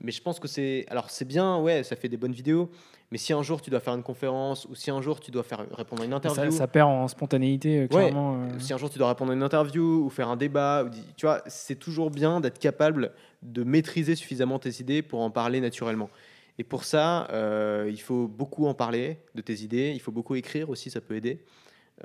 Mais 0.00 0.12
je 0.12 0.22
pense 0.22 0.38
que 0.38 0.46
c'est. 0.48 0.86
Alors, 0.88 1.10
c'est 1.10 1.24
bien, 1.24 1.58
ouais, 1.58 1.82
ça 1.82 1.96
fait 1.96 2.08
des 2.08 2.16
bonnes 2.16 2.32
vidéos. 2.32 2.70
Mais 3.10 3.18
si 3.18 3.32
un 3.32 3.42
jour 3.42 3.62
tu 3.62 3.70
dois 3.70 3.80
faire 3.80 3.94
une 3.94 4.02
conférence 4.02 4.66
ou 4.66 4.74
si 4.74 4.90
un 4.90 5.00
jour 5.00 5.18
tu 5.18 5.30
dois 5.30 5.42
faire 5.42 5.66
répondre 5.72 6.02
à 6.02 6.04
une 6.04 6.12
interview. 6.12 6.50
Ça, 6.50 6.58
ça 6.58 6.66
perd 6.68 6.88
en 6.90 7.08
spontanéité, 7.08 7.80
euh, 7.80 7.86
clairement. 7.88 8.44
euh. 8.44 8.58
Si 8.58 8.72
un 8.72 8.76
jour 8.76 8.90
tu 8.90 8.98
dois 8.98 9.08
répondre 9.08 9.32
à 9.32 9.34
une 9.34 9.42
interview 9.42 10.04
ou 10.04 10.10
faire 10.10 10.28
un 10.28 10.36
débat, 10.36 10.84
ou 10.84 10.90
tu 11.16 11.24
vois, 11.24 11.42
c'est 11.46 11.76
toujours 11.78 12.10
bien 12.10 12.40
d'être 12.40 12.58
capable 12.58 13.12
de 13.42 13.64
maîtriser 13.64 14.14
suffisamment 14.14 14.58
tes 14.58 14.80
idées 14.80 15.00
pour 15.02 15.20
en 15.20 15.30
parler 15.30 15.60
naturellement. 15.60 16.10
Et 16.58 16.64
pour 16.64 16.84
ça, 16.84 17.28
euh, 17.30 17.88
il 17.90 18.00
faut 18.00 18.28
beaucoup 18.28 18.66
en 18.66 18.74
parler 18.74 19.18
de 19.34 19.40
tes 19.40 19.62
idées. 19.62 19.92
Il 19.94 20.00
faut 20.00 20.12
beaucoup 20.12 20.34
écrire 20.34 20.68
aussi, 20.68 20.90
ça 20.90 21.00
peut 21.00 21.14
aider. 21.16 21.40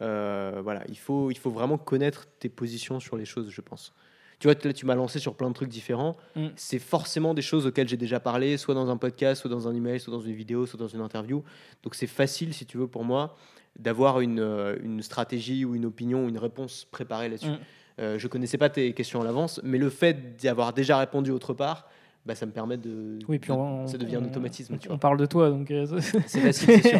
Euh, 0.01 0.61
voilà, 0.63 0.83
il 0.87 0.97
faut, 0.97 1.31
il 1.31 1.37
faut 1.37 1.51
vraiment 1.51 1.77
connaître 1.77 2.27
tes 2.39 2.49
positions 2.49 2.99
sur 2.99 3.17
les 3.17 3.25
choses, 3.25 3.49
je 3.49 3.61
pense. 3.61 3.93
Tu 4.43 4.49
vois, 4.49 4.57
là, 4.61 4.73
tu 4.73 4.85
m'as 4.85 4.95
lancé 4.95 5.19
sur 5.19 5.35
plein 5.35 5.47
de 5.47 5.53
trucs 5.53 5.69
différents. 5.69 6.17
Mm. 6.35 6.47
C'est 6.57 6.77
forcément 6.77 7.33
des 7.33 7.41
choses 7.41 7.65
auxquelles 7.65 7.87
j'ai 7.87 7.95
déjà 7.95 8.19
parlé, 8.19 8.57
soit 8.57 8.75
dans 8.75 8.89
un 8.89 8.97
podcast, 8.97 9.39
soit 9.39 9.49
dans 9.49 9.69
un 9.69 9.73
email, 9.73 10.01
soit 10.01 10.11
dans 10.11 10.19
une 10.19 10.33
vidéo, 10.33 10.65
soit 10.65 10.77
dans 10.77 10.89
une 10.89 10.99
interview. 10.99 11.45
Donc 11.81 11.95
c'est 11.95 12.07
facile, 12.07 12.53
si 12.53 12.65
tu 12.65 12.77
veux, 12.77 12.87
pour 12.87 13.05
moi, 13.05 13.37
d'avoir 13.79 14.19
une, 14.19 14.41
euh, 14.41 14.75
une 14.83 15.01
stratégie 15.01 15.63
ou 15.63 15.75
une 15.75 15.85
opinion 15.85 16.25
ou 16.25 16.27
une 16.27 16.37
réponse 16.37 16.85
préparée 16.91 17.29
là-dessus. 17.29 17.51
Mm. 17.51 17.59
Euh, 18.01 18.19
je 18.19 18.27
connaissais 18.27 18.57
pas 18.57 18.67
tes 18.67 18.91
questions 18.91 19.21
à 19.21 19.23
l'avance, 19.23 19.61
mais 19.63 19.77
le 19.77 19.89
fait 19.89 20.35
d'y 20.35 20.49
avoir 20.49 20.73
déjà 20.73 20.97
répondu 20.97 21.31
autre 21.31 21.53
part, 21.53 21.87
bah, 22.25 22.35
ça 22.35 22.45
me 22.45 22.51
permet 22.51 22.77
de. 22.77 23.19
Oui, 23.27 23.37
puis 23.39 23.51
on, 23.51 23.85
ça 23.87 23.97
devient 23.97 24.15
un 24.17 24.23
automatisme. 24.25 24.77
Tu 24.77 24.87
vois. 24.87 24.95
On 24.95 24.99
parle 24.99 25.17
de 25.17 25.25
toi, 25.25 25.49
donc. 25.49 25.69
euh, 25.71 25.85
C'est 26.25 26.39
facile, 26.39 26.81
c'est 26.81 26.87
sûr. 26.89 26.99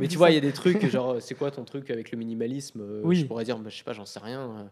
Mais 0.00 0.08
tu 0.08 0.16
vois, 0.18 0.30
il 0.30 0.34
y 0.34 0.38
a 0.38 0.40
des 0.40 0.52
trucs, 0.52 0.84
genre, 0.86 1.16
c'est 1.20 1.34
quoi 1.34 1.50
ton 1.50 1.64
truc 1.64 1.90
avec 1.90 2.10
le 2.10 2.18
minimalisme 2.18 2.80
Euh, 2.80 3.00
Oui. 3.04 3.16
Je 3.16 3.26
pourrais 3.26 3.44
dire, 3.44 3.56
bah, 3.58 3.70
je 3.70 3.76
sais 3.78 3.84
pas, 3.84 3.92
j'en 3.92 4.04
sais 4.06 4.18
rien. 4.20 4.40
euh. 4.40 4.64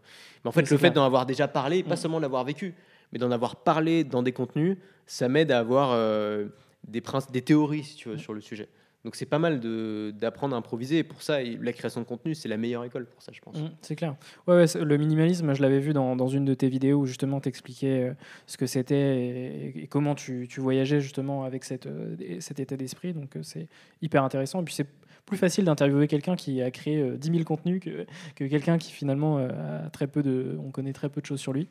Mais 0.43 0.49
en 0.49 0.51
fait, 0.51 0.61
Mais 0.63 0.67
le 0.71 0.77
fait 0.77 0.91
d'en 0.91 1.05
avoir 1.05 1.25
déjà 1.25 1.47
parlé, 1.47 1.83
pas 1.83 1.93
Mm. 1.93 1.97
seulement 1.97 2.19
l'avoir 2.19 2.43
vécu, 2.43 2.73
mais 3.11 3.19
d'en 3.19 3.31
avoir 3.31 3.55
parlé 3.57 4.03
dans 4.03 4.23
des 4.23 4.33
contenus, 4.33 4.77
ça 5.05 5.29
m'aide 5.29 5.51
à 5.51 5.59
avoir 5.59 5.91
euh, 5.93 6.47
des, 6.87 7.01
des 7.31 7.41
théories, 7.41 7.83
si 7.83 7.95
tu 7.95 8.09
veux, 8.09 8.15
Mm. 8.15 8.19
sur 8.19 8.33
le 8.33 8.41
sujet. 8.41 8.67
Donc 9.03 9.15
c'est 9.17 9.25
pas 9.25 9.39
mal 9.39 9.59
de- 9.59 10.13
d'apprendre 10.17 10.55
à 10.55 10.57
improviser. 10.59 10.99
Et 10.99 11.03
pour 11.03 11.21
ça, 11.21 11.39
la 11.41 11.73
création 11.73 12.01
de 12.01 12.05
contenu, 12.05 12.35
c'est 12.35 12.47
la 12.47 12.57
meilleure 12.57 12.85
école 12.85 13.05
pour 13.05 13.21
ça, 13.21 13.31
je 13.33 13.41
pense. 13.41 13.57
Mm, 13.57 13.71
c'est 13.81 13.95
clair. 13.95 14.15
Ouais, 14.47 14.65
le 14.79 14.97
minimalisme, 14.97 15.53
je 15.53 15.61
l'avais 15.61 15.79
vu 15.79 15.91
dans, 15.93 16.27
une 16.27 16.45
de 16.45 16.53
tes 16.53 16.69
vidéos 16.69 17.01
où 17.01 17.05
justement 17.05 17.41
tu 17.41 17.49
expliquais 17.49 18.13
ce 18.47 18.57
que 18.57 18.65
c'était 18.65 19.73
et, 19.75 19.87
comment 19.87 20.15
tu, 20.15 20.47
voyageais 20.57 21.01
justement 21.01 21.43
avec 21.43 21.69
euh, 21.85 22.15
et- 22.19 22.41
cet 22.41 22.59
état 22.59 22.77
d'esprit. 22.77 23.13
Donc 23.13 23.35
euh, 23.35 23.43
c'est 23.43 23.67
hyper 24.01 24.23
intéressant. 24.23 24.61
Et 24.61 24.65
puis 24.65 24.73
c'est 24.73 24.87
plus 25.25 25.37
facile 25.37 25.65
d'interviewer 25.65 26.07
quelqu'un 26.07 26.35
qui 26.35 26.61
a 26.61 26.71
créé 26.71 26.97
euh, 26.97 27.17
10 27.17 27.31
000 27.31 27.43
contenus 27.43 27.81
que, 27.81 28.05
que 28.35 28.45
quelqu'un 28.45 28.77
qui 28.77 28.91
finalement 28.91 29.37
euh, 29.37 29.85
a 29.85 29.89
très 29.89 30.07
peu 30.07 30.21
de, 30.21 30.57
on 30.63 30.71
connaît 30.71 30.93
très 30.93 31.09
peu 31.09 31.21
de 31.21 31.25
choses 31.25 31.39
sur 31.39 31.53
lui. 31.53 31.69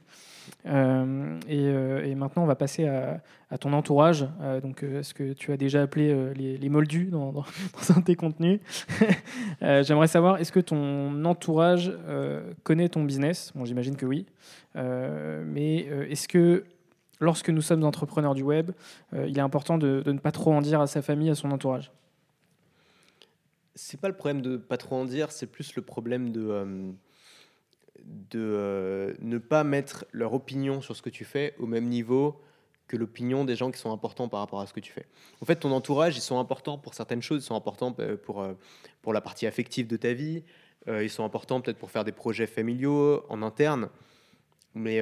Euh, 0.67 1.39
et, 1.49 1.67
euh, 1.67 2.15
maintenant, 2.15 2.43
on 2.43 2.47
va 2.47 2.55
passer 2.55 2.87
à, 2.87 3.21
ton 3.59 3.73
entourage. 3.73 4.27
Euh, 4.41 4.61
donc, 4.61 4.83
euh, 4.83 5.03
ce 5.03 5.13
que 5.15 5.33
tu 5.33 5.53
as 5.53 5.57
déjà 5.57 5.83
appelé 5.83 6.11
euh, 6.11 6.33
les, 6.35 6.69
moldus 6.69 7.07
dans, 7.11 7.45
un 7.95 8.01
de 8.01 8.05
tes 8.05 8.17
contenus? 8.17 8.61
Euh, 9.63 9.85
J'aimerais 9.85 10.09
savoir, 10.09 10.39
est-ce 10.39 10.51
que 10.51 10.59
ton 10.59 11.25
entourage 11.25 11.93
euh, 12.09 12.53
connaît 12.65 12.89
ton 12.89 13.05
business? 13.05 13.53
Bon, 13.55 13.65
j'imagine 13.65 13.95
que 13.95 14.07
oui. 14.07 14.27
Euh, 14.75 15.45
mais 15.47 15.87
euh, 15.89 16.09
est-ce 16.11 16.27
que 16.27 16.65
lorsque 17.21 17.49
nous 17.49 17.61
sommes 17.61 17.85
entrepreneurs 17.85 18.35
du 18.35 18.43
web, 18.43 18.73
euh, 19.15 19.27
il 19.29 19.39
est 19.39 19.43
important 19.43 19.79
de 19.79 20.03
ne 20.05 20.19
pas 20.19 20.33
trop 20.33 20.53
en 20.53 20.61
dire 20.61 20.81
à 20.81 20.89
sa 20.89 21.01
famille, 21.01 21.31
à 21.31 21.37
son 21.37 21.53
entourage? 21.53 21.93
C'est 23.75 24.01
pas 24.01 24.09
le 24.09 24.15
problème 24.15 24.43
de 24.43 24.57
pas 24.57 24.77
trop 24.77 24.97
en 24.97 25.05
dire, 25.05 25.33
c'est 25.33 25.47
plus 25.47 25.75
le 25.77 25.83
problème 25.83 26.31
de, 26.31 26.47
euh, 26.47 26.93
de 28.05 28.39
euh, 28.39 29.15
ne 29.21 29.39
pas 29.39 29.65
mettre 29.65 30.05
leur 30.13 30.35
opinion 30.35 30.81
sur 30.83 30.95
ce 30.95 31.01
que 31.01 31.11
tu 31.11 31.25
fais 31.25 31.55
au 31.59 31.67
même 31.67 31.89
niveau 31.89 32.41
que 32.87 32.97
l'opinion 32.99 33.47
des 33.47 33.57
gens 33.57 33.71
qui 33.71 33.79
sont 33.79 33.91
importants 33.91 34.29
par 34.29 34.41
rapport 34.41 34.61
à 34.61 34.67
ce 34.67 34.75
que 34.75 34.81
tu 34.81 34.93
fais. 34.93 35.07
En 35.41 35.47
fait, 35.47 35.57
ton 35.57 35.73
entourage, 35.73 36.17
ils 36.19 36.23
sont 36.23 36.39
importants 36.39 36.77
pour 36.77 36.93
certaines 36.93 37.23
choses, 37.23 37.43
ils 37.43 37.47
sont 37.47 37.55
importants 37.55 37.95
euh, 38.01 38.19
pour, 38.19 38.47
pour 39.01 39.15
la 39.15 39.23
partie 39.23 39.47
affective 39.47 39.87
de 39.87 39.97
ta 39.97 40.13
vie, 40.13 40.45
ils 40.89 41.11
sont 41.11 41.25
importants 41.25 41.61
peut-être 41.61 41.79
pour 41.79 41.93
faire 41.93 42.03
des 42.03 42.11
projets 42.11 42.49
familiaux 42.49 43.25
en 43.29 43.41
interne, 43.43 43.89
mais 44.75 45.01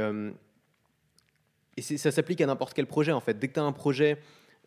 et 1.78 1.80
ça 1.80 2.10
s'applique 2.10 2.42
à 2.42 2.46
n'importe 2.46 2.74
quel 2.74 2.84
projet 2.86 3.12
en 3.12 3.20
fait. 3.20 3.38
Dès 3.38 3.48
que 3.48 3.54
tu 3.54 3.60
as 3.60 3.62
un 3.62 3.72
projet 3.72 4.18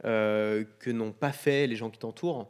que 0.01 0.89
n'ont 0.89 1.12
pas 1.12 1.32
fait 1.32 1.68
les 1.68 1.76
gens 1.76 1.91
qui 1.91 1.99
t'entourent, 1.99 2.49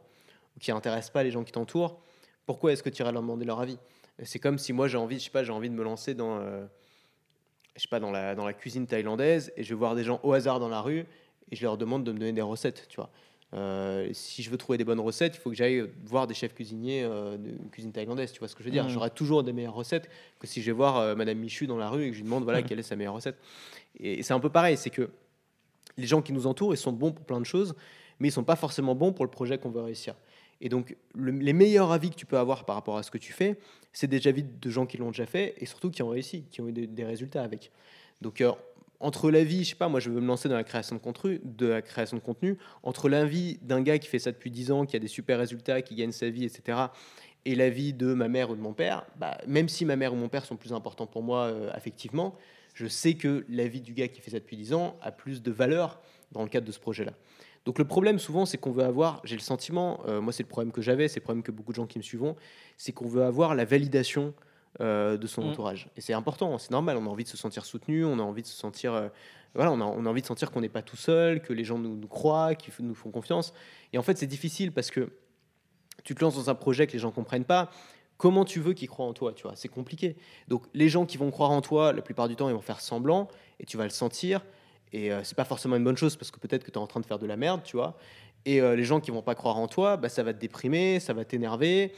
ou 0.56 0.60
qui 0.60 0.72
n'intéressent 0.72 1.12
pas 1.12 1.22
les 1.22 1.30
gens 1.30 1.44
qui 1.44 1.52
t'entourent, 1.52 2.00
pourquoi 2.46 2.72
est-ce 2.72 2.82
que 2.82 2.90
tu 2.90 3.02
irais 3.02 3.12
leur 3.12 3.22
demander 3.22 3.44
leur 3.44 3.60
avis? 3.60 3.78
C'est 4.22 4.38
comme 4.38 4.58
si 4.58 4.72
moi 4.72 4.86
j'ai 4.88 4.98
envie, 4.98 5.18
je 5.18 5.24
sais 5.24 5.30
pas, 5.30 5.42
j'ai 5.44 5.52
envie 5.52 5.70
de 5.70 5.74
me 5.74 5.82
lancer 5.82 6.14
dans, 6.14 6.38
euh, 6.38 6.64
je 7.76 7.82
sais 7.82 7.88
pas, 7.88 8.00
dans 8.00 8.10
la, 8.12 8.34
dans 8.34 8.44
la 8.44 8.52
cuisine 8.52 8.86
thaïlandaise 8.86 9.52
et 9.56 9.64
je 9.64 9.70
vais 9.70 9.74
voir 9.78 9.94
des 9.94 10.04
gens 10.04 10.20
au 10.22 10.32
hasard 10.32 10.60
dans 10.60 10.68
la 10.68 10.80
rue 10.80 11.06
et 11.50 11.56
je 11.56 11.62
leur 11.62 11.76
demande 11.76 12.04
de 12.04 12.12
me 12.12 12.18
donner 12.18 12.32
des 12.32 12.42
recettes, 12.42 12.86
tu 12.88 12.96
vois. 12.96 13.10
Euh, 13.54 14.08
si 14.12 14.42
je 14.42 14.50
veux 14.50 14.56
trouver 14.56 14.78
des 14.78 14.84
bonnes 14.84 15.00
recettes, 15.00 15.36
il 15.36 15.40
faut 15.40 15.50
que 15.50 15.56
j'aille 15.56 15.88
voir 16.04 16.26
des 16.26 16.34
chefs 16.34 16.54
cuisiniers 16.54 17.04
euh, 17.04 17.36
de 17.36 17.52
cuisine 17.70 17.92
thaïlandaise, 17.92 18.32
tu 18.32 18.40
vois 18.40 18.48
ce 18.48 18.54
que 18.56 18.62
je 18.62 18.68
veux 18.68 18.72
dire 18.72 18.84
Mhm. 18.84 18.90
J'aurai 18.90 19.10
toujours 19.10 19.42
des 19.44 19.52
meilleures 19.52 19.74
recettes 19.74 20.08
que 20.40 20.46
si 20.46 20.60
je 20.60 20.66
vais 20.66 20.72
voir 20.72 20.96
euh, 20.96 21.14
Madame 21.14 21.38
Michu 21.38 21.66
dans 21.66 21.76
la 21.76 21.88
rue 21.88 22.04
et 22.04 22.08
que 22.08 22.14
je 22.14 22.18
lui 22.20 22.24
demande 22.24 22.42
voilà 22.44 22.60
Mhm. 22.60 22.66
quelle 22.66 22.78
est 22.80 22.82
sa 22.84 22.96
meilleure 22.96 23.14
recette. 23.14 23.36
Et, 24.00 24.18
et 24.20 24.22
c'est 24.22 24.32
un 24.34 24.40
peu 24.40 24.50
pareil, 24.50 24.76
c'est 24.76 24.90
que 24.90 25.08
les 25.96 26.06
gens 26.06 26.20
qui 26.22 26.32
nous 26.32 26.46
entourent, 26.48 26.74
ils 26.74 26.78
sont 26.78 26.92
bons 26.92 27.12
pour 27.12 27.24
plein 27.24 27.38
de 27.40 27.46
choses, 27.46 27.74
mais 28.18 28.28
ils 28.28 28.32
sont 28.32 28.42
pas 28.44 28.56
forcément 28.56 28.94
bons 28.96 29.12
pour 29.12 29.24
le 29.24 29.30
projet 29.30 29.56
qu'on 29.58 29.70
veut 29.70 29.82
réussir. 29.82 30.14
Et 30.64 30.68
donc, 30.70 30.96
le- 31.14 31.30
les 31.30 31.52
meilleurs 31.52 31.92
avis 31.92 32.08
que 32.10 32.16
tu 32.16 32.24
peux 32.26 32.38
avoir 32.38 32.64
par 32.64 32.74
rapport 32.74 32.96
à 32.96 33.02
ce 33.02 33.10
que 33.10 33.18
tu 33.18 33.32
fais, 33.32 33.58
c'est 33.92 34.06
des 34.08 34.26
avis 34.26 34.42
de 34.42 34.70
gens 34.70 34.86
qui 34.86 34.96
l'ont 34.96 35.10
déjà 35.10 35.26
fait 35.26 35.54
et 35.58 35.66
surtout 35.66 35.90
qui 35.90 36.02
ont 36.02 36.08
réussi, 36.08 36.44
qui 36.50 36.60
ont 36.62 36.68
eu 36.68 36.72
des, 36.72 36.86
des 36.86 37.04
résultats 37.04 37.42
avec. 37.44 37.70
Donc, 38.22 38.40
euh, 38.40 38.50
entre 38.98 39.30
l'avis, 39.30 39.64
je 39.64 39.70
sais 39.70 39.76
pas, 39.76 39.88
moi 39.88 40.00
je 40.00 40.08
veux 40.08 40.20
me 40.22 40.26
lancer 40.26 40.48
dans 40.48 40.54
la 40.56 40.64
création 40.64 40.96
de 40.96 41.00
contenu, 41.00 41.38
de 41.44 41.66
la 41.66 41.82
création 41.82 42.16
de 42.16 42.22
contenu, 42.22 42.56
entre 42.82 43.10
l'avis 43.10 43.58
d'un 43.60 43.82
gars 43.82 43.98
qui 43.98 44.08
fait 44.08 44.18
ça 44.18 44.32
depuis 44.32 44.50
10 44.50 44.70
ans, 44.72 44.86
qui 44.86 44.96
a 44.96 44.98
des 44.98 45.08
super 45.08 45.38
résultats, 45.38 45.82
qui 45.82 45.94
gagne 45.96 46.12
sa 46.12 46.30
vie, 46.30 46.44
etc., 46.44 46.78
et 47.44 47.54
l'avis 47.54 47.92
de 47.92 48.14
ma 48.14 48.28
mère 48.28 48.48
ou 48.48 48.56
de 48.56 48.60
mon 48.62 48.72
père, 48.72 49.04
bah, 49.18 49.36
même 49.46 49.68
si 49.68 49.84
ma 49.84 49.96
mère 49.96 50.14
ou 50.14 50.16
mon 50.16 50.30
père 50.30 50.46
sont 50.46 50.56
plus 50.56 50.72
importants 50.72 51.06
pour 51.06 51.22
moi 51.22 51.44
euh, 51.44 51.68
affectivement, 51.74 52.34
je 52.72 52.86
sais 52.86 53.14
que 53.14 53.44
l'avis 53.50 53.82
du 53.82 53.92
gars 53.92 54.08
qui 54.08 54.22
fait 54.22 54.30
ça 54.30 54.38
depuis 54.38 54.56
10 54.56 54.72
ans 54.72 54.96
a 55.02 55.12
plus 55.12 55.42
de 55.42 55.50
valeur 55.50 56.00
dans 56.32 56.42
le 56.42 56.48
cadre 56.48 56.66
de 56.66 56.72
ce 56.72 56.80
projet-là. 56.80 57.12
Donc 57.64 57.78
le 57.78 57.86
problème 57.86 58.18
souvent, 58.18 58.44
c'est 58.44 58.58
qu'on 58.58 58.72
veut 58.72 58.84
avoir, 58.84 59.20
j'ai 59.24 59.36
le 59.36 59.40
sentiment, 59.42 60.00
euh, 60.06 60.20
moi 60.20 60.32
c'est 60.32 60.42
le 60.42 60.48
problème 60.48 60.70
que 60.72 60.82
j'avais, 60.82 61.08
c'est 61.08 61.20
le 61.20 61.24
problème 61.24 61.42
que 61.42 61.50
beaucoup 61.50 61.72
de 61.72 61.76
gens 61.76 61.86
qui 61.86 61.98
me 61.98 62.02
suivent, 62.02 62.34
c'est 62.76 62.92
qu'on 62.92 63.08
veut 63.08 63.24
avoir 63.24 63.54
la 63.54 63.64
validation 63.64 64.34
euh, 64.80 65.16
de 65.16 65.26
son 65.26 65.42
Mm. 65.42 65.48
entourage. 65.50 65.88
Et 65.96 66.00
c'est 66.00 66.12
important, 66.14 66.58
c'est 66.58 66.72
normal, 66.72 66.96
on 66.96 67.06
a 67.06 67.08
envie 67.08 67.24
de 67.24 67.28
se 67.28 67.36
sentir 67.36 67.64
soutenu, 67.64 68.04
on 68.04 68.18
a 68.18 68.22
envie 68.22 68.42
de 68.42 68.46
se 68.46 68.56
sentir, 68.56 68.92
euh, 68.92 69.08
voilà, 69.54 69.70
on 69.70 69.80
a, 69.80 69.84
on 69.84 70.04
a 70.04 70.08
envie 70.10 70.20
de 70.20 70.26
sentir 70.26 70.50
qu'on 70.50 70.60
n'est 70.60 70.68
pas 70.68 70.82
tout 70.82 70.96
seul, 70.96 71.40
que 71.40 71.52
les 71.52 71.64
gens 71.64 71.78
nous, 71.78 71.96
nous 71.96 72.08
croient, 72.08 72.54
qu'ils 72.54 72.74
nous 72.84 72.94
font 72.94 73.10
confiance. 73.10 73.54
Et 73.92 73.98
en 73.98 74.02
fait, 74.02 74.18
c'est 74.18 74.26
difficile 74.26 74.72
parce 74.72 74.90
que 74.90 75.10
tu 76.02 76.14
te 76.14 76.22
lances 76.24 76.34
dans 76.34 76.50
un 76.50 76.54
projet 76.56 76.86
que 76.86 76.92
les 76.92 76.98
gens 76.98 77.12
comprennent 77.12 77.44
pas. 77.44 77.70
Comment 78.16 78.44
tu 78.44 78.60
veux 78.60 78.72
qu'ils 78.74 78.88
croient 78.88 79.06
en 79.06 79.12
toi, 79.12 79.32
tu 79.32 79.44
vois? 79.44 79.54
C'est 79.54 79.68
compliqué. 79.68 80.16
Donc 80.48 80.66
les 80.74 80.88
gens 80.88 81.06
qui 81.06 81.16
vont 81.18 81.30
croire 81.30 81.50
en 81.50 81.60
toi, 81.60 81.92
la 81.92 82.02
plupart 82.02 82.28
du 82.28 82.36
temps, 82.36 82.48
ils 82.48 82.54
vont 82.54 82.60
faire 82.60 82.80
semblant 82.80 83.28
et 83.60 83.66
tu 83.66 83.76
vas 83.76 83.84
le 83.84 83.90
sentir. 83.90 84.44
Et 84.94 85.10
euh, 85.10 85.22
c'est 85.24 85.34
pas 85.34 85.44
forcément 85.44 85.74
une 85.74 85.82
bonne 85.82 85.96
chose 85.96 86.14
parce 86.16 86.30
que 86.30 86.38
peut-être 86.38 86.62
que 86.62 86.70
tu 86.70 86.78
es 86.78 86.80
en 86.80 86.86
train 86.86 87.00
de 87.00 87.04
faire 87.06 87.18
de 87.18 87.26
la 87.26 87.36
merde, 87.36 87.62
tu 87.64 87.76
vois. 87.76 87.98
Et 88.46 88.60
euh, 88.60 88.76
les 88.76 88.84
gens 88.84 89.00
qui 89.00 89.10
vont 89.10 89.22
pas 89.22 89.34
croire 89.34 89.58
en 89.58 89.66
toi, 89.66 89.96
bah, 89.96 90.08
ça 90.08 90.22
va 90.22 90.32
te 90.32 90.40
déprimer, 90.40 91.00
ça 91.00 91.12
va 91.12 91.24
t'énerver. 91.24 91.92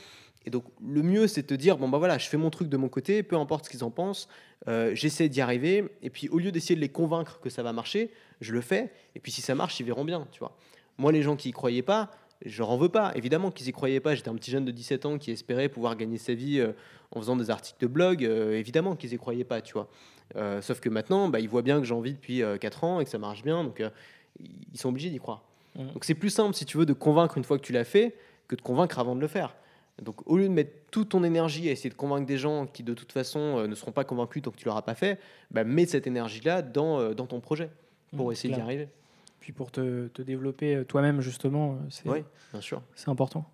Et 0.47 0.51
donc 0.51 0.65
le 0.83 1.03
mieux, 1.03 1.27
c'est 1.27 1.43
de 1.43 1.47
te 1.47 1.55
dire 1.55 1.77
bon 1.77 1.91
bah 1.91 1.99
voilà, 1.99 2.17
je 2.17 2.27
fais 2.27 2.39
mon 2.39 2.49
truc 2.49 2.71
de 2.71 2.77
mon 2.79 2.89
côté, 2.89 3.23
peu 3.23 3.37
importe 3.37 3.67
ce 3.67 3.71
qu'ils 3.71 3.85
en 3.85 3.91
pensent, 3.91 4.29
euh, 4.67 4.95
j'essaie 4.95 5.29
d'y 5.29 5.43
arriver. 5.43 5.85
Et 6.03 6.09
puis 6.09 6.31
au 6.31 6.39
lieu 6.39 6.51
d'essayer 6.51 6.75
de 6.75 6.81
les 6.81 6.89
convaincre 6.89 7.39
que 7.41 7.51
ça 7.51 7.63
va 7.63 7.75
marcher, 7.75 8.11
je 8.41 8.55
le 8.55 8.63
fais. 8.63 8.91
Et 9.15 9.21
puis 9.21 9.31
si 9.31 9.43
ça 9.43 9.55
marche, 9.55 9.79
ils 9.79 9.85
verront 9.85 10.05
bien, 10.05 10.27
tu 10.33 10.39
vois. 10.39 10.57
Moi, 10.97 11.13
les 11.13 11.21
gens 11.21 11.37
qui 11.37 11.51
y 11.51 11.53
croyaient 11.53 11.83
pas, 11.83 12.11
je 12.47 12.57
leur 12.59 12.71
en 12.71 12.79
veux 12.79 12.89
pas. 12.89 13.13
Évidemment 13.15 13.51
qu'ils 13.51 13.69
y 13.69 13.73
croyaient 13.73 14.01
pas. 14.01 14.15
J'étais 14.15 14.31
un 14.31 14.35
petit 14.37 14.51
jeune 14.51 14.65
de 14.65 14.71
17 14.71 15.05
ans 15.05 15.19
qui 15.19 15.33
espérait 15.33 15.69
pouvoir 15.69 15.97
gagner 15.97 16.17
sa 16.17 16.33
vie 16.33 16.61
euh, 16.61 16.73
en 17.11 17.21
faisant 17.21 17.37
des 17.37 17.51
articles 17.51 17.79
de 17.81 17.89
blog. 17.89 18.23
Évidemment 18.23 18.97
qu'ils 18.97 19.13
y 19.13 19.19
croyaient 19.19 19.45
pas, 19.45 19.61
tu 19.61 19.75
vois. 19.75 19.91
Euh, 20.35 20.61
sauf 20.61 20.81
que 20.81 20.89
maintenant, 20.89 21.29
bah, 21.29 21.39
ils 21.41 21.49
voient 21.49 21.63
bien 21.63 21.79
que 21.79 21.87
j'en 21.87 22.01
vis 22.01 22.15
depuis 22.15 22.43
4 22.61 22.85
ans 22.85 23.01
et 23.01 23.05
que 23.05 23.11
ça 23.11 23.19
marche 23.19 23.43
bien, 23.43 23.63
donc 23.63 23.81
euh, 23.81 23.91
ils 24.41 24.79
sont 24.79 24.89
obligés 24.89 25.11
d'y 25.11 25.19
croire. 25.19 25.43
Mhm. 25.77 25.93
Donc 25.93 26.05
c'est 26.05 26.15
plus 26.15 26.31
simple, 26.31 26.55
si 26.55 26.65
tu 26.65 26.77
veux, 26.79 26.87
de 26.87 26.93
convaincre 26.93 27.39
une 27.39 27.45
fois 27.45 27.59
que 27.59 27.63
tu 27.63 27.73
l'as 27.73 27.85
fait 27.85 28.15
que 28.49 28.57
de 28.57 28.63
convaincre 28.63 28.99
avant 28.99 29.15
de 29.15 29.21
le 29.21 29.29
faire. 29.29 29.55
Donc 30.03 30.17
au 30.31 30.37
lieu 30.37 30.45
de 30.45 30.53
mettre 30.53 30.73
toute 30.91 31.11
ton 31.11 31.25
énergie 31.25 31.69
à 31.69 31.73
essayer 31.73 31.91
de 31.91 31.95
convaincre 31.95 32.27
des 32.27 32.37
gens 32.37 32.67
qui 32.67 32.83
de 32.83 32.93
toute 32.93 33.13
façon 33.13 33.59
euh, 33.59 33.67
ne 33.67 33.75
seront 33.75 33.93
pas 33.93 34.05
convaincus 34.05 34.43
tant 34.43 34.51
que 34.51 34.57
tu 34.57 34.67
l'auras 34.67 34.83
pas 34.83 34.95
fait, 34.95 35.19
bah, 35.51 35.65
mets 35.65 35.87
cette 35.87 36.07
énergie-là 36.07 36.63
dans, 36.63 37.01
euh, 37.01 37.15
dans 37.15 37.27
ton 37.27 37.41
projet 37.41 37.71
pour 38.15 38.29
Mm, 38.29 38.33
essayer 38.33 38.55
d'y 38.55 38.61
arriver. 38.61 38.89
Puis 39.41 39.53
pour 39.53 39.71
te, 39.71 40.09
te 40.09 40.23
développer 40.23 40.77
euh, 40.77 40.85
toi-même, 40.85 41.21
justement, 41.21 41.73
euh, 41.73 41.77
c'est 41.91 42.09
Oui, 42.09 42.25
bien 42.53 42.61
sûr. 42.61 42.83
c'est 42.95 43.09
important. 43.09 43.49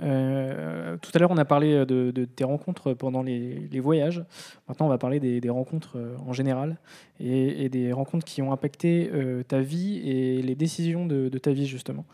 Euh, 0.00 0.96
tout 0.98 1.10
à 1.14 1.18
l'heure, 1.18 1.30
on 1.30 1.36
a 1.38 1.44
parlé 1.44 1.84
de, 1.84 2.10
de 2.10 2.24
tes 2.24 2.44
rencontres 2.44 2.94
pendant 2.94 3.22
les, 3.22 3.68
les 3.68 3.80
voyages. 3.80 4.24
Maintenant, 4.68 4.86
on 4.86 4.88
va 4.88 4.98
parler 4.98 5.18
des, 5.18 5.40
des 5.40 5.50
rencontres 5.50 5.96
euh, 5.98 6.16
en 6.26 6.32
général 6.32 6.78
et, 7.18 7.64
et 7.64 7.68
des 7.68 7.92
rencontres 7.92 8.24
qui 8.24 8.40
ont 8.42 8.52
impacté 8.52 9.10
euh, 9.12 9.42
ta 9.42 9.60
vie 9.60 9.98
et 10.08 10.40
les 10.42 10.54
décisions 10.54 11.06
de, 11.06 11.28
de 11.28 11.38
ta 11.38 11.52
vie, 11.52 11.66
justement. 11.66 12.06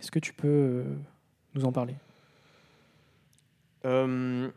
Est-ce 0.00 0.10
que 0.10 0.20
tu 0.20 0.32
peux 0.32 0.46
euh, 0.46 0.84
nous 1.54 1.64
en 1.64 1.72
parler? 1.72 1.94
Euh, 3.84 4.48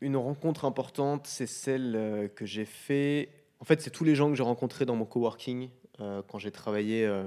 une 0.00 0.16
rencontre 0.16 0.64
importante, 0.64 1.26
c'est 1.26 1.46
celle 1.46 1.94
euh, 1.96 2.28
que 2.28 2.46
j'ai 2.46 2.64
fait. 2.64 3.30
En 3.60 3.64
fait, 3.64 3.80
c'est 3.80 3.90
tous 3.90 4.04
les 4.04 4.14
gens 4.14 4.28
que 4.28 4.36
j'ai 4.36 4.42
rencontrés 4.42 4.84
dans 4.84 4.96
mon 4.96 5.04
coworking 5.04 5.70
euh, 6.00 6.22
quand 6.28 6.38
j'ai 6.38 6.50
travaillé, 6.50 7.04
euh, 7.06 7.22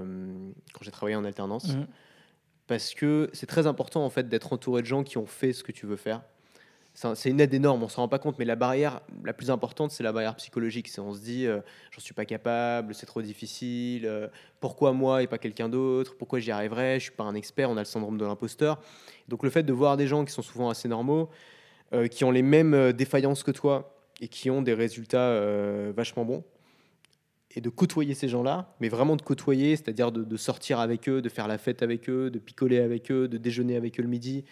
quand 0.73 0.83
j'ai 0.83 0.91
travaillé 0.91 1.15
en 1.15 1.25
alternance. 1.25 1.75
Mhm. 1.75 1.87
Parce 2.71 2.93
que 2.93 3.29
c'est 3.33 3.47
très 3.47 3.67
important 3.67 4.05
en 4.05 4.09
fait 4.09 4.29
d'être 4.29 4.53
entouré 4.53 4.81
de 4.81 4.87
gens 4.87 5.03
qui 5.03 5.17
ont 5.17 5.25
fait 5.25 5.51
ce 5.51 5.61
que 5.61 5.73
tu 5.73 5.85
veux 5.85 5.97
faire. 5.97 6.21
C'est 6.93 7.05
un- 7.09 7.15
c'est 7.15 7.29
une 7.29 7.41
aide 7.41 7.53
énorme, 7.53 7.83
on 7.83 7.89
s'en 7.89 8.03
rend 8.03 8.07
pas 8.07 8.17
compte, 8.17 8.39
mais 8.39 8.45
la 8.45 8.55
barrière 8.55 9.01
la 9.25 9.33
plus 9.33 9.51
importante, 9.51 9.91
c'est 9.91 10.03
la 10.03 10.13
barrière 10.13 10.37
psychologique. 10.37 10.89
On 10.97 11.13
se 11.13 11.19
dit, 11.19 11.47
euh, 11.47 11.59
j'en 11.91 11.99
suis 11.99 12.13
pas 12.13 12.23
capable, 12.23 12.95
c'est 12.95 13.05
trop 13.05 13.21
difficile, 13.21 14.05
euh, 14.05 14.29
pourquoi 14.61 14.93
moi 14.93 15.21
et 15.21 15.27
pas 15.27 15.37
quelqu'un 15.37 15.67
d'autre, 15.67 16.15
pourquoi 16.17 16.39
j'y 16.39 16.49
arriverai, 16.51 16.97
je 16.97 17.03
suis 17.03 17.11
pas 17.11 17.25
un 17.25 17.35
expert, 17.35 17.69
on 17.69 17.75
a 17.75 17.81
le 17.81 17.85
syndrome 17.85 18.17
de 18.17 18.23
l'imposteur. 18.23 18.79
Donc 19.27 19.43
le 19.43 19.49
fait 19.49 19.63
de 19.63 19.73
voir 19.73 19.97
des 19.97 20.07
gens 20.07 20.23
qui 20.23 20.31
sont 20.31 20.41
souvent 20.41 20.69
assez 20.69 20.87
normaux, 20.87 21.29
euh, 21.91 22.07
qui 22.07 22.23
ont 22.23 22.31
les 22.31 22.41
mêmes 22.41 22.73
euh, 22.73 22.93
défaillances 22.93 23.43
que 23.43 23.51
toi 23.51 23.93
et 24.21 24.29
qui 24.29 24.49
ont 24.49 24.61
des 24.61 24.73
résultats 24.73 25.33
vachement 25.91 26.23
bons, 26.23 26.45
et 27.55 27.61
de 27.61 27.69
côtoyer 27.69 28.13
ces 28.13 28.27
gens-là, 28.29 28.73
mais 28.79 28.87
vraiment 28.89 29.15
de 29.15 29.21
côtoyer, 29.21 29.75
c'est-à-dire 29.75 30.11
de, 30.11 30.23
de 30.23 30.37
sortir 30.37 30.79
avec 30.79 31.09
eux, 31.09 31.21
de 31.21 31.29
faire 31.29 31.47
la 31.47 31.57
fête 31.57 31.83
avec 31.83 32.09
eux, 32.09 32.29
de 32.29 32.39
picoler 32.39 32.79
avec 32.79 33.11
eux, 33.11 33.27
de 33.27 33.37
déjeuner 33.37 33.75
avec 33.75 33.99
eux 33.99 34.03
le 34.03 34.09
midi, 34.09 34.45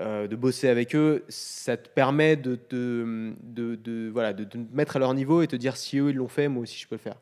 euh, 0.00 0.26
de 0.28 0.36
bosser 0.36 0.68
avec 0.68 0.94
eux, 0.94 1.24
ça 1.28 1.76
te 1.76 1.88
permet 1.88 2.36
de, 2.36 2.54
te- 2.54 3.32
de, 3.42 3.74
de- 3.76 4.10
voilà, 4.12 4.32
de, 4.32 4.44
te 4.44 4.58
mettre 4.72 4.96
à 4.96 4.98
leur 4.98 5.14
niveau 5.14 5.42
et 5.42 5.46
te 5.46 5.56
dire 5.56 5.76
si 5.76 5.98
eux 5.98 6.10
ils 6.10 6.16
l'ont 6.16 6.28
fait, 6.28 6.48
moi 6.48 6.62
aussi 6.62 6.78
je 6.78 6.86
peux 6.86 6.94
le 6.96 7.00
faire. 7.00 7.16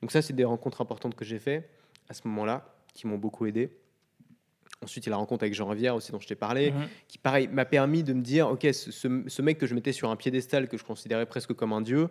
Donc 0.00 0.10
ça, 0.10 0.22
c'est 0.22 0.32
des 0.32 0.44
rencontres 0.44 0.80
importantes 0.80 1.14
que 1.14 1.24
j'ai 1.24 1.38
fait 1.38 1.68
à 2.08 2.14
ce 2.14 2.26
moment-là, 2.28 2.74
qui 2.94 3.06
m'ont 3.06 3.18
beaucoup 3.18 3.46
aidé. 3.46 3.70
Ensuite, 4.82 5.06
il 5.06 5.08
y 5.08 5.10
a 5.10 5.12
la 5.12 5.16
rencontre 5.18 5.42
avec 5.44 5.54
Jean 5.54 5.68
Rivière 5.68 5.94
aussi 5.94 6.12
dont 6.12 6.20
je 6.20 6.26
t'ai 6.28 6.34
parlé 6.34 6.70
Mhm. 6.70 6.86
qui 7.08 7.18
pareil 7.18 7.48
m'a 7.48 7.64
permis 7.64 8.02
de 8.02 8.12
me 8.12 8.20
dire 8.22 8.48
ok 8.48 8.62
ce, 8.72 8.90
ce- 8.90 9.22
ce 9.26 9.42
mec 9.42 9.58
que 9.58 9.66
je 9.66 9.74
mettais 9.74 9.92
sur 9.92 10.10
un 10.10 10.16
piédestal 10.16 10.68
que 10.68 10.76
je 10.76 10.84
considérais 10.84 11.26
presque 11.26 11.52
comme 11.54 11.72
un 11.72 11.80
dieu 11.80 12.08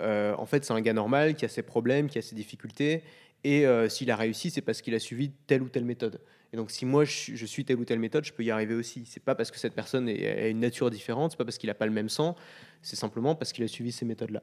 en 0.00 0.46
fait 0.46 0.64
c'est 0.64 0.72
un 0.72 0.80
gars 0.80 0.92
normal 0.92 1.34
qui 1.34 1.44
a 1.44 1.48
ses 1.48 1.62
problèmes 1.62 2.08
qui 2.08 2.18
a 2.18 2.22
ses 2.22 2.34
difficultés 2.34 3.02
et 3.44 3.66
euh, 3.66 3.88
s'il 3.88 4.10
a 4.10 4.16
réussi 4.16 4.50
c'est 4.50 4.60
parce 4.60 4.82
qu'il 4.82 4.94
a 4.94 4.98
suivi 4.98 5.30
telle 5.46 5.62
ou 5.62 5.68
telle 5.68 5.84
méthode 5.84 6.20
et 6.52 6.56
donc 6.56 6.70
si 6.70 6.84
moi 6.86 7.04
je, 7.04 7.44
suis- 7.46 7.64
telle 7.64 7.78
ou 7.78 7.84
telle 7.84 7.98
méthode 7.98 8.24
je 8.24 8.32
peux 8.32 8.44
y 8.44 8.50
arriver 8.50 8.74
aussi 8.74 9.04
c'est 9.06 9.22
pas 9.22 9.34
parce 9.34 9.50
que 9.50 9.58
cette 9.58 9.74
personne 9.74 10.08
a 10.08 10.48
une 10.48 10.60
nature 10.60 10.90
différente 10.90 11.30
c'est 11.32 11.36
pas 11.38 11.44
parce 11.44 11.58
qu'il 11.58 11.70
a 11.70 11.74
pas 11.74 11.86
le 11.86 11.92
même 11.92 12.08
sang 12.08 12.36
c'est 12.82 12.96
simplement 12.96 13.34
parce 13.34 13.52
qu'il 13.52 13.64
a 13.64 13.68
suivi 13.68 13.92
ces 13.92 14.04
méthodes 14.04 14.30
là 14.30 14.42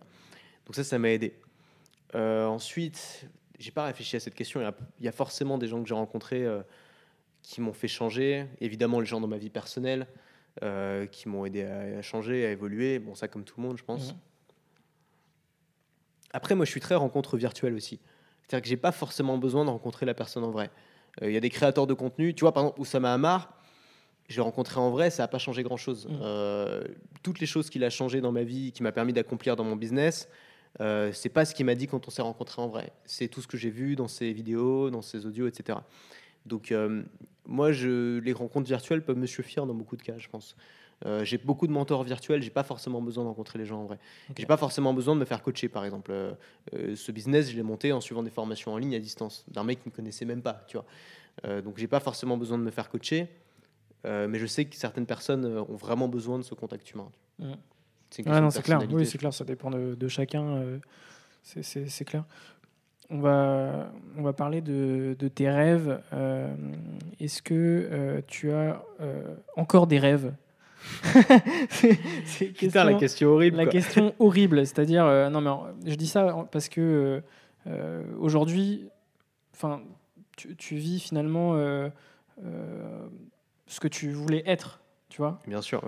donc 0.65 0.75
ça 0.75 0.83
ça 0.83 0.97
m'a 0.97 1.09
aidé 1.09 1.33
Euh, 2.15 2.45
ensuite 2.45 3.27
j'ai 3.59 3.71
pas 3.71 3.85
réfléchi 3.85 4.15
à 4.15 4.19
cette 4.19 4.35
question 4.35 4.61
il 4.61 5.05
y 5.05 5.07
a, 5.07 5.11
forcément 5.11 5.57
des 5.57 5.67
gens 5.67 5.81
que 5.81 5.87
j'ai 5.89 5.95
rencontrés 5.95 6.45
euh, 6.45 6.61
qui 7.41 7.61
m'ont 7.61 7.73
fait 7.73 7.87
changer. 7.87 8.45
Évidemment, 8.61 8.99
les 8.99 9.05
gens 9.05 9.19
dans 9.21 9.27
ma 9.27 9.37
vie 9.37 9.49
personnelle 9.49 10.07
euh, 10.63 11.05
qui 11.07 11.27
m'ont 11.29 11.45
aidé 11.45 11.63
à, 11.63 12.01
changer, 12.01 12.45
à 12.45 12.51
évoluer. 12.51 12.99
Bon, 12.99 13.15
ça, 13.15 13.27
comme 13.27 13.43
tout 13.43 13.55
le 13.59 13.67
monde, 13.67 13.77
je 13.77 13.83
pense. 13.83 14.11
Mhm. 14.13 14.19
Après, 16.33 16.55
moi, 16.55 16.65
je 16.65 16.71
suis 16.71 16.81
très 16.81 16.95
rencontre 16.95 17.37
virtuelle 17.37 17.73
aussi. 17.73 17.99
C'est-à-dire 18.41 18.63
que 18.63 18.67
j'ai 18.67 18.77
pas 18.77 18.91
forcément 18.91 19.37
besoin 19.37 19.65
de 19.65 19.69
rencontrer 19.69 20.05
la 20.05 20.13
personne 20.13 20.43
en 20.43 20.51
vrai. 20.51 20.69
Euh, 21.21 21.29
Il 21.29 21.33
y 21.33 21.37
a 21.37 21.39
des 21.39 21.49
créateurs 21.49 21.87
de 21.87 21.93
contenu. 21.93 22.33
Tu 22.33 22.41
vois, 22.41 22.51
par 22.53 22.63
exemple, 22.63 22.81
Oussama 22.81 23.13
Hamar, 23.13 23.57
je 24.27 24.35
l'ai 24.35 24.41
rencontré 24.41 24.79
en 24.79 24.89
vrai, 24.89 25.09
ça 25.09 25.23
n'a 25.23 25.27
pas 25.27 25.37
changé 25.37 25.63
grand-chose. 25.63 26.07
Mhm. 26.07 26.19
Euh, 26.21 26.83
toutes 27.21 27.39
les 27.39 27.45
choses 27.45 27.69
qu'il 27.69 27.83
a 27.83 27.89
changé 27.89 28.21
dans 28.21 28.31
ma 28.31 28.43
vie, 28.43 28.71
qui 28.71 28.83
m'a 28.83 28.91
permis 28.91 29.13
d'accomplir 29.13 29.55
dans 29.55 29.63
mon 29.63 29.75
business, 29.75 30.27
euh, 30.81 31.11
c'est 31.13 31.29
pas 31.29 31.45
ce 31.45 31.53
qu'il 31.53 31.65
m'a 31.65 31.75
dit 31.75 31.87
quand 31.87 32.07
on 32.07 32.11
s'est 32.11 32.21
rencontré 32.21 32.61
en 32.61 32.67
vrai. 32.67 32.91
C'est 33.05 33.27
tout 33.27 33.41
ce 33.41 33.47
que 33.47 33.57
j'ai 33.57 33.69
vu 33.69 33.95
dans 33.95 34.07
ses 34.07 34.33
vidéos, 34.33 34.89
dans 34.89 35.01
ses 35.01 35.25
audios, 35.25 35.47
etc. 35.47 35.79
Donc, 36.45 36.71
euh, 36.71 37.03
moi, 37.45 37.71
je, 37.71 38.19
les 38.19 38.33
rencontres 38.33 38.67
virtuelles 38.67 39.03
peuvent 39.03 39.17
me 39.17 39.27
suffire 39.27 39.65
dans 39.65 39.73
beaucoup 39.73 39.97
de 39.97 40.01
cas, 40.01 40.17
je 40.17 40.29
pense. 40.29 40.55
Euh, 41.05 41.25
j'ai 41.25 41.37
beaucoup 41.37 41.67
de 41.67 41.71
mentors 41.73 42.03
virtuels, 42.03 42.41
j'ai 42.41 42.49
pas 42.49 42.63
forcément 42.63 43.01
besoin 43.01 43.23
de 43.23 43.29
rencontrer 43.29 43.59
les 43.59 43.65
gens 43.65 43.81
en 43.81 43.85
vrai. 43.85 43.99
Ok. 44.29 44.37
J'ai 44.39 44.45
pas 44.45 44.57
forcément 44.57 44.93
besoin 44.93 45.15
de 45.15 45.19
me 45.19 45.25
faire 45.25 45.43
coacher, 45.43 45.67
par 45.67 45.83
exemple. 45.83 46.11
Euh, 46.11 46.31
euh, 46.73 46.95
ce 46.95 47.11
business, 47.11 47.49
je 47.51 47.55
l'ai 47.55 47.63
monté 47.63 47.91
en 47.91 47.99
suivant 47.99 48.23
des 48.23 48.29
formations 48.29 48.73
en 48.73 48.77
ligne 48.77 48.95
à 48.95 48.99
distance 48.99 49.43
d'un 49.49 49.63
mec 49.63 49.83
qui 49.83 49.89
me 49.89 49.93
connaissait 49.93 50.25
même 50.25 50.41
pas, 50.41 50.63
tu 50.67 50.77
vois. 50.77 50.85
Euh, 51.45 51.61
donc, 51.61 51.77
j'ai 51.77 51.87
pas 51.87 51.99
forcément 51.99 52.37
besoin 52.37 52.57
de 52.57 52.63
me 52.63 52.71
faire 52.71 52.89
coacher, 52.89 53.27
mais 54.05 54.37
je 54.39 54.45
sais 54.45 54.65
que 54.65 54.75
certaines 54.75 55.05
personnes 55.05 55.45
ont 55.45 55.75
vraiment 55.75 56.07
besoin 56.07 56.37
de 56.37 56.43
ce 56.43 56.53
contact 56.55 56.91
humain. 56.91 57.09
Mhm. 57.39 57.55
C'est 58.09 58.23
clair. 58.23 58.79
Oui, 58.91 59.05
c'est 59.05 59.17
clair. 59.17 59.33
Ça 59.33 59.43
dépend 59.45 59.71
de, 59.71 59.95
de 59.95 60.07
chacun. 60.07 60.63
c'est- 61.41 62.05
clair. 62.05 62.25
On 63.09 63.19
va, 63.19 63.91
on 64.17 64.21
va 64.21 64.33
parler 64.33 64.61
de, 64.61 65.15
de 65.17 65.27
tes 65.27 65.49
rêves. 65.49 66.01
Est-ce 67.19 67.41
que 67.41 68.21
tu 68.27 68.51
as 68.51 68.83
encore 69.57 69.87
des 69.87 69.99
rêves? 69.99 70.33
C'est- 71.69 72.73
la 72.73 72.93
question- 72.95 73.29
horrible. 73.29 73.57
la 73.57 73.63
quoi. 73.63 73.71
question 73.71 74.13
horrible, 74.19 74.65
c'est-à-dire, 74.65 75.05
euh, 75.05 75.29
non 75.29 75.41
mais 75.41 75.49
euh, 75.49 75.73
je 75.85 75.95
dis 75.95 76.07
ça 76.07 76.47
parce 76.51 76.69
que 76.69 77.21
euh, 77.67 78.03
aujourd'hui, 78.19 78.85
enfin, 79.53 79.81
tu, 80.37 80.55
tu 80.55 80.75
vis 80.75 80.99
finalement 80.99 81.53
euh, 81.55 81.89
ce 83.67 83.79
que 83.79 83.87
tu 83.87 84.11
voulais 84.11 84.43
être, 84.45 84.81
tu 85.09 85.17
vois. 85.21 85.39
Bien 85.47 85.61
sûr, 85.61 85.81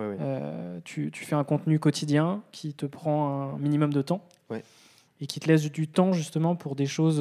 tu, 0.84 1.10
tu 1.10 1.24
fais 1.24 1.34
un 1.34 1.44
contenu 1.44 1.78
quotidien 1.78 2.42
qui 2.52 2.74
te 2.74 2.86
prend 2.86 3.52
un 3.54 3.58
minimum 3.58 3.92
de 3.92 4.02
temps 4.02 4.24
Ouais. 4.50 4.62
et 5.20 5.26
qui 5.26 5.40
te 5.40 5.48
laisse 5.48 5.70
du 5.70 5.88
temps 5.88 6.12
justement 6.12 6.54
pour 6.56 6.76
des 6.76 6.86
choses 6.86 7.18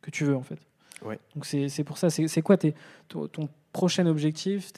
que 0.00 0.10
tu 0.10 0.24
veux 0.24 0.36
en 0.36 0.42
fait. 0.42 0.58
Ouais. 1.04 1.18
Donc 1.34 1.44
c'est 1.44 1.84
pour 1.84 1.98
ça. 1.98 2.08
C'est 2.10 2.42
quoi 2.42 2.56
tes, 2.56 2.74
ton, 3.08 3.26
ton 3.28 3.48
prochain 3.72 4.06
objectif 4.06 4.72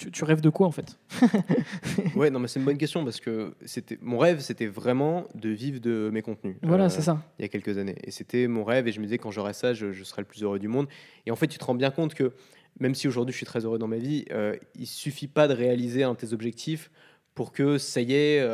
tu, 0.00 0.10
tu 0.10 0.24
rêves 0.24 0.40
de 0.40 0.48
quoi 0.50 0.66
en 0.66 0.70
fait? 0.70 0.96
Ouais, 2.16 2.30
non, 2.30 2.38
mais 2.40 2.48
c'est 2.48 2.58
une 2.58 2.64
bonne 2.64 2.78
question 2.78 3.04
parce 3.04 3.20
que 3.20 3.54
c'était 3.64 3.98
mon 4.00 4.18
rêve, 4.18 4.40
c'était 4.40 4.66
vraiment 4.66 5.26
de 5.34 5.48
vivre 5.50 5.80
de 5.80 6.10
mes 6.12 6.22
contenus. 6.22 6.56
Voilà, 6.62 6.84
Euh, 6.86 6.88
c'est 6.88 7.02
ça. 7.02 7.22
il 7.38 7.42
y 7.42 7.44
a 7.44 7.48
quelques 7.48 7.78
années. 7.78 7.96
Et 8.04 8.10
c'était 8.10 8.46
mon 8.46 8.64
rêve, 8.64 8.88
et 8.88 8.92
je 8.92 8.98
me 9.00 9.04
disais, 9.04 9.18
quand 9.18 9.30
j'aurai 9.30 9.52
ça, 9.52 9.72
je, 9.74 9.92
je 9.92 10.04
serai 10.04 10.22
le 10.22 10.26
plus 10.26 10.42
heureux 10.42 10.58
du 10.58 10.68
monde. 10.68 10.88
Et 11.26 11.30
en 11.30 11.36
fait, 11.36 11.46
tu 11.46 11.58
te 11.58 11.64
rends 11.64 11.74
bien 11.74 11.90
compte 11.90 12.14
que, 12.14 12.32
même 12.78 12.94
si 12.94 13.08
aujourd'hui 13.08 13.32
je 13.32 13.36
suis 13.36 13.46
très 13.46 13.64
heureux 13.64 13.78
dans 13.78 13.88
ma 13.88 13.98
vie, 13.98 14.24
euh, 14.30 14.56
il 14.74 14.86
suffit 14.86 15.28
pas 15.28 15.48
de 15.48 15.54
réaliser 15.54 16.02
un 16.02 16.12
de 16.12 16.18
tes 16.18 16.32
objectifs 16.32 16.90
pour 17.34 17.52
que, 17.52 17.78
ça 17.78 18.00
y 18.00 18.12
est, 18.14 18.44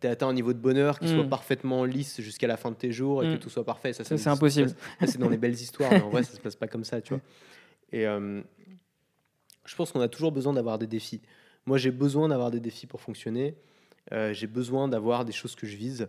tu 0.00 0.06
as 0.06 0.10
atteint 0.10 0.28
un 0.28 0.34
niveau 0.34 0.52
de 0.52 0.58
bonheur 0.58 0.98
qui 0.98 1.06
Mm. 1.06 1.14
soit 1.14 1.28
parfaitement 1.28 1.84
lisse 1.84 2.20
jusqu'à 2.20 2.46
la 2.46 2.56
fin 2.56 2.70
de 2.70 2.76
tes 2.76 2.92
jours 2.92 3.22
et 3.22 3.26
Mm. 3.28 3.32
que 3.36 3.42
tout 3.42 3.50
soit 3.50 3.64
parfait. 3.64 3.92
Ça, 3.92 4.04
c'est 4.04 4.26
impossible. 4.28 4.70
c'est 5.06 5.18
dans 5.18 5.28
les 5.28 5.36
belles 5.38 5.52
histoires, 5.54 5.90
mais 5.92 6.00
en 6.02 6.10
vrai, 6.10 6.22
ça 6.22 6.32
se 6.34 6.40
passe 6.40 6.56
pas 6.56 6.68
comme 6.68 6.84
ça, 6.84 7.00
tu 7.00 7.14
vois. 7.14 7.20
Et 7.92 8.06
euh, 8.06 8.40
je 9.70 9.76
pense 9.76 9.92
qu'on 9.92 10.00
a 10.00 10.08
toujours 10.08 10.32
besoin 10.32 10.52
d'avoir 10.52 10.80
des 10.80 10.88
défis. 10.88 11.20
Moi, 11.64 11.78
j'ai 11.78 11.92
besoin 11.92 12.28
d'avoir 12.28 12.50
des 12.50 12.58
défis 12.58 12.88
pour 12.88 13.00
fonctionner. 13.00 13.54
Euh, 14.10 14.32
j'ai 14.32 14.48
besoin 14.48 14.88
d'avoir 14.88 15.24
des 15.24 15.30
choses 15.30 15.54
que 15.54 15.64
je 15.64 15.76
vise. 15.76 16.08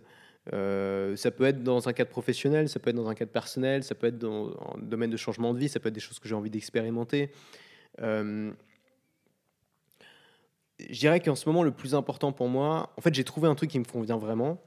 Euh, 0.52 1.14
ça 1.14 1.30
peut 1.30 1.44
être 1.44 1.62
dans 1.62 1.88
un 1.88 1.92
cadre 1.92 2.10
professionnel, 2.10 2.68
ça 2.68 2.80
peut 2.80 2.90
être 2.90 2.96
dans 2.96 3.08
un 3.08 3.14
cadre 3.14 3.30
personnel, 3.30 3.84
ça 3.84 3.94
peut 3.94 4.08
être 4.08 4.18
dans 4.18 4.48
un 4.48 4.78
domaine 4.78 5.10
de 5.10 5.16
changement 5.16 5.54
de 5.54 5.60
vie, 5.60 5.68
ça 5.68 5.78
peut 5.78 5.90
être 5.90 5.94
des 5.94 6.00
choses 6.00 6.18
que 6.18 6.28
j'ai 6.28 6.34
envie 6.34 6.50
d'expérimenter. 6.50 7.30
Euh, 8.00 8.50
je 10.80 10.98
dirais 10.98 11.20
qu'en 11.20 11.36
ce 11.36 11.48
moment, 11.48 11.62
le 11.62 11.70
plus 11.70 11.94
important 11.94 12.32
pour 12.32 12.48
moi, 12.48 12.92
en 12.96 13.00
fait, 13.00 13.14
j'ai 13.14 13.22
trouvé 13.22 13.46
un 13.46 13.54
truc 13.54 13.70
qui 13.70 13.78
me 13.78 13.84
convient 13.84 14.18
vraiment. 14.18 14.60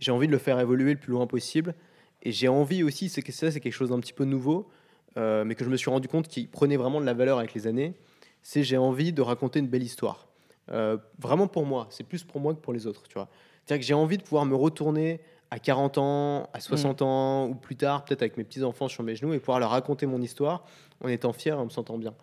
J'ai 0.00 0.10
envie 0.10 0.26
de 0.26 0.32
le 0.32 0.38
faire 0.38 0.58
évoluer 0.58 0.94
le 0.94 0.98
plus 0.98 1.12
loin 1.12 1.28
possible. 1.28 1.76
Et 2.22 2.32
j'ai 2.32 2.48
envie 2.48 2.82
aussi, 2.82 3.08
ça, 3.08 3.20
c'est 3.52 3.60
quelque 3.60 3.72
chose 3.72 3.90
d'un 3.90 4.00
petit 4.00 4.12
peu 4.12 4.24
nouveau, 4.24 4.68
euh, 5.16 5.44
mais 5.44 5.54
que 5.54 5.64
je 5.64 5.70
me 5.70 5.76
suis 5.76 5.90
rendu 5.90 6.08
compte 6.08 6.26
qui 6.26 6.48
prenait 6.48 6.76
vraiment 6.76 7.00
de 7.00 7.06
la 7.06 7.14
valeur 7.14 7.38
avec 7.38 7.54
les 7.54 7.68
années. 7.68 7.94
C'est 8.42 8.62
j'ai 8.62 8.76
envie 8.76 9.12
de 9.12 9.22
raconter 9.22 9.58
une 9.58 9.68
belle 9.68 9.82
histoire. 9.82 10.26
Euh, 10.70 10.96
vraiment 11.18 11.46
pour 11.46 11.66
moi, 11.66 11.86
c'est 11.90 12.04
plus 12.04 12.24
pour 12.24 12.40
moi 12.40 12.54
que 12.54 12.60
pour 12.60 12.72
les 12.72 12.86
autres, 12.86 13.02
tu 13.08 13.14
vois. 13.14 13.28
C'est-à-dire 13.64 13.82
que 13.82 13.86
j'ai 13.86 13.94
envie 13.94 14.18
de 14.18 14.22
pouvoir 14.22 14.44
me 14.44 14.54
retourner 14.54 15.20
à 15.50 15.58
40 15.58 15.98
ans, 15.98 16.48
à 16.52 16.60
60 16.60 17.02
ans, 17.02 17.46
ou 17.46 17.54
plus 17.54 17.76
tard, 17.76 18.04
peut-être 18.04 18.22
avec 18.22 18.36
mes 18.36 18.44
petits-enfants 18.44 18.88
sur 18.88 19.02
mes 19.02 19.14
genoux, 19.14 19.34
et 19.34 19.38
pouvoir 19.38 19.60
leur 19.60 19.70
raconter 19.70 20.06
mon 20.06 20.20
histoire 20.22 20.64
en 21.02 21.08
étant 21.08 21.32
fier 21.32 21.56
et 21.56 21.58
en 21.58 21.66
me 21.66 21.70
sentant 21.70 21.98
bien. 21.98 22.14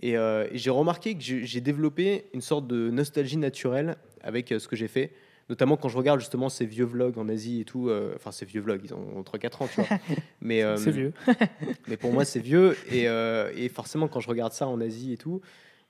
Et, 0.00 0.16
euh, 0.16 0.48
et 0.50 0.58
j'ai 0.58 0.70
remarqué 0.70 1.14
que 1.14 1.20
j'ai 1.20 1.44
j'ai 1.44 1.60
développé 1.60 2.26
une 2.32 2.40
sorte 2.40 2.66
de 2.66 2.90
nostalgie 2.90 3.36
naturelle 3.36 3.96
avec 4.22 4.50
euh, 4.50 4.58
ce 4.58 4.68
que 4.68 4.74
j'ai 4.76 4.88
fait, 4.88 5.12
notamment 5.48 5.76
quand 5.76 5.88
je 5.88 5.96
regarde 5.96 6.20
justement 6.20 6.48
ces 6.48 6.64
vieux 6.66 6.84
vlogs 6.84 7.18
en 7.18 7.28
Asie 7.28 7.60
et 7.60 7.64
tout. 7.64 7.88
euh, 7.88 8.12
Enfin, 8.16 8.32
ces 8.32 8.44
vieux 8.46 8.60
vlogs, 8.60 8.80
ils 8.84 8.94
ont 8.94 9.22
3-4 9.22 9.62
ans, 9.62 9.68
tu 9.68 9.80
vois. 9.80 9.98
Mais, 10.40 10.62
euh, 10.62 10.76
C'est 10.76 10.90
vieux. 10.90 11.12
mais 11.88 11.96
pour 11.96 12.12
moi, 12.12 12.24
c'est 12.24 12.40
vieux. 12.40 12.76
Et, 12.90 13.08
euh, 13.08 13.52
et 13.56 13.68
forcément, 13.68 14.08
quand 14.08 14.20
je 14.20 14.28
regarde 14.28 14.52
ça 14.52 14.66
en 14.68 14.80
Asie 14.80 15.12
et 15.12 15.16
tout, 15.16 15.40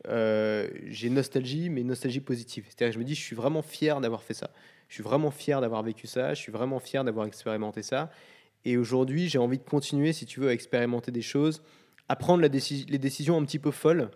j'ai 0.08 1.10
nostalgie, 1.10 1.70
mais 1.70 1.82
nostalgie 1.82 2.20
positive. 2.20 2.64
C'est-à-dire 2.68 2.88
que 2.88 2.94
je 2.94 2.98
me 2.98 3.04
dis, 3.04 3.14
je 3.14 3.20
suis 3.22 3.36
vraiment 3.36 3.62
fier 3.62 4.00
d'avoir 4.00 4.22
fait 4.22 4.34
ça. 4.34 4.50
Je 4.88 4.94
suis 4.94 5.02
vraiment 5.02 5.30
fier 5.30 5.60
d'avoir 5.60 5.82
vécu 5.82 6.06
ça. 6.06 6.34
Je 6.34 6.40
suis 6.40 6.52
vraiment 6.52 6.78
fier 6.80 7.04
d'avoir 7.04 7.26
expérimenté 7.26 7.82
ça. 7.82 8.10
Et 8.64 8.76
aujourd'hui, 8.76 9.28
j'ai 9.28 9.38
envie 9.38 9.58
de 9.58 9.64
continuer, 9.64 10.12
si 10.12 10.26
tu 10.26 10.40
veux, 10.40 10.48
à 10.48 10.52
expérimenter 10.52 11.10
des 11.10 11.22
choses, 11.22 11.62
à 12.08 12.16
prendre 12.16 12.42
la 12.42 12.48
déci- 12.48 12.86
les 12.88 12.98
décisions 12.98 13.36
un 13.36 13.44
petit 13.44 13.58
peu 13.58 13.70
folles 13.70 14.10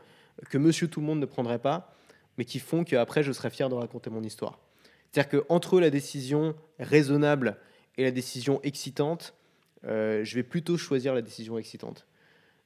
que 0.51 0.59
monsieur 0.59 0.87
tout 0.89 1.01
le 1.01 1.07
monde 1.07 1.19
ne 1.21 1.27
prendrait 1.27 1.59
pas, 1.59 1.95
mais 2.37 2.45
qui 2.45 2.59
font 2.59 2.85
qu'après, 2.85 3.23
je 3.23 3.33
serai 3.33 3.51
fier 3.51 3.69
de 3.69 3.75
raconter 3.75 4.11
mon 4.11 4.23
histoire. 4.23 4.59
C'est-à-dire 5.17 5.41
qu'entre 5.47 5.81
la 5.81 5.89
décision 5.89 6.55
raisonnable 6.79 7.57
et 7.97 8.05
la 8.05 8.11
décision 8.11 8.61
excitante, 8.63 9.33
euh, 9.87 10.23
je 10.25 10.35
vais 10.35 10.43
plutôt 10.43 10.77
choisir 10.77 11.15
la 11.15 11.23
décision 11.23 11.57
excitante. 11.57 12.07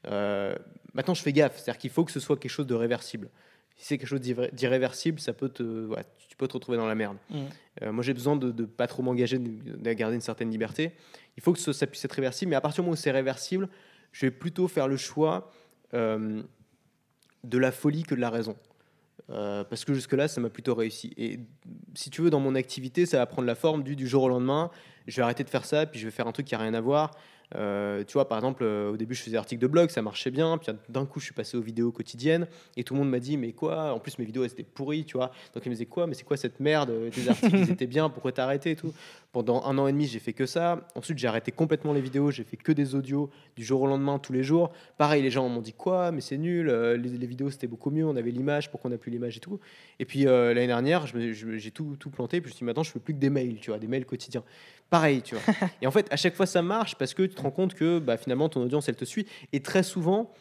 Euh, 0.09 0.57
maintenant, 0.93 1.15
je 1.15 1.23
fais 1.23 1.33
gaffe, 1.33 1.55
c'est-à-dire 1.59 1.79
qu'il 1.79 1.91
faut 1.91 2.05
que 2.05 2.11
ce 2.11 2.19
soit 2.19 2.37
quelque 2.37 2.51
chose 2.51 2.67
de 2.67 2.75
réversible. 2.75 3.29
Si 3.77 3.87
c'est 3.87 3.99
quelque 3.99 4.09
chose 4.09 4.21
d'irré- 4.21 4.51
d'irréversible, 4.53 5.21
ça 5.21 5.33
peut 5.33 5.49
te, 5.49 5.95
tu 6.29 6.37
peux 6.37 6.49
te 6.49 6.55
retrouver 6.55 6.77
dans 6.77 6.89
la 6.89 6.97
merde. 6.97 7.19
Mm. 7.31 7.39
Euh, 7.83 7.93
moi, 7.93 8.03
j'ai 8.03 8.15
besoin 8.15 8.35
de 8.35 8.51
ne 8.51 8.67
pas 8.67 8.89
trop 8.89 9.05
m'engager, 9.05 9.39
de, 9.39 9.77
de 9.77 9.93
garder 9.93 10.17
une 10.17 10.21
certaine 10.21 10.51
liberté. 10.51 10.91
Il 11.37 11.45
faut 11.45 11.53
que 11.53 11.61
ce- 11.61 11.73
ça 11.73 11.87
puisse 11.87 12.05
être 12.05 12.13
réversible, 12.15 12.51
mais 12.51 12.57
à 12.57 12.61
partir 12.61 12.83
du 12.83 12.87
moment 12.87 12.95
où 12.95 12.97
c'est 12.97 13.13
réversible, 13.13 13.69
je 14.11 14.27
vais 14.27 14.33
plutôt 14.33 14.67
faire 14.67 14.89
le 14.89 14.97
choix 14.97 15.53
de 15.93 17.59
la 17.59 17.71
folie 17.73 18.03
que 18.03 18.17
de 18.17 18.21
la 18.21 18.31
raison. 18.31 18.57
Euh, 19.31 19.65
parce 19.65 19.85
que 19.85 19.95
jusque-là, 19.95 20.29
ça 20.29 20.41
m'a 20.41 20.51
plutôt 20.51 20.75
réussi. 20.75 21.13
Et 21.17 21.41
si 21.95 22.11
tu 22.11 22.23
veux, 22.23 22.31
dans 22.31 22.41
mon 22.41 22.55
activité, 22.55 23.07
ça 23.07 23.19
va 23.19 23.27
prendre 23.27 23.47
la 23.47 23.55
forme 23.55 23.83
du, 23.83 23.97
du 23.97 24.09
jour 24.09 24.25
au 24.25 24.29
lendemain. 24.29 24.71
Je 25.07 25.17
vais 25.17 25.23
arrêter 25.23 25.45
de 25.45 25.51
faire 25.51 25.65
ça, 25.65 25.87
puis 25.87 26.01
je 26.01 26.05
vais 26.05 26.11
faire 26.11 26.27
un 26.27 26.33
truc 26.33 26.47
qui 26.47 26.55
n'a 26.55 26.61
rien 26.61 26.75
à 26.75 26.81
voir. 26.81 27.13
Euh, 27.57 28.05
tu 28.05 28.13
vois, 28.15 28.29
par 28.29 28.39
exemple, 28.39 28.63
euh, 28.63 28.93
au 28.93 28.97
début, 28.97 29.15
je 29.15 29.21
faisais 29.21 29.33
des 29.33 29.37
articles 29.37 29.61
de 29.61 29.67
blog, 29.67 29.91
ça 29.91 30.03
marchait 30.03 30.31
bien. 30.31 30.59
Puis 30.59 30.73
d'un 30.89 31.07
coup, 31.07 31.21
je 31.21 31.27
suis 31.27 31.35
passé 31.35 31.57
aux 31.57 31.61
vidéos 31.61 31.91
quotidiennes. 31.93 32.47
Et 32.77 32.85
tout 32.85 32.95
le 32.95 33.01
monde 33.01 33.11
m'a 33.11 33.19
dit, 33.19 33.37
mais 33.37 33.53
quoi? 33.53 33.93
En 33.93 33.99
plus, 33.99 34.19
mes 34.19 34.25
vidéos, 34.25 34.45
elles 34.45 34.53
étaient 34.53 34.63
pourries, 34.63 35.05
tu 35.05 35.17
vois. 35.17 35.33
Donc, 35.55 35.65
ils 35.67 35.69
me 35.69 35.75
disaient, 35.75 35.87
quoi? 35.87 36.07
Mais 36.07 36.15
c'est 36.15 36.25
quoi 36.25 36.37
cette 36.37 36.61
merde? 36.61 36.93
Tes 37.13 37.29
articles, 37.29 37.57
ils 37.59 37.71
étaient 37.71 37.87
bien, 37.87 38.09
pourquoi 38.09 38.33
t'as 38.33 38.45
arrêté 38.45 38.73
et 38.73 38.77
tout? 38.77 38.93
Pendant 39.33 39.63
un 39.65 39.79
an 39.79 39.87
et 39.87 39.93
demi, 39.93 40.07
j'ai 40.09 40.19
fait 40.19 40.33
que 40.33 40.45
ça. 40.45 40.89
Ensuite, 40.97 41.17
j'ai 41.19 41.29
arrêté 41.29 41.53
complètement 41.53 41.93
les 41.93 42.01
vidéos. 42.01 42.33
J'ai 42.33 42.43
fait 42.43 42.57
que 42.57 42.73
des 42.73 42.97
audios 42.97 43.31
du 43.55 43.63
jour 43.65 43.81
au 43.83 43.87
lendemain, 43.87 44.19
tous 44.19 44.33
les 44.33 44.43
jours. 44.43 44.73
Pareil, 44.99 45.23
les 45.23 45.31
gens 45.31 45.49
m'ont 45.49 45.61
dit, 45.61 45.73
quoi 45.73 46.11
Mais 46.11 46.21
c'est 46.21 46.37
nul. 46.37 46.69
euh, 46.69 46.97
Les, 46.97 47.11
les 47.11 47.27
vidéos, 47.29 47.49
c'était 47.49 47.69
beaucoup 47.69 47.91
mieux. 47.91 48.05
On 48.05 48.17
avait 48.17 48.33
l'image, 48.33 48.73
pourquoi 48.73 48.89
on 48.89 48.93
n'a 48.93 48.99
plus 48.99 49.13
l'image 49.13 49.37
et 49.37 49.41
tout. 49.41 49.61
Et 50.01 50.05
puis, 50.05 50.27
euh, 50.27 50.53
l'année 50.53 50.67
dernière, 50.67 51.07
j'ai 51.07 51.71
tout, 51.71 51.95
tout 51.97 52.11
planté. 52.11 52.41
Puis, 52.41 52.49
je 52.51 52.55
me 52.55 52.57
suis 52.57 52.65
dit, 52.65 52.67
maintenant, 52.67 52.83
je 52.83 52.91
fais 52.91 52.99
plus 52.99 53.15
que 53.15 53.21
des 53.21 53.31
mails, 53.31 53.61
tu 53.61 53.71
vois, 53.71 53.79
des 53.79 53.87
mails 53.87 54.05
quotidiens. 54.05 54.43
Pareil, 54.91 55.23
tu 55.23 55.37
vois. 55.37 55.55
et 55.81 55.87
en 55.87 55.93
fait, 55.93 56.09
à 56.13 56.17
chaque 56.17 56.35
fois, 56.35 56.47
ça 56.47 56.61
marche 56.63 56.97
parce 56.97 57.15
que 57.15 57.23
tu 57.23 57.35
te 57.37 57.41
rends 57.43 57.53
compte 57.53 57.75
que 57.75 58.01
bah, 58.01 58.17
finalement, 58.17 58.49
ton 58.49 58.63
audience, 58.63 58.89
elle 58.89 58.97
te 58.97 59.05
suit. 59.05 59.27
Et 59.53 59.61
très 59.61 59.85
souvent, 59.85 60.33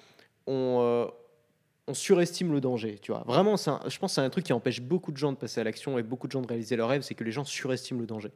on, 0.48 0.80
euh, 0.82 1.06
on 1.88 1.94
surestime 1.94 2.52
le 2.54 2.60
danger, 2.60 2.98
tu 3.00 3.12
vois. 3.12 3.24
Vraiment, 3.28 3.54
un- 3.68 3.80
je 3.88 4.00
pense 4.00 4.12
que 4.14 4.16
c'est 4.16 4.22
un 4.22 4.30
truc 4.32 4.46
qui 4.46 4.54
empêche 4.54 4.82
beaucoup 4.82 5.12
de 5.12 5.18
gens 5.18 5.32
de 5.32 5.38
passer 5.38 5.62
à 5.62 5.64
l'action 5.64 6.00
et 6.00 6.04
beaucoup 6.04 6.26
de 6.26 6.32
gens 6.32 6.42
de 6.42 6.48
réaliser 6.48 6.76
leurs 6.76 6.90
rêves, 6.90 7.04
c'est 7.04 7.14
que 7.14 7.24
les 7.24 7.32
gens 7.32 7.44
surestiment 7.44 8.00
le 8.00 8.08
danger. 8.08 8.32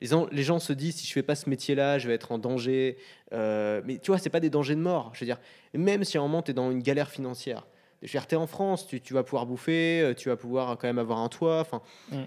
Les 0.00 0.08
gens, 0.08 0.26
les 0.30 0.42
gens 0.42 0.58
se 0.58 0.72
disent 0.72 0.96
si 0.96 1.06
je 1.06 1.12
fais 1.12 1.22
pas 1.22 1.34
ce 1.34 1.48
métier-là, 1.48 1.98
je 1.98 2.06
vais 2.08 2.14
être 2.14 2.32
en 2.32 2.38
danger. 2.38 2.98
Euh, 3.32 3.80
mais 3.84 3.98
tu 3.98 4.10
vois, 4.10 4.18
c'est 4.18 4.28
pas 4.30 4.40
des 4.40 4.50
dangers 4.50 4.74
de 4.74 4.80
mort. 4.80 5.10
Je 5.14 5.20
veux 5.20 5.26
dire, 5.26 5.40
même 5.72 6.04
si 6.04 6.18
à 6.18 6.20
un 6.20 6.24
moment 6.24 6.42
tu 6.42 6.50
es 6.50 6.54
dans 6.54 6.70
une 6.70 6.82
galère 6.82 7.10
financière, 7.10 7.66
je 8.02 8.08
veux 8.08 8.10
dire, 8.12 8.26
t'es 8.26 8.36
en 8.36 8.46
France, 8.46 8.86
tu, 8.86 9.00
tu 9.00 9.14
vas 9.14 9.22
pouvoir 9.22 9.46
bouffer, 9.46 10.02
euh, 10.02 10.14
tu 10.14 10.28
vas 10.28 10.36
pouvoir 10.36 10.76
quand 10.76 10.86
même 10.86 10.98
avoir 10.98 11.18
un 11.20 11.28
toit. 11.30 11.60
Enfin, 11.60 11.80
Mm. 12.12 12.24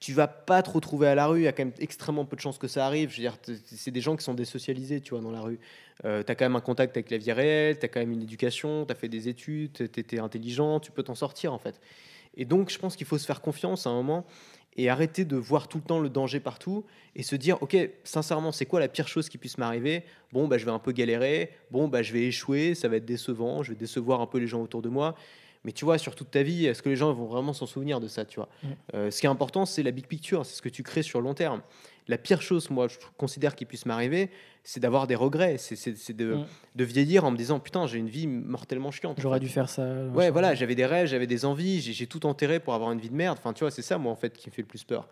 tu 0.00 0.12
vas 0.12 0.26
pas 0.26 0.62
te 0.64 0.70
retrouver 0.70 1.06
à 1.06 1.14
la 1.14 1.26
rue. 1.28 1.40
Il 1.42 1.44
y 1.44 1.48
a 1.48 1.52
quand 1.52 1.64
même 1.64 1.74
extrêmement 1.78 2.24
peu 2.24 2.34
de 2.34 2.40
chances 2.40 2.58
que 2.58 2.66
ça 2.66 2.84
arrive. 2.86 3.10
Je 3.10 3.18
veux 3.18 3.22
dire, 3.22 3.36
c'est 3.64 3.92
des 3.92 4.00
gens 4.00 4.16
qui 4.16 4.24
sont 4.24 4.34
désocialisés, 4.34 5.00
tu 5.00 5.10
vois, 5.10 5.20
dans 5.20 5.30
la 5.30 5.40
rue. 5.42 5.60
Euh, 6.04 6.24
tu 6.24 6.32
as 6.32 6.34
quand 6.34 6.44
même 6.44 6.56
un 6.56 6.60
contact 6.60 6.96
avec 6.96 7.08
la 7.10 7.18
vie 7.18 7.30
réelle, 7.30 7.78
tu 7.78 7.84
as 7.86 7.88
quand 7.88 8.00
même 8.00 8.10
une 8.10 8.22
éducation, 8.22 8.84
tu 8.84 8.90
as 8.90 8.96
fait 8.96 9.08
des 9.08 9.28
études, 9.28 9.72
tu 9.74 9.84
étais 9.84 10.18
intelligent, 10.18 10.80
tu 10.80 10.90
peux 10.90 11.04
t'en 11.04 11.14
sortir 11.14 11.52
en 11.52 11.58
fait. 11.58 11.80
Et 12.36 12.44
donc, 12.44 12.70
je 12.70 12.78
pense 12.78 12.96
qu'il 12.96 13.06
faut 13.06 13.18
se 13.18 13.26
faire 13.26 13.40
confiance 13.40 13.86
à 13.86 13.90
un 13.90 13.94
moment 13.94 14.26
et 14.76 14.88
arrêter 14.88 15.24
de 15.24 15.36
voir 15.36 15.68
tout 15.68 15.78
le 15.78 15.84
temps 15.84 16.00
le 16.00 16.08
danger 16.08 16.40
partout 16.40 16.84
et 17.14 17.22
se 17.22 17.36
dire, 17.36 17.62
ok, 17.62 17.76
sincèrement, 18.04 18.52
c'est 18.52 18.64
quoi 18.64 18.80
la 18.80 18.88
pire 18.88 19.06
chose 19.06 19.28
qui 19.28 19.36
puisse 19.36 19.58
m'arriver? 19.58 20.04
Bon, 20.32 20.48
bah, 20.48 20.56
je 20.56 20.64
vais 20.64 20.70
un 20.70 20.78
peu 20.78 20.92
galérer, 20.92 21.52
bon, 21.70 21.88
bah, 21.88 22.02
je 22.02 22.12
vais 22.12 22.22
échouer, 22.22 22.74
ça 22.74 22.88
va 22.88 22.96
être 22.96 23.04
décevant, 23.04 23.62
je 23.62 23.70
vais 23.70 23.76
décevoir 23.76 24.20
un 24.22 24.26
peu 24.26 24.38
les 24.38 24.46
gens 24.46 24.62
autour 24.62 24.80
de 24.80 24.88
moi. 24.88 25.14
Mais 25.64 25.72
tu 25.72 25.84
vois, 25.84 25.96
sur 25.98 26.14
toute 26.16 26.30
ta 26.30 26.42
vie, 26.42 26.66
est-ce 26.66 26.82
que 26.82 26.88
les 26.88 26.96
gens 26.96 27.12
vont 27.12 27.26
vraiment 27.26 27.52
s'en 27.52 27.66
souvenir 27.66 28.00
de 28.00 28.08
ça 28.08 28.24
tu 28.24 28.36
vois 28.40 28.48
Mm. 28.62 28.66
Euh, 28.94 29.10
Ce 29.10 29.20
qui 29.20 29.26
est 29.26 29.30
important, 29.30 29.64
c'est 29.64 29.82
la 29.82 29.92
big 29.92 30.06
picture, 30.06 30.44
c'est 30.44 30.56
ce 30.56 30.62
que 30.62 30.68
tu 30.68 30.82
crées 30.82 31.02
sur 31.02 31.20
le 31.20 31.24
long 31.26 31.34
terme. 31.34 31.62
La 32.08 32.18
pire 32.18 32.42
chose, 32.42 32.68
moi, 32.68 32.88
je 32.88 32.96
considère 33.16 33.54
qu'il 33.54 33.68
puisse 33.68 33.86
m'arriver, 33.86 34.30
c'est 34.64 34.80
d'avoir 34.80 35.06
des 35.06 35.14
regrets, 35.14 35.56
c'est 35.58 36.12
de, 36.16 36.34
Mm. 36.34 36.46
de 36.74 36.84
vieillir 36.84 37.24
en 37.24 37.30
me 37.30 37.36
disant, 37.36 37.60
putain, 37.60 37.86
j'ai 37.86 37.98
une 37.98 38.08
vie 38.08 38.26
mortellement 38.26 38.90
chiante. 38.90 39.20
J'aurais 39.20 39.38
dû 39.38 39.48
faire 39.48 39.68
ça. 39.68 39.86
Ouais, 40.12 40.30
voilà, 40.30 40.54
j'avais 40.56 40.74
des 40.74 40.84
rêves, 40.86 41.06
j'avais 41.06 41.28
des 41.28 41.44
envies, 41.44 41.80
j'ai 41.80 42.06
tout 42.08 42.26
enterré 42.26 42.58
pour 42.58 42.74
avoir 42.74 42.90
une 42.90 42.98
vie 42.98 43.10
de 43.10 43.14
merde. 43.14 43.38
Enfin, 43.38 43.52
tu 43.52 43.60
vois, 43.60 43.70
c'est 43.70 43.82
ça, 43.82 43.98
moi, 43.98 44.10
en 44.10 44.16
fait, 44.16 44.36
qui 44.36 44.48
me 44.48 44.52
fait 44.54 44.62
le 44.62 44.68
plus 44.68 44.82
peur. 44.82 45.08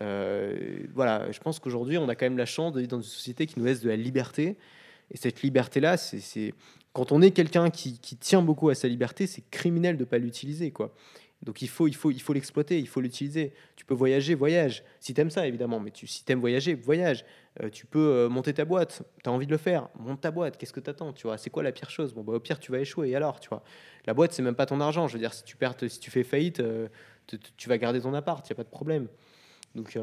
Euh, 0.00 0.80
voilà, 0.94 1.30
je 1.30 1.38
pense 1.38 1.58
qu'aujourd'hui, 1.58 1.98
on 1.98 2.08
a 2.08 2.14
quand 2.14 2.26
même 2.26 2.38
la 2.38 2.46
chance 2.46 2.72
de 2.72 2.80
vivre 2.80 2.90
dans 2.90 2.96
une 2.96 3.02
société 3.04 3.46
qui 3.46 3.58
nous 3.58 3.64
laisse 3.64 3.80
de 3.80 3.88
la 3.88 3.96
liberté. 3.96 4.56
Et 5.10 5.16
cette 5.16 5.42
liberté-là, 5.42 5.96
c'est 5.96 6.54
quand 6.92 7.12
on 7.12 7.22
est 7.22 7.30
quelqu'un 7.30 7.70
qui, 7.70 7.98
tient 7.98 8.42
beaucoup 8.42 8.68
à 8.68 8.74
sa 8.74 8.88
liberté, 8.88 9.26
c'est 9.26 9.42
criminel 9.50 9.96
de 9.96 10.02
ne 10.02 10.08
pas 10.08 10.18
l'utiliser, 10.18 10.70
quoi. 10.70 10.94
Donc 11.42 11.60
il 11.60 11.68
faut, 11.68 11.88
il 11.88 11.94
faut, 11.94 12.12
il 12.12 12.22
faut 12.22 12.32
l'exploiter, 12.32 12.78
il 12.78 12.86
faut 12.86 13.00
l'utiliser. 13.00 13.52
Tu 13.74 13.84
peux 13.84 13.94
voyager, 13.94 14.34
voyage. 14.34 14.84
Si 15.00 15.12
t'aimes 15.12 15.30
ça, 15.30 15.46
évidemment, 15.46 15.80
mais 15.80 15.90
tu, 15.90 16.06
si 16.06 16.24
t'aimes 16.24 16.38
voyager, 16.38 16.74
voyage. 16.74 17.24
Euh, 17.60 17.68
tu 17.68 17.84
peux 17.84 17.98
euh, 17.98 18.28
monter 18.28 18.54
ta 18.54 18.64
boîte. 18.64 19.02
Tu 19.24 19.28
as 19.28 19.32
envie 19.32 19.46
de 19.46 19.50
le 19.50 19.58
faire, 19.58 19.88
monte 19.98 20.20
ta 20.20 20.30
boîte. 20.30 20.56
Qu'est-ce 20.56 20.72
que 20.72 20.78
t'attends, 20.78 21.12
tu 21.12 21.26
vois? 21.26 21.38
C'est 21.38 21.50
quoi 21.50 21.64
la 21.64 21.72
pire 21.72 21.90
chose? 21.90 22.14
Bon, 22.14 22.22
bah, 22.22 22.34
au 22.34 22.40
pire, 22.40 22.60
tu 22.60 22.70
vas 22.70 22.78
échouer. 22.78 23.10
Et 23.10 23.16
alors, 23.16 23.40
tu 23.40 23.48
vois? 23.48 23.64
La 24.06 24.14
boîte, 24.14 24.32
c'est 24.32 24.42
même 24.42 24.54
pas 24.54 24.66
ton 24.66 24.80
argent. 24.80 25.08
Je 25.08 25.14
veux 25.14 25.18
dire, 25.18 25.34
si 25.34 25.42
tu 25.42 25.56
perds, 25.56 25.74
si 25.88 25.98
tu 25.98 26.12
fais 26.12 26.22
faillite, 26.22 26.60
euh, 26.60 26.88
tu- 27.26 27.68
vas 27.68 27.78
garder 27.78 28.00
ton 28.00 28.14
appart. 28.14 28.48
Il 28.48 28.52
a 28.52 28.56
pas 28.56 28.64
de 28.64 28.68
problème. 28.68 29.08
Donc 29.74 29.98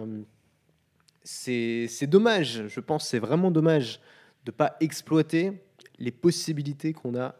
c'est 1.24 2.08
dommage. 2.08 2.68
Je 2.68 2.80
pense 2.82 3.08
c'est 3.08 3.20
vraiment 3.20 3.52
dommage 3.52 4.02
de 4.46 4.52
pas 4.52 4.76
exploiter 4.82 5.54
les 6.00 6.12
possibilités 6.12 6.94
qu'on 6.94 7.16
a 7.16 7.36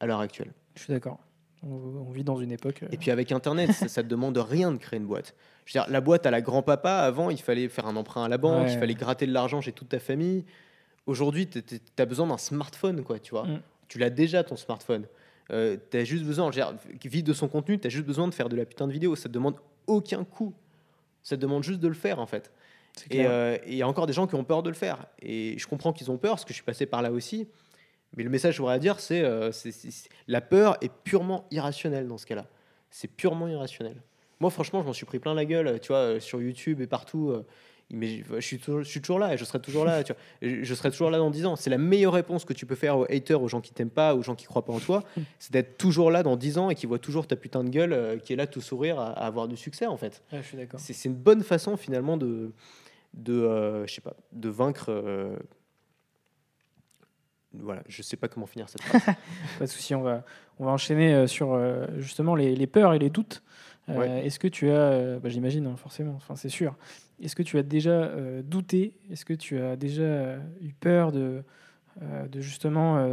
à 0.00 0.06
l'heure 0.06 0.20
actuelle. 0.20 0.52
Je 0.74 0.82
suis 0.82 0.92
d'accord. 0.92 1.18
On, 1.62 2.10
vit 2.10 2.24
dans 2.24 2.36
une 2.36 2.52
époque. 2.52 2.82
euh, 2.82 2.88
Et 2.90 2.96
puis 2.96 3.10
avec 3.10 3.32
Internet, 3.32 3.72
ça, 3.72 3.86
ça 3.88 4.02
te 4.02 4.08
demande 4.08 4.38
rien 4.38 4.72
de 4.72 4.78
créer 4.78 4.98
une 4.98 5.06
boîte. 5.06 5.34
Je 5.66 5.78
veux 5.78 5.84
dire, 5.84 5.92
la 5.92 6.00
boîte 6.00 6.24
à 6.24 6.30
la 6.30 6.40
grand-papa, 6.40 6.90
avant, 6.90 7.28
il 7.28 7.40
fallait 7.40 7.68
faire 7.68 7.86
un 7.86 7.96
emprunt 7.96 8.24
à 8.24 8.28
la 8.28 8.38
banque, 8.38 8.64
Ouais. 8.66 8.72
il 8.72 8.78
fallait 8.78 8.94
gratter 8.94 9.26
de 9.26 9.32
l'argent 9.32 9.60
chez 9.60 9.72
toute 9.72 9.90
ta 9.90 9.98
famille. 9.98 10.44
Aujourd'hui, 11.06 11.46
tu 11.48 11.62
as 11.98 12.06
besoin 12.06 12.26
d'un 12.26 12.38
smartphone, 12.38 13.02
quoi, 13.02 13.18
tu 13.18 13.32
vois. 13.32 13.46
Mm. 13.46 13.60
Tu 13.88 13.98
l'as 13.98 14.08
déjà, 14.10 14.42
ton 14.42 14.56
smartphone. 14.56 15.06
tu 15.48 15.54
as 15.96 16.04
juste 16.04 16.24
besoin, 16.24 16.50
je 16.50 16.60
veux 16.60 16.64
dire, 16.66 16.74
vivre 17.04 17.26
de 17.26 17.32
son 17.34 17.48
contenu, 17.48 17.78
tu 17.78 17.86
as 17.86 17.90
juste 17.90 18.06
besoin 18.06 18.26
de 18.26 18.34
faire 18.34 18.48
de 18.48 18.56
la 18.56 18.64
putain 18.64 18.86
de 18.86 18.92
vidéo. 18.92 19.14
Ça 19.14 19.28
te 19.28 19.34
demande 19.34 19.56
aucun 19.86 20.24
coût. 20.24 20.54
Ça 21.22 21.36
te 21.36 21.42
demande 21.42 21.62
juste 21.62 21.80
de 21.80 21.88
le 21.88 21.94
faire, 21.94 22.20
en 22.20 22.26
fait. 22.26 22.50
Et 23.10 23.26
euh, 23.26 23.56
et 23.66 23.72
il 23.72 23.76
y 23.76 23.82
a 23.82 23.88
encore 23.88 24.06
des 24.06 24.12
gens 24.14 24.26
qui 24.26 24.34
ont 24.34 24.44
peur 24.44 24.62
de 24.62 24.70
le 24.70 24.74
faire. 24.74 25.06
Et 25.20 25.58
je 25.58 25.66
comprends 25.66 25.92
qu'ils 25.92 26.10
ont 26.10 26.16
peur, 26.16 26.32
parce 26.32 26.44
que 26.44 26.50
je 26.50 26.54
suis 26.54 26.64
passé 26.64 26.86
par 26.86 27.02
là 27.02 27.12
aussi. 27.12 27.46
Mais 28.16 28.24
le 28.24 28.30
message 28.30 28.52
que 28.52 28.56
je 28.56 28.62
voudrais 28.62 28.78
dire, 28.80 28.98
c'est 29.00 29.22
euh, 29.22 29.50
la 30.26 30.40
peur 30.40 30.76
est 30.80 30.90
purement 31.04 31.46
irrationnelle 31.50 32.08
dans 32.08 32.18
ce 32.18 32.26
cas-là. 32.26 32.46
C'est 32.90 33.08
purement 33.08 33.46
irrationnel. 33.48 34.02
Moi, 34.40 34.50
franchement, 34.50 34.80
je 34.82 34.86
m'en 34.86 34.92
suis 34.92 35.06
pris 35.06 35.18
plein 35.18 35.34
la 35.34 35.44
gueule, 35.44 35.78
tu 35.80 35.88
vois, 35.88 35.98
euh, 35.98 36.20
sur 36.20 36.40
YouTube 36.42 36.80
et 36.80 36.86
partout. 36.86 37.30
euh, 37.30 37.44
mais 37.92 38.22
je 38.36 38.40
suis, 38.40 38.58
toujours, 38.60 38.82
je 38.82 38.88
suis 38.88 39.00
toujours 39.00 39.18
là 39.18 39.34
et 39.34 39.36
je 39.36 39.44
serai 39.44 39.60
toujours 39.60 39.84
là. 39.84 40.04
Tu 40.04 40.12
vois. 40.12 40.20
Je 40.62 40.74
serai 40.74 40.92
toujours 40.92 41.10
là 41.10 41.18
dans 41.18 41.30
10 41.30 41.44
ans. 41.46 41.56
C'est 41.56 41.70
la 41.70 41.78
meilleure 41.78 42.12
réponse 42.12 42.44
que 42.44 42.52
tu 42.52 42.64
peux 42.64 42.76
faire 42.76 42.96
aux 42.96 43.04
haters, 43.10 43.42
aux 43.42 43.48
gens 43.48 43.60
qui 43.60 43.72
t'aiment 43.72 43.90
pas, 43.90 44.14
aux 44.14 44.22
gens 44.22 44.36
qui 44.36 44.46
croient 44.46 44.64
pas 44.64 44.72
en 44.72 44.78
toi. 44.78 45.02
C'est 45.40 45.52
d'être 45.52 45.76
toujours 45.76 46.12
là 46.12 46.22
dans 46.22 46.36
10 46.36 46.58
ans 46.58 46.70
et 46.70 46.76
qui 46.76 46.86
voient 46.86 47.00
toujours 47.00 47.26
ta 47.26 47.34
putain 47.34 47.64
de 47.64 47.68
gueule, 47.68 47.92
euh, 47.92 48.16
qui 48.18 48.32
est 48.32 48.36
là 48.36 48.46
tout 48.46 48.60
sourire 48.60 49.00
à, 49.00 49.08
à 49.10 49.26
avoir 49.26 49.48
du 49.48 49.56
succès, 49.56 49.86
en 49.86 49.96
fait. 49.96 50.22
Ouais, 50.32 50.38
je 50.40 50.46
suis 50.46 50.56
d'accord. 50.56 50.78
C'est 50.78 50.92
c'est 50.92 51.08
une 51.08 51.16
bonne 51.16 51.42
façon 51.42 51.76
finalement 51.76 52.16
de, 52.16 52.52
de 53.14 53.32
euh, 53.34 53.84
je 53.88 53.94
sais 53.94 54.00
pas, 54.00 54.14
de 54.32 54.48
vaincre. 54.48 54.88
Voilà, 57.54 57.82
je 57.88 58.02
sais 58.02 58.16
pas 58.16 58.28
comment 58.28 58.46
finir 58.46 58.68
cette 58.68 58.82
phrase. 58.84 59.16
Pas 59.58 59.64
de 59.64 59.70
souci, 59.70 59.94
on 59.94 60.02
va, 60.02 60.24
on 60.58 60.64
va 60.64 60.70
enchaîner 60.70 61.14
euh, 61.14 61.26
sur 61.26 61.52
euh, 61.52 61.86
justement 61.98 62.34
les, 62.34 62.54
les 62.54 62.66
peurs 62.66 62.94
et 62.94 62.98
les 62.98 63.10
doutes. 63.10 63.42
Euh. 63.88 64.22
Est-ce 64.22 64.38
que 64.38 64.48
tu 64.48 64.70
as, 64.70 65.18
bah, 65.18 65.28
j'imagine 65.28 65.66
hein, 65.66 65.76
forcément, 65.76 66.14
enfin 66.14 66.36
c'est 66.36 66.48
sûr. 66.48 66.76
Est-ce 67.22 67.34
que 67.34 67.42
tu 67.42 67.58
as 67.58 67.62
déjà 67.62 67.90
euh, 67.90 68.42
douté? 68.42 68.94
Est-ce 69.10 69.24
que 69.24 69.34
tu 69.34 69.60
as 69.60 69.76
déjà 69.76 70.02
euh, 70.02 70.38
eu 70.62 70.72
peur 70.72 71.12
de, 71.12 71.42
de 72.00 72.40
justement 72.40 73.04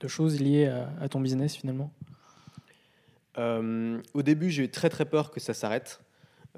de 0.00 0.08
choses 0.08 0.40
liées 0.40 0.66
à, 0.66 0.90
à 1.00 1.08
ton 1.08 1.20
business 1.20 1.56
finalement? 1.56 1.90
Au 3.36 4.22
début, 4.22 4.50
j'ai 4.50 4.64
eu 4.64 4.68
très 4.68 4.88
très 4.88 5.04
peur 5.04 5.32
que 5.32 5.40
ça 5.40 5.52
s'arrête. 5.54 6.00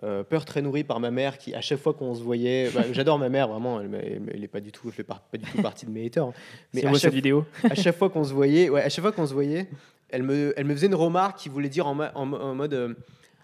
Euh, 0.02 0.22
peur 0.22 0.44
très 0.44 0.60
nourrie 0.60 0.84
par 0.84 1.00
ma 1.00 1.10
mère 1.10 1.38
qui, 1.38 1.54
à 1.54 1.62
chaque 1.62 1.78
fois 1.78 1.94
qu'on 1.94 2.14
se 2.14 2.22
voyait, 2.22 2.68
bah, 2.74 2.82
j'adore 2.92 3.18
ma 3.18 3.30
mère 3.30 3.48
vraiment, 3.48 3.80
elle, 3.80 3.94
elle, 3.94 4.22
elle 4.34 4.44
est 4.44 4.48
pas 4.48 4.60
du 4.60 4.70
tout, 4.70 4.88
elle 4.88 4.92
fait 4.92 5.02
pas, 5.04 5.26
pas 5.32 5.38
du 5.38 5.44
tout 5.50 5.62
partie 5.62 5.86
de 5.86 5.90
mes 5.90 6.04
haters. 6.04 6.26
hein. 6.26 6.32
Mais 6.74 6.84
à 6.84 6.92
chaque, 6.92 7.14
vidéo. 7.14 7.46
à 7.64 7.74
chaque 7.82 7.96
fois 7.96 8.10
qu'on 8.10 8.22
se 8.22 8.34
voyait, 8.34 8.68
ouais, 8.68 8.82
à 8.82 8.90
chaque 8.90 9.00
fois 9.02 9.12
qu'on 9.12 9.26
se 9.26 9.32
voyait, 9.32 9.68
elle 10.10 10.22
me, 10.22 10.52
elle 10.58 10.66
me 10.66 10.74
faisait 10.74 10.88
une 10.88 10.94
remarque 10.94 11.38
qui 11.38 11.48
voulait 11.48 11.70
dire 11.70 11.86
en, 11.86 11.94
ma- 11.94 12.12
en, 12.14 12.30
en 12.30 12.54
mode 12.54 12.74
euh, 12.74 12.94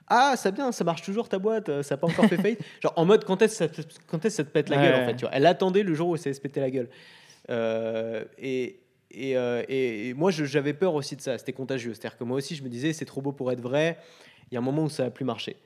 ah 0.09 0.35
ça 0.37 0.51
bien, 0.51 0.73
ça 0.73 0.85
marche 0.85 1.01
toujours 1.01 1.27
ta 1.31 1.39
boîte, 1.39 1.71
euh, 1.71 1.83
ça 1.83 1.95
n'a 1.95 2.01
pas 2.01 2.07
encore 2.09 2.27
fait 2.27 2.37
faillite. 2.37 2.61
Genre 2.83 2.93
en 2.97 3.07
mode 3.07 3.25
quand 3.25 3.41
est-ce 3.41 3.65
que 3.65 3.75
ça, 3.83 4.19
te- 4.19 4.29
ça 4.29 4.45
pète 4.45 4.69
la 4.69 4.77
Ouais. 4.77 4.83
gueule 4.83 5.03
en 5.03 5.07
fait, 5.07 5.17
tu 5.17 5.21
vois. 5.25 5.31
Elle 5.35 5.47
attendait 5.47 5.83
le 5.85 5.95
jour 5.95 6.09
où 6.11 6.17
ça 6.19 6.25
allait 6.29 6.35
se 6.35 6.41
péter 6.43 6.61
la 6.61 6.71
gueule. 6.71 6.91
Euh, 7.51 8.25
et 8.39 8.81
et, 9.11 9.31
et- 9.33 10.09
et 10.09 10.15
moi 10.15 10.31
j'avais 10.31 10.75
peur 10.75 10.95
aussi 10.95 11.17
de 11.17 11.23
ça, 11.23 11.39
c'était 11.39 11.53
contagieux. 11.53 11.95
C'est-à-dire 11.95 12.19
que 12.19 12.25
moi 12.25 12.37
aussi 12.37 12.55
je 12.57 12.63
me 12.63 12.69
disais 12.69 12.93
c'est 12.93 13.05
trop 13.07 13.23
beau 13.23 13.33
pour 13.33 13.51
être 13.53 13.61
vrai. 13.63 13.97
Il 14.51 14.55
y 14.55 14.57
a 14.57 14.61
un 14.61 14.63
moment 14.65 14.85
où 14.85 14.91
ça 14.91 15.05
va 15.05 15.11
plus 15.11 15.25
marcher. 15.25 15.57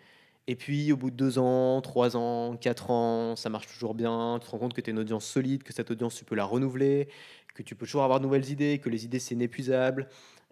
Et 0.48 0.54
puis, 0.54 0.92
au 0.92 0.96
bout 0.96 1.10
de 1.10 1.16
deux 1.16 1.38
ans, 1.38 1.80
trois 1.80 2.16
ans, 2.16 2.56
quatre 2.56 2.90
ans, 2.90 3.34
ça 3.34 3.48
marche 3.48 3.66
toujours 3.66 3.94
bien. 3.94 4.38
Tu 4.40 4.46
te 4.46 4.50
rends 4.52 4.58
compte 4.58 4.74
que 4.74 4.80
tu 4.80 4.90
as 4.90 4.92
une 4.92 4.98
audience 5.00 5.26
solide, 5.26 5.64
que 5.64 5.72
cette 5.72 5.90
audience, 5.90 6.14
tu 6.14 6.24
peux 6.24 6.36
la 6.36 6.44
renouveler, 6.44 7.08
que 7.54 7.62
tu 7.62 7.74
peux 7.74 7.86
toujours 7.86 8.04
avoir 8.04 8.20
de 8.20 8.24
nouvelles 8.24 8.48
idées, 8.50 8.78
que 8.78 8.88
les 8.88 9.04
idées, 9.04 9.18
c'est 9.18 9.34
inépuisable, 9.34 10.08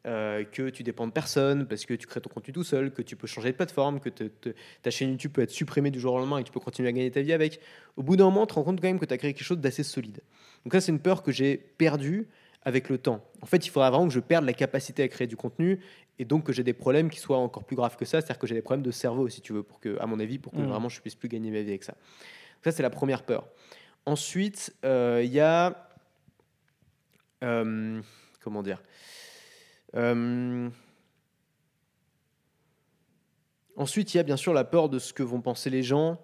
euh, 0.07 0.45
que 0.45 0.69
tu 0.69 0.83
dépends 0.83 1.07
de 1.07 1.13
personne 1.13 1.67
parce 1.67 1.87
que 1.87 1.95
tu 1.95 2.07
crées 2.07 2.21
ton 2.21 2.29
contenu 2.29 2.53
tout 2.53 2.65
seul, 2.65 2.93
que 2.93 3.03
tu 3.03 3.15
peux 3.15 3.27
changer 3.27 3.53
de 3.53 3.57
plateforme, 3.57 4.01
que 4.01 4.11
ta 4.11 4.91
chaîne 4.91 5.11
YouTube 5.11 5.33
peut 5.33 5.43
être 5.43 5.51
supprimée 5.51 5.91
du 5.91 6.01
jour 6.01 6.15
au 6.15 6.19
lendemain 6.19 6.39
et 6.39 6.43
que 6.43 6.49
tu 6.49 6.53
peux 6.53 6.61
continuer 6.61 6.89
à 6.89 6.93
gagner 6.93 7.11
ta 7.11 7.23
vie 7.23 7.33
avec. 7.33 7.61
Au 7.97 8.03
bout 8.03 8.17
d'un 8.17 8.25
moment, 8.25 8.47
tu 8.47 8.49
te 8.49 8.55
rends 8.55 8.65
compte 8.65 8.81
quand 8.81 8.89
même 8.89 8.99
que 8.99 9.07
tu 9.07 9.15
as 9.15 9.19
créé 9.19 9.33
quelque 9.33 9.47
chose 9.47 9.61
d'assez 9.61 9.85
solide. 9.85 10.21
Donc, 10.65 10.73
ça, 10.73 10.81
c'est 10.81 10.93
une 10.93 11.01
peur 11.01 11.23
que 11.23 11.31
j'ai 11.31 11.57
perdue 11.57 12.27
avec 12.65 12.89
le 12.89 12.99
temps. 12.99 13.25
En 13.43 13.47
fait, 13.47 13.65
il 13.67 13.71
faudra 13.71 13.91
vraiment 13.91 14.09
que 14.09 14.13
je 14.13 14.21
perde 14.21 14.45
la 14.45 14.55
capacité 14.55 15.03
à 15.03 15.09
créer 15.09 15.27
du 15.27 15.37
contenu 15.37 15.81
et 16.19 16.25
donc 16.25 16.45
que 16.45 16.53
j'ai 16.53 16.63
des 16.63 16.73
problèmes 16.75 17.11
qui 17.11 17.19
soient 17.19 17.39
encore 17.39 17.65
plus 17.65 17.77
graves 17.77 17.97
que 17.97 18.05
ça, 18.05 18.21
c'est-à-dire 18.21 18.39
que 18.39 18.47
j'ai 18.47 18.55
des 18.55 18.63
problèmes 18.63 18.85
de 18.85 18.91
cerveau, 18.91 19.29
si 19.29 19.41
tu 19.41 19.53
veux, 19.53 19.63
pour 19.63 19.81
que, 19.81 19.99
à 20.01 20.07
mon 20.07 20.21
avis, 20.21 20.39
pour 20.39 20.53
que 20.53 20.59
Mm. 20.59 20.67
vraiment 20.67 20.89
je 20.89 21.01
puisse 21.01 21.15
plus 21.17 21.29
gagner 21.29 21.51
ma 21.51 21.61
vie 21.63 21.71
avec 21.71 21.85
ça. 21.85 21.95
Ça, 22.63 22.73
c'est 22.73 22.83
la 22.83 22.91
première 22.91 23.25
peur. 23.25 23.47
Ensuite, 24.07 24.75
euh, 24.85 25.23
il 25.25 25.33
y 25.33 25.41
a. 25.41 25.89
euh, 27.43 28.01
comment 28.41 28.63
dire 28.63 28.83
Euh, 29.97 30.69
Ensuite, 33.77 34.15
il 34.15 34.19
y 34.19 34.21
a 34.21 34.23
bien 34.23 34.37
sûr 34.37 34.53
la 34.55 34.65
peur 34.65 34.89
de 34.89 34.99
ce 34.99 35.13
que 35.13 35.23
vont 35.23 35.41
penser 35.41 35.69
les 35.69 35.83
gens, 35.83 36.21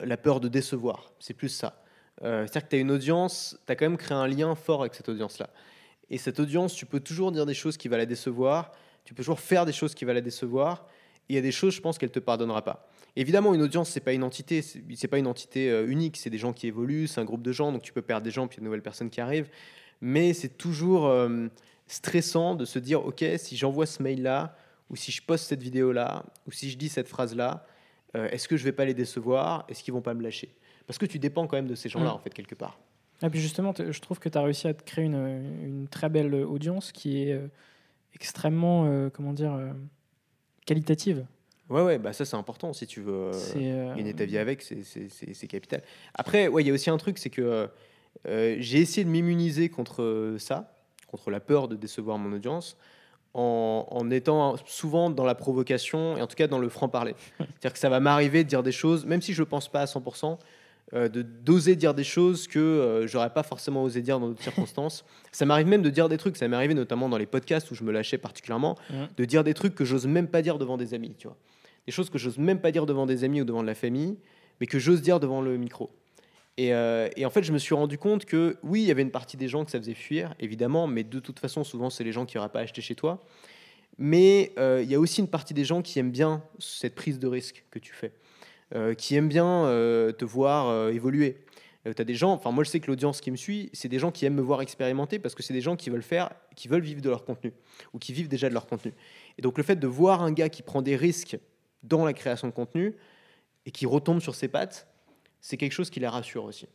la 0.00 0.16
peur 0.16 0.40
de 0.40 0.48
décevoir. 0.48 1.12
C'est 1.20 1.34
plus 1.34 1.50
ça. 1.50 1.82
C'est-à-dire 2.22 2.62
que 2.64 2.68
tu 2.70 2.76
as 2.76 2.78
une 2.78 2.90
audience, 2.90 3.58
tu 3.66 3.72
as 3.72 3.76
quand 3.76 3.84
même 3.84 3.98
créé 3.98 4.16
un 4.16 4.26
lien 4.26 4.54
fort 4.54 4.80
avec 4.80 4.94
cette 4.94 5.08
audience-là. 5.08 5.50
Et 6.08 6.16
cette 6.16 6.40
audience, 6.40 6.74
tu 6.74 6.86
peux 6.86 7.00
toujours 7.00 7.32
dire 7.32 7.44
des 7.44 7.54
choses 7.54 7.76
qui 7.76 7.88
vont 7.88 7.96
la 7.98 8.06
décevoir, 8.06 8.72
tu 9.04 9.14
peux 9.14 9.22
toujours 9.22 9.40
faire 9.40 9.66
des 9.66 9.72
choses 9.72 9.94
qui 9.94 10.04
vont 10.04 10.12
la 10.12 10.20
décevoir, 10.20 10.86
et 11.28 11.32
il 11.32 11.36
y 11.36 11.38
a 11.38 11.42
des 11.42 11.52
choses, 11.52 11.74
je 11.74 11.80
pense, 11.80 11.98
qu'elle 11.98 12.10
ne 12.10 12.14
te 12.14 12.18
pardonnera 12.20 12.62
pas. 12.62 12.88
Évidemment, 13.16 13.54
une 13.54 13.62
audience, 13.62 13.90
c'est 13.90 14.00
pas 14.00 14.12
une 14.12 14.24
entité, 14.24 14.60
c'est 14.62 15.08
pas 15.08 15.18
une 15.18 15.26
entité 15.26 15.70
euh, 15.70 15.86
unique, 15.88 16.16
c'est 16.16 16.30
des 16.30 16.38
gens 16.38 16.52
qui 16.52 16.66
évoluent, 16.66 17.06
c'est 17.06 17.20
un 17.20 17.24
groupe 17.24 17.42
de 17.42 17.52
gens, 17.52 17.70
donc 17.72 17.82
tu 17.82 17.92
peux 17.92 18.02
perdre 18.02 18.24
des 18.24 18.30
gens, 18.30 18.48
puis 18.48 18.56
il 18.56 18.58
y 18.58 18.60
a 18.60 18.62
de 18.62 18.64
nouvelles 18.66 18.82
personnes 18.82 19.10
qui 19.10 19.20
arrivent. 19.20 19.48
Mais 20.00 20.32
c'est 20.34 20.58
toujours 20.58 21.06
euh, 21.06 21.46
stressant 21.86 22.54
de 22.54 22.64
se 22.64 22.78
dire, 22.78 23.04
ok, 23.06 23.24
si 23.36 23.56
j'envoie 23.56 23.86
ce 23.86 24.02
mail-là, 24.02 24.56
ou 24.90 24.96
si 24.96 25.12
je 25.12 25.22
poste 25.22 25.46
cette 25.46 25.62
vidéo-là, 25.62 26.24
ou 26.46 26.50
si 26.52 26.70
je 26.70 26.76
dis 26.76 26.88
cette 26.88 27.08
phrase-là, 27.08 27.64
euh, 28.16 28.28
est-ce 28.30 28.48
que 28.48 28.56
je 28.56 28.64
vais 28.64 28.72
pas 28.72 28.84
les 28.84 28.94
décevoir? 28.94 29.64
Est-ce 29.68 29.82
qu'ils 29.82 29.94
vont 29.94 30.02
pas 30.02 30.14
me 30.14 30.22
lâcher? 30.22 30.54
Parce 30.86 30.98
que 30.98 31.06
tu 31.06 31.18
dépends 31.18 31.46
quand 31.46 31.56
même 31.56 31.68
de 31.68 31.74
ces 31.74 31.88
gens-là, 31.88 32.10
Mm. 32.10 32.14
en 32.14 32.18
fait, 32.18 32.30
quelque 32.30 32.54
part. 32.54 32.78
Et 33.22 33.30
puis 33.30 33.40
justement, 33.40 33.72
je 33.78 34.00
trouve 34.00 34.18
que 34.18 34.28
tu 34.28 34.36
as 34.36 34.42
réussi 34.42 34.66
à 34.68 34.74
te 34.74 34.82
créer 34.82 35.04
une, 35.04 35.14
une 35.14 35.88
très 35.88 36.08
belle 36.08 36.34
audience 36.34 36.92
qui 36.92 37.22
est 37.22 37.32
euh, 37.32 37.46
extrêmement, 38.14 38.84
euh, 38.86 39.10
comment 39.10 39.32
dire, 39.32 39.52
euh, 39.54 39.72
qualitative. 40.66 41.26
Ouais, 41.70 41.82
ouais, 41.82 41.98
bah 41.98 42.12
ça 42.12 42.24
c'est 42.24 42.36
important 42.36 42.72
si 42.74 42.86
tu 42.86 43.00
veux. 43.00 43.30
euh, 43.34 43.94
gagner 43.96 44.12
ta 44.14 44.24
vie 44.26 44.36
avec, 44.38 44.60
c'est- 44.62 45.46
capital. 45.48 45.82
Après, 46.14 46.46
ouais, 46.48 46.62
il 46.62 46.66
y 46.66 46.70
a 46.70 46.74
aussi 46.74 46.90
un 46.90 46.96
truc, 46.98 47.18
c'est 47.18 47.30
que 47.30 47.68
j'ai 48.26 48.80
essayé 48.80 49.04
de 49.04 49.10
m'immuniser 49.10 49.68
contre 49.70 50.36
ça, 50.38 50.74
contre 51.06 51.30
la 51.30 51.40
peur 51.40 51.68
de 51.68 51.76
décevoir 51.76 52.18
mon 52.18 52.32
audience, 52.34 52.76
en, 53.32 53.86
en 53.90 54.10
étant 54.10 54.56
souvent 54.66 55.10
dans 55.10 55.24
la 55.24 55.34
provocation 55.34 56.16
et 56.16 56.22
en 56.22 56.26
tout 56.26 56.36
cas 56.36 56.46
dans 56.46 56.58
le 56.58 56.68
franc-parler. 56.68 57.14
C'est-à-dire 57.38 57.72
que 57.72 57.78
ça 57.78 57.88
va 57.88 57.98
m'arriver 57.98 58.44
de 58.44 58.48
dire 58.48 58.62
des 58.62 58.70
choses, 58.72 59.04
même 59.06 59.22
si 59.22 59.32
je 59.32 59.42
ne 59.42 59.46
pense 59.46 59.68
pas 59.68 59.80
à 59.80 59.86
100%, 59.86 60.32
euh, 60.32 60.36
de 60.94 61.22
d'oser 61.22 61.76
dire 61.76 61.92
des 61.94 62.04
choses 62.04 62.46
que 62.46 62.58
euh, 62.58 63.06
j'aurais 63.06 63.30
pas 63.32 63.42
forcément 63.42 63.82
osé 63.82 64.00
dire 64.00 64.20
dans 64.20 64.28
d'autres 64.28 64.42
circonstances. 64.50 65.04
Ça 65.32 65.44
m'arrive 65.44 65.66
même 65.66 65.82
de 65.82 65.90
dire 65.90 66.08
des 66.08 66.16
trucs, 66.18 66.36
ça 66.36 66.46
m'est 66.48 66.56
arrivé 66.56 66.74
notamment 66.74 67.08
dans 67.08 67.18
les 67.18 67.26
podcasts 67.26 67.70
où 67.70 67.74
je 67.74 67.82
me 67.84 67.92
lâchais 67.92 68.18
particulièrement, 68.18 68.76
Mhm. 68.90 69.08
de 69.16 69.24
dire 69.24 69.42
des 69.44 69.54
trucs 69.54 69.74
que 69.74 69.84
j'ose 69.84 70.06
même 70.06 70.28
pas 70.28 70.40
dire 70.42 70.58
devant 70.58 70.76
des 70.76 70.94
amis, 70.94 71.14
tu 71.18 71.26
vois. 71.26 71.36
Des 71.86 71.92
choses 71.92 72.10
que 72.10 72.18
j'ose 72.18 72.38
même 72.38 72.60
pas 72.60 72.70
dire 72.70 72.86
devant 72.86 73.06
des 73.06 73.24
amis 73.24 73.40
ou 73.40 73.44
devant 73.44 73.62
de 73.62 73.66
la 73.66 73.74
famille, 73.74 74.16
mais 74.60 74.66
que 74.66 74.78
j'ose 74.78 75.02
dire 75.02 75.18
devant 75.20 75.42
le 75.42 75.56
micro. 75.58 75.90
Et, 76.56 76.72
euh, 76.72 77.08
et 77.16 77.26
en 77.26 77.30
fait, 77.30 77.42
je 77.42 77.52
me 77.52 77.58
suis 77.58 77.74
rendu 77.74 77.98
compte 77.98 78.24
que 78.24 78.56
oui, 78.62 78.82
il 78.82 78.86
y 78.86 78.90
avait 78.92 79.02
une 79.02 79.10
partie 79.10 79.36
des 79.36 79.48
gens 79.48 79.64
que 79.64 79.72
ça 79.72 79.78
faisait 79.80 79.92
fuir, 79.94 80.34
évidemment, 80.38 80.86
mais 80.86 81.02
de 81.02 81.18
toute 81.18 81.40
façon, 81.40 81.64
souvent, 81.64 81.90
c'est 81.90 82.04
les 82.04 82.12
gens 82.12 82.24
qui 82.26 82.36
n'auraient 82.36 82.48
pas 82.48 82.60
acheté 82.60 82.80
chez 82.80 82.94
toi. 82.94 83.20
Mais 83.98 84.52
euh, 84.58 84.80
il 84.82 84.90
y 84.90 84.94
a 84.94 85.00
aussi 85.00 85.20
une 85.20 85.28
partie 85.28 85.54
des 85.54 85.64
gens 85.64 85.82
qui 85.82 85.98
aiment 85.98 86.10
bien 86.10 86.42
cette 86.58 86.94
prise 86.94 87.18
de 87.18 87.26
risque 87.28 87.64
que 87.70 87.78
tu 87.78 87.92
fais, 87.92 88.08
euh, 88.08 88.10
qui 88.94 89.14
aiment 89.16 89.28
bien 89.28 89.66
euh, 89.66 90.12
te 90.12 90.24
voir 90.24 90.68
euh, 90.68 90.90
évoluer. 90.90 91.36
tu 91.84 92.00
as 92.00 92.04
des 92.04 92.14
gens, 92.14 92.32
enfin 92.32 92.50
moi 92.50 92.64
je 92.64 92.70
sais 92.70 92.80
que 92.80 92.88
l'audience 92.90 93.20
qui 93.20 93.30
me 93.30 93.36
suit, 93.36 93.70
c'est 93.72 93.88
des 93.88 93.98
gens 93.98 94.10
qui 94.10 94.24
aiment 94.24 94.34
me 94.34 94.42
voir 94.42 94.62
expérimenter 94.62 95.18
parce 95.18 95.34
que 95.34 95.42
c'est 95.42 95.52
des 95.52 95.60
gens 95.60 95.76
qui 95.76 95.90
veulent 95.90 96.02
faire, 96.02 96.30
qui 96.56 96.68
veulent 96.68 96.82
vivre 96.82 97.00
de 97.00 97.08
leur 97.10 97.24
contenu 97.24 97.52
ou 97.92 97.98
qui 97.98 98.12
vivent 98.12 98.28
déjà 98.28 98.48
de 98.48 98.54
leur 98.54 98.66
contenu. 98.66 98.92
Et 99.38 99.42
donc 99.42 99.58
le 99.58 99.64
fait 99.64 99.76
de 99.76 99.86
voir 99.86 100.22
un 100.22 100.32
gars 100.32 100.48
qui 100.48 100.62
prend 100.62 100.82
des 100.82 100.96
risques 100.96 101.38
dans 101.82 102.04
la 102.04 102.12
création 102.12 102.48
de 102.48 102.52
contenu 102.52 102.94
et 103.66 103.70
qui 103.70 103.86
retombe 103.86 104.20
sur 104.20 104.34
ses 104.34 104.48
pattes, 104.48 104.86
c'est 105.40 105.56
quelque 105.56 105.72
chose 105.72 105.90
qui 105.90 106.00
les 106.00 106.08
rassure 106.08 106.44
aussi. 106.44 106.66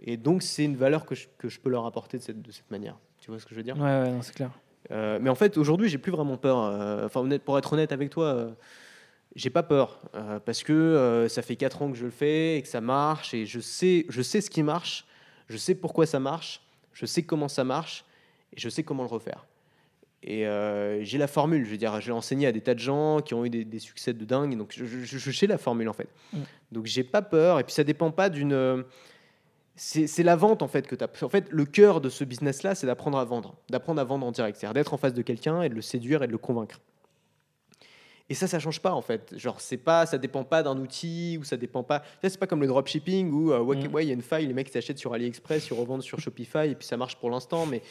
Et 0.00 0.16
donc 0.16 0.42
c'est 0.42 0.64
une 0.64 0.76
valeur 0.76 1.06
que 1.06 1.14
je, 1.14 1.26
que 1.38 1.48
je 1.48 1.58
peux 1.60 1.70
leur 1.70 1.86
apporter 1.86 2.18
de 2.18 2.22
cette, 2.22 2.42
de 2.42 2.52
cette 2.52 2.70
manière. 2.70 2.98
Tu 3.20 3.30
vois 3.30 3.40
ce 3.40 3.46
que 3.46 3.52
je 3.52 3.56
veux 3.56 3.62
dire? 3.62 3.76
Ouais, 3.78 4.02
ouais, 4.02 4.18
c'est 4.20 4.34
clair. 4.34 4.50
euh, 4.90 5.18
mais 5.20 5.30
en 5.30 5.34
fait, 5.34 5.56
aujourd'hui, 5.56 5.88
j'ai 5.88 5.96
plus 5.96 6.12
vraiment 6.12 6.36
peur. 6.36 6.58
Euh, 6.58 7.06
Enfin, 7.06 7.20
honnête, 7.20 7.42
pour 7.42 7.56
être 7.56 7.72
honnête 7.72 7.90
avec 7.92 8.10
toi, 8.10 8.26
euh, 8.26 8.50
j'ai 9.36 9.50
pas 9.50 9.62
peur 9.62 10.00
euh, 10.14 10.38
parce 10.38 10.62
que 10.62 10.72
euh, 10.72 11.28
ça 11.28 11.42
fait 11.42 11.56
4 11.56 11.82
ans 11.82 11.90
que 11.90 11.96
je 11.96 12.04
le 12.04 12.10
fais 12.10 12.56
et 12.58 12.62
que 12.62 12.68
ça 12.68 12.80
marche 12.80 13.34
et 13.34 13.46
je 13.46 13.60
sais, 13.60 14.06
je 14.08 14.22
sais 14.22 14.40
ce 14.40 14.48
qui 14.50 14.62
marche, 14.62 15.06
je 15.48 15.56
sais 15.56 15.74
pourquoi 15.74 16.06
ça 16.06 16.20
marche, 16.20 16.62
je 16.92 17.04
sais 17.06 17.22
comment 17.22 17.48
ça 17.48 17.64
marche 17.64 18.04
et 18.56 18.60
je 18.60 18.68
sais 18.68 18.82
comment 18.84 19.02
le 19.02 19.08
refaire. 19.08 19.46
Et 20.22 20.46
euh, 20.46 21.02
j'ai 21.04 21.18
la 21.18 21.26
formule, 21.26 21.64
je 21.66 21.70
veux 21.70 21.76
dire, 21.76 22.00
j'ai 22.00 22.12
enseigné 22.12 22.46
à 22.46 22.52
des 22.52 22.62
tas 22.62 22.72
de 22.74 22.78
gens 22.78 23.20
qui 23.20 23.34
ont 23.34 23.44
eu 23.44 23.50
des, 23.50 23.64
des 23.64 23.78
succès 23.78 24.14
de 24.14 24.24
dingue, 24.24 24.56
donc 24.56 24.72
je, 24.74 24.86
je- 24.86 25.18
je 25.18 25.30
sais 25.30 25.46
la 25.46 25.58
formule 25.58 25.88
en 25.88 25.92
fait. 25.92 26.08
Mm. 26.32 26.38
Donc 26.72 26.86
j'ai 26.86 27.04
pas 27.04 27.20
peur 27.20 27.58
et 27.60 27.64
puis 27.64 27.74
ça 27.74 27.84
dépend 27.84 28.10
pas 28.10 28.30
d'une. 28.30 28.84
C'est 29.76 30.22
la 30.22 30.36
vente 30.36 30.62
en 30.62 30.68
fait 30.68 30.86
que 30.86 30.94
tu 30.94 31.02
as. 31.02 31.08
En 31.24 31.28
fait, 31.28 31.48
le 31.50 31.64
cœur 31.64 32.00
de 32.00 32.08
ce 32.08 32.22
business-là, 32.22 32.76
c'est 32.76 32.86
d'apprendre 32.86 33.18
à 33.18 33.24
vendre, 33.24 33.56
d'apprendre 33.70 34.00
à 34.00 34.04
vendre 34.04 34.24
en 34.24 34.30
direct, 34.30 34.56
c'est-à-dire 34.56 34.74
d'être 34.74 34.94
en 34.94 34.96
face 34.96 35.14
de 35.14 35.22
quelqu'un 35.22 35.62
et 35.62 35.68
de 35.68 35.74
le 35.74 35.82
séduire 35.82 36.22
et 36.22 36.28
de 36.28 36.32
le 36.32 36.38
convaincre. 36.38 36.80
Et 38.30 38.34
ça, 38.34 38.46
ça 38.46 38.58
change 38.58 38.80
pas 38.80 38.92
en 38.92 39.02
fait. 39.02 39.34
Genre, 39.36 39.60
c'est 39.60 39.76
pas, 39.76 40.06
ça 40.06 40.16
dépend 40.16 40.44
pas 40.44 40.62
d'un 40.62 40.78
outil 40.78 41.36
ou 41.38 41.44
ça 41.44 41.56
dépend 41.58 41.82
pas. 41.82 42.02
Ça, 42.22 42.30
c'est 42.30 42.38
pas 42.38 42.46
comme 42.46 42.60
le 42.62 42.66
dropshipping 42.66 43.30
où 43.30 43.52
euh, 43.52 43.60
ouais, 43.60 43.76
Mm. 43.76 43.92
ouais, 43.94 44.04
il 44.04 44.08
y 44.08 44.10
a 44.10 44.14
une 44.14 44.22
faille, 44.22 44.46
les 44.46 44.54
mecs 44.54 44.70
s'achètent 44.70 44.98
sur 44.98 45.12
AliExpress, 45.12 45.68
ils 45.68 45.74
revendent 45.74 46.02
sur 46.02 46.18
Shopify 46.18 46.68
et 46.70 46.74
puis 46.74 46.86
ça 46.86 46.96
marche 46.96 47.16
pour 47.16 47.28
l'instant, 47.30 47.66
mais 47.66 47.82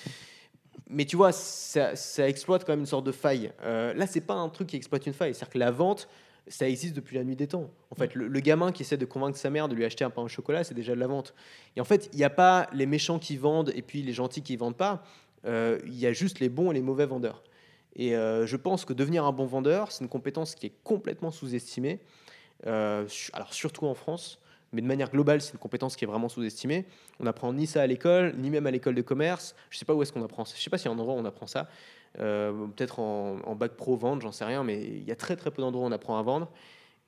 mais 0.89 1.05
tu 1.05 1.15
vois, 1.15 1.31
ça, 1.31 1.95
ça 1.95 2.27
exploite 2.27 2.65
quand 2.65 2.71
même 2.73 2.79
une 2.81 2.85
sorte 2.87 3.05
de 3.05 3.11
faille. 3.11 3.51
Euh, 3.63 3.93
là, 3.93 4.07
c'est 4.07 4.21
pas 4.21 4.33
un 4.33 4.49
truc 4.49 4.67
qui 4.69 4.75
exploite 4.75 5.05
une 5.05 5.13
faille. 5.13 5.33
C'est-à-dire 5.35 5.53
que 5.53 5.59
la 5.59 5.71
vente, 5.71 6.07
ça 6.47 6.67
existe 6.67 6.95
depuis 6.95 7.15
la 7.15 7.23
nuit 7.23 7.35
des 7.35 7.47
temps. 7.47 7.69
En 7.91 7.95
fait, 7.95 8.15
le, 8.15 8.27
le 8.27 8.39
gamin 8.39 8.71
qui 8.71 8.81
essaie 8.81 8.97
de 8.97 9.05
convaincre 9.05 9.37
sa 9.37 9.49
mère 9.51 9.69
de 9.69 9.75
lui 9.75 9.85
acheter 9.85 10.03
un 10.03 10.09
pain 10.09 10.23
au 10.23 10.27
chocolat, 10.27 10.63
c'est 10.63 10.73
déjà 10.73 10.95
de 10.95 10.99
la 10.99 11.07
vente. 11.07 11.33
Et 11.75 11.81
en 11.81 11.83
fait, 11.85 12.09
il 12.11 12.17
n'y 12.17 12.23
a 12.23 12.29
pas 12.31 12.67
les 12.73 12.85
méchants 12.87 13.19
qui 13.19 13.37
vendent 13.37 13.71
et 13.75 13.81
puis 13.83 14.01
les 14.01 14.13
gentils 14.13 14.41
qui 14.41 14.55
vendent 14.57 14.75
pas. 14.75 15.03
Euh, 15.45 15.77
Il 15.85 15.95
y 15.99 16.07
a 16.07 16.11
juste 16.13 16.39
les 16.39 16.49
bons 16.49 16.71
et 16.71 16.73
les 16.73 16.81
mauvais 16.81 17.05
vendeurs. 17.05 17.43
Et 17.95 18.15
euh, 18.15 18.45
je 18.45 18.57
pense 18.57 18.85
que 18.85 18.93
devenir 18.93 19.25
un 19.25 19.31
bon 19.31 19.45
vendeur, 19.45 19.91
c'est 19.91 20.03
une 20.03 20.09
compétence 20.09 20.55
qui 20.55 20.67
est 20.67 20.73
complètement 20.83 21.31
sous-estimée. 21.31 21.99
Euh, 22.65 23.07
alors 23.33 23.53
surtout 23.53 23.85
en 23.85 23.93
France, 23.93 24.39
mais 24.71 24.81
de 24.81 24.87
manière 24.87 25.11
globale, 25.11 25.41
c'est 25.41 25.53
une 25.53 25.59
compétence 25.59 25.95
qui 25.95 26.05
est 26.05 26.07
vraiment 26.07 26.29
sous-estimée. 26.29 26.85
On 27.19 27.27
apprend 27.27 27.53
ni 27.53 27.67
ça 27.67 27.81
à 27.81 27.87
l'école, 27.87 28.33
ni 28.37 28.49
même 28.49 28.65
à 28.65 28.71
l'école 28.71 28.95
de 28.95 29.01
commerce. 29.01 29.55
Je 29.69 29.77
sais 29.77 29.85
pas 29.85 29.93
où 29.93 30.01
est-ce 30.01 30.11
qu'on 30.11 30.23
apprend 30.23 30.45
ça. 30.45 30.55
Je 30.57 30.63
sais 30.63 30.69
pas 30.69 30.77
s'il 30.77 30.89
y 30.89 30.93
a 30.93 30.95
un 30.95 30.99
endroit 30.99 31.13
où 31.13 31.19
on 31.19 31.25
apprend 31.25 31.47
ça. 31.47 31.69
Euh, 32.19 32.51
Peut-être 32.75 32.99
en, 32.99 33.37
en 33.45 33.55
bac 33.55 33.73
pro 33.73 33.95
vente, 33.95 34.21
j'en 34.21 34.31
sais 34.31 34.45
rien, 34.45 34.63
mais 34.63 34.81
il 34.81 35.03
y 35.03 35.11
a 35.11 35.15
très 35.15 35.35
très 35.35 35.51
peu 35.51 35.61
d'endroits 35.61 35.85
où 35.85 35.89
on 35.89 35.91
apprend 35.91 36.17
à 36.17 36.23
vendre. 36.23 36.49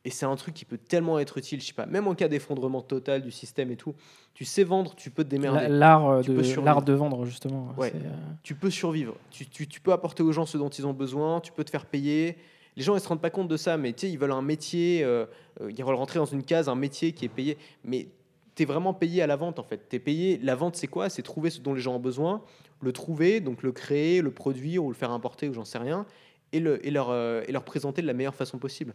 Et 0.05 0.11
c'est 0.11 0.25
un 0.27 0.35
truc 0.35 0.53
qui 0.53 0.65
peut 0.65 0.77
tellement 0.77 1.17
être 1.19 1.37
utile, 1.39 1.59
je 1.59 1.65
sais 1.65 1.73
pas, 1.73 1.87
même 1.87 2.07
en 2.07 2.13
cas 2.13 2.27
d'effondrement 2.27 2.81
total 2.81 3.23
du 3.23 3.31
système 3.31 3.71
et 3.71 3.75
tout. 3.75 3.95
Tu 4.35 4.45
sais 4.45 4.63
vendre, 4.63 4.93
tu 4.95 5.09
peux 5.09 5.23
te 5.23 5.29
démerder. 5.29 5.67
L'art 5.67 6.07
euh, 6.07 6.21
de, 6.21 6.61
l'art 6.63 6.83
de 6.83 6.93
vendre, 6.93 7.25
justement. 7.25 7.73
Ouais. 7.77 7.89
c'est, 7.91 7.97
euh, 8.05 8.11
tu 8.43 8.53
peux 8.55 8.69
survivre. 8.69 9.15
Tu, 9.31 9.47
tu- 9.47 9.67
tu 9.67 9.81
peux 9.81 9.91
apporter 9.91 10.21
aux 10.21 10.31
gens 10.31 10.45
ce 10.45 10.57
dont 10.59 10.69
ils 10.69 10.85
ont 10.85 10.93
besoin, 10.93 11.41
tu 11.41 11.51
peux 11.51 11.63
te 11.63 11.71
faire 11.71 11.85
payer. 11.87 12.37
Les 12.77 12.83
gens, 12.83 12.95
ils 12.95 12.99
se 13.01 13.07
rendent 13.07 13.21
pas 13.21 13.29
compte 13.31 13.47
de 13.47 13.57
ça, 13.57 13.77
mais 13.77 13.93
tu 13.93 14.01
sais, 14.05 14.11
ils 14.13 14.19
veulent 14.19 14.31
un 14.33 14.41
métier, 14.43 15.03
euh, 15.03 15.25
euh, 15.61 15.71
ils 15.75 15.83
veulent 15.83 15.95
rentrer 15.95 16.19
dans 16.19 16.25
une 16.25 16.43
case, 16.43 16.69
un 16.69 16.75
métier 16.75 17.11
qui 17.13 17.25
est 17.25 17.29
payé. 17.29 17.57
Mais 17.83 18.07
tu 18.55 18.61
es 18.63 18.65
vraiment 18.67 18.93
payé 18.93 19.23
à 19.23 19.27
la 19.27 19.37
vente, 19.37 19.57
en 19.57 19.63
fait. 19.63 19.87
Tu 19.89 19.95
es 19.95 19.99
payé. 19.99 20.39
La 20.43 20.53
vente, 20.55 20.75
c'est 20.75 20.87
quoi? 20.87 21.09
C'est 21.09 21.23
trouver 21.23 21.49
ce 21.49 21.61
dont 21.61 21.73
les 21.73 21.81
gens 21.81 21.95
ont 21.95 21.99
besoin, 21.99 22.43
le 22.81 22.91
trouver, 22.91 23.39
donc 23.39 23.63
le 23.63 23.71
créer, 23.71 24.21
le 24.21 24.29
produire 24.29 24.83
ou 24.83 24.89
le 24.89 24.95
faire 24.95 25.09
importer 25.11 25.49
ou 25.49 25.53
j'en 25.53 25.65
sais 25.65 25.77
rien, 25.79 26.05
et, 26.51 26.59
le, 26.59 26.85
et, 26.85 26.91
leur, 26.91 27.09
euh, 27.09 27.41
et 27.47 27.51
leur 27.51 27.63
présenter 27.63 28.01
de 28.03 28.07
la 28.07 28.13
meilleure 28.13 28.35
façon 28.35 28.59
possible. 28.59 28.93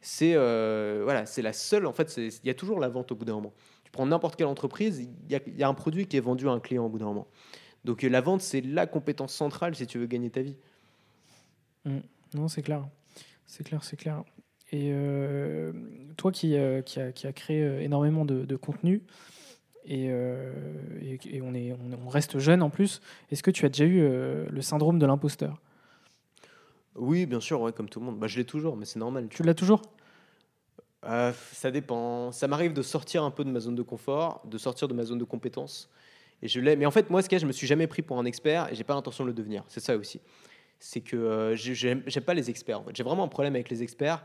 C'est 0.00 0.32
euh, 0.34 1.02
voilà, 1.04 1.26
c'est 1.26 1.42
la 1.42 1.52
seule. 1.52 1.86
En 1.86 1.92
fait, 1.92 2.16
il 2.16 2.46
y 2.46 2.50
a 2.50 2.54
toujours 2.54 2.80
la 2.80 2.88
vente 2.88 3.12
au 3.12 3.14
bout 3.14 3.24
d'un 3.24 3.34
moment. 3.34 3.52
Tu 3.84 3.90
prends 3.90 4.06
n'importe 4.06 4.36
quelle 4.36 4.46
entreprise, 4.46 4.98
il 5.00 5.30
y, 5.30 5.62
a- 5.62 5.68
un 5.68 5.74
produit 5.74 6.06
qui 6.06 6.16
est 6.16 6.20
vendu 6.20 6.48
à 6.48 6.52
un 6.52 6.60
client 6.60 6.86
au 6.86 6.88
bout 6.88 6.98
d'un 6.98 7.06
moment. 7.06 7.26
Donc 7.84 8.04
euh, 8.04 8.08
la 8.08 8.20
vente, 8.20 8.40
c'est 8.40 8.62
la 8.62 8.86
compétence 8.86 9.34
centrale 9.34 9.74
si 9.74 9.86
tu 9.86 9.98
veux 9.98 10.06
gagner 10.06 10.30
ta 10.30 10.42
vie. 10.42 10.56
Non, 12.34 12.48
c'est 12.48 12.62
clair. 12.62 12.88
C'est 13.46 13.64
clair, 13.64 13.84
c'est 13.84 13.96
clair. 13.96 14.22
Et 14.72 14.90
euh, 14.92 15.72
toi 16.16 16.30
qui, 16.30 16.56
euh, 16.56 16.80
qui, 16.82 17.00
a, 17.00 17.32
créé 17.32 17.82
énormément 17.82 18.24
de, 18.24 18.56
contenu, 18.56 19.02
et, 19.84 20.10
on, 21.42 21.54
est, 21.54 21.72
on, 21.72 22.08
reste 22.08 22.38
jeune 22.38 22.62
en 22.62 22.70
plus, 22.70 23.00
est-ce 23.30 23.42
que 23.42 23.50
tu 23.50 23.66
as 23.66 23.68
déjà 23.68 23.86
eu 23.86 24.00
le 24.00 24.60
syndrome 24.60 24.98
de 24.98 25.06
l'imposteur? 25.06 25.60
Oui, 27.00 27.24
bien 27.26 27.40
sûr, 27.40 27.60
ouais, 27.62 27.72
comme 27.72 27.88
tout 27.88 27.98
le 27.98 28.06
monde. 28.06 28.18
Bah, 28.18 28.26
je 28.26 28.36
l'ai 28.36 28.44
toujours, 28.44 28.76
mais 28.76 28.84
c'est 28.84 28.98
normal. 28.98 29.26
Tu 29.30 29.42
l'as 29.42 29.54
toujours? 29.54 29.80
Euh, 31.06 31.32
ça 31.52 31.70
dépend. 31.70 32.30
Ça 32.30 32.46
m'arrive 32.46 32.72
de 32.74 32.82
sortir 32.82 33.24
un 33.24 33.30
peu 33.30 33.42
de 33.44 33.50
ma 33.50 33.60
zone 33.60 33.74
de 33.74 33.82
confort, 33.82 34.42
de 34.44 34.58
sortir 34.58 34.86
de 34.86 34.92
ma 34.94 35.04
zone 35.04 35.18
de 35.18 35.24
compétence. 35.24 35.88
Et 36.42 36.48
je 36.48 36.60
l'ai. 36.60 36.76
Mais 36.76 36.86
en 36.86 36.90
fait, 36.90 37.08
moi, 37.10 37.22
ce 37.22 37.28
qu'il 37.28 37.36
y 37.36 37.40
a, 37.40 37.42
je 37.42 37.46
me 37.46 37.52
suis 37.52 37.66
jamais 37.66 37.86
pris 37.86 38.02
pour 38.02 38.18
un 38.18 38.24
expert 38.26 38.70
et 38.70 38.74
j'ai 38.74 38.84
pas 38.84 38.94
l'intention 38.94 39.24
de 39.24 39.28
le 39.28 39.34
devenir. 39.34 39.64
C'est 39.68 39.80
ça 39.80 39.96
aussi. 39.96 40.20
C'est 40.78 41.00
que 41.00 41.16
euh, 41.16 41.56
j'ai- 41.56 41.74
j'aime 41.74 42.02
pas 42.24 42.34
les 42.34 42.50
experts. 42.50 42.80
en 42.80 42.84
fait. 42.84 42.94
J'ai 42.96 43.02
vraiment 43.02 43.24
un 43.24 43.28
problème 43.28 43.54
avec 43.54 43.70
les 43.70 43.82
experts. 43.82 44.24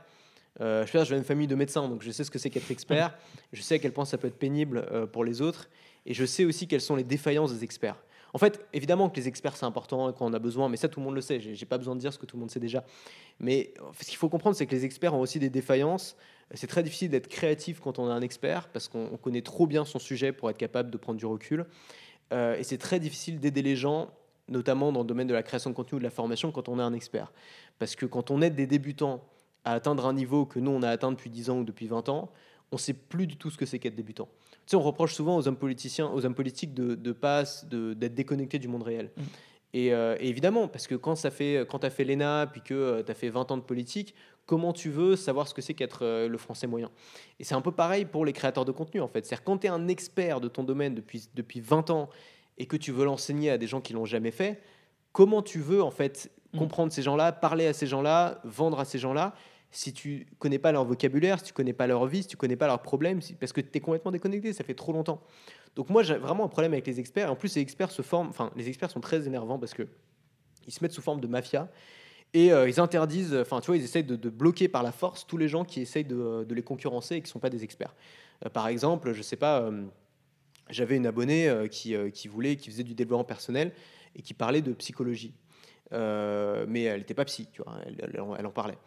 Euh, 0.61 0.85
je 0.85 0.91
veux 0.91 0.99
dire, 0.99 1.05
je 1.05 1.09
viens 1.09 1.17
d'une 1.17 1.25
famille 1.25 1.47
de 1.47 1.55
médecins, 1.55 1.87
donc 1.89 2.01
je 2.01 2.11
sais 2.11 2.23
ce 2.23 2.31
que 2.31 2.39
c'est 2.39 2.49
qu'être 2.49 2.71
expert. 2.71 3.17
Je 3.53 3.61
sais 3.61 3.75
à 3.75 3.79
quel 3.79 3.91
point 3.93 4.05
ça 4.05 4.17
peut 4.17 4.27
être 4.27 4.39
pénible 4.39 4.85
euh, 4.91 5.05
pour 5.05 5.23
les 5.25 5.41
autres. 5.41 5.69
Et 6.05 6.13
je 6.13 6.23
sais 6.25 6.45
aussi 6.45 6.67
quelles 6.67 6.81
sont 6.81 6.95
les 6.95 7.03
défaillances 7.03 7.51
des 7.53 7.63
experts. 7.63 7.97
En 8.35 8.37
fait, 8.37 8.67
évidemment 8.73 9.09
que 9.09 9.15
les 9.15 9.29
experts, 9.29 9.55
c'est 9.55 9.65
important 9.65 10.11
quand 10.11 10.25
on 10.25 10.33
a 10.33 10.39
besoin, 10.39 10.67
mais 10.67 10.75
ça, 10.75 10.89
tout 10.89 10.99
le 10.99 11.05
monde 11.05 11.15
le 11.15 11.21
sait. 11.21 11.39
J'ai 11.39 11.65
pas 11.65 11.77
besoin 11.77 11.95
de 11.95 12.01
dire 12.01 12.11
ce 12.11 12.19
que 12.19 12.25
tout 12.25 12.35
le 12.35 12.41
monde 12.41 12.51
sait 12.51 12.59
déjà. 12.59 12.83
Mais 13.39 13.73
ce 13.97 14.05
qu'il 14.05 14.17
faut 14.17 14.27
comprendre, 14.27 14.57
c'est 14.57 14.65
que 14.65 14.75
les 14.75 14.83
experts 14.83 15.13
ont 15.13 15.21
aussi 15.21 15.39
des 15.39 15.49
défaillances. 15.49 16.17
C'est 16.53 16.67
très 16.67 16.83
difficile 16.83 17.09
d'être 17.09 17.29
créatif 17.29 17.79
quand 17.79 17.97
on 17.97 18.09
est 18.09 18.11
un 18.11 18.21
expert, 18.21 18.67
parce 18.67 18.89
qu'on 18.89 19.15
connaît 19.15 19.41
trop 19.41 19.67
bien 19.67 19.85
son 19.85 19.99
sujet 19.99 20.33
pour 20.33 20.49
être 20.49 20.57
capable 20.57 20.91
de 20.91 20.97
prendre 20.97 21.17
du 21.17 21.25
recul. 21.25 21.65
Euh, 22.33 22.57
et 22.57 22.63
c'est 22.63 22.77
très 22.77 22.99
difficile 22.99 23.39
d'aider 23.39 23.61
les 23.61 23.77
gens, 23.77 24.09
notamment 24.49 24.91
dans 24.91 24.99
le 24.99 25.07
domaine 25.07 25.27
de 25.27 25.33
la 25.33 25.41
création 25.41 25.69
de 25.69 25.75
contenu 25.75 25.95
ou 25.95 25.99
de 25.99 26.03
la 26.03 26.09
formation, 26.09 26.51
quand 26.51 26.67
on 26.67 26.77
est 26.77 26.83
un 26.83 26.93
expert. 26.93 27.31
Parce 27.79 27.95
que 27.95 28.05
quand 28.05 28.31
on 28.31 28.41
aide 28.41 28.55
des 28.55 28.67
débutants 28.67 29.23
à 29.63 29.71
atteindre 29.71 30.05
un 30.07 30.13
niveau 30.13 30.45
que 30.45 30.59
nous, 30.59 30.71
on 30.71 30.83
a 30.83 30.89
atteint 30.89 31.13
depuis 31.13 31.29
10 31.29 31.51
ans 31.51 31.59
ou 31.59 31.63
depuis 31.63 31.87
20 31.87 32.09
ans, 32.09 32.29
on 32.73 32.75
ne 32.75 32.81
sait 32.81 32.91
plus 32.91 33.27
du 33.27 33.37
tout 33.37 33.49
ce 33.49 33.57
que 33.57 33.65
c'est 33.65 33.79
qu'être 33.79 33.95
débutant. 33.95 34.27
Sais, 34.65 34.75
on 34.75 34.81
reproche 34.81 35.13
souvent 35.13 35.37
aux 35.37 35.47
hommes 35.47 35.57
politiciens, 35.57 36.09
aux 36.11 36.25
hommes 36.25 36.35
politiques 36.35 36.73
de, 36.73 36.95
de 36.95 37.11
passe, 37.11 37.65
d'être 37.65 38.15
déconnectés 38.15 38.59
du 38.59 38.67
monde 38.67 38.83
réel. 38.83 39.11
Mm. 39.15 39.21
Euh, 39.75 40.17
et, 40.19 40.29
évidemment, 40.29 40.67
parce 40.67 40.87
que 40.87 40.95
quand, 40.95 41.15
ça 41.15 41.31
fait, 41.31 41.65
quand 41.69 41.79
tu 41.79 41.85
as 41.85 41.89
fait 41.89 42.03
l'ENA, 42.03 42.47
puis 42.47 42.61
que 42.61 42.73
euh, 42.73 43.03
tu 43.03 43.11
as 43.11 43.15
fait 43.15 43.29
20 43.29 43.51
ans 43.51 43.57
de 43.57 43.61
politique, 43.63 44.15
comment 44.45 44.73
tu 44.73 44.89
veux 44.89 45.15
savoir 45.15 45.47
ce 45.47 45.53
que 45.53 45.61
c'est 45.61 45.73
qu'être 45.73 45.99
euh, 46.03 46.27
le 46.27 46.37
français 46.37 46.67
moyen? 46.67 46.89
Et 47.39 47.43
c'est 47.43 47.55
un 47.55 47.61
peu 47.61 47.71
pareil 47.71 48.05
pour 48.05 48.25
les 48.25 48.33
créateurs 48.33 48.65
de 48.65 48.71
contenu, 48.71 49.01
en 49.01 49.07
fait. 49.07 49.25
C'est-à-dire, 49.25 49.43
quand 49.43 49.59
tu 49.59 49.67
es 49.67 49.69
un 49.69 49.87
expert 49.87 50.39
de 50.39 50.47
ton 50.47 50.63
domaine 50.63 50.95
depuis, 50.95 51.27
depuis 51.33 51.59
20 51.59 51.89
ans 51.89 52.09
et 52.57 52.65
que 52.67 52.77
tu 52.77 52.91
veux 52.91 53.05
l'enseigner 53.05 53.49
à 53.49 53.57
des 53.57 53.67
gens 53.67 53.81
qui 53.81 53.93
l'ont 53.93 54.05
jamais 54.05 54.31
fait, 54.31 54.61
comment 55.11 55.41
tu 55.41 55.59
veux, 55.59 55.83
en 55.83 55.91
fait, 55.91 56.31
mm. 56.53 56.57
comprendre 56.57 56.93
ces 56.93 57.01
gens-là, 57.01 57.33
parler 57.33 57.67
à 57.67 57.73
ces 57.73 57.87
gens-là, 57.87 58.39
vendre 58.45 58.79
à 58.79 58.85
ces 58.85 58.97
gens-là? 58.97 59.35
Si 59.71 59.93
tu 59.93 60.25
connais 60.39 60.59
pas 60.59 60.71
leur 60.71 60.85
vocabulaire, 60.85 61.39
si 61.39 61.45
tu 61.45 61.53
connais 61.53 61.73
pas 61.73 61.87
leur 61.87 62.05
vie, 62.05 62.23
si 62.23 62.29
tu 62.29 62.37
connais 62.37 62.55
pas 62.55 62.67
leurs 62.67 62.81
problèmes, 62.81 63.19
parce 63.39 63.51
que 63.51 63.61
tu 63.61 63.69
es 63.73 63.81
complètement 63.81 64.11
déconnecté, 64.11 64.53
ça 64.53 64.63
fait 64.63 64.73
trop 64.73 64.93
longtemps. 64.93 65.21
Donc 65.75 65.89
moi 65.89 66.03
j'ai 66.03 66.15
vraiment 66.15 66.45
un 66.45 66.49
problème 66.49 66.73
avec 66.73 66.87
les 66.87 66.99
experts. 66.99 67.31
En 67.31 67.35
plus 67.35 67.55
les 67.55 67.61
experts 67.61 67.91
se 67.91 68.01
forment, 68.01 68.29
enfin 68.29 68.51
les 68.55 68.67
experts 68.69 68.91
sont 68.91 69.01
très 69.01 69.27
énervants 69.27 69.59
parce 69.59 69.73
que 69.73 69.87
ils 70.67 70.73
se 70.73 70.83
mettent 70.83 70.93
sous 70.93 71.01
forme 71.01 71.19
de 71.19 71.27
mafia 71.27 71.69
et 72.33 72.51
euh, 72.51 72.67
ils 72.67 72.79
interdisent, 72.79 73.33
enfin 73.33 73.61
tu 73.61 73.67
vois, 73.67 73.77
ils 73.77 73.83
essayent 73.83 74.03
de, 74.03 74.29
bloquer 74.29 74.67
par 74.67 74.83
la 74.83 74.91
force 74.91 75.25
tous 75.25 75.37
les 75.37 75.47
gens 75.47 75.63
qui 75.63 75.81
essayent 75.81 76.05
de, 76.05 76.45
les 76.49 76.63
concurrencer 76.63 77.15
et 77.15 77.21
qui 77.21 77.29
sont 77.29 77.39
pas 77.39 77.49
des 77.49 77.63
experts. 77.63 77.93
Euh, 78.45 78.49
par 78.49 78.67
exemple, 78.67 79.13
je 79.13 79.21
sais 79.21 79.37
pas, 79.37 79.61
euh, 79.61 79.83
j'avais 80.69 80.97
une 80.97 81.05
abonnée 81.05 81.49
qui 81.69 82.27
voulait, 82.27 82.55
qui 82.55 82.71
faisait 82.71 82.83
du 82.83 82.93
développement 82.93 83.23
personnel 83.23 83.71
et 84.15 84.21
qui 84.21 84.33
parlait 84.33 84.61
de 84.61 84.73
psychologie. 84.73 85.33
mais 85.91 86.83
elle 86.83 86.99
n'était 86.99 87.13
pas 87.13 87.25
psy, 87.25 87.47
tu 87.53 87.61
vois, 87.61 87.77
elle 87.85 88.45
en 88.45 88.51
parlait. 88.51 88.77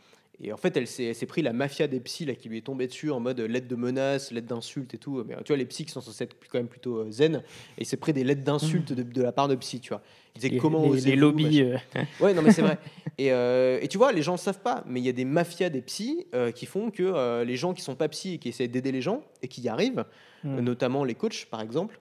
Et 0.40 0.52
en 0.52 0.56
fait, 0.56 0.76
elle 0.76 0.86
s'est, 0.86 1.26
pris 1.26 1.42
la 1.42 1.52
mafia 1.52 1.88
des 1.88 1.98
psys 1.98 2.24
là, 2.24 2.34
qui 2.34 2.48
lui 2.48 2.58
est 2.58 2.62
tombée 2.62 2.86
dessus 2.86 3.10
en 3.10 3.18
mode 3.18 3.40
lettre 3.40 3.66
de 3.66 3.74
menace, 3.74 4.30
lettre 4.30 4.46
d'insulte 4.46 4.94
et 4.94 4.98
tout. 4.98 5.24
Mais 5.26 5.34
tu 5.38 5.48
vois, 5.48 5.56
les 5.56 5.66
psys 5.66 5.84
qui 5.84 5.90
sont 5.90 6.00
censés 6.00 6.24
être 6.24 6.36
quand 6.48 6.58
même 6.58 6.68
plutôt 6.68 6.98
euh, 6.98 7.10
zen, 7.10 7.42
et 7.76 7.82
il 7.82 7.86
s'est 7.86 7.96
pris 7.96 8.12
des 8.12 8.22
lettres 8.22 8.44
d'insulte 8.44 8.92
de, 8.92 9.22
la 9.22 9.32
part 9.32 9.48
de 9.48 9.56
psy, 9.56 9.80
tu 9.80 9.88
vois. 9.88 10.00
Il 10.36 10.42
disait 10.42 10.56
comment 10.58 10.92
les, 10.92 11.00
les 11.00 11.16
lobbies. 11.16 11.62
Euh. 11.62 11.76
Ouais, 12.20 12.34
non, 12.34 12.42
mais 12.42 12.52
c'est 12.52 12.62
vrai. 12.62 12.78
Et, 13.20 13.32
euh, 13.32 13.80
et, 13.82 13.88
tu 13.88 13.98
vois, 13.98 14.12
les 14.12 14.22
gens 14.22 14.34
ne 14.34 14.38
savent 14.38 14.60
pas, 14.60 14.84
mais 14.86 15.00
il 15.00 15.04
y 15.04 15.08
a 15.08 15.12
des 15.12 15.24
mafias 15.24 15.70
des 15.70 15.82
psys 15.82 16.28
qui 16.54 16.66
font 16.66 16.92
que 16.92 17.42
les 17.42 17.56
gens 17.56 17.74
qui 17.74 17.82
sont 17.82 17.96
pas 17.96 18.08
psy 18.08 18.34
et 18.34 18.38
qui 18.38 18.50
essaient 18.50 18.68
d'aider 18.68 18.92
les 18.92 19.02
gens 19.02 19.22
et 19.42 19.48
qui 19.48 19.60
y 19.60 19.68
arrivent, 19.68 20.04
hmm. 20.44 20.60
notamment 20.60 21.02
les 21.02 21.16
coachs 21.16 21.46
par 21.46 21.60
exemple, 21.60 21.98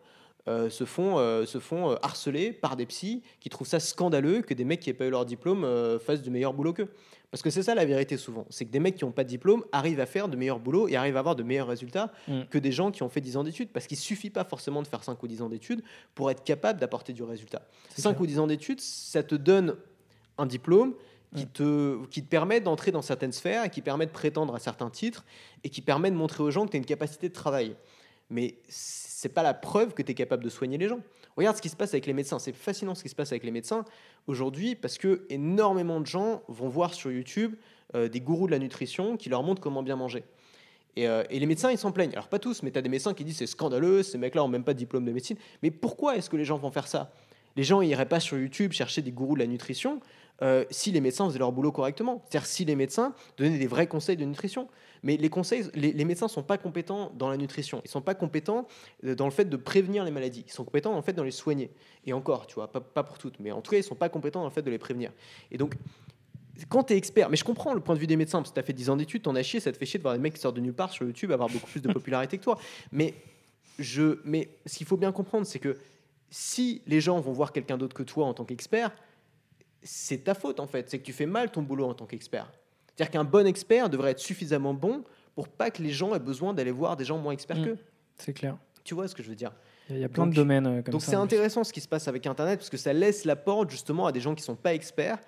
se 0.48 0.86
font, 0.86 1.18
se 1.46 1.60
font 1.60 1.98
harceler 2.02 2.52
par 2.52 2.76
des 2.76 2.86
psys 2.86 3.22
qui 3.40 3.50
trouvent 3.50 3.68
ça 3.68 3.80
scandaleux 3.80 4.42
que 4.42 4.54
des 4.54 4.64
mecs 4.64 4.80
qui 4.80 4.90
n'aient 4.90 4.96
pas 4.96 5.06
eu 5.06 5.10
leur 5.10 5.26
diplôme 5.26 5.68
fassent 6.00 6.22
du 6.22 6.30
meilleur 6.30 6.54
boulot 6.54 6.74
qu'eux. 6.74 6.90
Parce 7.30 7.42
que 7.42 7.50
c'est 7.50 7.64
ça 7.64 7.76
la 7.76 7.84
vérité 7.84 8.16
souvent, 8.16 8.46
c'est 8.50 8.66
que 8.66 8.72
des 8.72 8.80
mecs 8.80 8.96
qui 8.96 9.04
n'ont 9.04 9.12
pas 9.12 9.26
de 9.26 9.30
diplôme 9.30 9.66
arrivent 9.74 10.00
à 10.00 10.06
faire 10.06 10.30
de 10.30 10.38
meilleurs 10.38 10.60
boulots 10.60 10.88
et 10.88 10.96
arrivent 10.96 11.18
à 11.18 11.20
avoir 11.20 11.36
de 11.36 11.44
meilleurs 11.44 11.68
résultats 11.68 12.12
mm. 12.28 12.44
que 12.50 12.58
des 12.58 12.72
gens 12.72 12.90
qui 12.90 13.04
ont 13.04 13.10
fait 13.10 13.20
10 13.20 13.38
ans 13.38 13.44
d'études. 13.44 13.70
Parce 13.70 13.86
qu'il 13.86 13.98
suffit 13.98 14.30
pas 14.30 14.46
forcément 14.46 14.82
de 14.82 14.88
faire 14.88 15.04
5 15.04 15.22
ou 15.22 15.28
10 15.28 15.42
ans 15.42 15.50
d'études 15.50 15.84
pour 16.16 16.32
être 16.32 16.44
capable 16.44 16.80
d'apporter 16.80 17.12
du 17.12 17.24
résultat. 17.24 17.64
5 17.98 18.18
ou 18.20 18.26
10 18.26 18.40
ans 18.40 18.48
d'études, 18.48 18.80
ça 18.80 19.24
te 19.24 19.36
donne 19.36 19.76
un 20.38 20.46
diplôme 20.46 20.94
qui, 21.36 21.44
mm. 21.44 21.50
te, 21.50 22.06
qui 22.06 22.24
te 22.24 22.30
permet 22.30 22.62
d'entrer 22.62 22.92
dans 22.92 23.02
certaines 23.02 23.34
sphères 23.34 23.66
et 23.66 23.70
qui 23.70 23.82
permet 23.82 24.06
de 24.06 24.12
prétendre 24.12 24.56
à 24.56 24.60
certains 24.60 24.90
titres 24.90 25.26
et 25.66 25.70
qui 25.70 25.82
permet 25.82 26.12
de 26.12 26.16
montrer 26.16 26.44
aux 26.44 26.52
gens 26.52 26.66
que 26.66 26.72
tu 26.72 26.78
as 26.78 26.80
une 26.80 26.86
capacité 26.86 27.28
de 27.28 27.34
travail. 27.34 27.76
Mais 28.30 28.56
c'est 29.18 29.30
pas 29.30 29.42
la 29.42 29.56
preuve 29.56 29.96
que 29.96 30.04
tu 30.04 30.12
es 30.12 30.14
capable 30.14 30.44
de 30.44 30.50
soigner 30.50 30.78
les 30.78 30.88
gens. 30.88 31.00
Regarde 31.38 31.58
ce 31.58 31.62
qui 31.64 31.70
se 31.70 31.76
passe 31.76 31.90
avec 31.90 32.06
les 32.06 32.14
médecins. 32.14 32.38
C'est 32.38 32.54
fascinant 32.54 32.94
ce 32.94 33.02
qui 33.02 33.10
se 33.10 33.16
passe 33.16 33.32
avec 33.32 33.44
les 33.44 33.50
médecins 33.50 33.84
aujourd'hui 34.28 34.76
parce 34.76 35.00
que 35.00 35.26
énormément 35.32 36.00
de 36.00 36.06
gens 36.06 36.44
vont 36.48 36.70
voir 36.70 36.94
sur 36.94 37.12
YouTube 37.12 37.56
euh, 37.96 38.10
des 38.10 38.22
gourous 38.22 38.46
de 38.46 38.52
la 38.52 38.60
nutrition 38.60 39.18
qui 39.18 39.30
leur 39.30 39.42
montrent 39.42 39.60
comment 39.60 39.82
bien 39.82 39.96
manger. 39.96 40.24
Et, 40.96 41.08
euh, 41.08 41.24
les 41.32 41.48
médecins, 41.48 41.72
ils 41.72 41.80
s'en 41.80 41.92
plaignent. 41.92 42.12
Alors 42.12 42.28
pas 42.28 42.38
tous, 42.38 42.62
mais 42.62 42.70
tu 42.70 42.78
as 42.78 42.84
des 42.84 42.90
médecins 42.90 43.16
qui 43.16 43.24
disent 43.24 43.38
c'est 43.38 43.48
scandaleux, 43.48 44.04
ces 44.04 44.20
mecs-là 44.20 44.42
n'ont 44.42 44.50
même 44.50 44.64
pas 44.64 44.76
de 44.76 44.78
diplôme 44.78 45.04
de 45.04 45.12
médecine. 45.12 45.38
Mais 45.64 45.72
pourquoi 45.72 46.16
est-ce 46.16 46.30
que 46.30 46.38
les 46.38 46.46
gens 46.46 46.60
vont 46.60 46.70
faire 46.70 46.88
ça? 46.88 47.12
Les 47.56 47.64
gens 47.64 47.82
n'iraient 47.82 48.06
pas 48.06 48.20
sur 48.20 48.38
YouTube 48.38 48.72
chercher 48.72 49.02
des 49.02 49.12
gourous 49.12 49.34
de 49.34 49.40
la 49.40 49.48
nutrition 49.48 50.00
euh, 50.44 50.64
si 50.70 50.92
les 50.92 51.02
médecins 51.02 51.26
faisaient 51.26 51.40
leur 51.40 51.52
boulot 51.52 51.72
correctement. 51.72 52.22
C'est-à-dire 52.30 52.46
si 52.46 52.66
les 52.66 52.76
médecins 52.76 53.16
donnaient 53.40 53.58
des 53.58 53.66
vrais 53.66 53.88
conseils 53.88 54.16
de 54.16 54.26
nutrition. 54.26 54.68
Mais 55.08 55.16
les, 55.16 55.30
conseils, 55.30 55.64
les, 55.74 56.04
médecins 56.04 56.26
ne 56.26 56.32
sont 56.32 56.44
pas 56.44 56.58
compétents 56.58 57.14
dans 57.16 57.30
la 57.30 57.38
nutrition. 57.38 57.80
Ils 57.86 57.88
ne 57.88 57.92
sont 57.92 58.02
pas 58.02 58.14
compétents 58.14 58.68
euh, 59.06 59.16
dans 59.16 59.24
le 59.24 59.32
fait 59.32 59.46
de 59.46 59.56
prévenir 59.56 60.04
les 60.04 60.12
maladies. 60.12 60.44
Ils 60.46 60.52
sont 60.52 60.66
compétents 60.66 60.94
en 60.98 61.02
fait 61.02 61.14
dans 61.14 61.24
les 61.24 61.32
soigner. 61.32 61.72
Et 62.06 62.12
encore, 62.12 62.46
tu 62.46 62.56
vois, 62.56 62.70
pas, 62.70 63.04
pour 63.04 63.18
toutes, 63.18 63.40
mais 63.40 63.54
en 63.54 63.62
tout 63.62 63.72
cas, 63.72 63.78
ils 63.78 63.84
ne 63.84 63.86
sont 63.86 63.96
pas 63.96 64.10
compétents 64.10 64.42
dans 64.42 64.48
le 64.48 64.52
fait 64.52 64.64
de 64.64 64.70
les 64.70 64.78
prévenir. 64.78 65.14
Et 65.50 65.58
donc, 65.58 65.76
quand 66.68 66.84
tu 66.84 66.94
es 66.94 66.98
expert, 66.98 67.30
mais 67.30 67.38
je 67.38 67.46
comprends 67.46 67.74
le 67.74 67.80
point 67.80 67.96
de 67.96 68.02
vue 68.02 68.08
des 68.08 68.18
médecins, 68.18 68.40
parce 68.40 68.50
que 68.50 68.56
tu 68.56 68.60
as 68.60 68.64
fait 68.64 68.74
10 68.74 68.90
ans 68.90 68.98
d'études, 68.98 69.22
t'en 69.22 69.36
as 69.36 69.44
chier, 69.44 69.62
ça 69.62 69.72
te 69.72 69.78
fait 69.78 69.86
chier 69.86 69.98
de 69.98 70.04
voir 70.04 70.14
des 70.14 70.20
mecs 70.20 70.34
qui 70.34 70.42
sortent 70.42 70.58
de 70.58 70.62
nulle 70.62 70.74
part 70.74 70.92
sur 70.92 71.06
YouTube 71.06 71.32
avoir 71.32 71.48
beaucoup 71.48 71.68
plus 71.68 71.82
de 71.82 71.90
popularité 71.94 72.38
que 72.38 72.44
toi. 72.44 72.60
Mais, 72.92 73.14
je, 73.80 74.20
mais 74.26 74.50
ce 74.66 74.78
qu'il 74.78 74.88
faut 74.88 74.98
bien 74.98 75.14
comprendre, 75.14 75.48
c'est 75.48 75.60
que 75.60 75.78
si 76.30 76.82
les 76.86 77.00
gens 77.00 77.18
vont 77.22 77.32
voir 77.32 77.54
quelqu'un 77.54 77.78
d'autre 77.78 77.96
que 77.96 78.04
toi 78.04 78.26
en 78.26 78.34
tant 78.34 78.44
qu'expert, 78.44 78.92
c'est 79.84 80.26
ta 80.26 80.34
faute 80.34 80.60
en 80.60 80.68
fait. 80.68 80.90
C'est 80.90 81.00
que 81.00 81.06
tu 81.06 81.14
fais 81.14 81.28
mal 81.28 81.50
ton 81.50 81.62
boulot 81.62 81.86
en 81.86 81.94
tant 81.94 82.08
qu'expert. 82.08 82.52
C'est-à-dire 82.98 83.12
qu'un 83.12 83.24
bon 83.24 83.46
expert 83.46 83.90
devrait 83.90 84.12
être 84.12 84.20
suffisamment 84.20 84.74
bon 84.74 85.04
pour 85.36 85.48
pas 85.48 85.70
que 85.70 85.84
les 85.84 85.92
gens 85.92 86.16
aient 86.16 86.20
besoin 86.20 86.54
d'aller 86.54 86.72
voir 86.72 86.98
des 86.98 87.06
gens 87.06 87.20
moins 87.20 87.32
experts 87.32 87.60
mm. 87.60 87.66
qu'eux. 87.66 87.78
C'est 88.18 88.34
clair. 88.34 88.58
Tu 88.84 88.96
vois 88.96 89.08
ce 89.08 89.14
que 89.14 89.22
je 89.22 89.30
veux 89.30 89.36
dire? 89.36 89.52
Il 89.90 90.00
y 90.00 90.04
a 90.04 90.10
plein 90.10 90.26
de 90.26 90.34
domaines 90.34 90.66
euh, 90.66 90.82
comme 90.82 90.94
donc 90.94 91.02
ça. 91.02 91.12
Donc 91.12 91.30
c'est 91.30 91.36
intéressant 91.36 91.64
ce 91.64 91.72
qui 91.72 91.80
se 91.80 91.88
passe 91.88 92.08
avec 92.08 92.26
Internet 92.26 92.60
parce 92.60 92.72
que 92.72 92.78
ça 92.78 92.92
laisse 92.92 93.24
la 93.24 93.36
porte 93.36 93.70
justement 93.70 94.08
à 94.08 94.12
des 94.12 94.20
gens 94.20 94.34
qui 94.34 94.44
sont 94.44 94.56
pas 94.56 94.74
experts 94.74 95.20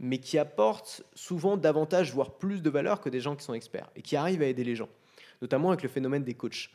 mais 0.00 0.18
qui 0.18 0.36
apportent 0.36 1.02
souvent 1.14 1.56
davantage, 1.56 2.12
voire 2.12 2.32
plus 2.32 2.60
de 2.60 2.68
valeur 2.68 3.00
que 3.00 3.08
des 3.08 3.20
gens 3.20 3.36
qui 3.36 3.44
sont 3.44 3.54
experts 3.54 3.88
et 3.94 4.02
qui 4.02 4.16
arrivent 4.16 4.42
à 4.42 4.46
aider 4.46 4.64
les 4.64 4.74
gens, 4.74 4.88
notamment 5.40 5.68
avec 5.68 5.82
le 5.82 5.88
phénomène 5.88 6.24
des 6.24 6.34
coachs. 6.34 6.70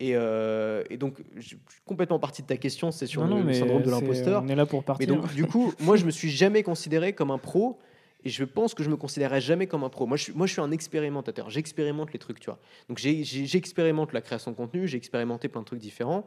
Et, 0.00 0.10
euh, 0.14 0.82
donc, 0.98 1.22
je 1.36 1.46
suis 1.46 1.58
complètement 1.86 2.18
parti 2.18 2.42
de 2.42 2.48
ta 2.48 2.56
question, 2.56 2.90
c'est 2.90 3.06
sur 3.06 3.24
le, 3.24 3.52
syndrome 3.52 3.82
de 3.82 3.90
l'imposteur. 3.90 4.42
On 4.44 4.48
est 4.48 4.56
là 4.56 4.66
pour 4.66 4.84
partir. 4.84 5.08
Mais 5.08 5.14
donc, 5.14 5.32
du 5.32 5.46
coup, 5.46 5.72
moi, 5.80 5.96
je 5.96 6.04
me 6.04 6.10
suis 6.10 6.28
jamais 6.28 6.62
considéré 6.62 7.14
comme 7.14 7.30
un 7.30 7.38
pro 7.38 7.78
et 8.26 8.28
je 8.28 8.42
pense 8.42 8.74
que 8.74 8.82
je 8.82 8.90
me 8.90 8.96
considérerai 8.96 9.40
jamais 9.40 9.68
comme 9.68 9.84
un 9.84 9.88
pro. 9.88 10.04
Moi, 10.04 10.16
je, 10.16 10.32
moi, 10.32 10.48
je 10.48 10.52
suis 10.52 10.60
un 10.60 10.72
expérimentateur. 10.72 11.48
J'expérimente 11.48 12.12
les 12.12 12.18
trucs, 12.18 12.40
tu 12.40 12.46
vois. 12.46 12.58
Donc, 12.88 12.98
j'expérimente 12.98 14.12
la 14.12 14.20
création 14.20 14.50
de 14.50 14.56
contenu, 14.56 14.88
j'ai 14.88 14.96
expérimenté 14.96 15.46
plein 15.46 15.60
de 15.60 15.66
trucs 15.66 15.78
différents. 15.78 16.26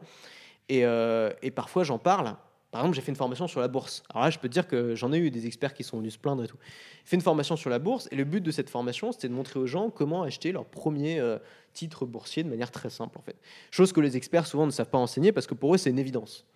Et, 0.70 0.86
euh, 0.86 1.30
et 1.42 1.50
parfois, 1.50 1.84
j'en 1.84 1.98
parle. 1.98 2.36
Par 2.70 2.80
exemple, 2.80 2.96
j'ai 2.96 3.02
fait 3.02 3.12
une 3.12 3.16
formation 3.16 3.46
sur 3.48 3.60
la 3.60 3.68
bourse. 3.68 4.02
Alors 4.08 4.24
là, 4.24 4.30
je 4.30 4.38
peux 4.38 4.48
te 4.48 4.54
dire 4.54 4.66
que 4.66 4.94
j'en 4.94 5.12
ai 5.12 5.18
eu 5.18 5.30
des 5.30 5.44
experts 5.44 5.74
qui 5.74 5.84
sont 5.84 5.98
venus 5.98 6.14
se 6.14 6.18
plaindre 6.18 6.42
et 6.42 6.46
tout. 6.46 6.56
J'ai 7.04 7.10
fait 7.10 7.16
une 7.16 7.22
formation 7.22 7.54
sur 7.56 7.68
la 7.68 7.78
bourse 7.78 8.08
et 8.10 8.16
le 8.16 8.24
but 8.24 8.40
de 8.40 8.50
cette 8.50 8.70
formation, 8.70 9.12
c'était 9.12 9.28
de 9.28 9.34
montrer 9.34 9.60
aux 9.60 9.66
gens 9.66 9.90
comment 9.90 10.22
acheter 10.22 10.52
leur 10.52 10.64
premier 10.64 11.20
euh, 11.20 11.36
titre 11.74 12.06
boursier 12.06 12.44
de 12.44 12.48
manière 12.48 12.70
très 12.70 12.88
simple, 12.88 13.18
en 13.18 13.22
fait. 13.22 13.36
Chose 13.70 13.92
que 13.92 14.00
les 14.00 14.16
experts 14.16 14.46
souvent 14.46 14.64
ne 14.64 14.70
savent 14.70 14.88
pas 14.88 14.96
enseigner 14.96 15.32
parce 15.32 15.46
que 15.46 15.52
pour 15.52 15.74
eux, 15.74 15.76
c'est 15.76 15.90
une 15.90 15.98
évidence. 15.98 16.46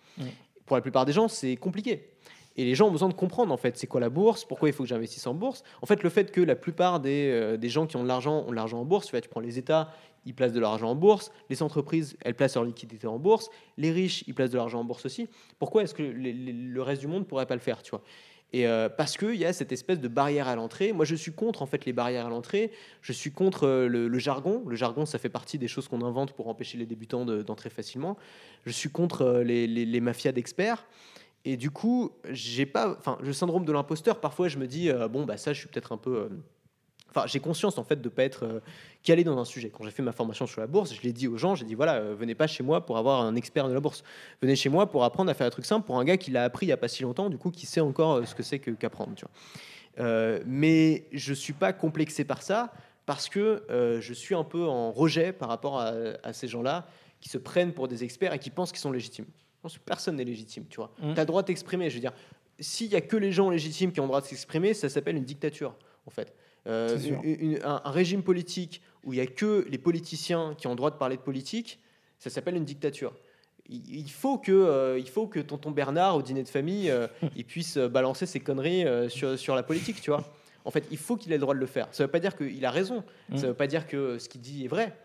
Pour 0.65 0.75
la 0.75 0.81
plupart 0.81 1.05
des 1.05 1.13
gens, 1.13 1.27
c'est 1.27 1.55
compliqué. 1.55 2.09
Et 2.57 2.63
les 2.63 2.75
gens 2.75 2.87
ont 2.87 2.91
besoin 2.91 3.09
de 3.09 3.13
comprendre 3.13 3.53
en 3.53 3.57
fait 3.57 3.77
c'est 3.77 3.87
quoi 3.87 3.99
la 3.99 4.09
bourse, 4.09 4.45
pourquoi 4.45 4.69
il 4.69 4.73
faut 4.73 4.83
que 4.83 4.89
j'investisse 4.89 5.27
en 5.27 5.33
bourse. 5.33 5.63
En 5.81 5.85
fait, 5.85 6.03
le 6.03 6.09
fait 6.09 6.31
que 6.31 6.41
la 6.41 6.55
plupart 6.55 6.99
des, 6.99 7.29
euh, 7.31 7.57
des 7.57 7.69
gens 7.69 7.85
qui 7.85 7.97
ont 7.97 8.03
de 8.03 8.07
l'argent 8.07 8.45
ont 8.47 8.51
de 8.51 8.55
l'argent 8.55 8.79
en 8.79 8.85
bourse, 8.85 9.07
tu, 9.07 9.11
vois, 9.11 9.21
tu 9.21 9.29
prends 9.29 9.41
les 9.41 9.57
États, 9.57 9.91
ils 10.25 10.33
placent 10.33 10.53
de 10.53 10.59
l'argent 10.59 10.89
en 10.89 10.95
bourse, 10.95 11.31
les 11.49 11.61
entreprises, 11.61 12.17
elles 12.21 12.33
placent 12.33 12.55
leur 12.55 12.63
liquidité 12.63 13.07
en 13.07 13.19
bourse, 13.19 13.49
les 13.77 13.91
riches, 13.91 14.23
ils 14.27 14.33
placent 14.33 14.51
de 14.51 14.57
l'argent 14.57 14.79
en 14.79 14.83
bourse 14.83 15.05
aussi. 15.05 15.27
Pourquoi 15.59 15.83
est-ce 15.83 15.93
que 15.93 16.03
le 16.03 16.81
reste 16.81 17.01
du 17.01 17.07
monde 17.07 17.19
ne 17.19 17.25
pourrait 17.25 17.45
pas 17.45 17.55
le 17.55 17.61
faire 17.61 17.81
tu 17.83 17.91
vois? 17.91 18.01
Et 18.53 18.67
euh, 18.67 18.87
parce 18.87 19.17
qu'il 19.17 19.35
y 19.35 19.43
a 19.43 19.51
cette 19.51 19.73
espèce 19.73 19.99
de 19.99 20.07
barrière 20.07 20.47
à 20.47 20.55
l'entrée. 20.55 20.93
Moi, 20.93 21.03
je 21.03 21.15
suis 21.15 21.33
contre 21.33 21.61
en 21.61 21.65
fait 21.65 21.85
les 21.85 21.91
barrières 21.91 22.27
à 22.27 22.29
l'entrée. 22.29 22.71
Je 23.01 23.11
suis 23.11 23.31
contre 23.31 23.67
euh, 23.67 23.87
le, 23.89 24.17
jargon. 24.17 24.63
Le 24.65 24.77
jargon, 24.77 25.05
ça 25.05 25.17
fait 25.17 25.29
partie 25.29 25.57
des 25.57 25.67
choses 25.67 25.89
qu'on 25.89 26.01
invente 26.03 26.31
pour 26.31 26.47
empêcher 26.47 26.77
les 26.77 26.85
débutants 26.85 27.25
d'entrer 27.25 27.69
facilement. 27.69 28.15
Je 28.65 28.71
suis 28.71 28.89
contre 28.89 29.41
les, 29.45 29.67
les 29.67 29.99
mafias 29.99 30.31
d'experts. 30.31 30.85
Et 31.45 31.57
du 31.57 31.69
coup, 31.69 32.11
j'ai 32.31 32.65
pas, 32.65 32.95
enfin, 32.97 33.19
le 33.21 33.31
syndrome 33.31 33.65
de 33.65 33.71
l'imposteur. 33.71 34.19
Parfois, 34.19 34.47
je 34.47 34.57
me 34.57 34.65
dis, 34.65 34.89
euh, 34.89 35.07
bon, 35.07 35.25
bah 35.25 35.37
ça, 35.37 35.53
je 35.53 35.59
suis 35.59 35.67
peut-être 35.67 35.91
un 35.91 35.97
peu. 35.97 36.17
Euh, 36.17 36.29
enfin, 37.11 37.27
j'ai 37.27 37.39
conscience 37.39 37.77
en 37.77 37.83
fait 37.83 38.01
de 38.01 38.09
pas 38.09 38.23
être 38.23 38.45
euh, 38.45 38.59
calé 39.03 39.23
dans 39.23 39.37
un 39.37 39.45
sujet. 39.45 39.69
Quand 39.69 39.83
j'ai 39.83 39.91
fait 39.91 40.01
ma 40.01 40.11
formation 40.11 40.47
sur 40.47 40.59
la 40.59 40.65
bourse, 40.65 40.91
je 40.95 41.01
l'ai 41.03 41.13
dit 41.13 41.27
aux 41.27 41.37
gens, 41.37 41.53
j'ai 41.53 41.65
dit 41.65 41.75
voilà, 41.75 42.01
venez 42.15 42.33
pas 42.33 42.47
chez 42.47 42.63
moi 42.63 42.83
pour 42.83 42.97
avoir 42.97 43.21
un 43.21 43.35
expert 43.35 43.67
de 43.67 43.73
la 43.73 43.79
bourse. 43.79 44.03
Venez 44.41 44.55
chez 44.55 44.69
moi 44.69 44.89
pour 44.89 45.03
apprendre 45.03 45.29
à 45.29 45.35
faire 45.35 45.45
un 45.45 45.51
truc 45.51 45.65
simple 45.65 45.85
pour 45.85 45.99
un 45.99 46.03
gars 46.03 46.17
qui 46.17 46.31
l'a 46.31 46.45
appris 46.45 46.65
il 46.65 46.69
y 46.69 46.73
a 46.73 46.77
pas 46.77 46.87
si 46.87 47.03
longtemps, 47.03 47.29
du 47.29 47.37
coup, 47.37 47.51
qui 47.51 47.67
sait 47.67 47.81
encore 47.81 48.27
ce 48.27 48.33
que 48.33 48.41
c'est 48.41 48.57
qu'apprendre. 48.57 49.13
mais 50.47 51.05
je 51.11 51.33
suis 51.33 51.53
pas 51.53 51.73
complexé 51.73 52.25
par 52.25 52.41
ça 52.41 52.73
parce 53.05 53.29
que 53.29 53.63
je 54.01 54.13
suis 54.13 54.33
un 54.33 54.43
peu 54.43 54.65
en 54.65 54.91
rejet 54.91 55.31
par 55.31 55.49
rapport 55.49 55.79
à 55.79 56.33
ces 56.33 56.47
gens-là 56.47 56.87
qui 57.21 57.29
se 57.29 57.37
prennent 57.37 57.71
pour 57.71 57.87
des 57.87 58.03
experts 58.03 58.33
et 58.33 58.39
qui 58.39 58.49
pensent 58.49 58.71
qu'ils 58.71 58.81
sont 58.81 58.91
légitimes. 58.91 59.27
Pense 59.65 59.77
que 59.77 59.83
personne 59.83 60.15
n'est 60.17 60.23
légitime, 60.23 60.65
tu 60.69 60.77
vois. 60.77 60.91
Mm. 61.01 61.13
Tu 61.13 61.19
as 61.19 61.23
le 61.23 61.27
droit 61.27 61.41
de 61.41 61.47
t'exprimer, 61.47 61.89
je 61.89 61.95
veux 61.95 62.01
dire. 62.01 62.13
S'il 62.59 62.87
y 62.91 62.95
a 62.95 63.01
que 63.01 63.17
les 63.17 63.31
gens 63.31 63.49
légitimes 63.49 63.91
qui 63.91 63.99
ont 63.99 64.03
le 64.03 64.07
droit 64.09 64.21
de 64.21 64.25
s'exprimer, 64.27 64.73
ça 64.73 64.89
s'appelle 64.89 65.15
une 65.17 65.25
dictature, 65.25 65.75
en 66.05 66.09
fait. 66.11 66.33
Euh, 66.67 66.97
une- 66.99 67.51
une- 67.51 67.59
un, 67.63 67.81
un 67.83 67.91
régime 67.91 68.23
politique 68.23 68.81
où 69.03 69.13
il 69.13 69.17
y 69.17 69.21
a 69.21 69.25
que 69.27 69.65
les 69.69 69.77
politiciens 69.77 70.55
qui 70.57 70.67
ont 70.67 70.71
le 70.71 70.75
droit 70.75 70.91
de 70.91 70.95
parler 70.97 71.15
de 71.17 71.21
politique, 71.21 71.79
ça 72.19 72.29
s'appelle 72.29 72.55
une 72.55 72.65
dictature. 72.65 73.13
Il 73.67 73.95
il 73.95 74.09
faut 74.11 74.37
que, 74.37 74.51
euh, 74.51 74.99
il 74.99 75.09
faut 75.09 75.27
que 75.27 75.39
tonton 75.39 75.71
Bernard 75.71 76.15
au 76.15 76.21
dîner 76.21 76.43
de 76.43 76.47
famille, 76.47 76.89
euh, 76.89 77.07
il 77.35 77.45
puisse 77.45 77.77
balancer 77.77 78.25
ses 78.27 78.39
conneries 78.39 78.85
sur, 79.09 79.37
sur 79.37 79.55
la 79.55 79.63
politique, 79.63 79.99
tu 80.01 80.11
vois. 80.11 80.23
En 80.63 80.71
fait, 80.71 80.85
il 80.91 80.97
faut 80.97 81.15
qu'il 81.17 81.31
ait 81.31 81.35
le 81.35 81.41
droit 81.41 81.53
de 81.55 81.59
le 81.59 81.65
faire. 81.67 81.87
Ça 81.91 82.03
ne 82.03 82.07
veut 82.07 82.11
pas 82.11 82.19
dire 82.19 82.35
qu'il 82.35 82.63
a 82.65 82.71
raison. 82.71 83.03
Mm. 83.29 83.37
Ça 83.37 83.43
ne 83.43 83.47
veut 83.49 83.53
pas 83.53 83.67
dire 83.67 83.85
que 83.87 84.17
ce 84.17 84.27
qu'il 84.29 84.41
dit 84.41 84.65
est 84.65 84.67
vrai. 84.67 84.95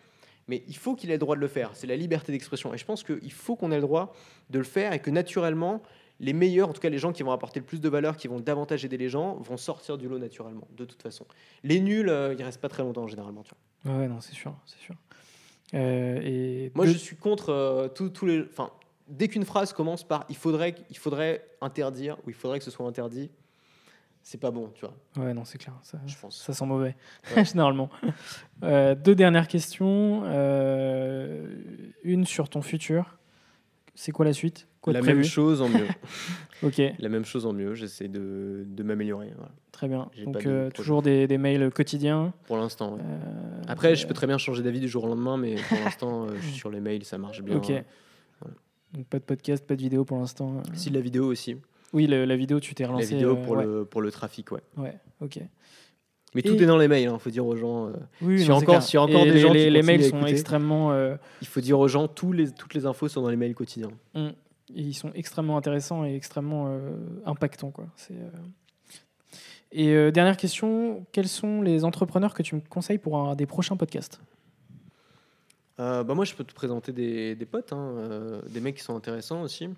Mais 0.51 0.65
il 0.67 0.77
faut 0.77 0.97
qu'il 0.97 1.11
ait 1.11 1.15
le 1.15 1.21
droit 1.21 1.37
de 1.37 1.41
le 1.41 1.47
faire. 1.47 1.71
C'est 1.75 1.87
la 1.87 1.95
liberté 1.95 2.33
d'expression. 2.33 2.75
Et 2.75 2.77
je 2.77 2.85
pense 2.85 3.05
qu'il 3.05 3.33
faut 3.33 3.55
qu'on 3.55 3.71
ait 3.71 3.77
le 3.77 3.83
droit 3.83 4.13
de 4.51 4.59
le 4.59 4.65
faire 4.65 4.93
et 4.93 4.99
que 4.99 5.09
naturellement, 5.09 5.81
les 6.19 6.33
meilleurs, 6.33 6.69
en 6.69 6.73
tout 6.73 6.81
cas 6.81 6.89
les 6.89 6.99
gens 6.99 7.13
qui 7.13 7.23
vont 7.23 7.31
apporter 7.31 7.61
le 7.61 7.65
plus 7.65 7.81
de 7.81 7.89
valeur, 7.89 8.17
qui 8.17 8.27
vont 8.27 8.41
davantage 8.41 8.85
aider 8.85 8.97
les 8.97 9.09
gens, 9.09 9.37
vont 9.37 9.57
sortir 9.57 9.97
du 9.97 10.09
lot 10.09 10.19
naturellement, 10.19 10.67
de 10.77 10.85
toute 10.85 11.01
façon. 11.03 11.25
Les 11.63 11.81
nuls, 11.81 12.09
euh, 12.09 12.35
ils 12.37 12.43
restent 12.43 12.61
pas 12.61 12.69
très 12.69 12.83
longtemps 12.83 13.07
généralement. 13.07 13.45
Tu 13.45 13.53
vois. 13.85 13.95
Ouais, 13.95 14.09
non, 14.09 14.21
c'est 14.21 14.35
sûr, 14.35 14.53
c'est 14.67 14.81
sûr. 14.81 14.97
Euh, 15.75 16.21
et 16.21 16.73
Moi, 16.75 16.87
je 16.87 16.99
suis 16.99 17.15
contre 17.15 17.51
euh, 17.51 17.87
tous 17.87 18.11
tous 18.11 18.27
les. 18.27 18.43
Enfin, 18.43 18.71
dès 19.07 19.29
qu'une 19.29 19.45
phrase 19.45 19.73
commence 19.73 20.03
par 20.03 20.27
il 20.29 20.37
faudrait, 20.37 20.75
il 20.91 20.99
faudrait 20.99 21.47
interdire 21.61 22.17
ou 22.27 22.31
il 22.31 22.35
faudrait 22.35 22.59
que 22.59 22.65
ce 22.65 22.73
soit 22.73 22.89
interdit, 22.89 23.31
c'est 24.23 24.39
pas 24.41 24.51
bon, 24.51 24.71
tu 24.75 24.85
vois. 24.87 25.25
Ouais, 25.25 25.35
non, 25.35 25.45
c'est 25.45 25.59
clair. 25.59 25.75
Ça, 25.83 25.99
Je 26.07 26.15
pense. 26.21 26.37
ça 26.41 26.53
sent 26.53 26.67
mauvais, 26.67 26.95
Ouais. 27.37 27.45
généralement. 27.51 27.89
Euh, 28.63 28.95
deux 28.95 29.15
dernières 29.15 29.49
questions. 29.49 30.23
Euh, 30.27 31.47
une 32.05 32.25
sur 32.27 32.49
ton 32.49 32.63
futur. 32.63 33.19
C'est 33.95 34.13
quoi 34.13 34.25
la 34.25 34.33
suite? 34.33 34.67
Quoi 34.81 34.93
la 34.95 35.03
même 35.03 35.25
chose 35.25 35.61
en 35.63 35.69
mieux. 35.69 35.87
Ok, 36.63 36.81
la 36.99 37.09
même 37.09 37.25
chose 37.25 37.47
en 37.47 37.55
mieux. 37.55 37.75
J'essaie 37.75 38.09
de, 38.09 38.65
de 38.67 38.83
m'améliorer. 38.83 39.33
voilà. 39.35 39.51
très 39.73 39.89
bien. 39.89 40.11
Donc, 40.27 40.45
de 40.45 40.51
euh, 40.51 40.71
toujours 40.71 41.01
des, 41.01 41.27
des 41.27 41.39
mails 41.39 41.71
quotidiens. 41.71 42.35
Pour 42.47 42.59
l'instant. 42.59 42.97
ouais. 42.97 43.01
Après, 43.67 43.97
je 43.97 44.07
peux 44.07 44.13
très 44.13 44.27
bien 44.27 44.37
changer 44.37 44.63
d'avis 44.63 44.79
du 44.81 44.87
jour 44.89 45.05
au 45.05 45.09
lendemain, 45.09 45.39
mais 45.39 45.55
pour 45.55 45.79
l'instant, 45.83 46.27
je 46.29 46.41
suis 46.43 46.53
sur 46.53 46.69
les 46.71 46.81
mails, 46.81 47.03
ça 47.05 47.17
marche 47.17 47.41
bien. 47.43 47.57
Ok. 47.57 47.73
Donc, 48.93 49.07
pas 49.07 49.19
de 49.19 49.25
podcast, 49.25 49.67
pas 49.67 49.75
de 49.75 49.81
vidéo 49.81 50.05
pour 50.05 50.19
l'instant. 50.19 50.63
Si 50.75 50.91
de 50.91 50.97
la 50.97 51.01
vidéo 51.01 51.27
aussi. 51.29 51.57
Oui, 51.93 52.07
le- 52.07 52.25
la 52.25 52.37
vidéo, 52.37 52.61
tu 52.61 52.75
t'es 52.75 52.85
La 52.85 52.91
relancé. 52.91 53.15
vidéo 53.15 53.33
euh, 53.37 53.43
pour, 53.45 53.57
ouais, 53.57 53.65
le, 53.65 53.85
pour 53.85 54.01
le 54.03 54.11
trafic, 54.11 54.53
ouais. 54.53 54.61
ouais, 54.77 54.97
ok. 55.21 55.41
Mais 56.35 56.41
Et- 56.41 56.45
tout 56.45 56.55
est 56.63 56.67
dans 56.67 56.77
les 56.79 56.87
mails, 56.87 57.11
il 57.13 57.19
faut 57.19 57.31
dire 57.31 57.45
aux 57.47 57.57
gens. 57.57 57.89
euh, 57.89 57.93
Oui, 58.23 58.37
non, 58.47 58.61
c'est 58.61 58.97
encore- 58.97 59.11
encore 59.11 59.25
des 59.25 59.33
les, 59.33 59.41
gens 59.41 59.49
qui 59.49 59.55
les, 59.55 59.71
les 59.71 59.81
continuent 59.81 59.87
mails 59.99 60.05
sont 60.09 60.17
écouter. 60.19 60.31
extrêmement. 60.33 60.93
euh, 60.93 61.17
il 61.43 61.47
faut 61.49 61.61
dire 61.61 61.79
aux 61.81 61.89
gens, 61.89 62.07
tous 62.07 62.33
les, 62.33 62.51
toutes 62.53 62.75
les 62.75 62.87
infos 62.87 63.09
sont 63.09 63.23
dans 63.23 63.31
les 63.31 63.37
mails 63.37 63.55
quotidiens. 63.55 63.91
Mm. 64.15 64.29
ils 64.73 64.95
sont 64.95 65.11
extrêmement 65.15 65.57
intéressants 65.57 66.05
et 66.05 66.15
extrêmement 66.15 66.73
impactants. 67.27 67.73
Quoi. 67.73 67.87
C'est, 67.97 68.15
Et 69.73 69.89
euh, 69.89 70.13
dernière 70.13 70.37
question, 70.37 71.05
quels 71.11 71.27
sont 71.29 71.63
les 71.63 71.85
entrepreneurs 71.85 72.35
que 72.35 72.43
tu 72.45 72.55
me 72.55 72.61
conseilles 72.61 72.99
pour 72.99 73.17
un 73.19 73.35
des 73.35 73.47
prochains 73.47 73.77
podcasts? 73.77 74.21
Euh, 75.81 76.05
bah 76.05 76.15
moi, 76.15 76.25
je 76.25 76.35
peux 76.35 76.45
te 76.45 76.53
présenter 76.55 76.93
des, 76.93 77.35
des 77.35 77.47
potes, 77.47 77.73
hein, 77.73 77.95
euh, 77.99 78.41
des 78.49 78.61
mecs 78.61 78.77
qui 78.77 78.83
sont 78.85 78.95
intéressants 78.95 79.43
aussi. 79.43 79.69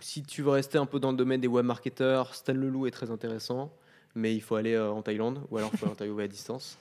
Si 0.00 0.22
tu 0.22 0.42
veux 0.42 0.50
rester 0.50 0.78
un 0.78 0.86
peu 0.86 0.98
dans 0.98 1.10
le 1.10 1.16
domaine 1.16 1.40
des 1.40 1.48
web 1.48 1.66
marketeurs, 1.66 2.34
Stan 2.34 2.54
Leloup 2.54 2.86
est 2.86 2.90
très 2.90 3.10
intéressant, 3.10 3.72
mais 4.14 4.34
il 4.34 4.40
faut 4.40 4.56
aller 4.56 4.74
euh, 4.74 4.90
en 4.90 5.02
Thaïlande 5.02 5.42
ou 5.50 5.58
alors 5.58 5.70
il 5.72 5.78
faut 5.78 5.86
interviewer 5.86 6.24
à 6.24 6.28
distance. 6.28 6.78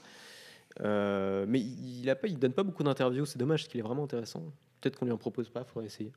Euh, 0.80 1.46
mais 1.48 1.60
il, 1.60 2.08
il 2.08 2.40
donne 2.40 2.54
pas 2.54 2.64
beaucoup 2.64 2.84
d'interviews, 2.84 3.26
c'est 3.26 3.38
dommage 3.38 3.64
parce 3.64 3.72
qu'il 3.72 3.80
est 3.80 3.84
vraiment 3.84 4.06
intéressant. 4.06 4.44
Peut-être 4.80 4.98
qu'on 4.98 5.06
lui 5.06 5.12
en 5.12 5.18
propose 5.18 5.50
pas, 5.50 5.64
faudrait 5.66 5.88
essayer. 5.88 6.12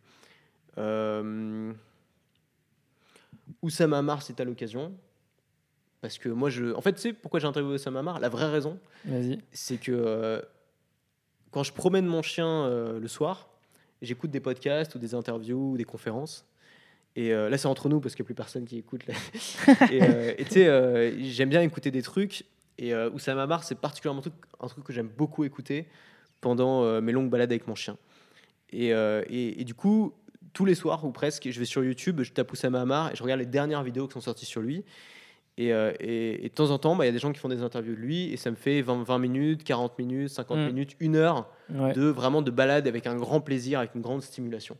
Euh, 0.78 1.72
Oussama 3.60 3.98
Amar, 3.98 4.24
tu 4.24 4.32
as 4.38 4.44
l'occasion. 4.44 4.92
Parce 6.00 6.18
que 6.18 6.28
moi, 6.28 6.50
je. 6.50 6.74
En 6.74 6.80
fait, 6.80 6.92
tu 6.92 7.00
sais 7.00 7.12
pourquoi 7.12 7.40
j'ai 7.40 7.46
interviewé 7.46 7.74
Oussama 7.74 8.00
Amar? 8.00 8.20
La 8.20 8.28
vraie 8.28 8.50
raison, 8.50 8.78
c'est 9.52 9.78
que 9.78 9.92
euh, 9.92 10.40
quand 11.50 11.62
je 11.62 11.72
promène 11.72 12.06
mon 12.06 12.22
chien 12.22 12.68
le 12.68 13.08
soir, 13.08 13.48
j'écoute 14.02 14.30
des 14.30 14.40
podcasts 14.40 14.94
ou 14.94 14.98
des 14.98 15.14
interviews 15.14 15.72
ou 15.72 15.76
des 15.76 15.84
conférences. 15.84 16.44
Et 17.16 17.32
euh, 17.32 17.48
là, 17.48 17.58
c'est 17.58 17.68
entre 17.68 17.88
nous 17.88 18.00
parce 18.00 18.14
qu'il 18.14 18.22
n'y 18.22 18.26
a 18.26 18.28
plus 18.28 18.34
personne 18.34 18.64
qui 18.64 18.78
écoute. 18.78 19.06
là. 19.06 19.14
et 19.92 20.02
euh, 20.02 20.34
et 20.36 20.44
tu 20.44 20.50
sais, 20.52 20.66
euh, 20.66 21.16
j'aime 21.22 21.48
bien 21.48 21.62
écouter 21.62 21.90
des 21.90 22.02
trucs. 22.02 22.44
Et 22.76 22.92
Oussama 22.92 23.44
Amar, 23.44 23.62
c'est 23.62 23.76
particulièrement 23.76 24.18
un 24.18 24.22
truc, 24.22 24.34
un 24.60 24.66
truc 24.66 24.82
que 24.84 24.92
j'aime 24.92 25.06
beaucoup 25.06 25.44
écouter 25.44 25.86
pendant 26.40 27.00
mes 27.00 27.12
longues 27.12 27.30
balades 27.30 27.52
avec 27.52 27.68
mon 27.68 27.76
chien. 27.76 27.96
Et, 28.70 28.88
et, 28.88 29.60
et 29.60 29.64
du 29.64 29.74
coup, 29.74 30.12
tous 30.52 30.64
les 30.64 30.74
soirs 30.74 31.04
ou 31.04 31.12
presque, 31.12 31.48
je 31.48 31.56
vais 31.60 31.66
sur 31.66 31.84
YouTube, 31.84 32.20
je 32.22 32.32
tape 32.32 32.50
Oussama 32.50 32.80
Amar 32.80 33.12
et 33.12 33.16
je 33.16 33.22
regarde 33.22 33.38
les 33.38 33.46
dernières 33.46 33.84
vidéos 33.84 34.08
qui 34.08 34.14
sont 34.14 34.20
sorties 34.20 34.44
sur 34.44 34.60
lui. 34.60 34.84
Et, 35.56 35.68
et- 35.68 36.42
de 36.42 36.48
temps 36.48 36.70
en 36.72 36.78
temps, 36.78 36.96
bah, 36.96 37.04
il 37.04 37.06
y 37.06 37.10
a 37.10 37.12
des 37.12 37.20
gens 37.20 37.32
qui 37.32 37.38
font 37.38 37.48
des 37.48 37.62
interviews 37.62 37.94
de 37.94 38.00
lui 38.00 38.32
et 38.32 38.36
ça 38.36 38.50
me 38.50 38.56
fait 38.56 38.82
20, 38.82 39.04
20 39.04 39.18
minutes, 39.20 39.62
40 39.62 39.96
minutes, 40.00 40.30
50 40.30 40.58
Mm. 40.58 40.66
minutes, 40.66 40.96
une 40.98 41.14
heure 41.14 41.48
Ouais. 41.72 41.92
de 41.92 42.02
vraiment 42.08 42.42
de 42.42 42.50
balade 42.50 42.88
avec 42.88 43.06
un 43.06 43.14
grand 43.14 43.40
plaisir, 43.40 43.78
avec 43.78 43.94
une 43.94 44.00
grande 44.02 44.22
stimulation. 44.22 44.76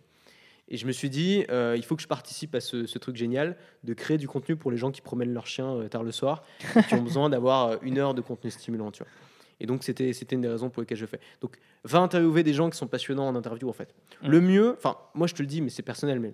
Et 0.68 0.76
je 0.76 0.86
me 0.86 0.92
suis 0.92 1.10
dit, 1.10 1.44
euh, 1.50 1.74
il 1.76 1.84
faut 1.84 1.94
que 1.94 2.02
je 2.02 2.08
participe 2.08 2.54
à 2.54 2.60
ce, 2.60 2.86
ce 2.86 2.98
truc 2.98 3.16
génial 3.16 3.56
de 3.82 3.92
créer 3.92 4.16
du 4.16 4.26
contenu 4.26 4.56
pour 4.56 4.70
les 4.70 4.78
gens 4.78 4.90
qui 4.90 5.02
promènent 5.02 5.32
leur 5.32 5.46
chien 5.46 5.74
euh, 5.74 5.88
tard 5.88 6.02
le 6.02 6.12
soir, 6.12 6.42
et 6.74 6.82
qui 6.84 6.94
ont 6.94 7.02
besoin 7.02 7.28
d'avoir 7.28 7.68
euh, 7.68 7.76
une 7.82 7.98
heure 7.98 8.14
de 8.14 8.22
contenu 8.22 8.50
stimulant. 8.50 8.90
Tu 8.90 9.02
vois. 9.02 9.12
Et 9.60 9.66
donc, 9.66 9.84
c'était 9.84 10.10
une 10.10 10.40
des 10.40 10.48
raisons 10.48 10.70
pour 10.70 10.82
lesquelles 10.82 10.98
je 10.98 11.06
fais. 11.06 11.20
Donc, 11.40 11.58
va 11.84 12.00
interviewer 12.00 12.42
des 12.42 12.54
gens 12.54 12.70
qui 12.70 12.78
sont 12.78 12.86
passionnants 12.86 13.28
en 13.28 13.34
interview, 13.34 13.68
en 13.68 13.74
fait. 13.74 13.94
Mm. 14.22 14.28
Le 14.28 14.40
mieux, 14.40 14.74
enfin, 14.76 14.96
moi 15.14 15.26
je 15.26 15.34
te 15.34 15.42
le 15.42 15.46
dis, 15.46 15.60
mais 15.60 15.70
c'est 15.70 15.82
personnel, 15.82 16.18
mais 16.18 16.32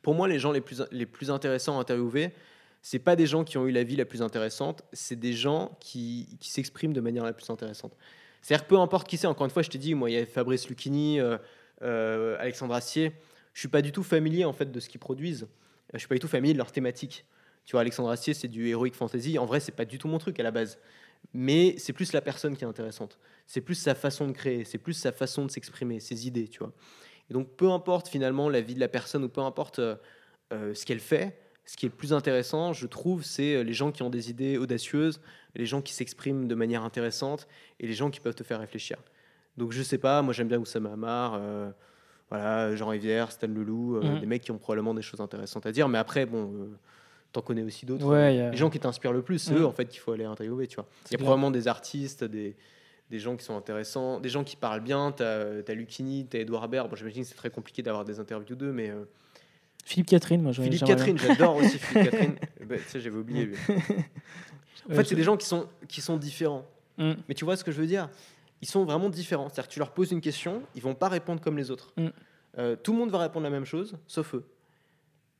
pour 0.00 0.14
moi, 0.14 0.26
les 0.26 0.38
gens 0.38 0.50
les 0.50 0.60
plus, 0.62 0.82
les 0.90 1.06
plus 1.06 1.30
intéressants 1.30 1.76
à 1.78 1.80
interviewer, 1.82 2.32
c'est 2.80 2.98
pas 2.98 3.14
des 3.14 3.26
gens 3.26 3.44
qui 3.44 3.56
ont 3.56 3.66
eu 3.66 3.72
la 3.72 3.82
vie 3.82 3.96
la 3.96 4.04
plus 4.04 4.22
intéressante, 4.22 4.82
c'est 4.92 5.18
des 5.18 5.32
gens 5.32 5.76
qui, 5.80 6.36
qui 6.40 6.50
s'expriment 6.50 6.92
de 6.92 7.00
manière 7.00 7.24
la 7.24 7.32
plus 7.32 7.48
intéressante. 7.50 7.96
C'est-à-dire, 8.42 8.66
peu 8.66 8.78
importe 8.78 9.08
qui 9.08 9.16
c'est, 9.16 9.26
encore 9.26 9.46
une 9.46 9.50
fois, 9.50 9.62
je 9.62 9.70
t'ai 9.70 9.78
dit, 9.78 9.94
moi, 9.94 10.10
il 10.10 10.14
y 10.14 10.18
a 10.18 10.26
Fabrice 10.26 10.68
Lucchini, 10.68 11.18
euh, 11.82 12.36
Alexandre 12.38 12.74
Astier, 12.74 13.12
je 13.54 13.60
suis 13.60 13.68
pas 13.68 13.82
du 13.82 13.92
tout 13.92 14.02
familier 14.02 14.44
en 14.44 14.52
fait 14.52 14.70
de 14.70 14.80
ce 14.80 14.88
qu'ils 14.88 15.00
produisent. 15.00 15.48
Je 15.92 15.98
suis 15.98 16.08
pas 16.08 16.16
du 16.16 16.20
tout 16.20 16.28
familier 16.28 16.52
de 16.52 16.58
leur 16.58 16.72
thématique. 16.72 17.24
Tu 17.64 17.72
vois, 17.72 17.80
Alexandre 17.80 18.10
Astier, 18.10 18.34
c'est 18.34 18.48
du 18.48 18.68
heroic 18.68 18.92
fantasy. 18.92 19.38
En 19.38 19.46
vrai, 19.46 19.60
c'est 19.60 19.72
pas 19.72 19.84
du 19.84 19.96
tout 19.96 20.08
mon 20.08 20.18
truc 20.18 20.38
à 20.38 20.42
la 20.42 20.50
base. 20.50 20.78
Mais 21.32 21.76
c'est 21.78 21.92
plus 21.94 22.12
la 22.12 22.20
personne 22.20 22.56
qui 22.56 22.64
est 22.64 22.66
intéressante. 22.66 23.18
C'est 23.46 23.62
plus 23.62 23.76
sa 23.76 23.94
façon 23.94 24.26
de 24.26 24.32
créer, 24.32 24.64
c'est 24.64 24.78
plus 24.78 24.92
sa 24.92 25.12
façon 25.12 25.46
de 25.46 25.50
s'exprimer, 25.50 26.00
ses 26.00 26.26
idées, 26.26 26.48
tu 26.48 26.58
vois. 26.58 26.72
Et 27.30 27.32
donc, 27.32 27.48
peu 27.56 27.70
importe 27.70 28.08
finalement 28.08 28.50
la 28.50 28.60
vie 28.60 28.74
de 28.74 28.80
la 28.80 28.88
personne 28.88 29.24
ou 29.24 29.28
peu 29.30 29.40
importe 29.40 29.78
euh, 29.78 29.96
euh, 30.52 30.74
ce 30.74 30.84
qu'elle 30.84 31.00
fait, 31.00 31.38
ce 31.64 31.76
qui 31.76 31.86
est 31.86 31.88
le 31.88 31.94
plus 31.94 32.12
intéressant, 32.12 32.72
je 32.72 32.86
trouve, 32.86 33.24
c'est 33.24 33.54
euh, 33.54 33.62
les 33.62 33.72
gens 33.72 33.90
qui 33.90 34.02
ont 34.02 34.10
des 34.10 34.30
idées 34.30 34.58
audacieuses, 34.58 35.20
les 35.54 35.66
gens 35.66 35.80
qui 35.80 35.94
s'expriment 35.94 36.46
de 36.46 36.54
manière 36.54 36.82
intéressante 36.82 37.46
et 37.80 37.86
les 37.86 37.94
gens 37.94 38.10
qui 38.10 38.20
peuvent 38.20 38.34
te 38.34 38.44
faire 38.44 38.60
réfléchir. 38.60 38.98
Donc, 39.56 39.72
je 39.72 39.82
sais 39.82 39.98
pas, 39.98 40.20
moi 40.20 40.34
j'aime 40.34 40.48
bien 40.48 40.58
Oussama 40.58 40.92
Hamar, 40.92 41.34
euh, 41.34 41.70
voilà, 42.30 42.74
Jean 42.74 42.88
Rivière, 42.88 43.30
Stan 43.32 43.46
Leloup, 43.46 43.96
euh, 43.96 44.02
Mhm. 44.02 44.20
des 44.20 44.26
mecs 44.26 44.42
qui 44.42 44.50
ont 44.50 44.58
probablement 44.58 44.94
des 44.94 45.02
choses 45.02 45.20
intéressantes 45.20 45.66
à 45.66 45.72
dire. 45.72 45.88
Mais 45.88 45.98
après, 45.98 46.26
bon, 46.26 46.52
euh, 46.54 46.66
t'en 47.32 47.40
connais 47.42 47.62
aussi 47.62 47.86
d'autres. 47.86 48.04
Ouais, 48.06 48.40
a- 48.40 48.50
Les 48.50 48.56
gens 48.56 48.70
qui 48.70 48.80
t'inspirent 48.80 49.12
le 49.12 49.22
plus, 49.22 49.38
c'est 49.38 49.52
Mhm. 49.54 49.60
eux 49.60 49.66
en 49.66 49.72
fait 49.72 49.86
qu'il 49.86 50.00
faut 50.00 50.12
aller 50.12 50.24
interviewer, 50.24 50.66
tu 50.66 50.76
vois. 50.76 50.86
Il 51.06 51.12
y 51.12 51.14
a 51.14 51.18
clair. 51.18 51.26
probablement 51.26 51.50
des 51.50 51.68
artistes, 51.68 52.24
des, 52.24 52.56
des 53.10 53.18
gens 53.18 53.36
qui 53.36 53.44
sont 53.44 53.56
intéressants, 53.56 54.18
des 54.20 54.28
gens 54.30 54.42
qui 54.44 54.56
parlent 54.56 54.80
bien. 54.80 55.12
T'as 55.12 55.60
as 55.68 55.74
Lucchini, 55.74 56.26
t'as 56.28 56.38
Edouard 56.40 56.68
Baird. 56.68 56.88
Bon, 56.88 56.96
j'imagine 56.96 57.22
que 57.22 57.28
c'est 57.28 57.34
très 57.34 57.50
compliqué 57.50 57.82
d'avoir 57.82 58.04
des 58.04 58.18
interviews 58.18 58.56
d'eux, 58.56 58.72
mais 58.72 58.90
euh, 58.90 59.04
Philippe 59.84 60.06
Catherine, 60.08 60.40
moi 60.42 60.52
j'aimerais 60.52 60.70
Philippe. 60.70 60.86
Catherine, 60.88 61.18
j'adore 61.18 61.56
aussi 61.56 61.78
Philippe 61.78 62.10
Catherine. 62.10 62.34
Bah, 62.66 62.76
tu 62.78 62.82
sais, 62.88 63.00
j'avais 63.00 63.16
oublié 63.18 63.44
lui. 63.44 63.56
En 64.90 64.94
fait, 64.94 65.04
c'est 65.04 65.14
des 65.14 65.22
gens 65.22 65.36
qui 65.38 65.46
sont, 65.46 65.66
qui 65.88 66.00
sont 66.02 66.16
différents. 66.18 66.66
Mm. 66.98 67.12
Mais 67.28 67.34
tu 67.34 67.44
vois 67.46 67.56
ce 67.56 67.64
que 67.64 67.72
je 67.72 67.80
veux 67.80 67.86
dire? 67.86 68.08
Ils 68.62 68.68
sont 68.68 68.84
vraiment 68.84 69.10
différents. 69.10 69.48
C'est-à-dire 69.48 69.68
que 69.68 69.72
tu 69.72 69.78
leur 69.78 69.92
poses 69.92 70.12
une 70.12 70.20
question, 70.20 70.62
ils 70.74 70.82
vont 70.82 70.94
pas 70.94 71.08
répondre 71.08 71.40
comme 71.40 71.56
les 71.56 71.70
autres. 71.70 71.92
Mm. 71.96 72.08
Euh, 72.58 72.76
tout 72.76 72.92
le 72.92 72.98
monde 72.98 73.10
va 73.10 73.18
répondre 73.18 73.44
la 73.44 73.50
même 73.50 73.64
chose, 73.64 73.96
sauf 74.06 74.34
eux. 74.34 74.44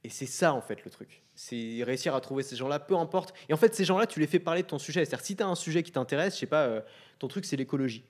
Et 0.02 0.10
c'est 0.10 0.26
ça, 0.26 0.52
en 0.52 0.60
fait, 0.60 0.84
le 0.84 0.90
truc. 0.90 1.22
C'est 1.34 1.80
réussir 1.82 2.14
à 2.14 2.20
trouver 2.20 2.42
ces 2.42 2.56
gens-là, 2.56 2.78
peu 2.78 2.96
importe. 2.96 3.32
Et 3.48 3.54
en 3.54 3.56
fait, 3.56 3.74
ces 3.74 3.84
gens-là, 3.84 4.06
tu 4.06 4.20
les 4.20 4.26
fais 4.26 4.38
parler 4.38 4.62
de 4.62 4.66
ton 4.66 4.78
sujet. 4.78 5.04
C'est-à-dire, 5.04 5.24
si 5.24 5.36
tu 5.36 5.42
as 5.42 5.46
un 5.46 5.54
sujet 5.54 5.82
qui 5.82 5.92
t'intéresse, 5.92 6.34
je 6.34 6.40
sais 6.40 6.46
pas, 6.46 6.64
euh, 6.64 6.80
ton 7.18 7.28
truc, 7.28 7.44
c'est 7.44 7.56
l'écologie. 7.56 8.04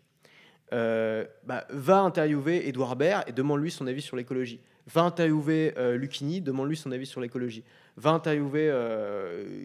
Euh, 0.73 1.25
bah, 1.45 1.67
va 1.71 2.01
interviewer 2.01 2.67
Edouard 2.69 2.97
Baird 2.97 3.29
et 3.29 3.33
demande-lui 3.33 3.71
son 3.71 3.87
avis 3.87 4.03
sur 4.03 4.17
l'écologie. 4.17 4.61
Va 4.93 5.03
interviewer 5.03 5.73
Lucchini, 5.97 6.41
demande-lui 6.43 6.77
son 6.77 6.93
avis 6.93 7.07
sur 7.07 7.21
l'écologie. 7.21 7.65
Va 7.97 8.11
interviewer 8.11 8.71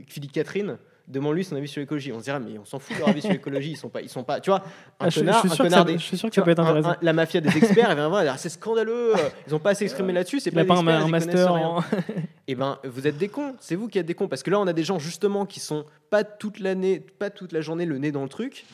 Philippe 0.08 0.32
Catherine, 0.32 0.78
demande-lui 1.10 1.44
son 1.44 1.56
avis 1.56 1.68
sur 1.68 1.80
l'écologie. 1.82 2.12
On 2.14 2.20
se 2.20 2.24
dira, 2.26 2.40
mais 2.40 2.58
on 2.58 2.66
s'en 2.66 2.80
fout 2.80 2.96
de 2.96 3.00
leur 3.02 3.10
avis 3.10 3.22
sur 3.22 3.32
l'écologie. 3.32 3.72
Ils 3.72 3.78
sont 3.78 3.90
pas, 3.90 4.02
ils 4.02 4.10
sont 4.10 4.24
pas, 4.24 4.40
tu 4.40 4.50
vois, 4.52 4.60
un 4.60 4.64
Ah, 5.00 5.10
je, 5.10 5.16
je 5.16 5.20
connard, 5.22 5.40
suis 5.42 5.52
un 5.52 5.56
connard 5.58 5.86
des- 5.86 5.94
je 5.94 6.04
suis 6.04 6.18
sûr 6.18 6.30
que 6.30 6.36
ça 6.36 6.42
peut 6.44 6.52
être 6.52 6.60
un- 6.60 6.66
intéressant. 6.68 6.90
un- 6.92 6.98
la 7.02 7.14
mafia 7.14 7.42
des 7.42 7.58
experts, 7.58 8.36
c'est 8.38 8.50
scandaleux, 8.50 9.14
ils 9.48 9.52
n'ont 9.54 9.60
pas 9.60 9.72
assez 9.72 9.84
exprimé 9.86 10.14
là-dessus, 10.14 10.40
c'est 10.40 10.52
Il 10.52 10.56
pas 10.56 10.64
pas 10.66 10.76
un, 10.76 10.78
experts, 10.78 11.06
un 11.06 11.08
master 11.10 11.54
en. 11.54 11.84
Eh 12.52 12.56
ben, 12.56 12.80
vous 12.84 13.06
êtes 13.06 13.18
des 13.18 13.28
cons. 13.28 13.56
C'est 13.60 13.76
vous 13.76 13.88
qui 13.88 14.00
êtes 14.00 14.08
des 14.08 14.16
cons. 14.16 14.28
Parce 14.28 14.42
que 14.42 14.50
là, 14.50 14.60
on 14.60 14.66
a 14.66 14.74
des 14.74 14.84
gens 14.84 14.98
justement 14.98 15.46
qui 15.46 15.60
sont 15.60 15.86
pas 16.10 16.24
toute 16.24 16.60
l'année, 16.60 17.00
pas 17.00 17.30
toute 17.30 17.52
la 17.52 17.62
journée 17.62 17.86
le 17.86 18.00
nez 18.00 18.12
dans 18.12 18.24
le 18.24 18.30
truc, 18.30 18.66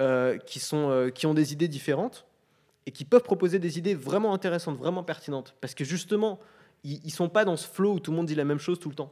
euh, 0.00 0.38
qui 0.38 0.60
sont, 0.60 0.88
euh, 0.90 1.10
qui 1.10 1.26
ont 1.26 1.34
des 1.34 1.52
idées 1.52 1.66
différentes 1.66 2.26
et 2.86 2.92
qui 2.92 3.04
peuvent 3.04 3.24
proposer 3.24 3.58
des 3.58 3.76
idées 3.76 3.96
vraiment 3.96 4.32
intéressantes, 4.34 4.76
vraiment 4.78 5.02
pertinentes. 5.02 5.56
Parce 5.60 5.74
que 5.74 5.84
justement, 5.84 6.38
ils, 6.84 7.00
ils 7.04 7.10
sont 7.10 7.28
pas 7.28 7.44
dans 7.44 7.56
ce 7.56 7.66
flow 7.66 7.94
où 7.94 7.98
tout 7.98 8.12
le 8.12 8.16
monde 8.16 8.26
dit 8.26 8.36
la 8.36 8.44
même 8.44 8.60
chose 8.60 8.78
tout 8.78 8.88
le 8.88 8.94
temps. 8.94 9.10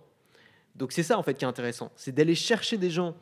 Donc 0.77 0.93
c'est 0.93 1.03
ça 1.03 1.19
en 1.19 1.23
fait 1.23 1.35
qui 1.35 1.45
est 1.45 1.49
intéressant, 1.49 1.91
c'est 1.97 2.13
d'aller 2.15 2.35
chercher 2.35 2.77
des 2.77 2.91
gens 2.91 3.15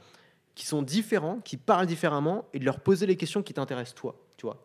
qui 0.55 0.67
sont 0.67 0.83
différents, 0.83 1.39
qui 1.45 1.57
parlent 1.57 1.87
différemment, 1.87 2.45
et 2.55 2.59
de 2.59 2.65
leur 2.65 2.81
poser 2.81 3.07
les 3.07 3.17
questions 3.17 3.43
qui 3.43 3.53
t'intéressent 3.55 3.95
toi, 3.95 4.15
tu 4.37 4.47
vois. 4.47 4.61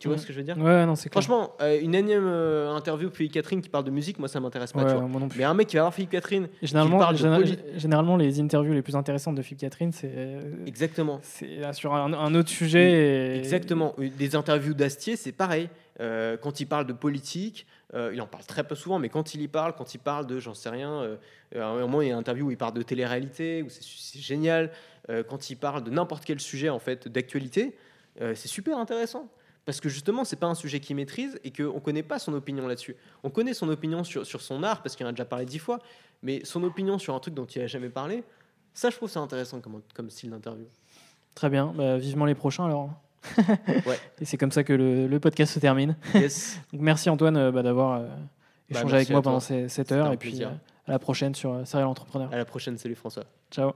Tu 0.00 0.08
vois 0.08 0.18
ce 0.18 0.26
que 0.26 0.32
je 0.32 0.38
veux 0.38 0.44
dire? 0.44 0.58
Ouais, 0.58 0.84
non, 0.84 0.96
c'est. 0.96 1.12
Franchement, 1.12 1.52
euh, 1.60 1.78
une 1.80 1.94
énième 1.94 2.26
euh, 2.26 2.72
interview 2.74 3.08
de 3.08 3.14
Philippe 3.14 3.34
Catherine 3.34 3.60
qui 3.62 3.68
parle 3.68 3.84
de 3.84 3.92
musique, 3.92 4.18
moi 4.18 4.26
ça 4.26 4.40
m'intéresse 4.40 4.72
pas, 4.72 4.80
Ouais, 4.82 4.90
tu 4.90 4.96
vois. 4.98 5.06
moi 5.06 5.20
non 5.20 5.28
plus. 5.28 5.38
Mais 5.38 5.44
un 5.44 5.54
mec 5.54 5.68
qui 5.68 5.76
va 5.76 5.82
voir 5.82 5.94
Philippe 5.94 6.10
Catherine, 6.10 6.48
Généralement, 6.60 6.98
parle 6.98 7.14
de 7.16 7.20
géné- 7.22 7.36
poli- 7.36 7.58
généralement, 7.78 8.16
les 8.16 8.40
interviews 8.40 8.72
les 8.72 8.82
plus 8.82 8.96
intéressantes 8.96 9.36
de 9.36 9.42
Philippe 9.42 9.60
Catherine, 9.60 9.92
c'est 9.92 10.40
exactement. 10.66 11.20
c'est 11.22 11.62
euh, 11.64 11.72
sur 11.72 11.94
un, 11.94 12.12
un 12.14 12.34
autre 12.34 12.48
sujet. 12.48 13.36
et- 13.36 13.38
Exactement. 13.38 13.94
Des 14.18 14.34
interviews 14.34 14.74
d'Astier, 14.74 15.14
c'est 15.14 15.30
pareil. 15.30 15.68
Euh, 16.00 16.36
quand 16.36 16.58
il 16.58 16.66
parle 16.66 16.86
de 16.86 16.94
politique, 16.94 17.64
euh, 17.68 17.81
il 17.94 18.20
en 18.20 18.26
parle 18.26 18.44
très 18.44 18.64
peu 18.64 18.74
souvent, 18.74 18.98
mais 18.98 19.08
quand 19.08 19.34
il 19.34 19.42
y 19.42 19.48
parle, 19.48 19.74
quand 19.74 19.94
il 19.94 19.98
parle 19.98 20.26
de, 20.26 20.40
j'en 20.40 20.54
sais 20.54 20.70
rien, 20.70 21.02
euh, 21.02 21.16
à 21.54 21.66
un 21.66 21.78
moment, 21.80 22.00
il 22.00 22.08
y 22.08 22.10
a 22.10 22.14
une 22.14 22.18
interview 22.18 22.46
où 22.46 22.50
il 22.50 22.56
parle 22.56 22.74
de 22.74 22.82
télé-réalité, 22.82 23.62
où 23.62 23.68
c'est 23.68 24.18
génial. 24.18 24.70
Euh, 25.10 25.22
quand 25.22 25.50
il 25.50 25.56
parle 25.56 25.84
de 25.84 25.90
n'importe 25.90 26.24
quel 26.24 26.40
sujet 26.40 26.68
en 26.68 26.78
fait 26.78 27.08
d'actualité, 27.08 27.76
euh, 28.20 28.34
c'est 28.34 28.48
super 28.48 28.78
intéressant. 28.78 29.28
Parce 29.64 29.80
que 29.80 29.88
justement, 29.88 30.24
c'est 30.24 30.36
pas 30.36 30.48
un 30.48 30.54
sujet 30.54 30.80
qu'il 30.80 30.96
maîtrise 30.96 31.38
et 31.44 31.52
qu'on 31.52 31.74
ne 31.74 31.78
connaît 31.78 32.02
pas 32.02 32.18
son 32.18 32.32
opinion 32.34 32.66
là-dessus. 32.66 32.96
On 33.22 33.30
connaît 33.30 33.54
son 33.54 33.68
opinion 33.68 34.02
sur, 34.02 34.26
sur 34.26 34.40
son 34.40 34.62
art, 34.62 34.82
parce 34.82 34.96
qu'il 34.96 35.06
en 35.06 35.10
a 35.10 35.12
déjà 35.12 35.24
parlé 35.24 35.44
dix 35.44 35.60
fois, 35.60 35.78
mais 36.22 36.44
son 36.44 36.64
opinion 36.64 36.98
sur 36.98 37.14
un 37.14 37.20
truc 37.20 37.34
dont 37.34 37.44
il 37.44 37.60
n'a 37.60 37.68
jamais 37.68 37.88
parlé, 37.88 38.24
ça, 38.74 38.90
je 38.90 38.96
trouve 38.96 39.08
ça 39.08 39.20
intéressant 39.20 39.60
comme, 39.60 39.82
comme 39.94 40.10
style 40.10 40.30
d'interview. 40.30 40.66
Très 41.34 41.48
bien, 41.48 41.72
bah, 41.76 41.96
vivement 41.98 42.24
les 42.24 42.34
prochains 42.34 42.64
alors. 42.64 42.90
Ouais. 43.86 43.98
Et 44.20 44.24
c'est 44.24 44.36
comme 44.36 44.52
ça 44.52 44.64
que 44.64 44.72
le, 44.72 45.06
le 45.06 45.20
podcast 45.20 45.52
se 45.54 45.58
termine. 45.58 45.96
Yes. 46.14 46.60
Donc, 46.72 46.82
merci 46.82 47.08
Antoine 47.10 47.36
euh, 47.36 47.52
bah, 47.52 47.62
d'avoir 47.62 48.00
euh, 48.00 48.06
Bah, 48.70 48.80
échangé 48.80 48.96
avec 48.96 49.10
moi 49.10 49.22
pendant 49.22 49.40
cette 49.40 49.92
heure. 49.92 50.12
Et 50.12 50.16
puis 50.16 50.42
euh, 50.42 50.48
à 50.86 50.92
la 50.92 50.98
prochaine 50.98 51.34
sur 51.34 51.66
Serial 51.66 51.88
Entrepreneur. 51.88 52.28
À 52.32 52.36
la 52.36 52.44
prochaine. 52.44 52.76
Salut 52.78 52.94
François. 52.94 53.24
Ciao. 53.50 53.72